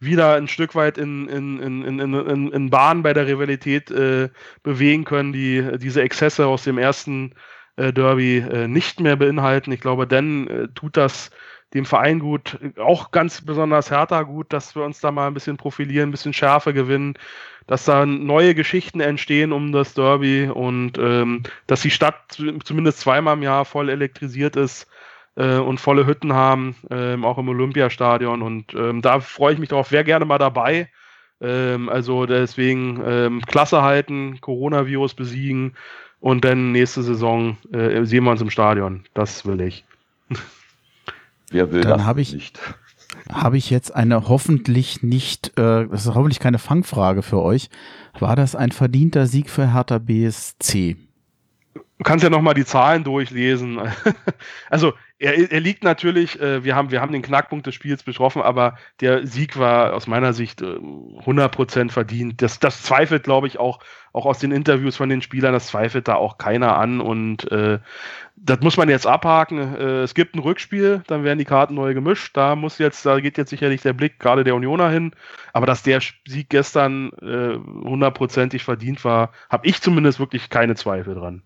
wieder 0.00 0.34
ein 0.34 0.48
Stück 0.48 0.74
weit 0.74 0.96
in, 0.96 1.28
in, 1.28 1.60
in, 1.60 1.98
in, 1.98 2.52
in, 2.52 2.70
Bahn 2.70 3.02
bei 3.02 3.12
der 3.12 3.26
Rivalität 3.26 3.90
äh, 3.90 4.28
bewegen 4.62 5.04
können, 5.04 5.32
die 5.32 5.76
diese 5.78 6.02
Exzesse 6.02 6.46
aus 6.46 6.62
dem 6.62 6.78
ersten 6.78 7.34
äh, 7.76 7.92
Derby 7.92 8.38
äh, 8.38 8.68
nicht 8.68 9.00
mehr 9.00 9.16
beinhalten. 9.16 9.72
Ich 9.72 9.80
glaube, 9.80 10.06
dann 10.06 10.70
tut 10.76 10.96
das 10.96 11.30
dem 11.74 11.84
Verein 11.84 12.20
gut, 12.20 12.58
auch 12.78 13.10
ganz 13.10 13.44
besonders 13.44 13.90
Hertha 13.90 14.22
gut, 14.22 14.52
dass 14.52 14.74
wir 14.74 14.84
uns 14.84 15.00
da 15.00 15.10
mal 15.10 15.26
ein 15.26 15.34
bisschen 15.34 15.58
profilieren, 15.58 16.08
ein 16.08 16.12
bisschen 16.12 16.32
Schärfe 16.32 16.72
gewinnen, 16.72 17.14
dass 17.66 17.84
da 17.84 18.06
neue 18.06 18.54
Geschichten 18.54 19.00
entstehen 19.00 19.52
um 19.52 19.72
das 19.72 19.92
Derby 19.92 20.48
und 20.48 20.96
ähm, 20.96 21.42
dass 21.66 21.82
die 21.82 21.90
Stadt 21.90 22.40
zumindest 22.64 23.00
zweimal 23.00 23.36
im 23.36 23.42
Jahr 23.42 23.66
voll 23.66 23.90
elektrisiert 23.90 24.56
ist 24.56 24.88
äh, 25.38 25.58
und 25.58 25.80
volle 25.80 26.06
Hütten 26.06 26.32
haben, 26.32 26.74
ähm, 26.90 27.24
auch 27.24 27.38
im 27.38 27.48
Olympiastadion. 27.48 28.42
Und 28.42 28.74
ähm, 28.74 29.00
da 29.00 29.20
freue 29.20 29.54
ich 29.54 29.58
mich 29.58 29.68
drauf, 29.68 29.92
wäre 29.92 30.04
gerne 30.04 30.24
mal 30.24 30.38
dabei. 30.38 30.90
Ähm, 31.40 31.88
also 31.88 32.26
deswegen 32.26 33.00
ähm, 33.06 33.42
Klasse 33.46 33.82
halten, 33.82 34.40
Coronavirus 34.40 35.14
besiegen 35.14 35.74
und 36.20 36.44
dann 36.44 36.72
nächste 36.72 37.04
Saison 37.04 37.56
äh, 37.72 38.04
sehen 38.04 38.24
wir 38.24 38.32
uns 38.32 38.40
im 38.40 38.50
Stadion. 38.50 39.04
Das 39.14 39.46
will 39.46 39.60
ich. 39.60 39.84
Wer 41.50 41.70
will 41.70 41.82
dann 41.82 42.04
das 42.04 42.16
ich, 42.18 42.34
nicht? 42.34 42.60
Habe 43.32 43.56
ich 43.56 43.70
jetzt 43.70 43.94
eine 43.94 44.28
hoffentlich 44.28 45.04
nicht, 45.04 45.56
äh, 45.56 45.86
das 45.86 46.06
ist 46.06 46.14
hoffentlich 46.14 46.40
keine 46.40 46.58
Fangfrage 46.58 47.22
für 47.22 47.40
euch. 47.40 47.70
War 48.18 48.34
das 48.34 48.56
ein 48.56 48.72
verdienter 48.72 49.26
Sieg 49.26 49.48
für 49.48 49.72
Hertha 49.72 49.98
BSC? 49.98 50.96
Du 51.98 52.04
kannst 52.04 52.22
ja 52.22 52.30
nochmal 52.30 52.54
die 52.54 52.64
Zahlen 52.64 53.02
durchlesen. 53.02 53.80
also 54.70 54.92
er, 55.18 55.50
er 55.50 55.58
liegt 55.58 55.82
natürlich, 55.82 56.40
äh, 56.40 56.62
wir, 56.62 56.76
haben, 56.76 56.92
wir 56.92 57.00
haben 57.00 57.12
den 57.12 57.22
Knackpunkt 57.22 57.66
des 57.66 57.74
Spiels 57.74 58.04
betroffen, 58.04 58.40
aber 58.40 58.78
der 59.00 59.26
Sieg 59.26 59.58
war 59.58 59.94
aus 59.94 60.06
meiner 60.06 60.32
Sicht 60.32 60.62
äh, 60.62 60.76
100% 60.76 61.90
verdient. 61.90 62.40
Das, 62.40 62.60
das 62.60 62.82
zweifelt, 62.82 63.24
glaube 63.24 63.48
ich, 63.48 63.58
auch, 63.58 63.80
auch 64.12 64.26
aus 64.26 64.38
den 64.38 64.52
Interviews 64.52 64.94
von 64.96 65.08
den 65.08 65.22
Spielern, 65.22 65.52
das 65.52 65.66
zweifelt 65.66 66.06
da 66.06 66.14
auch 66.14 66.38
keiner 66.38 66.78
an 66.78 67.00
und 67.00 67.50
äh, 67.50 67.80
das 68.36 68.60
muss 68.60 68.76
man 68.76 68.88
jetzt 68.88 69.08
abhaken. 69.08 69.58
Äh, 69.58 70.02
es 70.02 70.14
gibt 70.14 70.36
ein 70.36 70.40
Rückspiel, 70.40 71.02
dann 71.08 71.24
werden 71.24 71.40
die 71.40 71.44
Karten 71.44 71.74
neu 71.74 71.94
gemischt. 71.94 72.36
Da 72.36 72.54
muss 72.54 72.78
jetzt, 72.78 73.04
da 73.04 73.18
geht 73.18 73.38
jetzt 73.38 73.50
sicherlich 73.50 73.82
der 73.82 73.92
Blick 73.92 74.20
gerade 74.20 74.44
der 74.44 74.54
Unioner 74.54 74.88
hin. 74.88 75.10
Aber 75.52 75.66
dass 75.66 75.82
der 75.82 76.00
Sieg 76.28 76.48
gestern 76.48 77.10
äh, 77.14 77.58
hundertprozentig 77.58 78.62
verdient 78.62 79.04
war, 79.04 79.32
habe 79.50 79.66
ich 79.66 79.82
zumindest 79.82 80.20
wirklich 80.20 80.48
keine 80.48 80.76
Zweifel 80.76 81.16
dran 81.16 81.42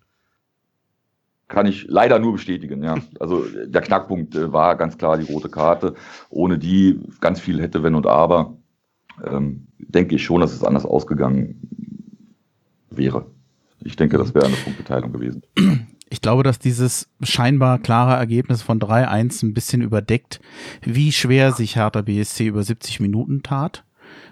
kann 1.53 1.67
ich 1.67 1.85
leider 1.87 2.19
nur 2.19 2.33
bestätigen. 2.33 2.83
Ja. 2.83 2.97
Also 3.21 3.45
der 3.67 3.83
Knackpunkt 3.83 4.35
äh, 4.35 4.53
war 4.53 4.75
ganz 4.77 4.97
klar 4.97 5.19
die 5.19 5.31
rote 5.31 5.51
Karte. 5.51 5.95
Ohne 6.31 6.59
die 6.59 6.99
ganz 7.21 7.41
viel 7.41 7.61
hätte, 7.61 7.83
wenn 7.83 7.95
und 7.95 8.07
aber, 8.07 8.57
ähm, 9.23 9.67
denke 9.79 10.17
ich 10.17 10.25
schon, 10.25 10.41
dass 10.41 10.55
es 10.55 10.65
anders 10.65 10.87
ausgegangen 10.87 11.61
wäre. 12.91 13.27
Ich 13.85 13.97
denke, 13.97 14.17
das 14.17 14.35
wäre 14.35 14.47
eine 14.47 14.57
Punkteteilung 14.57 15.13
gewesen. 15.13 15.43
Ich 16.09 16.23
glaube, 16.23 16.43
dass 16.43 16.59
dieses 16.59 17.11
scheinbar 17.23 17.79
klare 17.79 18.17
Ergebnis 18.17 18.63
von 18.63 18.81
3-1 18.81 19.45
ein 19.45 19.55
bisschen 19.55 19.83
überdeckt, 19.83 20.41
wie 20.83 21.13
schwer 21.13 21.53
sich 21.53 21.77
Hertha 21.77 22.01
BSC 22.01 22.47
über 22.47 22.63
70 22.63 23.01
Minuten 23.01 23.43
tat 23.43 23.85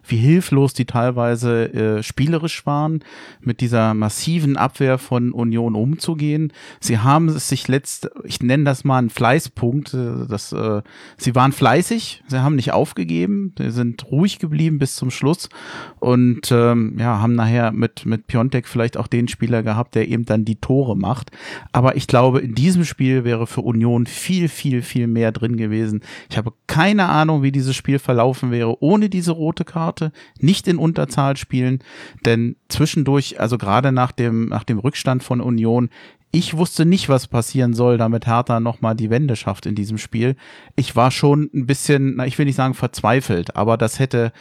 wie 0.06 0.16
hilflos 0.16 0.74
die 0.74 0.84
teilweise 0.84 1.72
äh, 1.72 2.02
spielerisch 2.02 2.66
waren, 2.66 3.00
mit 3.40 3.60
dieser 3.60 3.94
massiven 3.94 4.56
Abwehr 4.56 4.98
von 4.98 5.32
Union 5.32 5.74
umzugehen. 5.74 6.52
Sie 6.80 6.98
haben 6.98 7.28
es 7.28 7.48
sich 7.48 7.68
letzt, 7.68 8.10
ich 8.24 8.42
nenne 8.42 8.64
das 8.64 8.84
mal 8.84 8.98
einen 8.98 9.10
Fleißpunkt, 9.10 9.94
äh, 9.94 10.26
das, 10.28 10.52
äh, 10.52 10.82
sie 11.16 11.34
waren 11.34 11.52
fleißig, 11.52 12.22
sie 12.26 12.42
haben 12.42 12.56
nicht 12.56 12.72
aufgegeben, 12.72 13.54
sie 13.58 13.70
sind 13.70 14.10
ruhig 14.10 14.38
geblieben 14.38 14.78
bis 14.78 14.96
zum 14.96 15.10
Schluss 15.10 15.48
und 15.98 16.50
ähm, 16.50 16.96
ja, 16.98 17.20
haben 17.20 17.34
nachher 17.34 17.72
mit, 17.72 18.06
mit 18.06 18.26
Piontek 18.26 18.66
vielleicht 18.66 18.96
auch 18.96 19.06
den 19.06 19.28
Spieler 19.28 19.62
gehabt, 19.62 19.94
der 19.94 20.08
eben 20.08 20.24
dann 20.24 20.44
die 20.44 20.56
Tore 20.56 20.96
macht. 20.96 21.30
Aber 21.72 21.96
ich 21.96 22.06
glaube, 22.06 22.40
in 22.40 22.54
diesem 22.54 22.84
Spiel 22.84 23.24
wäre 23.24 23.46
für 23.46 23.60
Union 23.60 24.06
viel, 24.06 24.48
viel, 24.48 24.82
viel 24.82 25.06
mehr 25.06 25.32
drin 25.32 25.56
gewesen. 25.56 26.02
Ich 26.28 26.38
habe 26.38 26.52
keine 26.66 27.08
Ahnung, 27.08 27.42
wie 27.42 27.52
dieses 27.52 27.76
Spiel 27.76 27.98
verlaufen 27.98 28.50
wäre 28.50 28.82
ohne 28.82 29.08
diese 29.08 29.32
rote 29.32 29.64
Karte. 29.64 29.89
Karte, 29.90 30.12
nicht 30.38 30.68
in 30.68 30.78
Unterzahl 30.78 31.36
spielen, 31.36 31.80
denn 32.24 32.56
zwischendurch, 32.68 33.40
also 33.40 33.58
gerade 33.58 33.90
nach 33.90 34.12
dem, 34.12 34.46
nach 34.46 34.64
dem 34.64 34.78
Rückstand 34.78 35.24
von 35.24 35.40
Union, 35.40 35.90
ich 36.32 36.56
wusste 36.56 36.84
nicht, 36.86 37.08
was 37.08 37.26
passieren 37.26 37.74
soll, 37.74 37.98
damit 37.98 38.26
Hertha 38.26 38.60
nochmal 38.60 38.94
die 38.94 39.10
Wende 39.10 39.34
schafft 39.34 39.66
in 39.66 39.74
diesem 39.74 39.98
Spiel. 39.98 40.36
Ich 40.76 40.94
war 40.94 41.10
schon 41.10 41.50
ein 41.52 41.66
bisschen, 41.66 42.14
na, 42.16 42.26
ich 42.26 42.38
will 42.38 42.46
nicht 42.46 42.54
sagen 42.54 42.74
verzweifelt, 42.74 43.56
aber 43.56 43.76
das 43.76 43.98
hätte 43.98 44.32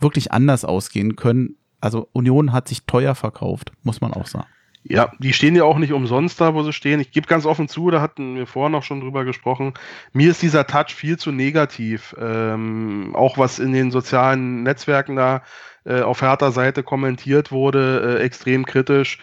wirklich 0.00 0.32
anders 0.32 0.64
ausgehen 0.64 1.14
können. 1.14 1.54
Also 1.80 2.08
Union 2.12 2.52
hat 2.52 2.66
sich 2.66 2.84
teuer 2.84 3.14
verkauft, 3.14 3.70
muss 3.84 4.00
man 4.00 4.12
auch 4.12 4.26
sagen. 4.26 4.48
Ja, 4.88 5.10
die 5.18 5.32
stehen 5.32 5.56
ja 5.56 5.64
auch 5.64 5.78
nicht 5.78 5.92
umsonst 5.92 6.40
da, 6.40 6.54
wo 6.54 6.62
sie 6.62 6.72
stehen. 6.72 7.00
Ich 7.00 7.10
gebe 7.10 7.26
ganz 7.26 7.44
offen 7.44 7.68
zu, 7.68 7.90
da 7.90 8.00
hatten 8.00 8.36
wir 8.36 8.46
vorher 8.46 8.70
noch 8.70 8.84
schon 8.84 9.00
drüber 9.00 9.24
gesprochen. 9.24 9.74
Mir 10.12 10.30
ist 10.30 10.42
dieser 10.42 10.66
Touch 10.66 10.94
viel 10.94 11.18
zu 11.18 11.32
negativ. 11.32 12.14
Ähm, 12.20 13.14
auch 13.14 13.36
was 13.36 13.58
in 13.58 13.72
den 13.72 13.90
sozialen 13.90 14.62
Netzwerken 14.62 15.16
da 15.16 15.42
äh, 15.84 16.02
auf 16.02 16.22
härter 16.22 16.52
Seite 16.52 16.82
kommentiert 16.82 17.50
wurde, 17.50 18.18
äh, 18.18 18.22
extrem 18.22 18.64
kritisch. 18.64 19.18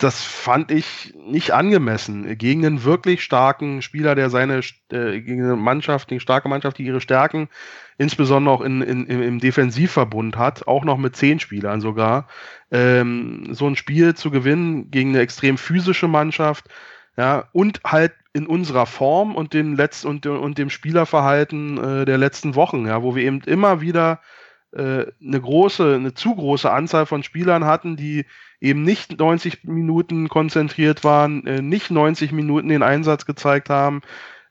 Das 0.00 0.24
fand 0.24 0.70
ich 0.70 1.14
nicht 1.26 1.52
angemessen. 1.52 2.36
Gegen 2.38 2.66
einen 2.66 2.84
wirklich 2.84 3.22
starken 3.22 3.82
Spieler, 3.82 4.14
der 4.14 4.30
seine, 4.30 4.60
äh, 4.90 5.20
gegen 5.20 5.44
eine 5.44 5.56
Mannschaft, 5.56 6.10
eine 6.10 6.20
starke 6.20 6.48
Mannschaft, 6.48 6.78
die 6.78 6.84
ihre 6.84 7.00
Stärken 7.00 7.48
insbesondere 8.00 8.54
auch 8.54 8.62
in, 8.62 8.80
in, 8.80 9.04
im 9.06 9.40
Defensivverbund 9.40 10.38
hat, 10.38 10.66
auch 10.66 10.86
noch 10.86 10.96
mit 10.96 11.16
zehn 11.16 11.38
Spielern 11.38 11.82
sogar, 11.82 12.28
ähm, 12.70 13.48
so 13.50 13.66
ein 13.66 13.76
Spiel 13.76 14.14
zu 14.14 14.30
gewinnen 14.30 14.90
gegen 14.90 15.10
eine 15.10 15.20
extrem 15.20 15.58
physische 15.58 16.08
Mannschaft, 16.08 16.64
ja, 17.18 17.44
und 17.52 17.82
halt 17.84 18.14
in 18.32 18.46
unserer 18.46 18.86
Form 18.86 19.34
und 19.34 19.52
dem 19.52 19.74
Letz 19.74 20.04
und, 20.04 20.24
und 20.24 20.56
dem 20.56 20.70
Spielerverhalten 20.70 21.76
äh, 21.76 22.04
der 22.06 22.16
letzten 22.16 22.54
Wochen, 22.54 22.86
ja, 22.86 23.02
wo 23.02 23.14
wir 23.14 23.22
eben 23.22 23.42
immer 23.42 23.82
wieder 23.82 24.20
eine 24.72 25.40
große, 25.40 25.96
eine 25.96 26.14
zu 26.14 26.34
große 26.34 26.70
Anzahl 26.70 27.06
von 27.06 27.22
Spielern 27.22 27.64
hatten, 27.64 27.96
die 27.96 28.24
eben 28.60 28.82
nicht 28.82 29.18
90 29.18 29.64
Minuten 29.64 30.28
konzentriert 30.28 31.02
waren, 31.02 31.46
äh, 31.46 31.62
nicht 31.62 31.90
90 31.90 32.32
Minuten 32.32 32.68
den 32.68 32.82
Einsatz 32.82 33.26
gezeigt 33.26 33.70
haben, 33.70 34.02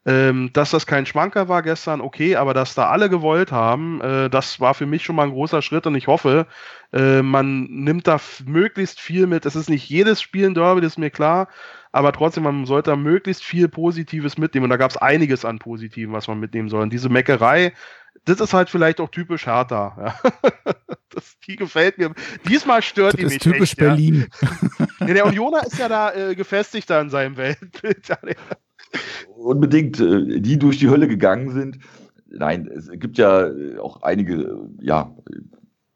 ähm, 0.05 0.49
dass 0.53 0.71
das 0.71 0.87
kein 0.87 1.05
Schmanker 1.05 1.47
war 1.49 1.61
gestern, 1.61 2.01
okay, 2.01 2.35
aber 2.35 2.53
dass 2.53 2.73
da 2.73 2.89
alle 2.89 3.09
gewollt 3.09 3.51
haben, 3.51 4.01
äh, 4.01 4.29
das 4.29 4.59
war 4.59 4.73
für 4.73 4.85
mich 4.85 5.03
schon 5.03 5.15
mal 5.15 5.23
ein 5.23 5.31
großer 5.31 5.61
Schritt 5.61 5.85
und 5.85 5.95
ich 5.95 6.07
hoffe, 6.07 6.47
äh, 6.93 7.21
man 7.21 7.65
nimmt 7.65 8.07
da 8.07 8.19
möglichst 8.45 8.99
viel 8.99 9.27
mit. 9.27 9.45
Es 9.45 9.55
ist 9.55 9.69
nicht 9.69 9.87
jedes 9.89 10.21
Spiel 10.21 10.47
ein 10.47 10.55
Derby, 10.55 10.81
das 10.81 10.93
ist 10.93 10.97
mir 10.97 11.11
klar, 11.11 11.47
aber 11.91 12.11
trotzdem, 12.11 12.43
man 12.43 12.65
sollte 12.65 12.91
da 12.91 12.95
möglichst 12.95 13.43
viel 13.43 13.67
Positives 13.67 14.37
mitnehmen 14.37 14.65
und 14.65 14.69
da 14.69 14.77
gab 14.77 14.91
es 14.91 14.97
einiges 14.97 15.45
an 15.45 15.59
Positiven, 15.59 16.13
was 16.13 16.27
man 16.27 16.39
mitnehmen 16.39 16.69
soll. 16.69 16.83
Und 16.83 16.93
diese 16.93 17.09
Meckerei, 17.09 17.73
das 18.25 18.39
ist 18.39 18.53
halt 18.53 18.69
vielleicht 18.69 18.99
auch 18.99 19.09
typisch 19.09 19.45
Hertha. 19.45 20.15
Ja. 20.23 20.31
Das, 21.11 21.39
die 21.39 21.55
gefällt 21.55 21.97
mir. 21.97 22.13
Diesmal 22.47 22.83
stört 22.83 23.13
das 23.13 23.17
die 23.17 23.25
mich. 23.25 23.39
Das 23.39 23.45
ist 23.47 23.51
typisch 23.51 23.71
echt, 23.71 23.79
Berlin. 23.79 24.27
Ja. 24.39 24.87
ja, 25.07 25.13
der 25.15 25.25
Unioner 25.25 25.65
ist 25.65 25.79
ja 25.79 25.89
da 25.89 26.13
äh, 26.13 26.35
gefestigter 26.35 27.01
in 27.01 27.09
seinem 27.09 27.35
Weltbild. 27.35 28.07
unbedingt, 29.35 29.99
äh, 29.99 30.39
die 30.39 30.59
durch 30.59 30.77
die 30.77 30.87
Hölle 30.87 31.07
gegangen 31.07 31.49
sind. 31.49 31.79
Nein, 32.27 32.67
es 32.67 32.91
gibt 32.91 33.17
ja 33.17 33.49
auch 33.81 34.03
einige, 34.03 34.69
ja, 34.79 35.11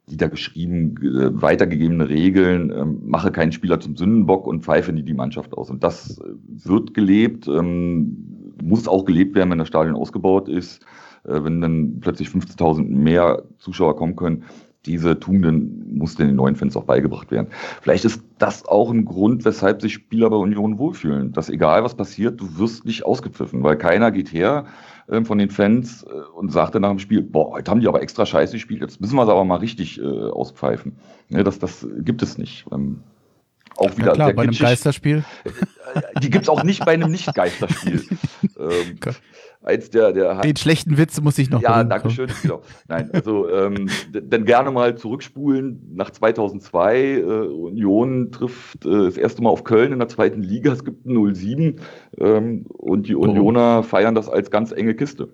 niedergeschrieben, 0.07 0.97
äh, 0.97 1.41
weitergegebene 1.41 2.09
Regeln, 2.09 2.71
ähm, 2.71 3.01
mache 3.05 3.31
keinen 3.31 3.51
Spieler 3.51 3.79
zum 3.79 3.95
Sündenbock 3.95 4.47
und 4.47 4.63
pfeife 4.63 4.91
nie 4.91 5.03
die 5.03 5.13
Mannschaft 5.13 5.53
aus. 5.53 5.69
Und 5.69 5.83
das 5.83 6.19
äh, 6.19 6.23
wird 6.47 6.93
gelebt, 6.93 7.47
ähm, 7.47 8.55
muss 8.61 8.87
auch 8.87 9.05
gelebt 9.05 9.35
werden, 9.35 9.51
wenn 9.51 9.59
das 9.59 9.67
Stadion 9.67 9.95
ausgebaut 9.95 10.49
ist, 10.49 10.83
äh, 11.23 11.43
wenn 11.43 11.61
dann 11.61 11.99
plötzlich 12.01 12.27
15.000 12.27 12.85
mehr 12.89 13.43
Zuschauer 13.59 13.95
kommen 13.95 14.15
können. 14.15 14.43
Diese 14.85 15.17
Tugenden 15.17 15.97
muss 15.97 16.15
den 16.15 16.35
neuen 16.35 16.57
Fans 16.57 16.75
auch 16.75 16.83
beigebracht 16.83 17.31
werden. 17.31 17.47
Vielleicht 17.81 18.03
ist 18.03 18.21
das 18.37 18.65
auch 18.65 18.91
ein 18.91 19.05
Grund, 19.05 19.45
weshalb 19.45 19.81
sich 19.81 19.93
Spieler 19.93 20.29
bei 20.29 20.35
Union 20.35 20.77
wohlfühlen. 20.77 21.31
Dass 21.31 21.49
egal 21.49 21.85
was 21.85 21.95
passiert, 21.95 22.41
du 22.41 22.57
wirst 22.57 22.85
nicht 22.85 23.05
ausgepfiffen, 23.05 23.63
weil 23.63 23.77
keiner 23.77 24.11
geht 24.11 24.33
her, 24.33 24.65
von 25.23 25.37
den 25.37 25.49
Fans 25.49 26.03
äh, 26.03 26.09
und 26.35 26.51
sagte 26.51 26.79
nach 26.79 26.89
dem 26.89 26.99
Spiel, 26.99 27.21
boah, 27.21 27.53
heute 27.53 27.71
haben 27.71 27.81
die 27.81 27.87
aber 27.87 28.01
extra 28.01 28.25
scheiße 28.25 28.53
gespielt, 28.53 28.81
jetzt 28.81 29.01
müssen 29.01 29.15
wir 29.15 29.23
es 29.23 29.29
aber 29.29 29.43
mal 29.45 29.57
richtig 29.57 29.99
äh, 29.99 30.03
auspfeifen. 30.03 30.97
Ja, 31.29 31.43
das, 31.43 31.59
das 31.59 31.87
gibt 31.99 32.21
es 32.21 32.37
nicht. 32.37 32.65
Ähm, 32.71 33.01
auch 33.77 33.95
wieder 33.97 34.07
ja 34.07 34.13
klar, 34.13 34.33
bei 34.33 34.43
einem 34.43 34.53
Geisterspiel. 34.53 35.23
Äh, 35.45 36.19
die 36.21 36.29
gibt 36.29 36.43
es 36.43 36.49
auch 36.49 36.63
nicht 36.63 36.85
bei 36.85 36.93
einem 36.93 37.11
Nicht-Geisterspiel. 37.11 38.03
ähm, 38.59 38.99
eins 39.63 39.89
der, 39.89 40.11
der 40.11 40.41
Den 40.41 40.55
schlechten 40.55 40.97
Witz 40.97 41.19
muss 41.21 41.37
ich 41.37 41.49
noch 41.49 41.61
Ja, 41.61 41.83
danke 41.83 42.09
schön. 42.09 42.29
Genau. 42.41 42.61
Nein, 42.87 43.09
also 43.13 43.49
ähm, 43.49 43.89
dann 44.11 44.45
gerne 44.45 44.71
mal 44.71 44.95
zurückspulen 44.95 45.93
nach 45.93 46.11
2002. 46.11 47.01
Äh, 47.01 47.21
Union 47.21 48.31
trifft 48.31 48.85
äh, 48.85 49.05
das 49.05 49.17
erste 49.17 49.41
Mal 49.41 49.49
auf 49.49 49.63
Köln 49.63 49.93
in 49.93 49.99
der 49.99 50.07
zweiten 50.07 50.41
Liga. 50.41 50.71
Es 50.73 50.83
gibt 50.83 51.05
ein 51.05 51.35
07 51.35 51.79
ähm, 52.19 52.65
und 52.67 53.07
die 53.07 53.15
Unioner 53.15 53.79
oh. 53.79 53.83
feiern 53.83 54.15
das 54.15 54.29
als 54.29 54.51
ganz 54.51 54.71
enge 54.71 54.95
Kiste. 54.95 55.29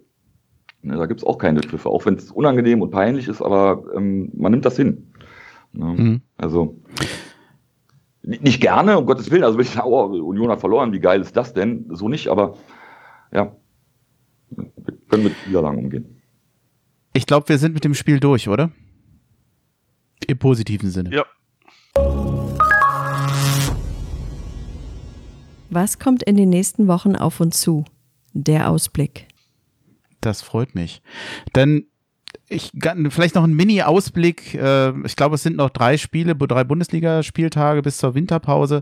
Ne, 0.82 0.96
da 0.96 1.08
gibt 1.08 1.20
es 1.20 1.26
auch 1.26 1.38
keine 1.38 1.62
Triffe, 1.62 1.90
auch 1.90 2.06
wenn 2.06 2.16
es 2.16 2.32
unangenehm 2.32 2.82
und 2.82 2.92
peinlich 2.92 3.28
ist, 3.28 3.42
aber 3.42 3.84
ähm, 3.96 4.32
man 4.34 4.52
nimmt 4.52 4.66
das 4.66 4.78
hin. 4.78 5.12
Ne? 5.74 5.86
Mhm. 5.86 6.22
Also 6.38 6.80
nicht 8.30 8.62
gerne, 8.62 8.98
um 8.98 9.06
Gottes 9.06 9.32
Willen. 9.32 9.44
Also 9.44 9.58
wenn 9.58 9.66
ich 9.66 9.72
sage, 9.74 9.88
oh, 9.88 10.06
Union 10.06 10.52
hat 10.52 10.60
verloren, 10.60 10.92
wie 10.92 11.00
geil 11.00 11.22
ist 11.22 11.36
das 11.36 11.54
denn? 11.54 11.86
So 11.90 12.08
nicht, 12.08 12.28
aber 12.28 12.58
ja, 13.32 13.56
wir 14.52 14.98
können 15.10 15.24
mit 15.24 15.34
Niederlagen 15.48 15.80
umgehen. 15.80 16.22
Ich 17.14 17.26
glaube, 17.26 17.50
wir 17.50 17.58
sind 17.58 17.74
mit 17.74 17.84
dem 17.84 17.94
Spiel 17.94 18.20
durch, 18.20 18.48
oder? 18.48 18.72
Im 20.28 20.38
positiven 20.38 20.92
Sinne. 20.92 21.12
Ja. 21.14 21.26
Was 25.72 26.00
kommt 26.00 26.24
in 26.24 26.36
den 26.36 26.50
nächsten 26.50 26.88
Wochen 26.88 27.16
auf 27.16 27.40
uns 27.40 27.62
zu? 27.62 27.86
Der 28.34 28.70
Ausblick. 28.70 29.28
Das 30.22 30.42
freut 30.42 30.76
mich. 30.76 31.02
Dann 31.54 31.86
ich 32.50 32.72
vielleicht 33.10 33.36
noch 33.36 33.44
ein 33.44 33.54
Mini-Ausblick. 33.54 34.56
Äh, 34.56 34.92
ich 35.06 35.16
glaube, 35.16 35.36
es 35.36 35.44
sind 35.44 35.56
noch 35.56 35.70
drei 35.70 35.98
Spiele, 35.98 36.36
drei 36.36 36.64
Bundesligaspieltage 36.64 37.82
bis 37.82 37.98
zur 37.98 38.16
Winterpause. 38.16 38.82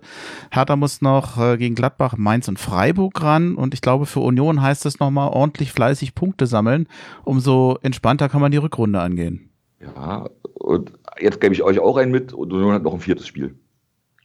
Hertha 0.51 0.75
muss 0.75 1.01
noch 1.01 1.37
äh, 1.37 1.57
gegen 1.57 1.75
Gladbach, 1.75 2.15
Mainz 2.17 2.47
und 2.47 2.59
Freiburg 2.59 3.21
ran. 3.21 3.55
Und 3.55 3.73
ich 3.73 3.81
glaube, 3.81 4.05
für 4.05 4.21
Union 4.21 4.61
heißt 4.61 4.85
es 4.85 4.99
nochmal 4.99 5.29
ordentlich 5.29 5.73
fleißig 5.73 6.15
Punkte 6.15 6.47
sammeln. 6.47 6.87
Umso 7.23 7.77
entspannter 7.81 8.29
kann 8.29 8.41
man 8.41 8.51
die 8.51 8.57
Rückrunde 8.57 9.01
angehen. 9.01 9.49
Ja, 9.81 10.27
und 10.53 10.93
jetzt 11.19 11.41
gebe 11.41 11.53
ich 11.53 11.61
euch 11.61 11.79
auch 11.79 11.97
einen 11.97 12.11
mit. 12.11 12.33
Und 12.33 12.53
Union 12.53 12.73
hat 12.73 12.83
noch 12.83 12.93
ein 12.93 13.01
viertes 13.01 13.27
Spiel. 13.27 13.55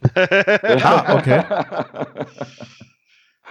ah, 0.14 1.16
okay. 1.16 1.42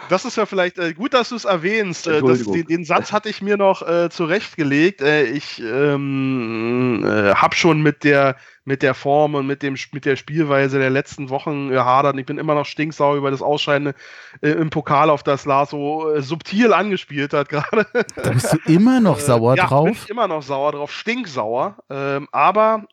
Das 0.10 0.26
ist 0.26 0.38
ja 0.38 0.46
vielleicht 0.46 0.78
äh, 0.78 0.94
gut, 0.94 1.14
dass 1.14 1.30
du 1.30 1.36
es 1.36 1.46
erwähnst. 1.46 2.08
Äh, 2.08 2.22
das, 2.22 2.44
den, 2.44 2.66
den, 2.66 2.86
Satz 2.86 3.12
hatte 3.12 3.30
ich 3.30 3.42
mir 3.42 3.58
noch 3.58 3.82
äh, 3.88 4.10
zurechtgelegt. 4.10 5.02
Äh, 5.02 5.24
ich 5.26 5.62
ähm, 5.62 7.04
äh, 7.06 7.34
habe 7.34 7.56
schon 7.56 7.82
mit 7.82 8.04
der 8.04 8.36
mit 8.64 8.84
der 8.84 8.94
Form 8.94 9.34
und 9.34 9.48
mit 9.48 9.64
dem 9.64 9.76
mit 9.92 10.06
der 10.06 10.16
Spielweise 10.16 10.78
der 10.78 10.92
letzten 10.92 11.30
Wochen 11.30 11.70
gehadert. 11.70 12.18
Ich 12.18 12.26
bin 12.26 12.38
immer 12.38 12.54
noch 12.54 12.66
stinksauer 12.66 13.16
über 13.16 13.32
das 13.32 13.42
Ausscheiden 13.42 13.94
äh, 14.42 14.50
im 14.50 14.70
Pokal, 14.70 15.10
auf 15.10 15.24
das 15.24 15.46
Lars 15.46 15.72
so 15.72 16.20
subtil 16.22 16.74
angespielt 16.74 17.34
hat 17.34 17.50
gerade. 17.50 17.88
Da 18.16 18.30
bist 18.30 18.54
du 18.54 18.72
immer 18.72 19.00
noch 19.00 19.20
sauer 19.20 19.56
ja, 19.56 19.66
drauf? 19.66 19.86
Bin 19.86 19.94
ich 19.94 20.10
immer 20.10 20.28
noch 20.28 20.44
sauer 20.44 20.74
drauf, 20.74 20.92
stinksauer. 20.92 21.78
Ähm, 21.90 22.28
aber 22.32 22.86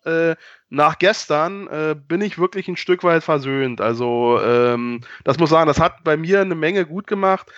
nach 0.71 0.99
gestern 0.99 1.67
äh, 1.69 1.97
bin 1.97 2.21
ich 2.21 2.39
wirklich 2.39 2.69
ein 2.69 2.77
Stück 2.77 3.05
weit 3.05 3.25
versöhnt. 3.25 3.81
Also, 3.81 4.41
ähm, 4.43 5.01
das 5.25 5.39
muss 5.39 5.51
sagen, 5.51 5.67
das 5.67 5.81
hat 5.81 6.05
bei 6.05 6.17
mir 6.17 6.41
eine 6.41 6.55
Menge 6.55 6.87
gut 6.87 7.07
gemacht. 7.07 7.51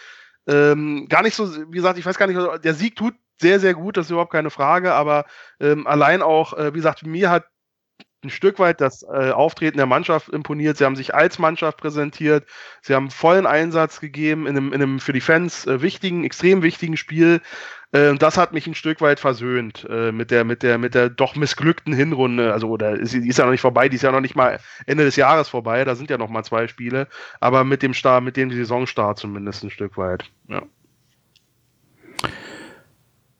Ähm, 0.46 1.06
gar 1.08 1.22
nicht 1.22 1.34
so, 1.34 1.54
wie 1.70 1.76
gesagt, 1.76 1.98
ich 1.98 2.06
weiß 2.06 2.18
gar 2.18 2.26
nicht, 2.26 2.64
der 2.64 2.74
Sieg 2.74 2.96
tut 2.96 3.14
sehr, 3.40 3.60
sehr 3.60 3.74
gut, 3.74 3.96
das 3.96 4.06
ist 4.06 4.10
überhaupt 4.10 4.32
keine 4.32 4.50
Frage, 4.50 4.92
aber 4.92 5.24
ähm, 5.60 5.86
allein 5.86 6.22
auch, 6.22 6.52
äh, 6.54 6.72
wie 6.72 6.78
gesagt, 6.78 7.04
mir 7.04 7.30
hat 7.30 7.46
ein 8.22 8.30
Stück 8.30 8.58
weit 8.58 8.80
das 8.80 9.02
äh, 9.02 9.30
Auftreten 9.30 9.78
der 9.78 9.86
Mannschaft 9.86 10.28
imponiert. 10.28 10.76
Sie 10.76 10.84
haben 10.84 10.96
sich 10.96 11.14
als 11.14 11.38
Mannschaft 11.38 11.78
präsentiert. 11.78 12.46
Sie 12.82 12.94
haben 12.94 13.10
vollen 13.10 13.46
Einsatz 13.46 14.00
gegeben 14.00 14.46
in 14.46 14.56
einem, 14.56 14.72
in 14.72 14.82
einem 14.82 15.00
für 15.00 15.14
die 15.14 15.22
Fans 15.22 15.66
äh, 15.66 15.80
wichtigen, 15.80 16.24
extrem 16.24 16.62
wichtigen 16.62 16.98
Spiel. 16.98 17.40
Äh, 17.92 18.14
das 18.16 18.36
hat 18.36 18.52
mich 18.52 18.66
ein 18.66 18.74
Stück 18.74 19.00
weit 19.00 19.20
versöhnt 19.20 19.86
äh, 19.90 20.12
mit 20.12 20.30
der, 20.30 20.44
mit 20.44 20.62
der, 20.62 20.78
mit 20.78 20.94
der 20.94 21.10
doch 21.10 21.34
missglückten 21.34 21.92
Hinrunde. 21.92 22.52
Also, 22.52 22.68
oder 22.68 22.96
die 22.96 23.28
ist 23.28 23.38
ja 23.38 23.44
noch 23.44 23.52
nicht 23.52 23.60
vorbei, 23.60 23.88
die 23.88 23.96
ist 23.96 24.02
ja 24.02 24.12
noch 24.12 24.20
nicht 24.20 24.36
mal 24.36 24.60
Ende 24.86 25.04
des 25.04 25.16
Jahres 25.16 25.48
vorbei. 25.48 25.84
Da 25.84 25.94
sind 25.94 26.10
ja 26.10 26.18
noch 26.18 26.30
mal 26.30 26.44
zwei 26.44 26.68
Spiele. 26.68 27.08
Aber 27.40 27.64
mit 27.64 27.82
dem 27.82 27.94
Start, 27.94 28.22
mit 28.22 28.36
dem 28.36 28.50
Saisonstart 28.50 29.18
zumindest 29.18 29.64
ein 29.64 29.70
Stück 29.70 29.96
weit. 29.96 30.30
Ja. 30.48 30.62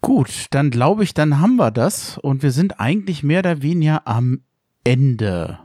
Gut, 0.01 0.47
dann 0.51 0.70
glaube 0.70 1.05
ich, 1.05 1.14
dann 1.14 1.40
haben 1.40 1.56
wir 1.56 1.70
das 1.70 2.18
und 2.18 2.43
wir 2.43 2.52
sind 2.52 2.81
eigentlich 2.81 3.22
mehr 3.22 3.40
oder 3.40 3.62
weniger 3.62 4.06
am 4.06 4.43
Ende. 4.82 5.59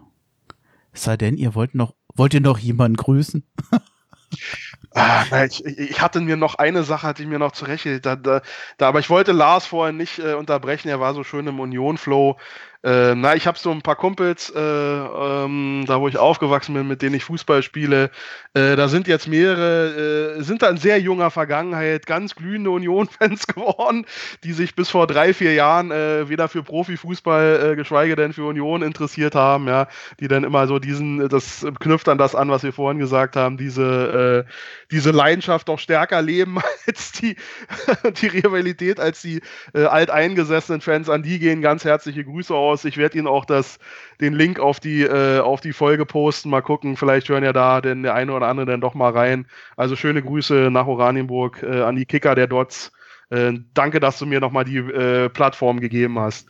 Es 0.92 1.04
sei 1.04 1.16
denn, 1.18 1.38
ihr 1.38 1.56
wollt 1.56 1.74
noch, 1.74 1.96
wollt 2.14 2.34
ihr 2.34 2.42
noch 2.42 2.60
jemanden 2.60 2.98
grüßen? 2.98 3.44
Ah, 4.98 5.44
ich, 5.44 5.66
ich, 5.66 6.02
hatte 6.02 6.22
mir 6.22 6.38
noch 6.38 6.56
eine 6.56 6.84
Sache, 6.84 7.06
hatte 7.06 7.22
ich 7.22 7.28
mir 7.28 7.38
noch 7.38 7.52
zurechtgelegt, 7.52 8.06
da, 8.06 8.16
da, 8.16 8.42
da, 8.78 8.88
aber 8.88 9.00
ich 9.00 9.10
wollte 9.10 9.34
Lars 9.34 9.66
vorher 9.66 9.92
nicht 9.92 10.20
äh, 10.20 10.36
unterbrechen, 10.36 10.88
er 10.88 11.02
war 11.02 11.14
so 11.14 11.26
schön 11.26 11.48
im 11.48 11.60
Union-Flow. 11.60 12.38
Äh, 12.86 13.16
na, 13.16 13.34
ich 13.34 13.48
habe 13.48 13.58
so 13.58 13.72
ein 13.72 13.82
paar 13.82 13.96
Kumpels, 13.96 14.52
äh, 14.56 14.60
ähm, 14.60 15.86
da 15.88 16.00
wo 16.00 16.08
ich 16.08 16.20
aufgewachsen 16.20 16.76
bin, 16.76 16.88
mit 16.88 17.02
denen 17.02 17.16
ich 17.16 17.24
Fußball 17.24 17.64
spiele. 17.64 18.12
Äh, 18.54 18.76
da 18.76 18.88
sind 18.90 19.08
jetzt 19.08 19.28
mehrere, 19.28 20.36
äh, 20.38 20.44
sind 20.44 20.62
da 20.62 20.70
in 20.70 20.78
sehr 20.78 21.00
junger 21.00 21.32
Vergangenheit 21.32 22.06
ganz 22.06 22.36
glühende 22.36 22.70
Union-Fans 22.70 23.48
geworden, 23.48 24.06
die 24.44 24.54
sich 24.54 24.76
bis 24.76 24.92
vor 24.92 25.08
drei, 25.08 25.34
vier 25.34 25.56
Jahren 25.56 25.90
äh, 25.90 26.30
weder 26.30 26.48
für 26.48 26.62
Profifußball, 26.62 27.72
äh, 27.72 27.76
geschweige 27.76 28.16
denn 28.16 28.34
für 28.34 28.46
Union 28.46 28.84
interessiert 28.84 29.34
haben, 29.34 29.68
ja, 29.68 29.88
die 30.20 30.28
dann 30.28 30.44
immer 30.44 30.68
so 30.68 30.78
diesen, 30.78 31.28
das 31.28 31.66
knüpft 31.80 32.08
an 32.08 32.20
das 32.20 32.36
an, 32.36 32.52
was 32.52 32.62
wir 32.62 32.72
vorhin 32.72 33.00
gesagt 33.00 33.36
haben, 33.36 33.58
diese, 33.58 34.46
diese 34.92 35.12
Leidenschaft 35.12 35.70
doch 35.70 35.80
stärker 35.80 36.22
leben 36.22 36.60
als 36.88 37.14
die, 37.14 37.36
die 38.22 38.28
Rivalität, 38.28 39.00
als 39.00 39.22
die 39.22 39.42
alteingesessenen 39.74 40.82
Fans. 40.82 41.10
An 41.10 41.24
die 41.24 41.40
gehen 41.40 41.62
ganz 41.62 41.84
herzliche 41.84 42.24
Grüße 42.24 42.54
aus 42.54 42.75
aus. 42.76 42.86
Ich 42.86 42.98
werde 42.98 43.18
Ihnen 43.18 43.28
auch 43.28 43.46
das, 43.46 43.80
den 44.22 44.34
Link 44.34 44.60
auf 44.60 44.80
die, 44.80 45.02
äh, 45.04 45.40
auf 45.40 45.62
die 45.62 45.74
Folge 45.74 46.06
posten. 46.06 46.50
Mal 46.50 46.62
gucken, 46.62 46.98
vielleicht 46.98 47.30
hören 47.30 47.44
ja 47.44 47.54
da 47.54 47.82
denn 47.82 48.04
der 48.04 48.14
eine 48.14 48.34
oder 48.34 48.48
andere 48.48 48.66
dann 48.66 48.82
doch 48.82 48.94
mal 48.94 49.12
rein. 49.12 49.48
Also 49.78 49.96
schöne 49.96 50.22
Grüße 50.22 50.70
nach 50.72 50.88
Oranienburg 50.88 51.64
äh, 51.64 51.82
an 51.82 51.96
die 51.96 52.06
Kicker 52.06 52.36
der 52.36 52.48
Dots. 52.48 52.92
Äh, 53.30 53.54
danke, 53.74 54.00
dass 54.00 54.20
du 54.20 54.26
mir 54.26 54.40
nochmal 54.40 54.66
die 54.66 54.78
äh, 54.78 55.30
Plattform 55.30 55.80
gegeben 55.80 56.20
hast. 56.20 56.48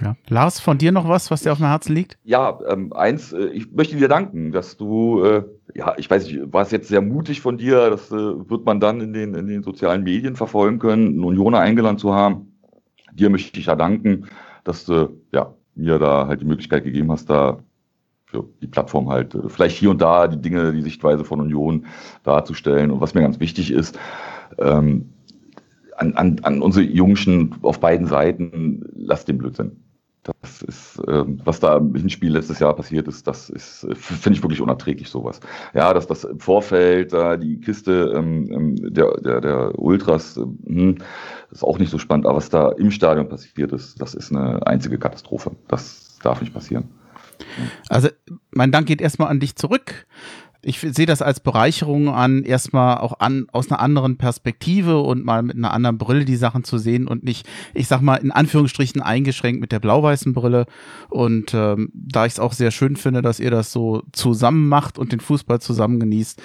Ja. 0.00 0.14
Lars, 0.28 0.60
von 0.60 0.78
dir 0.78 0.92
noch 0.92 1.08
was, 1.08 1.30
was 1.30 1.42
dir 1.42 1.52
auf 1.52 1.58
dem 1.58 1.66
Herzen 1.66 1.94
liegt? 1.94 2.16
Ja, 2.22 2.60
ähm, 2.68 2.92
eins, 2.92 3.32
äh, 3.32 3.46
ich 3.46 3.72
möchte 3.72 3.96
dir 3.96 4.08
danken, 4.08 4.52
dass 4.52 4.76
du, 4.76 5.22
äh, 5.24 5.42
ja, 5.74 5.94
ich 5.98 6.08
weiß 6.08 6.26
nicht, 6.26 6.52
war 6.52 6.62
es 6.62 6.70
jetzt 6.70 6.88
sehr 6.88 7.02
mutig 7.02 7.40
von 7.40 7.58
dir, 7.58 7.90
das 7.90 8.10
äh, 8.12 8.14
wird 8.14 8.64
man 8.64 8.78
dann 8.78 9.00
in 9.00 9.12
den, 9.12 9.34
in 9.34 9.48
den 9.48 9.62
sozialen 9.64 10.04
Medien 10.04 10.36
verfolgen 10.36 10.78
können, 10.78 11.08
einen 11.08 11.24
Unioner 11.24 11.58
eingeladen 11.58 11.98
zu 11.98 12.14
haben. 12.14 12.52
Dir 13.12 13.30
möchte 13.30 13.58
ich 13.58 13.66
ja 13.66 13.74
danken 13.74 14.28
dass 14.64 14.84
du 14.84 15.20
ja, 15.32 15.54
mir 15.74 15.98
da 15.98 16.26
halt 16.26 16.40
die 16.40 16.46
Möglichkeit 16.46 16.84
gegeben 16.84 17.10
hast, 17.10 17.30
da 17.30 17.58
für 18.26 18.44
die 18.62 18.66
Plattform 18.66 19.08
halt 19.08 19.34
äh, 19.34 19.48
vielleicht 19.48 19.76
hier 19.76 19.90
und 19.90 20.00
da 20.00 20.28
die 20.28 20.40
Dinge, 20.40 20.72
die 20.72 20.82
Sichtweise 20.82 21.24
von 21.24 21.40
Union 21.40 21.86
darzustellen. 22.22 22.90
Und 22.90 23.00
was 23.00 23.14
mir 23.14 23.22
ganz 23.22 23.40
wichtig 23.40 23.70
ist, 23.70 23.98
ähm, 24.58 25.10
an, 25.96 26.14
an, 26.14 26.38
an 26.42 26.62
unsere 26.62 26.84
Jungschen 26.84 27.56
auf 27.62 27.80
beiden 27.80 28.06
Seiten, 28.06 28.84
lasst 28.94 29.28
den 29.28 29.38
Blödsinn. 29.38 29.82
Das 30.22 30.60
ist, 30.62 31.00
ähm, 31.08 31.40
was 31.44 31.60
da 31.60 31.78
im 31.78 31.94
Hinspiel 31.94 32.32
letztes 32.32 32.58
Jahr 32.58 32.76
passiert 32.76 33.08
ist, 33.08 33.26
das 33.26 33.48
ist, 33.48 33.84
äh, 33.84 33.94
finde 33.94 34.36
ich 34.36 34.42
wirklich 34.42 34.60
unerträglich, 34.60 35.08
sowas. 35.08 35.40
Ja, 35.72 35.94
dass 35.94 36.06
das 36.06 36.24
im 36.24 36.38
Vorfeld, 36.40 37.14
da 37.14 37.38
die 37.38 37.58
Kiste 37.58 38.12
ähm, 38.14 38.50
ähm 38.52 38.92
der, 38.92 39.14
der, 39.22 39.40
der 39.40 39.78
Ultras, 39.78 40.36
hm, 40.36 40.98
ist 41.50 41.64
auch 41.64 41.78
nicht 41.78 41.90
so 41.90 41.96
spannend, 41.96 42.26
aber 42.26 42.36
was 42.36 42.50
da 42.50 42.70
im 42.72 42.90
Stadion 42.90 43.28
passiert 43.28 43.72
ist, 43.72 44.00
das 44.00 44.14
ist 44.14 44.30
eine 44.30 44.66
einzige 44.66 44.98
Katastrophe. 44.98 45.52
Das 45.68 46.18
darf 46.22 46.40
nicht 46.42 46.52
passieren. 46.52 46.88
Also, 47.88 48.08
mein 48.50 48.72
Dank 48.72 48.86
geht 48.86 49.00
erstmal 49.00 49.28
an 49.28 49.40
dich 49.40 49.56
zurück. 49.56 50.06
Ich 50.62 50.80
sehe 50.80 51.06
das 51.06 51.22
als 51.22 51.40
Bereicherung 51.40 52.08
an, 52.10 52.42
erstmal 52.42 52.98
auch 52.98 53.20
an, 53.20 53.46
aus 53.52 53.70
einer 53.70 53.80
anderen 53.80 54.18
Perspektive 54.18 55.00
und 55.00 55.24
mal 55.24 55.42
mit 55.42 55.56
einer 55.56 55.72
anderen 55.72 55.98
Brille 55.98 56.24
die 56.24 56.36
Sachen 56.36 56.64
zu 56.64 56.76
sehen 56.78 57.08
und 57.08 57.24
nicht, 57.24 57.48
ich 57.72 57.88
sag 57.88 58.02
mal, 58.02 58.16
in 58.16 58.30
Anführungsstrichen 58.30 59.00
eingeschränkt 59.00 59.60
mit 59.60 59.72
der 59.72 59.80
blau-weißen 59.80 60.34
Brille. 60.34 60.66
Und 61.08 61.54
ähm, 61.54 61.90
da 61.94 62.26
ich 62.26 62.34
es 62.34 62.40
auch 62.40 62.52
sehr 62.52 62.70
schön 62.70 62.96
finde, 62.96 63.22
dass 63.22 63.40
ihr 63.40 63.50
das 63.50 63.72
so 63.72 64.02
zusammen 64.12 64.68
macht 64.68 64.98
und 64.98 65.12
den 65.12 65.20
Fußball 65.20 65.60
zusammen 65.60 65.98
genießt, 65.98 66.42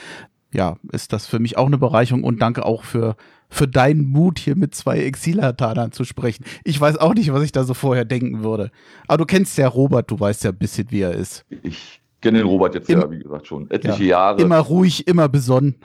ja, 0.54 0.78
ist 0.94 1.12
das 1.12 1.28
für 1.28 1.40
mich 1.40 1.58
auch 1.58 1.68
eine 1.68 1.78
Bereicherung 1.78 2.24
und 2.24 2.42
danke 2.42 2.66
auch 2.66 2.86
für, 2.86 3.18
für 3.50 3.68
deinen 3.68 4.06
Mut, 4.06 4.40
hier 4.40 4.56
mit 4.56 4.74
zwei 4.74 5.00
Exilhatanern 5.00 5.92
zu 5.92 6.06
sprechen. 6.06 6.46
Ich 6.64 6.80
weiß 6.80 6.98
auch 6.98 7.14
nicht, 7.14 7.34
was 7.34 7.44
ich 7.44 7.52
da 7.52 7.66
so 7.66 7.74
vorher 7.74 8.06
denken 8.06 8.44
würde. 8.44 8.72
Aber 9.08 9.18
du 9.18 9.26
kennst 9.26 9.58
ja 9.58 9.68
Robert, 9.68 10.10
du 10.10 10.18
weißt 10.18 10.46
ja 10.46 10.52
ein 10.52 10.58
bisschen, 10.58 10.92
wie 10.92 11.02
er 11.02 11.12
ist. 11.12 11.46
Ich 11.64 12.02
kenne 12.26 12.40
den 12.40 12.48
Robert 12.48 12.74
jetzt 12.74 12.90
Im, 12.90 13.02
ja, 13.02 13.12
wie 13.12 13.20
gesagt, 13.20 13.46
schon 13.46 13.70
etliche 13.70 14.04
ja, 14.04 14.10
Jahre. 14.10 14.42
Immer 14.42 14.58
ruhig, 14.58 15.08
immer 15.08 15.30
besonnen. 15.30 15.76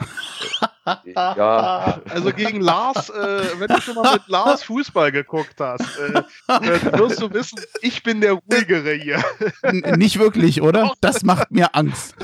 ja. 1.04 2.00
Also 2.08 2.32
gegen 2.32 2.62
Lars, 2.62 3.10
äh, 3.10 3.42
wenn 3.58 3.68
du 3.68 3.80
schon 3.82 3.94
mal 3.94 4.14
mit 4.14 4.26
Lars 4.28 4.62
Fußball 4.62 5.12
geguckt 5.12 5.60
hast, 5.60 5.84
äh, 5.98 6.22
äh, 6.48 6.98
wirst 6.98 7.20
du 7.20 7.30
wissen, 7.34 7.60
ich 7.82 8.02
bin 8.02 8.22
der 8.22 8.32
Ruhigere 8.32 8.94
hier. 8.94 9.22
N 9.62 9.82
nicht 9.98 10.18
wirklich, 10.18 10.62
oder? 10.62 10.94
Das 11.02 11.22
macht 11.24 11.50
mir 11.50 11.74
Angst. 11.74 12.14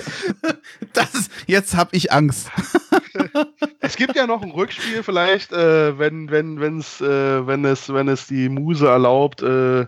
Das, 0.95 1.29
jetzt 1.47 1.77
habe 1.77 1.95
ich 1.95 2.11
Angst. 2.11 2.51
Es 3.81 3.97
gibt 3.97 4.17
ja 4.17 4.27
noch 4.27 4.43
ein 4.43 4.51
Rückspiel, 4.51 5.03
vielleicht, 5.03 5.53
äh, 5.53 5.99
wenn, 5.99 6.31
wenn, 6.31 6.59
wenn's, 6.61 7.03
äh, 7.03 7.47
wenn, 7.47 7.67
es, 7.67 7.93
wenn 7.93 8.09
es 8.09 8.27
die 8.27 8.49
Muse 8.49 8.89
erlaubt, 8.89 9.43
äh, 9.43 9.87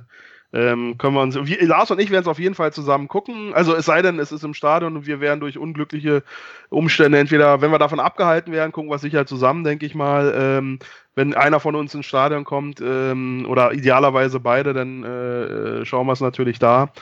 ähm, 0.53 0.97
können 0.97 1.15
wir 1.15 1.21
uns, 1.21 1.37
wie, 1.37 1.57
Lars 1.57 1.91
und 1.91 2.01
ich 2.01 2.11
werden 2.11 2.23
es 2.23 2.29
auf 2.29 2.39
jeden 2.39 2.55
Fall 2.55 2.73
zusammen 2.73 3.09
gucken. 3.09 3.53
Also 3.53 3.75
es 3.75 3.85
sei 3.85 4.01
denn, 4.01 4.19
es 4.19 4.33
ist 4.33 4.45
im 4.45 4.55
Stadion 4.55 4.97
und 4.97 5.07
wir 5.07 5.21
werden 5.21 5.41
durch 5.41 5.59
unglückliche 5.59 6.23
Umstände 6.71 7.19
entweder, 7.19 7.61
wenn 7.61 7.71
wir 7.71 7.79
davon 7.79 8.01
abgehalten 8.01 8.53
werden, 8.53 8.73
gucken 8.73 8.91
wir 8.91 8.99
sicher 8.99 9.27
zusammen, 9.27 9.63
denke 9.63 9.85
ich 9.85 9.95
mal. 9.95 10.33
Ähm, 10.35 10.79
wenn 11.15 11.35
einer 11.35 11.61
von 11.61 11.75
uns 11.75 11.95
ins 11.95 12.07
Stadion 12.07 12.45
kommt 12.45 12.81
ähm, 12.81 13.47
oder 13.49 13.73
idealerweise 13.73 14.41
beide, 14.41 14.73
dann 14.73 15.05
äh, 15.05 15.85
schauen 15.85 16.07
wir 16.07 16.15
es 16.15 16.21
natürlich 16.21 16.59
da. 16.59 16.93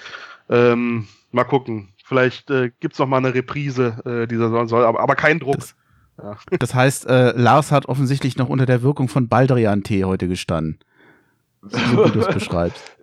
Ähm, 0.48 1.06
mal 1.30 1.44
gucken. 1.44 1.90
Vielleicht 2.04 2.50
äh, 2.50 2.72
gibt 2.80 2.94
es 2.94 2.98
noch 2.98 3.06
mal 3.06 3.18
eine 3.18 3.34
Reprise 3.34 4.02
äh, 4.04 4.26
dieser 4.26 4.50
Saison, 4.50 4.82
aber, 4.82 5.00
aber 5.00 5.14
kein 5.14 5.38
Druck. 5.38 5.56
Das, 5.56 5.76
ja. 6.20 6.36
das 6.58 6.74
heißt, 6.74 7.06
äh, 7.06 7.30
Lars 7.36 7.70
hat 7.70 7.86
offensichtlich 7.86 8.36
noch 8.36 8.48
unter 8.48 8.66
der 8.66 8.82
Wirkung 8.82 9.08
von 9.08 9.28
Baldrian-Tee 9.28 10.04
heute 10.04 10.26
gestanden. 10.26 10.80
So 11.62 11.78
wie 11.78 12.10
du 12.10 12.20
es 12.20 12.28
beschreibst 12.28 12.95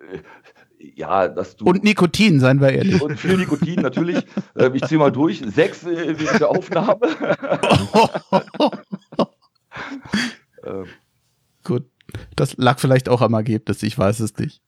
ja, 0.78 1.28
dass 1.28 1.56
du. 1.56 1.64
Und 1.64 1.84
Nikotin, 1.84 2.40
seien 2.40 2.60
wir 2.60 2.72
ehrlich. 2.72 3.00
Und 3.00 3.18
viel 3.18 3.36
Nikotin, 3.36 3.80
natürlich. 3.80 4.24
Äh, 4.54 4.70
ich 4.74 4.82
ziehe 4.84 4.98
mal 4.98 5.12
durch. 5.12 5.42
Sechs 5.46 5.84
äh, 5.84 6.18
während 6.18 6.40
der 6.40 6.50
Aufnahme. 6.50 6.98
ähm. 10.64 10.86
Gut. 11.64 11.84
Das 12.36 12.56
lag 12.58 12.78
vielleicht 12.78 13.08
auch 13.08 13.22
am 13.22 13.34
Ergebnis, 13.34 13.82
ich 13.82 13.98
weiß 13.98 14.20
es 14.20 14.36
nicht. 14.36 14.62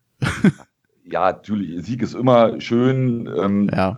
ja, 1.05 1.33
natürlich, 1.33 1.85
Sieg 1.85 2.03
ist 2.03 2.15
immer 2.15 2.61
schön. 2.61 3.27
Ähm, 3.27 3.71
ja. 3.73 3.97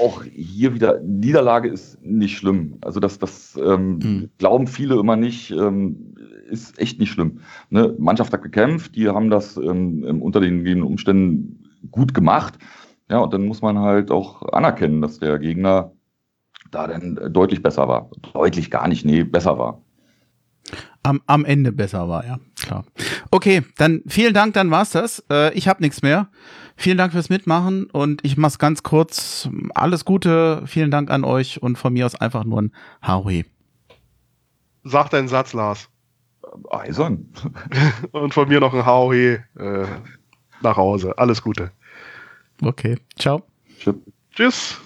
Auch 0.00 0.24
hier 0.24 0.74
wieder, 0.74 1.00
Niederlage 1.00 1.68
ist 1.68 2.02
nicht 2.02 2.36
schlimm. 2.36 2.78
Also 2.80 3.00
das, 3.00 3.18
das 3.18 3.56
ähm, 3.56 4.00
hm. 4.02 4.30
glauben 4.38 4.66
viele 4.66 4.98
immer 4.98 5.16
nicht. 5.16 5.50
Ähm, 5.50 6.14
ist 6.48 6.78
echt 6.78 6.98
nicht 6.98 7.10
schlimm. 7.10 7.40
Ne? 7.70 7.94
Mannschaft 7.98 8.32
hat 8.32 8.42
gekämpft, 8.42 8.96
die 8.96 9.08
haben 9.08 9.30
das 9.30 9.56
ähm, 9.56 10.20
unter 10.20 10.40
den 10.40 10.82
Umständen 10.82 11.64
gut 11.90 12.14
gemacht. 12.14 12.58
Ja, 13.10 13.18
und 13.18 13.34
dann 13.34 13.46
muss 13.46 13.62
man 13.62 13.78
halt 13.78 14.10
auch 14.10 14.42
anerkennen, 14.52 15.00
dass 15.00 15.18
der 15.18 15.38
Gegner 15.38 15.92
da 16.70 16.86
dann 16.86 17.32
deutlich 17.32 17.62
besser 17.62 17.88
war. 17.88 18.10
Deutlich 18.32 18.70
gar 18.70 18.86
nicht, 18.88 19.04
nee, 19.04 19.24
besser 19.24 19.58
war. 19.58 19.82
Am, 21.02 21.20
am 21.26 21.44
Ende 21.44 21.72
besser 21.72 22.08
war, 22.08 22.24
ja, 22.26 22.38
klar. 22.60 22.84
Okay, 23.30 23.62
dann 23.78 24.02
vielen 24.06 24.34
Dank, 24.34 24.54
dann 24.54 24.70
war's 24.70 24.90
das. 24.90 25.24
Äh, 25.30 25.52
ich 25.54 25.66
habe 25.66 25.82
nichts 25.82 26.02
mehr. 26.02 26.28
Vielen 26.80 26.96
Dank 26.96 27.12
fürs 27.12 27.28
Mitmachen 27.28 27.90
und 27.90 28.24
ich 28.24 28.38
mach's 28.38 28.58
ganz 28.58 28.82
kurz. 28.82 29.50
Alles 29.74 30.06
Gute, 30.06 30.62
vielen 30.64 30.90
Dank 30.90 31.10
an 31.10 31.24
euch 31.24 31.62
und 31.62 31.76
von 31.76 31.92
mir 31.92 32.06
aus 32.06 32.14
einfach 32.14 32.44
nur 32.44 32.62
ein 32.62 32.72
Haui. 33.06 33.44
Sag 34.84 35.10
deinen 35.10 35.28
Satz, 35.28 35.52
Lars. 35.52 35.90
Eisern. 36.70 37.28
Und 38.12 38.32
von 38.32 38.48
mir 38.48 38.60
noch 38.60 38.72
ein 38.72 38.86
HOE 38.86 39.44
äh, 39.58 39.86
nach 40.62 40.78
Hause. 40.78 41.18
Alles 41.18 41.42
Gute. 41.42 41.70
Okay. 42.62 42.96
Ciao. 43.18 43.42
Tschüss. 44.34 44.80